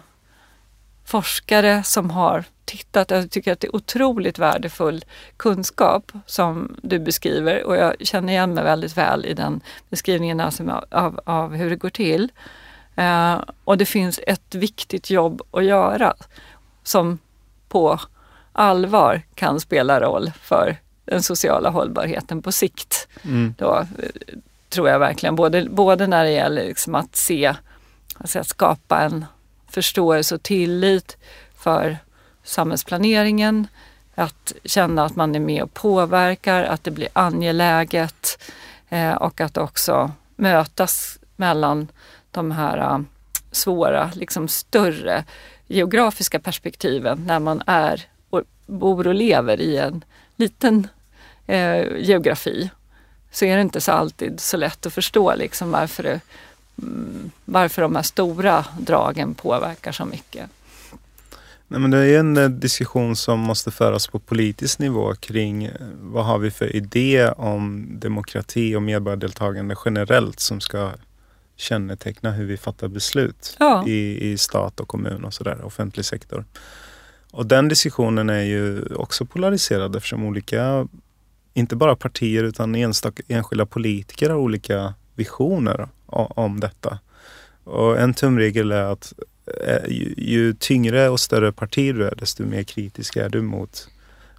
forskare 1.06 1.84
som 1.84 2.10
har 2.10 2.44
tittat. 2.66 3.12
Jag 3.12 3.32
tycker 3.32 3.54
att 3.54 3.60
det 3.60 3.68
är 3.68 3.76
otroligt 3.76 4.40
värdefull 4.40 5.06
kunskap 5.38 6.12
som 6.26 6.76
du 6.84 7.00
beskriver 7.00 7.64
och 7.64 7.78
jag 7.78 7.96
känner 8.00 8.34
igen 8.34 8.54
mig 8.54 8.64
väldigt 8.64 8.98
väl 8.98 9.26
i 9.26 9.34
den 9.34 9.62
beskrivningen 9.90 10.40
alltså 10.40 10.84
av, 10.92 11.20
av 11.26 11.56
hur 11.56 11.70
det 11.70 11.76
går 11.76 11.90
till. 11.90 12.32
Eh, 12.96 13.42
och 13.64 13.78
det 13.78 13.86
finns 13.86 14.20
ett 14.28 14.56
viktigt 14.56 15.10
jobb 15.10 15.42
att 15.52 15.64
göra 15.64 16.14
som 16.84 17.20
på 17.70 18.00
allvar 18.52 19.22
kan 19.36 19.60
spela 19.60 20.02
roll 20.02 20.32
för 20.42 20.78
den 21.06 21.24
sociala 21.24 21.70
hållbarheten 21.70 22.42
på 22.42 22.52
sikt. 22.52 23.08
Mm. 23.24 23.56
Då, 23.58 23.78
eh, 23.78 24.36
tror 24.70 24.90
jag 24.90 25.00
verkligen, 25.00 25.36
både, 25.36 25.70
både 25.70 26.08
när 26.08 26.24
det 26.24 26.32
gäller 26.32 26.64
liksom 26.64 26.96
att 26.96 27.16
se, 27.16 27.56
alltså 28.18 28.40
att 28.40 28.48
skapa 28.48 29.02
en 29.02 29.26
förståelse 29.68 30.36
och 30.36 30.44
tillit 30.44 31.18
för 31.58 31.98
samhällsplaneringen, 32.44 33.68
att 34.16 34.54
känna 34.66 35.06
att 35.06 35.16
man 35.16 35.36
är 35.36 35.40
med 35.40 35.64
och 35.64 35.74
påverkar, 35.74 36.64
att 36.64 36.84
det 36.84 36.92
blir 36.92 37.08
angeläget 37.14 38.44
eh, 38.90 39.14
och 39.14 39.42
att 39.42 39.58
också 39.58 40.12
mötas 40.36 41.20
mellan 41.36 41.88
de 42.32 42.52
här 42.52 42.78
eh, 42.78 43.00
svåra, 43.52 44.12
liksom 44.16 44.48
större 44.48 45.24
geografiska 45.68 46.40
perspektiven 46.40 47.24
när 47.28 47.40
man 47.40 47.64
är 47.68 48.08
och 48.30 48.42
bor 48.66 49.08
och 49.08 49.16
lever 49.16 49.62
i 49.62 49.78
en 49.78 50.04
liten 50.36 50.88
eh, 51.48 51.98
geografi 51.98 52.70
så 53.32 53.46
är 53.46 53.56
det 53.56 53.62
inte 53.62 53.82
så 53.82 53.92
alltid 53.92 54.40
så 54.40 54.58
lätt 54.58 54.86
att 54.86 54.94
förstå 54.94 55.36
liksom 55.36 55.72
varför, 55.72 56.04
det, 56.04 56.20
mm, 56.82 57.32
varför 57.46 57.82
de 57.82 57.96
här 57.96 58.04
stora 58.04 58.66
dragen 58.80 59.34
påverkar 59.34 59.92
så 59.92 60.06
mycket. 60.06 60.50
Nej, 61.68 61.80
men 61.80 61.92
det 61.92 61.98
är 61.98 62.20
en 62.20 62.38
eh, 62.38 62.50
diskussion 62.50 63.16
som 63.16 63.40
måste 63.40 63.72
föras 63.72 64.08
på 64.08 64.20
politisk 64.20 64.80
nivå 64.80 65.16
kring 65.16 65.66
eh, 65.66 65.72
vad 66.02 66.26
har 66.26 66.38
vi 66.38 66.52
för 66.52 66.76
idé 66.76 67.30
om 67.30 67.88
demokrati 68.00 68.76
och 68.76 68.82
medborgardeltagande 68.82 69.76
generellt 69.86 70.40
som 70.40 70.62
ska 70.62 70.92
känneteckna 71.56 72.32
hur 72.32 72.46
vi 72.46 72.58
fattar 72.58 72.88
beslut 72.88 73.58
Ja. 73.60 73.88
i, 73.88 74.32
i 74.32 74.38
stat 74.38 74.80
och 74.80 74.88
kommun 74.88 75.24
och 75.26 75.34
sådär, 75.34 75.66
offentlig 75.66 76.06
sektor. 76.06 76.46
Och 77.34 77.46
den 77.46 77.68
diskussionen 77.68 78.30
är 78.30 78.42
ju 78.42 78.86
också 78.96 79.26
polariserad 79.26 79.96
eftersom 79.96 80.26
olika, 80.26 80.88
inte 81.54 81.76
bara 81.76 81.96
partier 81.96 82.44
utan 82.44 82.76
enstaka, 82.76 83.24
enskilda 83.28 83.66
politiker 83.66 84.30
har 84.30 84.38
olika 84.38 84.94
visioner 85.16 85.88
om 86.06 86.60
detta. 86.60 87.00
Och 87.64 88.00
en 88.00 88.14
tumregel 88.14 88.72
är 88.72 88.84
att 88.84 89.14
eh, 89.68 89.92
ju, 89.92 90.14
ju 90.18 90.54
tyngre 90.54 91.10
och 91.10 91.20
större 91.20 91.52
parti 91.52 91.96
du 91.96 92.08
är, 92.08 92.16
desto 92.16 92.46
mer 92.46 92.64
kritisk 92.64 93.16
är 93.16 93.30
du 93.30 93.42
mot 93.42 93.88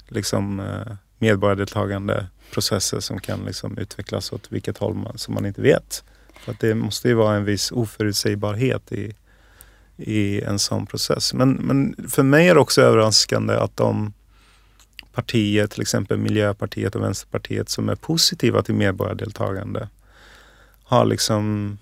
liksom, 0.08 0.60
eh, 0.60 0.92
medborgardeltagande 1.18 2.26
processer 2.52 3.00
som 3.00 3.20
kan 3.20 3.44
liksom 3.44 3.78
utvecklas 3.78 4.32
åt 4.32 4.52
vilket 4.52 4.78
håll 4.78 4.94
man, 4.94 5.18
som 5.18 5.34
man 5.34 5.46
inte 5.46 5.62
vet. 5.62 6.04
För 6.44 6.52
att 6.52 6.60
det 6.60 6.74
måste 6.74 7.08
ju 7.08 7.14
vara 7.14 7.36
en 7.36 7.44
viss 7.44 7.72
oförutsägbarhet 7.72 8.92
i, 8.92 9.14
i 9.96 10.40
en 10.40 10.58
sån 10.58 10.86
process. 10.86 11.34
Men, 11.34 11.52
men 11.52 12.08
för 12.10 12.22
mig 12.22 12.48
är 12.48 12.54
det 12.54 12.60
också 12.60 12.82
överraskande 12.82 13.54
att 13.54 13.76
de 13.76 14.12
partier, 15.12 15.66
till 15.66 15.82
exempel 15.82 16.18
Miljöpartiet 16.18 16.94
och 16.94 17.02
Vänsterpartiet, 17.02 17.68
som 17.68 17.88
är 17.88 17.94
positiva 17.94 18.62
till 18.62 18.74
medborgardeltagande 18.74 19.88
har 20.84 21.04
liksom 21.04 21.78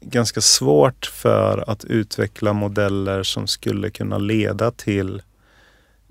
ganska 0.00 0.40
svårt 0.40 1.06
för 1.06 1.70
att 1.70 1.84
utveckla 1.84 2.52
modeller 2.52 3.22
som 3.22 3.46
skulle 3.46 3.90
kunna 3.90 4.18
leda 4.18 4.70
till 4.70 5.22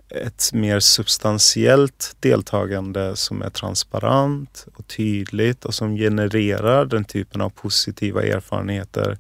ett 0.09 0.53
mer 0.53 0.79
substantiellt 0.79 2.15
deltagande 2.19 3.15
som 3.15 3.41
är 3.41 3.49
transparent 3.49 4.67
och 4.75 4.87
tydligt 4.87 5.65
och 5.65 5.73
som 5.73 5.95
genererar 5.95 6.85
den 6.85 7.05
typen 7.05 7.41
av 7.41 7.49
positiva 7.49 8.23
erfarenheter. 8.23 9.17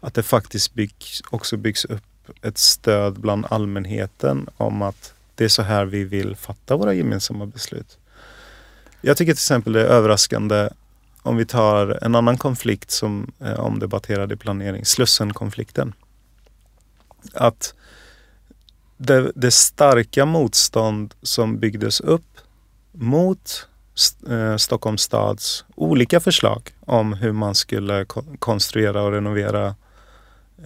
Att 0.00 0.14
det 0.14 0.22
faktiskt 0.22 0.74
byggs, 0.74 1.22
också 1.30 1.56
byggs 1.56 1.84
upp 1.84 2.02
ett 2.42 2.58
stöd 2.58 3.20
bland 3.20 3.46
allmänheten 3.50 4.48
om 4.56 4.82
att 4.82 5.14
det 5.34 5.44
är 5.44 5.48
så 5.48 5.62
här 5.62 5.84
vi 5.84 6.04
vill 6.04 6.36
fatta 6.36 6.76
våra 6.76 6.94
gemensamma 6.94 7.46
beslut. 7.46 7.98
Jag 9.00 9.16
tycker 9.16 9.32
till 9.32 9.40
exempel 9.40 9.72
det 9.72 9.80
är 9.80 9.86
överraskande 9.86 10.68
om 11.22 11.36
vi 11.36 11.46
tar 11.46 11.98
en 12.02 12.14
annan 12.14 12.38
konflikt 12.38 12.90
som 12.90 13.32
är 13.38 13.60
omdebatterad 13.60 14.32
i 14.32 14.36
planering, 14.36 14.84
Slussenkonflikten. 14.84 15.92
Att 17.34 17.74
det, 18.96 19.32
det 19.34 19.50
starka 19.50 20.26
motstånd 20.26 21.14
som 21.22 21.58
byggdes 21.58 22.00
upp 22.00 22.38
mot 22.92 23.68
eh, 24.28 24.56
Stockholms 24.56 25.02
stads 25.02 25.64
olika 25.74 26.20
förslag 26.20 26.74
om 26.80 27.12
hur 27.12 27.32
man 27.32 27.54
skulle 27.54 28.06
konstruera 28.38 29.02
och 29.02 29.12
renovera 29.12 29.66
eh, 29.66 29.74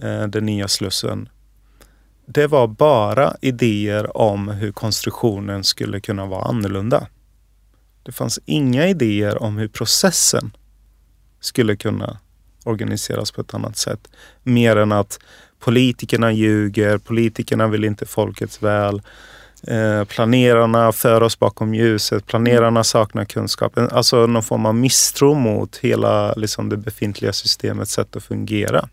Eh, 0.01 0.27
den 0.27 0.45
nya 0.45 0.67
Slussen. 0.67 1.29
Det 2.25 2.47
var 2.47 2.67
bara 2.67 3.35
idéer 3.41 4.17
om 4.17 4.47
hur 4.47 4.71
konstruktionen 4.71 5.63
skulle 5.63 5.99
kunna 5.99 6.25
vara 6.25 6.45
annorlunda. 6.45 7.07
Det 8.03 8.11
fanns 8.11 8.39
inga 8.45 8.87
idéer 8.87 9.43
om 9.43 9.57
hur 9.57 9.67
processen 9.67 10.51
skulle 11.39 11.75
kunna 11.75 12.19
organiseras 12.63 13.31
på 13.31 13.41
ett 13.41 13.53
annat 13.53 13.77
sätt. 13.77 14.07
Mer 14.43 14.75
än 14.75 14.91
att 14.91 15.19
politikerna 15.59 16.31
ljuger, 16.31 16.97
politikerna 16.97 17.67
vill 17.67 17.83
inte 17.83 18.05
folkets 18.05 18.63
väl. 18.63 19.01
Eh, 19.67 20.03
planerarna 20.03 20.91
för 20.91 21.23
oss 21.23 21.39
bakom 21.39 21.73
ljuset, 21.73 22.25
planerarna 22.25 22.83
saknar 22.83 23.25
kunskap. 23.25 23.77
Alltså 23.77 24.27
någon 24.27 24.43
form 24.43 24.65
av 24.65 24.75
misstro 24.75 25.33
mot 25.33 25.77
hela 25.77 26.33
liksom, 26.33 26.69
det 26.69 26.77
befintliga 26.77 27.33
systemets 27.33 27.91
sätt 27.91 28.15
att 28.15 28.23
fungera. 28.23 28.89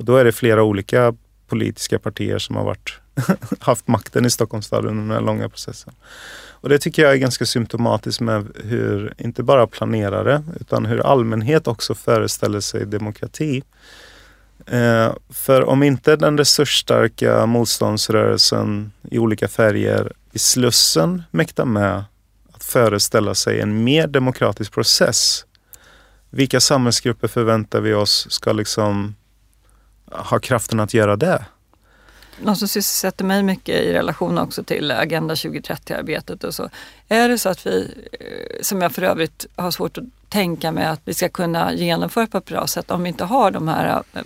Och 0.00 0.06
då 0.06 0.16
är 0.16 0.24
det 0.24 0.32
flera 0.32 0.62
olika 0.62 1.14
politiska 1.48 1.98
partier 1.98 2.38
som 2.38 2.56
har 2.56 2.64
varit, 2.64 2.98
haft 3.58 3.88
makten 3.88 4.26
i 4.26 4.30
Stockholms 4.30 4.66
stad 4.66 4.84
under 4.84 5.02
den 5.02 5.10
här 5.10 5.20
långa 5.20 5.48
processen. 5.48 5.94
Och 6.50 6.68
det 6.68 6.78
tycker 6.78 7.02
jag 7.02 7.12
är 7.12 7.16
ganska 7.16 7.46
symptomatiskt 7.46 8.20
med 8.20 8.46
hur, 8.64 9.14
inte 9.18 9.42
bara 9.42 9.66
planerare, 9.66 10.42
utan 10.60 10.86
hur 10.86 11.06
allmänhet 11.06 11.66
också 11.66 11.94
föreställer 11.94 12.60
sig 12.60 12.86
demokrati. 12.86 13.62
Eh, 14.66 15.12
för 15.30 15.64
om 15.64 15.82
inte 15.82 16.16
den 16.16 16.38
resursstarka 16.38 17.46
motståndsrörelsen 17.46 18.92
i 19.10 19.18
olika 19.18 19.48
färger 19.48 20.12
i 20.32 20.38
Slussen 20.38 21.22
mäktar 21.30 21.64
med 21.64 22.04
att 22.52 22.64
föreställa 22.64 23.34
sig 23.34 23.60
en 23.60 23.84
mer 23.84 24.06
demokratisk 24.06 24.72
process. 24.72 25.44
Vilka 26.30 26.60
samhällsgrupper 26.60 27.28
förväntar 27.28 27.80
vi 27.80 27.94
oss 27.94 28.26
ska 28.30 28.52
liksom 28.52 29.14
har 30.10 30.38
kraften 30.38 30.80
att 30.80 30.94
göra 30.94 31.16
det? 31.16 31.44
något 32.42 32.58
som 32.58 32.68
sysselsätter 32.68 33.24
mig 33.24 33.42
mycket 33.42 33.80
i 33.80 33.92
relation 33.92 34.38
också 34.38 34.62
till 34.62 34.90
Agenda 34.90 35.34
2030-arbetet 35.34 36.44
och 36.44 36.54
så. 36.54 36.68
Är 37.08 37.28
det 37.28 37.38
så 37.38 37.48
att 37.48 37.66
vi, 37.66 38.04
eh, 38.20 38.62
som 38.62 38.82
jag 38.82 38.92
för 38.92 39.02
övrigt 39.02 39.46
har 39.56 39.70
svårt 39.70 39.98
att 39.98 40.04
tänka 40.28 40.72
mig 40.72 40.86
att 40.86 41.00
vi 41.04 41.14
ska 41.14 41.28
kunna 41.28 41.72
genomföra 41.74 42.26
på 42.26 42.38
ett 42.38 42.44
bra 42.44 42.66
sätt 42.66 42.90
om 42.90 43.02
vi 43.02 43.08
inte 43.08 43.24
har 43.24 43.50
de 43.50 43.68
här 43.68 44.02
eh, 44.14 44.22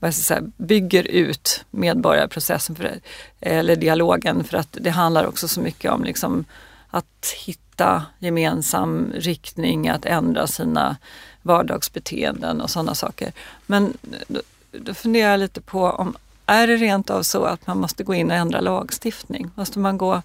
vad 0.00 0.14
ska 0.14 0.22
säga, 0.22 0.42
bygger 0.56 1.06
ut 1.06 1.64
medborgarprocessen 1.70 2.76
för, 2.76 3.00
eller 3.40 3.76
dialogen 3.76 4.44
för 4.44 4.58
att 4.58 4.76
det 4.80 4.90
handlar 4.90 5.26
också 5.26 5.48
så 5.48 5.60
mycket 5.60 5.92
om 5.92 6.04
liksom 6.04 6.44
att 6.90 7.34
hitta 7.46 8.02
gemensam 8.18 9.12
riktning, 9.14 9.88
att 9.88 10.04
ändra 10.04 10.46
sina 10.46 10.96
vardagsbeteenden 11.42 12.60
och 12.60 12.70
sådana 12.70 12.94
saker. 12.94 13.32
Men 13.66 13.96
eh, 14.28 14.36
då, 14.72 14.94
funderar 14.94 15.30
jag 15.30 15.40
lite 15.40 15.60
på 15.60 15.84
om 15.84 16.16
är 16.46 16.66
det 16.66 16.76
rent 16.76 17.10
av 17.10 17.22
så 17.22 17.44
att 17.44 17.66
man 17.66 17.78
måste 17.78 18.04
gå 18.04 18.14
in 18.14 18.30
och 18.30 18.36
ändra 18.36 18.60
lagstiftning? 18.60 19.50
Måste 19.54 19.78
man 19.78 19.98
gå 19.98 20.22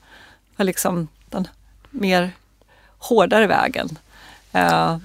liksom 0.57 1.07
den 1.29 1.47
mer 1.89 2.31
hårdare 2.97 3.47
vägen? 3.47 3.89
Uh. 4.55 4.97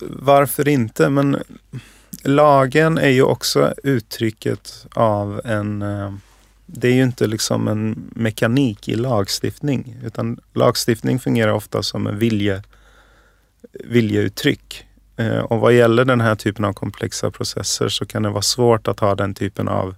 Varför 0.00 0.68
inte? 0.68 1.08
Men 1.08 1.42
lagen 2.22 2.98
är 2.98 3.08
ju 3.08 3.22
också 3.22 3.74
uttrycket 3.82 4.86
av 4.92 5.40
en... 5.44 5.82
Eh, 5.82 6.14
det 6.66 6.88
är 6.88 6.92
ju 6.92 7.02
inte 7.02 7.26
liksom 7.26 7.68
en 7.68 8.10
mekanik 8.14 8.88
i 8.88 8.94
lagstiftning 8.94 9.96
utan 10.04 10.40
lagstiftning 10.52 11.20
fungerar 11.20 11.52
ofta 11.52 11.82
som 11.82 12.06
en 12.06 12.18
vilje, 12.18 12.62
viljeuttryck. 13.72 14.86
Eh, 15.16 15.38
och 15.38 15.60
vad 15.60 15.72
gäller 15.72 16.04
den 16.04 16.20
här 16.20 16.34
typen 16.34 16.64
av 16.64 16.72
komplexa 16.72 17.30
processer 17.30 17.88
så 17.88 18.06
kan 18.06 18.22
det 18.22 18.30
vara 18.30 18.42
svårt 18.42 18.88
att 18.88 19.00
ha 19.00 19.14
den 19.14 19.34
typen 19.34 19.68
av 19.68 19.94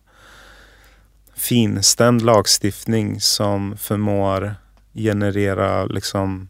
finstämd 1.34 2.22
lagstiftning 2.22 3.20
som 3.20 3.76
förmår 3.76 4.54
generera 4.94 5.86
liksom 5.86 6.48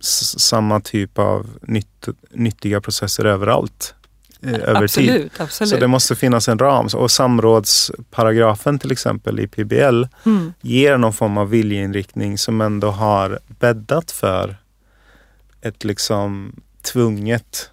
samma 0.00 0.80
typ 0.80 1.18
av 1.18 1.46
nytt, 1.62 2.08
nyttiga 2.30 2.80
processer 2.80 3.24
överallt. 3.24 3.94
Eh, 4.42 4.54
över 4.54 4.84
absolut, 4.84 5.10
tid. 5.10 5.30
Absolut. 5.38 5.70
Så 5.70 5.76
det 5.76 5.86
måste 5.86 6.16
finnas 6.16 6.48
en 6.48 6.58
ram. 6.58 6.88
Och 6.94 7.10
samrådsparagrafen 7.10 8.78
till 8.78 8.92
exempel 8.92 9.40
i 9.40 9.46
PBL 9.46 10.04
mm. 10.26 10.52
ger 10.60 10.96
någon 10.96 11.12
form 11.12 11.38
av 11.38 11.50
viljeinriktning 11.50 12.38
som 12.38 12.60
ändå 12.60 12.90
har 12.90 13.38
bäddat 13.46 14.10
för 14.10 14.56
ett 15.60 15.84
liksom 15.84 16.52
tvunget 16.82 17.70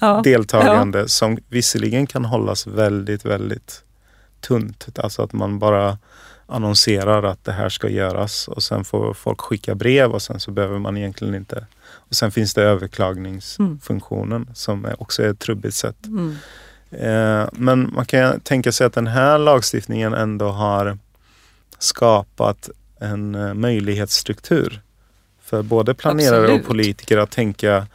ja. 0.00 0.20
deltagande 0.24 0.98
ja. 0.98 1.08
som 1.08 1.38
visserligen 1.48 2.06
kan 2.06 2.24
hållas 2.24 2.66
väldigt, 2.66 3.24
väldigt 3.24 3.82
tunt. 4.40 4.88
Alltså 4.98 5.22
att 5.22 5.32
man 5.32 5.58
bara 5.58 5.98
annonserar 6.46 7.22
att 7.22 7.44
det 7.44 7.52
här 7.52 7.68
ska 7.68 7.88
göras 7.88 8.48
och 8.48 8.62
sen 8.62 8.84
får 8.84 9.14
folk 9.14 9.40
skicka 9.40 9.74
brev 9.74 10.10
och 10.10 10.22
sen 10.22 10.40
så 10.40 10.50
behöver 10.50 10.78
man 10.78 10.96
egentligen 10.96 11.34
inte. 11.34 11.66
Och 11.86 12.14
sen 12.14 12.32
finns 12.32 12.54
det 12.54 12.62
överklagningsfunktionen 12.62 14.42
mm. 14.42 14.54
som 14.54 14.86
också 14.98 15.22
är 15.22 15.28
ett 15.28 15.38
trubbigt 15.38 15.74
sätt. 15.74 16.06
Mm. 16.06 16.36
Eh, 16.90 17.48
men 17.52 17.92
man 17.94 18.06
kan 18.06 18.40
tänka 18.40 18.72
sig 18.72 18.86
att 18.86 18.92
den 18.92 19.06
här 19.06 19.38
lagstiftningen 19.38 20.14
ändå 20.14 20.48
har 20.48 20.98
skapat 21.78 22.70
en 22.98 23.34
eh, 23.34 23.54
möjlighetsstruktur 23.54 24.80
för 25.42 25.62
både 25.62 25.94
planerare 25.94 26.42
Absolut. 26.42 26.60
och 26.60 26.66
politiker 26.66 27.18
att 27.18 27.30
tänka 27.30 27.86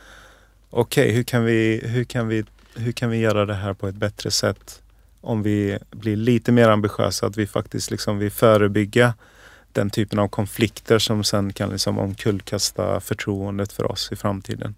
okej, 0.69 1.03
okay, 1.03 1.15
hur, 1.15 1.23
kan 1.23 1.45
vi, 1.45 1.81
hur, 1.83 2.03
kan 2.03 2.27
vi, 2.27 2.43
hur 2.75 2.91
kan 2.91 3.09
vi 3.09 3.17
göra 3.17 3.45
det 3.45 3.53
här 3.53 3.73
på 3.73 3.87
ett 3.87 3.95
bättre 3.95 4.31
sätt 4.31 4.81
om 5.21 5.43
vi 5.43 5.77
blir 5.91 6.15
lite 6.15 6.51
mer 6.51 6.69
ambitiösa, 6.69 7.25
att 7.25 7.37
vi 7.37 7.47
faktiskt 7.47 7.91
liksom 7.91 8.17
vill 8.17 8.31
förebygga 8.31 9.13
den 9.71 9.89
typen 9.89 10.19
av 10.19 10.27
konflikter 10.27 10.99
som 10.99 11.23
sen 11.23 11.53
kan 11.53 11.69
liksom 11.69 11.99
omkullkasta 11.99 12.99
förtroendet 12.99 13.73
för 13.73 13.91
oss 13.91 14.11
i 14.11 14.15
framtiden. 14.15 14.75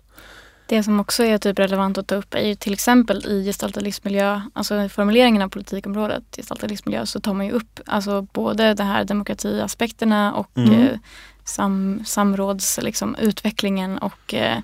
Det 0.66 0.84
som 0.84 1.00
också 1.00 1.24
är 1.24 1.38
typ 1.38 1.60
relevant 1.60 1.98
att 1.98 2.08
ta 2.08 2.16
upp 2.16 2.34
är 2.34 2.48
ju 2.48 2.56
till 2.56 2.74
exempel 2.74 3.26
i 3.26 3.46
gestaltad 3.46 3.82
livsmiljö, 3.82 4.42
alltså 4.54 4.90
formuleringen 4.90 5.42
av 5.42 5.50
politikområdet 5.50 6.24
gestaltad 6.38 6.68
livsmiljö 6.68 7.06
så 7.06 7.20
tar 7.20 7.34
man 7.34 7.46
ju 7.46 7.52
upp 7.52 7.80
alltså 7.86 8.22
både 8.22 8.74
det 8.74 8.84
här 8.84 9.06
demokratiaspekterna 9.06 10.34
och 10.34 10.58
mm. 10.58 10.74
eh, 10.74 10.98
sam, 11.44 12.04
samrådsutvecklingen 12.06 13.92
liksom, 13.92 14.10
och 14.12 14.34
eh, 14.34 14.60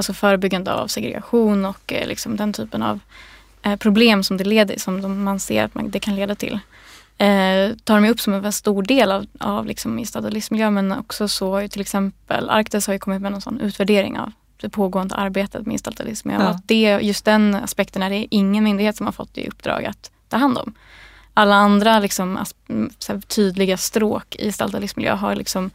alltså 0.00 0.12
förebyggande 0.12 0.72
av 0.72 0.86
segregation 0.86 1.64
och 1.64 1.92
eh, 1.92 2.08
liksom 2.08 2.36
den 2.36 2.52
typen 2.52 2.82
av 2.82 3.00
eh, 3.62 3.76
problem 3.76 4.24
som, 4.24 4.36
det 4.36 4.44
leder, 4.44 4.78
som 4.78 5.24
man 5.24 5.40
ser 5.40 5.64
att 5.64 5.74
man, 5.74 5.90
det 5.90 6.00
kan 6.00 6.16
leda 6.16 6.34
till. 6.34 6.58
Eh, 7.18 7.76
tar 7.84 8.00
de 8.00 8.08
upp 8.08 8.20
som 8.20 8.34
en 8.34 8.52
stor 8.52 8.82
del 8.82 9.12
av, 9.12 9.26
av 9.38 9.66
liksom 9.66 9.98
gestaltad 9.98 10.30
livsmiljö 10.30 10.70
men 10.70 10.92
också 10.92 11.28
så 11.28 11.68
till 11.68 11.80
exempel 11.80 12.50
Arktis 12.50 12.86
har 12.86 12.94
ju 12.94 12.98
kommit 12.98 13.22
med 13.22 13.32
någon 13.32 13.40
sån 13.40 13.60
utvärdering 13.60 14.18
av 14.18 14.32
det 14.60 14.68
pågående 14.68 15.14
arbetet 15.14 15.66
med 15.66 15.74
gestaltad 15.74 16.04
livsmiljö. 16.04 16.40
Ja. 16.40 16.48
Och 16.48 16.54
att 16.54 16.68
det, 16.68 16.98
just 17.02 17.24
den 17.24 17.54
aspekten 17.54 18.02
är 18.02 18.10
det 18.10 18.26
ingen 18.30 18.64
myndighet 18.64 18.96
som 18.96 19.06
har 19.06 19.12
fått 19.12 19.38
i 19.38 19.48
uppdrag 19.48 19.84
att 19.84 20.10
ta 20.28 20.36
hand 20.36 20.58
om. 20.58 20.74
Alla 21.34 21.54
andra 21.54 21.98
liksom, 21.98 22.38
tydliga 23.26 23.76
stråk 23.76 24.36
i 24.36 24.44
gestaltad 24.44 24.78
livsmiljö 24.78 25.14
har 25.14 25.34
liksom 25.34 25.70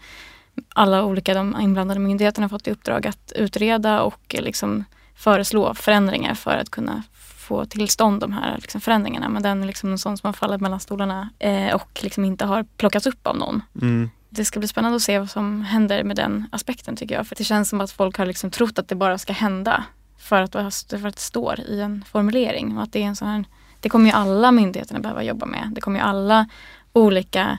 alla 0.69 1.05
olika 1.05 1.33
de 1.33 1.61
inblandade 1.61 1.99
myndigheterna 1.99 2.49
fått 2.49 2.67
i 2.67 2.71
uppdrag 2.71 3.07
att 3.07 3.31
utreda 3.35 4.01
och 4.01 4.35
liksom 4.39 4.83
föreslå 5.15 5.73
förändringar 5.73 6.33
för 6.33 6.57
att 6.57 6.69
kunna 6.69 7.03
få 7.47 7.65
tillstånd 7.65 8.21
de 8.21 8.33
här 8.33 8.57
liksom 8.57 8.81
förändringarna. 8.81 9.29
Men 9.29 9.43
den 9.43 9.63
är 9.63 9.67
liksom 9.67 9.91
en 9.91 9.99
sån 9.99 10.17
som 10.17 10.27
har 10.27 10.33
fallit 10.33 10.61
mellan 10.61 10.79
stolarna 10.79 11.29
eh, 11.39 11.75
och 11.75 11.99
liksom 12.01 12.25
inte 12.25 12.45
har 12.45 12.65
plockats 12.77 13.07
upp 13.07 13.27
av 13.27 13.37
någon. 13.37 13.61
Mm. 13.81 14.09
Det 14.29 14.45
ska 14.45 14.59
bli 14.59 14.67
spännande 14.67 14.95
att 14.95 15.01
se 15.01 15.19
vad 15.19 15.29
som 15.29 15.61
händer 15.61 16.03
med 16.03 16.15
den 16.15 16.45
aspekten 16.51 16.95
tycker 16.95 17.15
jag. 17.15 17.27
För 17.27 17.35
det 17.35 17.43
känns 17.43 17.69
som 17.69 17.81
att 17.81 17.91
folk 17.91 18.17
har 18.17 18.25
liksom 18.25 18.51
trott 18.51 18.79
att 18.79 18.87
det 18.87 18.95
bara 18.95 19.17
ska 19.17 19.33
hända 19.33 19.83
för 20.17 20.41
att, 20.41 20.51
för 20.51 21.07
att 21.07 21.15
det 21.15 21.21
står 21.21 21.59
i 21.59 21.81
en 21.81 22.03
formulering. 22.11 22.77
Och 22.77 22.83
att 22.83 22.91
det, 22.91 23.03
är 23.03 23.07
en 23.07 23.15
sån 23.15 23.27
här, 23.27 23.45
det 23.79 23.89
kommer 23.89 24.05
ju 24.05 24.11
alla 24.11 24.51
myndigheterna 24.51 24.99
behöva 24.99 25.23
jobba 25.23 25.45
med. 25.45 25.71
Det 25.75 25.81
kommer 25.81 25.99
ju 25.99 26.05
alla 26.05 26.49
olika 26.93 27.41
eh, 27.41 27.57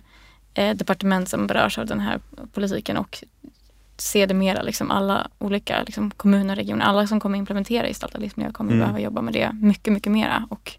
departement 0.57 1.29
som 1.29 1.47
berörs 1.47 1.79
av 1.79 1.87
den 1.87 2.01
här 2.01 2.21
politiken 2.53 2.97
och 2.97 3.25
se 3.97 4.27
det 4.27 4.35
mera, 4.35 4.63
liksom 4.63 4.91
alla 4.91 5.29
olika 5.39 5.83
liksom, 5.83 6.11
kommuner 6.11 6.55
och 6.55 6.57
regioner, 6.57 6.85
alla 6.85 7.07
som 7.07 7.21
kommer 7.21 7.39
implementera 7.39 7.87
gestaltad 7.87 8.19
livsmiljö 8.19 8.53
kommer 8.53 8.73
mm. 8.73 8.81
behöva 8.81 9.01
jobba 9.01 9.21
med 9.21 9.35
det 9.35 9.53
mycket, 9.53 9.93
mycket 9.93 10.13
mera. 10.13 10.47
Och, 10.51 10.73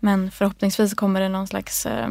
men 0.00 0.30
förhoppningsvis 0.30 0.94
kommer 0.94 1.20
det 1.20 1.28
någon 1.28 1.46
slags 1.46 1.86
eh, 1.86 2.08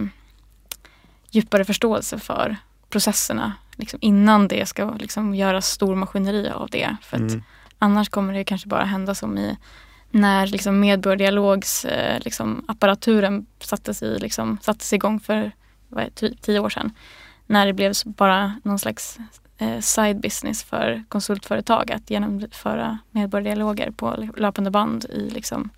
djupare 1.32 1.66
förståelse 1.66 2.20
för 2.20 2.56
processerna 2.90 3.54
liksom, 3.76 4.00
innan 4.02 4.48
det 4.48 4.66
ska 4.66 4.92
liksom, 4.92 5.36
göras 5.36 5.68
stor 5.68 5.96
maskineri 5.96 6.50
av 6.50 6.70
det. 6.70 6.96
För 7.02 7.18
att 7.18 7.32
mm. 7.32 7.44
annars 7.80 8.10
kommer 8.10 8.34
det 8.34 8.44
kanske 8.44 8.68
bara 8.68 8.84
hända 8.84 9.16
som 9.16 9.38
i 9.38 9.58
när 10.12 10.48
liksom, 10.48 10.80
medborgardialogs 10.80 11.86
eh, 11.86 12.20
liksom, 12.20 12.66
apparaturen 12.68 13.46
sattes, 13.60 14.04
i, 14.04 14.20
liksom, 14.20 14.58
sattes 14.62 14.94
igång 14.94 15.20
för 15.20 15.52
tio 16.42 16.60
år 16.60 16.70
sedan. 16.70 16.92
När 17.48 17.66
det 17.66 17.74
blev 17.74 17.94
bara 18.06 18.56
någon 18.64 18.80
slags 18.80 19.18
eh, 19.58 19.80
side 19.80 20.22
business 20.22 20.64
för 20.64 21.04
konsultföretag 21.10 21.92
att 21.92 22.10
genomföra 22.10 22.98
medborgardialoger 23.12 23.92
på 23.92 24.30
löpande 24.38 24.72
band 24.72 25.06
i 25.06 25.30
liksom 25.30 25.70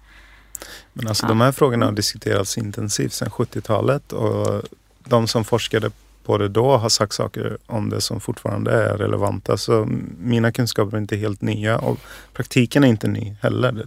men 0.93 1.07
alltså 1.07 1.25
ja. 1.25 1.29
de 1.29 1.41
här 1.41 1.51
frågorna 1.51 1.85
har 1.85 1.93
diskuterats 1.93 2.57
intensivt 2.57 3.13
sedan 3.13 3.29
70-talet 3.29 4.13
och 4.13 4.61
de 5.03 5.27
som 5.27 5.43
forskade 5.43 5.91
på 6.25 6.37
det 6.37 6.47
då 6.47 6.77
har 6.77 6.89
sagt 6.89 7.13
saker 7.13 7.57
om 7.65 7.89
det 7.89 8.01
som 8.01 8.19
fortfarande 8.19 8.71
är 8.71 8.97
relevanta. 8.97 9.57
Så 9.57 9.87
mina 10.19 10.51
kunskaper 10.51 10.97
är 10.97 11.01
inte 11.01 11.15
helt 11.15 11.41
nya 11.41 11.79
och 11.79 11.99
praktiken 12.33 12.83
är 12.83 12.87
inte 12.87 13.07
ny 13.07 13.35
heller. 13.41 13.85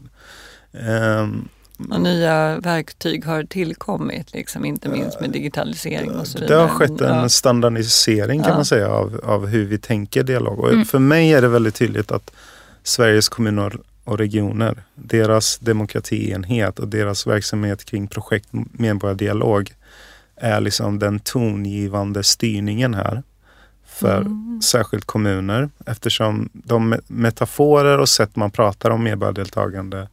Um, 0.72 1.48
och 1.90 2.00
nya 2.00 2.60
verktyg 2.60 3.24
har 3.24 3.44
tillkommit, 3.44 4.32
liksom, 4.32 4.64
inte 4.64 4.88
minst 4.88 5.20
med 5.20 5.30
digitalisering 5.30 6.10
och 6.10 6.26
så 6.26 6.38
vidare. 6.38 6.56
Det 6.56 6.62
har 6.62 6.68
skett 6.68 7.00
en 7.00 7.16
ja. 7.16 7.28
standardisering 7.28 8.42
kan 8.42 8.50
ja. 8.50 8.56
man 8.56 8.64
säga 8.64 8.88
av, 8.88 9.20
av 9.24 9.46
hur 9.46 9.64
vi 9.64 9.78
tänker 9.78 10.22
dialog. 10.22 10.58
Och 10.58 10.72
mm. 10.72 10.84
För 10.84 10.98
mig 10.98 11.32
är 11.32 11.42
det 11.42 11.48
väldigt 11.48 11.74
tydligt 11.74 12.12
att 12.12 12.30
Sveriges 12.82 13.28
kommuner 13.28 13.78
och 14.04 14.18
regioner, 14.18 14.82
deras 14.94 15.58
demokratienhet 15.58 16.78
och 16.78 16.88
deras 16.88 17.26
verksamhet 17.26 17.84
kring 17.84 18.08
projekt 18.08 18.48
medborgardialog 18.72 19.74
är 20.36 20.60
liksom 20.60 20.98
den 20.98 21.20
tongivande 21.20 22.22
styrningen 22.22 22.94
här 22.94 23.22
för 23.86 24.20
mm. 24.20 24.60
särskilt 24.62 25.04
kommuner 25.04 25.70
eftersom 25.86 26.48
de 26.52 26.96
metaforer 27.06 27.98
och 27.98 28.08
sätt 28.08 28.36
man 28.36 28.50
pratar 28.50 28.90
om 28.90 29.04
medborgardeltagande 29.04 30.08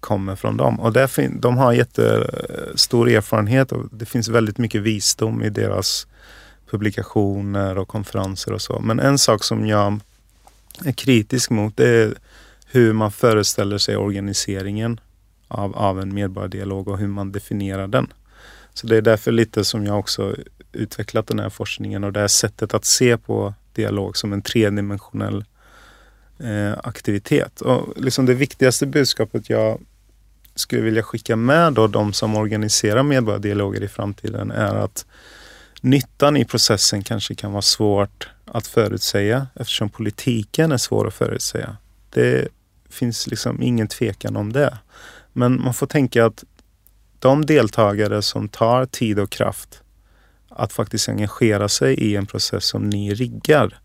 kommer 0.00 0.36
från 0.36 0.56
dem. 0.56 0.80
Och 0.80 0.92
där 0.92 1.40
de 1.40 1.56
har 1.56 1.72
jättestor 1.72 3.08
erfarenhet 3.08 3.72
och 3.72 3.84
det 3.92 4.06
finns 4.06 4.28
väldigt 4.28 4.58
mycket 4.58 4.82
visdom 4.82 5.42
i 5.42 5.50
deras 5.50 6.06
publikationer 6.70 7.78
och 7.78 7.88
konferenser 7.88 8.52
och 8.52 8.62
så. 8.62 8.80
Men 8.80 9.00
en 9.00 9.18
sak 9.18 9.44
som 9.44 9.66
jag 9.66 10.00
är 10.84 10.92
kritisk 10.92 11.50
mot 11.50 11.76
det 11.76 11.88
är 11.88 12.14
hur 12.66 12.92
man 12.92 13.12
föreställer 13.12 13.78
sig 13.78 13.96
organiseringen 13.96 15.00
av, 15.48 15.76
av 15.76 16.00
en 16.00 16.14
medborgardialog 16.14 16.88
och 16.88 16.98
hur 16.98 17.08
man 17.08 17.32
definierar 17.32 17.86
den. 17.86 18.12
Så 18.74 18.86
det 18.86 18.96
är 18.96 19.02
därför 19.02 19.32
lite 19.32 19.64
som 19.64 19.84
jag 19.84 19.98
också 19.98 20.36
utvecklat 20.72 21.26
den 21.26 21.38
här 21.38 21.50
forskningen 21.50 22.04
och 22.04 22.12
det 22.12 22.20
här 22.20 22.28
sättet 22.28 22.74
att 22.74 22.84
se 22.84 23.16
på 23.16 23.54
dialog 23.72 24.16
som 24.16 24.32
en 24.32 24.42
tredimensionell 24.42 25.44
eh, 26.40 26.78
aktivitet. 26.82 27.60
Och 27.60 27.92
liksom 27.96 28.26
det 28.26 28.34
viktigaste 28.34 28.86
budskapet 28.86 29.50
jag 29.50 29.80
skulle 30.54 30.82
vilja 30.82 31.02
skicka 31.02 31.36
med 31.36 31.72
då 31.72 31.86
de 31.86 32.12
som 32.12 32.36
organiserar 32.36 33.02
medborgardialoger 33.02 33.82
i 33.82 33.88
framtiden 33.88 34.50
är 34.50 34.74
att 34.74 35.06
nyttan 35.80 36.36
i 36.36 36.44
processen 36.44 37.02
kanske 37.02 37.34
kan 37.34 37.52
vara 37.52 37.62
svårt 37.62 38.28
att 38.44 38.66
förutsäga 38.66 39.46
eftersom 39.54 39.90
politiken 39.90 40.72
är 40.72 40.76
svår 40.76 41.06
att 41.08 41.14
förutsäga. 41.14 41.76
Det 42.10 42.48
finns 42.90 43.26
liksom 43.26 43.62
ingen 43.62 43.88
tvekan 43.88 44.36
om 44.36 44.52
det. 44.52 44.78
Men 45.32 45.62
man 45.62 45.74
får 45.74 45.86
tänka 45.86 46.26
att 46.26 46.44
de 47.18 47.46
deltagare 47.46 48.22
som 48.22 48.48
tar 48.48 48.86
tid 48.86 49.18
och 49.18 49.30
kraft 49.30 49.82
att 50.48 50.72
faktiskt 50.72 51.08
engagera 51.08 51.68
sig 51.68 51.94
i 51.94 52.16
en 52.16 52.26
process 52.26 52.64
som 52.64 52.88
ni 52.88 53.14
riggar 53.14 53.80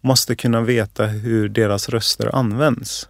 måste 0.00 0.36
kunna 0.36 0.60
veta 0.60 1.06
hur 1.06 1.48
deras 1.48 1.88
röster 1.88 2.34
används. 2.34 3.08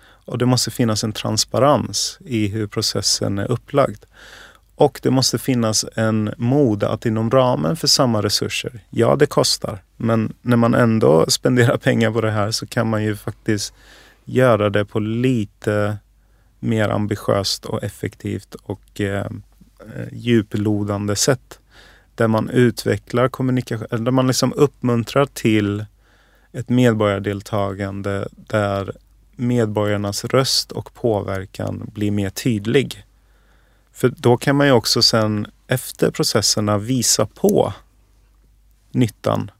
Och 0.00 0.38
det 0.38 0.46
måste 0.46 0.70
finnas 0.70 1.04
en 1.04 1.12
transparens 1.12 2.18
i 2.24 2.48
hur 2.48 2.66
processen 2.66 3.38
är 3.38 3.50
upplagd. 3.50 4.04
Och 4.74 5.00
det 5.02 5.10
måste 5.10 5.38
finnas 5.38 5.84
en 5.94 6.34
mod 6.36 6.84
att 6.84 7.06
inom 7.06 7.30
ramen 7.30 7.76
för 7.76 7.86
samma 7.86 8.22
resurser, 8.22 8.80
ja 8.90 9.16
det 9.16 9.26
kostar, 9.26 9.82
men 9.96 10.32
när 10.42 10.56
man 10.56 10.74
ändå 10.74 11.24
spenderar 11.28 11.76
pengar 11.76 12.10
på 12.10 12.20
det 12.20 12.30
här 12.30 12.50
så 12.50 12.66
kan 12.66 12.90
man 12.90 13.04
ju 13.04 13.16
faktiskt 13.16 13.74
göra 14.24 14.70
det 14.70 14.84
på 14.84 15.00
lite 15.00 15.96
mer 16.60 16.88
ambitiöst 16.88 17.64
och 17.64 17.82
effektivt 17.82 18.54
och 18.54 19.00
eh, 19.00 19.16
eh 19.16 20.08
djuplodande 20.12 21.16
sätt. 21.16 21.58
Där 22.14 22.28
man 22.28 22.50
utvecklar 22.50 23.28
kommunikation, 23.28 24.04
där 24.04 24.12
man 24.12 24.26
liksom 24.26 24.52
uppmuntrar 24.52 25.26
till 25.26 25.84
ett 26.58 26.68
medborgardeltagande 26.68 28.28
där 28.30 28.92
medborgarnas 29.36 30.24
röst 30.24 30.72
och 30.72 30.94
påverkan 30.94 31.90
blir 31.94 32.10
mer 32.10 32.30
tydlig. 32.30 33.04
För 33.92 34.08
då 34.16 34.36
kan 34.36 34.56
man 34.56 34.66
ju 34.66 34.72
också 34.72 35.02
sen 35.02 35.46
efter 35.66 36.10
processerna 36.10 36.78
visa 36.78 37.26
på 37.26 37.72
nyttan 38.90 39.50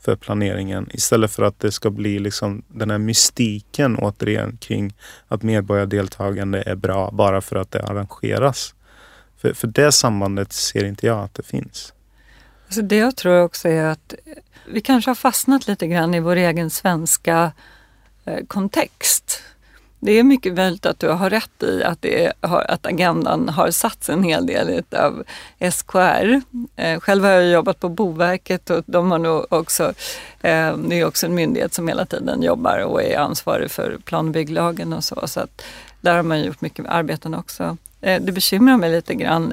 för 0.00 0.16
planeringen 0.16 0.90
istället 0.92 1.30
för 1.30 1.42
att 1.42 1.60
det 1.60 1.72
ska 1.72 1.90
bli 1.90 2.18
liksom 2.18 2.62
den 2.68 2.90
här 2.90 2.98
mystiken 2.98 3.96
återigen 3.96 4.56
kring 4.56 4.94
att 5.28 5.42
medborgardeltagande 5.42 6.62
är 6.62 6.76
bra 6.76 7.10
bara 7.12 7.40
för 7.40 7.56
att 7.56 7.70
det 7.70 7.82
arrangeras. 7.82 8.74
För, 9.36 9.52
för 9.52 9.66
det 9.66 9.92
sambandet 9.92 10.52
ser 10.52 10.84
inte 10.84 11.06
jag 11.06 11.24
att 11.24 11.34
det 11.34 11.46
finns. 11.46 11.92
Alltså 12.70 12.82
det 12.82 12.96
jag 12.96 13.16
tror 13.16 13.42
också 13.42 13.68
är 13.68 13.84
att 13.84 14.14
vi 14.66 14.80
kanske 14.80 15.10
har 15.10 15.14
fastnat 15.14 15.66
lite 15.66 15.86
grann 15.86 16.14
i 16.14 16.20
vår 16.20 16.36
egen 16.36 16.70
svenska 16.70 17.52
eh, 18.24 18.44
kontext. 18.46 19.42
Det 19.98 20.12
är 20.12 20.22
mycket 20.22 20.54
möjligt 20.54 20.86
att 20.86 20.98
du 20.98 21.08
har 21.08 21.30
rätt 21.30 21.62
i 21.62 21.84
att, 21.84 22.02
det 22.02 22.32
har, 22.40 22.60
att 22.70 22.86
agendan 22.86 23.48
har 23.48 23.70
satts 23.70 24.08
en 24.08 24.22
hel 24.22 24.46
del 24.46 24.82
av 24.96 25.24
SKR. 25.72 26.40
Eh, 26.76 27.00
själv 27.00 27.24
har 27.24 27.30
jag 27.30 27.50
jobbat 27.50 27.80
på 27.80 27.88
Boverket 27.88 28.70
och 28.70 28.84
de 28.86 29.10
har 29.10 29.18
nog 29.18 29.46
också, 29.50 29.84
eh, 30.40 30.76
det 30.76 31.00
är 31.00 31.04
också 31.04 31.26
en 31.26 31.34
myndighet 31.34 31.74
som 31.74 31.88
hela 31.88 32.06
tiden 32.06 32.42
jobbar 32.42 32.78
och 32.78 33.02
är 33.02 33.18
ansvarig 33.18 33.70
för 33.70 33.98
plan 34.04 34.26
och 34.26 34.32
bygglagen 34.32 34.92
och 34.92 35.04
så. 35.04 35.26
så 35.26 35.40
att 35.40 35.62
där 36.00 36.16
har 36.16 36.22
man 36.22 36.42
gjort 36.42 36.60
mycket 36.60 36.86
arbeten 36.88 37.34
också. 37.34 37.76
Det 38.00 38.34
bekymrar 38.34 38.76
mig 38.76 38.90
lite 38.90 39.14
grann 39.14 39.52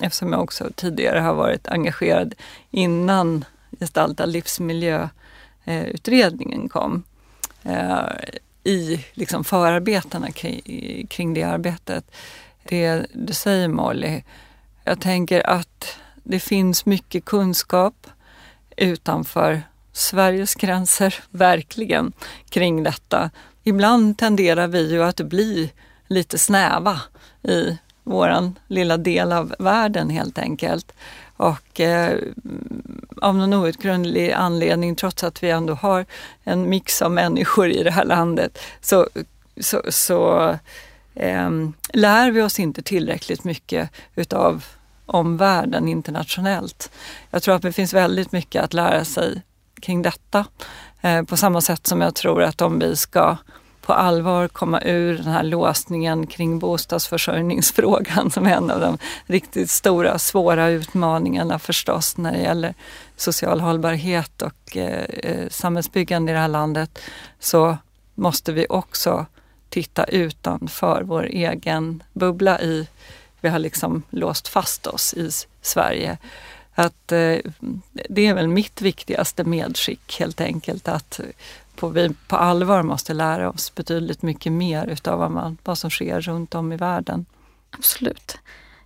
eftersom 0.00 0.32
jag 0.32 0.42
också 0.42 0.70
tidigare 0.76 1.18
har 1.18 1.34
varit 1.34 1.68
engagerad 1.68 2.34
innan 2.70 3.44
gestaltad 3.80 4.26
livsmiljöutredningen 4.26 6.62
eh, 6.62 6.68
kom 6.68 7.02
eh, 7.62 8.06
i 8.64 9.04
liksom 9.14 9.44
förarbetena 9.44 10.30
kring, 10.30 11.06
kring 11.06 11.34
det 11.34 11.42
arbetet. 11.42 12.04
Det 12.64 13.06
du 13.12 13.32
säger 13.32 13.68
Molly, 13.68 14.22
jag 14.84 15.00
tänker 15.00 15.50
att 15.50 15.96
det 16.22 16.40
finns 16.40 16.86
mycket 16.86 17.24
kunskap 17.24 18.06
utanför 18.76 19.62
Sveriges 19.92 20.54
gränser, 20.54 21.14
verkligen, 21.30 22.12
kring 22.48 22.82
detta. 22.82 23.30
Ibland 23.62 24.18
tenderar 24.18 24.68
vi 24.68 24.90
ju 24.90 25.02
att 25.02 25.20
bli 25.20 25.72
lite 26.06 26.38
snäva 26.38 27.00
i 27.42 27.78
våran 28.10 28.58
lilla 28.66 28.96
del 28.96 29.32
av 29.32 29.54
världen 29.58 30.10
helt 30.10 30.38
enkelt. 30.38 30.92
Och 31.36 31.80
eh, 31.80 32.18
av 33.20 33.36
någon 33.36 33.54
outgrundlig 33.54 34.32
anledning, 34.32 34.96
trots 34.96 35.24
att 35.24 35.42
vi 35.42 35.50
ändå 35.50 35.74
har 35.74 36.06
en 36.44 36.68
mix 36.68 37.02
av 37.02 37.10
människor 37.10 37.68
i 37.68 37.82
det 37.82 37.90
här 37.90 38.04
landet, 38.04 38.58
så, 38.80 39.08
så, 39.60 39.82
så 39.88 40.48
eh, 41.14 41.50
lär 41.92 42.30
vi 42.30 42.42
oss 42.42 42.60
inte 42.60 42.82
tillräckligt 42.82 43.44
mycket 43.44 43.90
utav 44.14 44.64
omvärlden 45.06 45.88
internationellt. 45.88 46.90
Jag 47.30 47.42
tror 47.42 47.54
att 47.54 47.62
det 47.62 47.72
finns 47.72 47.94
väldigt 47.94 48.32
mycket 48.32 48.64
att 48.64 48.74
lära 48.74 49.04
sig 49.04 49.42
kring 49.82 50.02
detta. 50.02 50.44
Eh, 51.00 51.22
på 51.22 51.36
samma 51.36 51.60
sätt 51.60 51.86
som 51.86 52.00
jag 52.00 52.14
tror 52.14 52.42
att 52.42 52.62
om 52.62 52.78
vi 52.78 52.96
ska 52.96 53.36
på 53.90 53.94
allvar 53.94 54.48
komma 54.48 54.80
ur 54.80 55.16
den 55.16 55.26
här 55.26 55.42
låsningen 55.42 56.26
kring 56.26 56.58
bostadsförsörjningsfrågan 56.58 58.30
som 58.30 58.46
är 58.46 58.50
en 58.50 58.70
av 58.70 58.80
de 58.80 58.98
riktigt 59.26 59.70
stora, 59.70 60.18
svåra 60.18 60.68
utmaningarna 60.68 61.58
förstås 61.58 62.16
när 62.16 62.32
det 62.32 62.38
gäller 62.38 62.74
social 63.16 63.60
hållbarhet 63.60 64.42
och 64.42 64.76
eh, 64.76 65.04
eh 65.04 65.48
samhällsbyggande 65.48 66.32
i 66.32 66.34
det 66.34 66.40
här 66.40 66.48
landet, 66.48 66.98
så 67.38 67.76
måste 68.14 68.52
vi 68.52 68.66
också 68.68 69.26
titta 69.68 70.04
utanför 70.04 71.02
vår 71.02 71.24
egen 71.26 72.02
bubbla 72.12 72.60
i, 72.60 72.88
vi 73.40 73.48
har 73.48 73.58
liksom 73.58 74.02
låst 74.10 74.48
fast 74.48 74.86
oss 74.86 75.14
i 75.14 75.30
Sverige. 75.62 76.18
Att 76.74 77.12
eh, 77.12 77.36
det 78.08 78.26
är 78.26 78.34
väl 78.34 78.48
mitt 78.48 78.82
viktigaste 78.82 79.44
medskick 79.44 80.20
helt 80.20 80.40
enkelt 80.40 80.88
att 80.88 81.20
på, 81.80 81.88
vi 81.88 82.14
på 82.28 82.36
allvar 82.36 82.82
måste 82.82 83.14
lära 83.14 83.50
oss 83.50 83.74
betydligt 83.74 84.22
mycket 84.22 84.52
mer 84.52 84.86
utav 84.86 85.18
vad, 85.18 85.30
man, 85.30 85.58
vad 85.64 85.78
som 85.78 85.90
sker 85.90 86.20
runt 86.20 86.54
om 86.54 86.72
i 86.72 86.76
världen. 86.76 87.26
Absolut. 87.70 88.38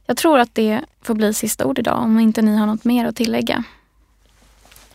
Jag 0.06 0.16
tror 0.16 0.38
att 0.38 0.54
det 0.54 0.80
får 1.02 1.14
bli 1.14 1.34
sista 1.34 1.66
ord 1.66 1.78
idag 1.78 1.98
om 1.98 2.18
inte 2.18 2.42
ni 2.42 2.56
har 2.56 2.66
något 2.66 2.84
mer 2.84 3.06
att 3.06 3.16
tillägga. 3.16 3.64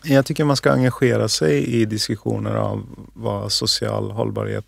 Jag 0.02 0.26
tycker 0.26 0.44
man 0.44 0.56
ska 0.56 0.72
engagera 0.72 1.28
sig 1.28 1.64
i 1.64 1.84
diskussioner 1.84 2.54
av 2.54 2.86
vad 3.14 3.52
social 3.52 4.10
hållbarhet 4.10 4.66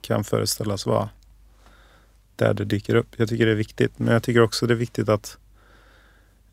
kan 0.00 0.24
föreställas 0.24 0.86
vara. 0.86 1.08
Där 2.36 2.54
det 2.54 2.64
dyker 2.64 2.94
upp. 2.94 3.08
Jag 3.16 3.28
tycker 3.28 3.46
det 3.46 3.52
är 3.52 3.56
viktigt. 3.56 3.98
Men 3.98 4.12
jag 4.12 4.22
tycker 4.22 4.40
också 4.40 4.66
det 4.66 4.74
är 4.74 4.78
viktigt 4.78 5.08
att 5.08 5.38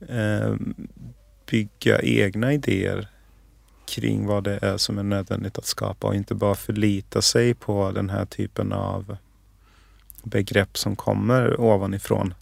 eh, 0.10 0.56
bygga 1.46 2.02
egna 2.02 2.54
idéer 2.54 3.08
kring 3.92 4.26
vad 4.26 4.44
det 4.44 4.60
är 4.62 4.78
som 4.78 4.98
är 4.98 5.04
nödvändigt 5.04 5.58
att 5.58 5.66
skapa 5.66 6.08
och 6.08 6.16
inte 6.16 6.36
bara 6.36 6.56
förlita 6.56 7.22
sig 7.22 7.54
på 7.54 7.92
den 7.92 8.10
här 8.10 8.26
typen 8.26 8.74
av 8.74 9.18
begrepp 10.24 10.78
som 10.78 10.96
kommer 10.96 11.62
ovanifrån. 11.62 12.34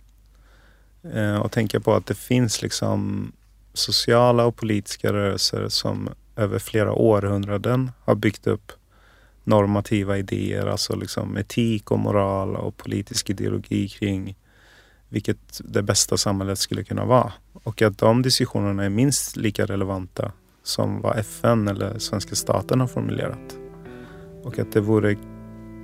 Eh, 1.14 1.36
och 1.36 1.52
tänka 1.52 1.80
på 1.80 1.94
att 1.94 2.06
det 2.06 2.16
finns 2.16 2.62
liksom 2.62 3.32
sociala 3.74 4.46
och 4.46 4.56
politiska 4.56 5.14
rörelser 5.14 5.70
som 5.70 6.10
över 6.36 6.60
flera 6.60 6.92
århundraden 6.92 7.92
har 8.04 8.16
byggt 8.16 8.48
upp 8.48 8.72
normativa 9.44 10.18
idéer, 10.18 10.66
alltså 10.66 10.96
liksom 10.96 11.38
etik 11.38 11.92
och 11.92 12.00
moral 12.00 12.56
och 12.56 12.78
politisk 12.78 13.30
ideologi 13.30 13.88
kring 13.88 14.36
vilket 15.10 15.62
det 15.64 15.82
bästa 15.82 16.18
samhället 16.18 16.60
skulle 16.60 16.84
kunna 16.84 17.06
vara. 17.06 17.34
Och 17.54 17.82
att 17.82 17.98
de 17.98 18.22
diskussionerna 18.22 18.86
är 18.86 18.90
minst 18.90 19.36
lika 19.36 19.66
relevanta 19.66 20.32
som 20.64 21.02
vad 21.02 21.18
FN 21.18 21.68
eller 21.68 22.00
svenska 22.00 22.36
staten 22.36 22.80
har 22.80 22.88
formulerat. 22.88 23.58
Och 24.44 24.60
att 24.60 24.72
det 24.72 24.82
vore 24.82 25.16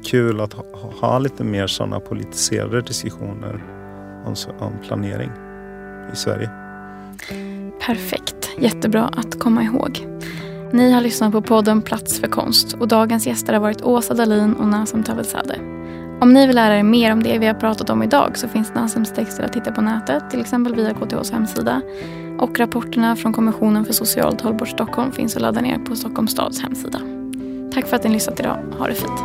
kul 0.05 0.41
att 0.41 0.53
ha, 0.53 0.65
ha 1.01 1.19
lite 1.19 1.43
mer 1.43 1.67
sådana 1.67 1.99
politiserade 1.99 2.81
diskussioner 2.81 3.63
om, 4.25 4.35
om 4.59 4.73
planering 4.87 5.31
i 6.13 6.15
Sverige. 6.15 6.49
Perfekt. 7.85 8.51
Jättebra 8.57 9.03
att 9.03 9.39
komma 9.39 9.63
ihåg. 9.63 10.07
Ni 10.73 10.91
har 10.91 11.01
lyssnat 11.01 11.31
på 11.31 11.41
podden 11.41 11.81
Plats 11.81 12.19
för 12.19 12.27
konst 12.27 12.73
och 12.73 12.87
dagens 12.87 13.27
gäster 13.27 13.53
har 13.53 13.59
varit 13.59 13.81
Åsa 13.81 14.13
Dalin 14.13 14.53
och 14.53 14.67
Nazem 14.67 15.03
Tavelzadeh. 15.03 15.59
Om 16.21 16.33
ni 16.33 16.47
vill 16.47 16.55
lära 16.55 16.79
er 16.79 16.83
mer 16.83 17.11
om 17.11 17.23
det 17.23 17.37
vi 17.37 17.47
har 17.47 17.53
pratat 17.53 17.89
om 17.89 18.03
idag 18.03 18.37
så 18.37 18.47
finns 18.47 18.73
Nasems 18.73 19.13
texter 19.13 19.43
att 19.43 19.53
titta 19.53 19.71
på 19.71 19.81
nätet, 19.81 20.29
till 20.29 20.39
exempel 20.39 20.75
via 20.75 20.93
KTHs 20.93 21.31
hemsida. 21.31 21.81
Och 22.39 22.59
rapporterna 22.59 23.15
från 23.15 23.33
Kommissionen 23.33 23.85
för 23.85 23.93
socialt 23.93 24.41
hållbart 24.41 24.67
Stockholm 24.67 25.11
finns 25.11 25.35
att 25.35 25.41
ladda 25.41 25.61
ner 25.61 25.77
på 25.77 25.95
Stockholms 25.95 26.31
stads 26.31 26.61
hemsida. 26.61 26.99
Tack 27.73 27.87
för 27.87 27.95
att 27.95 28.03
ni 28.03 28.09
lyssnat 28.09 28.39
idag. 28.39 28.57
Ha 28.79 28.87
det 28.87 28.93
fint. 28.93 29.19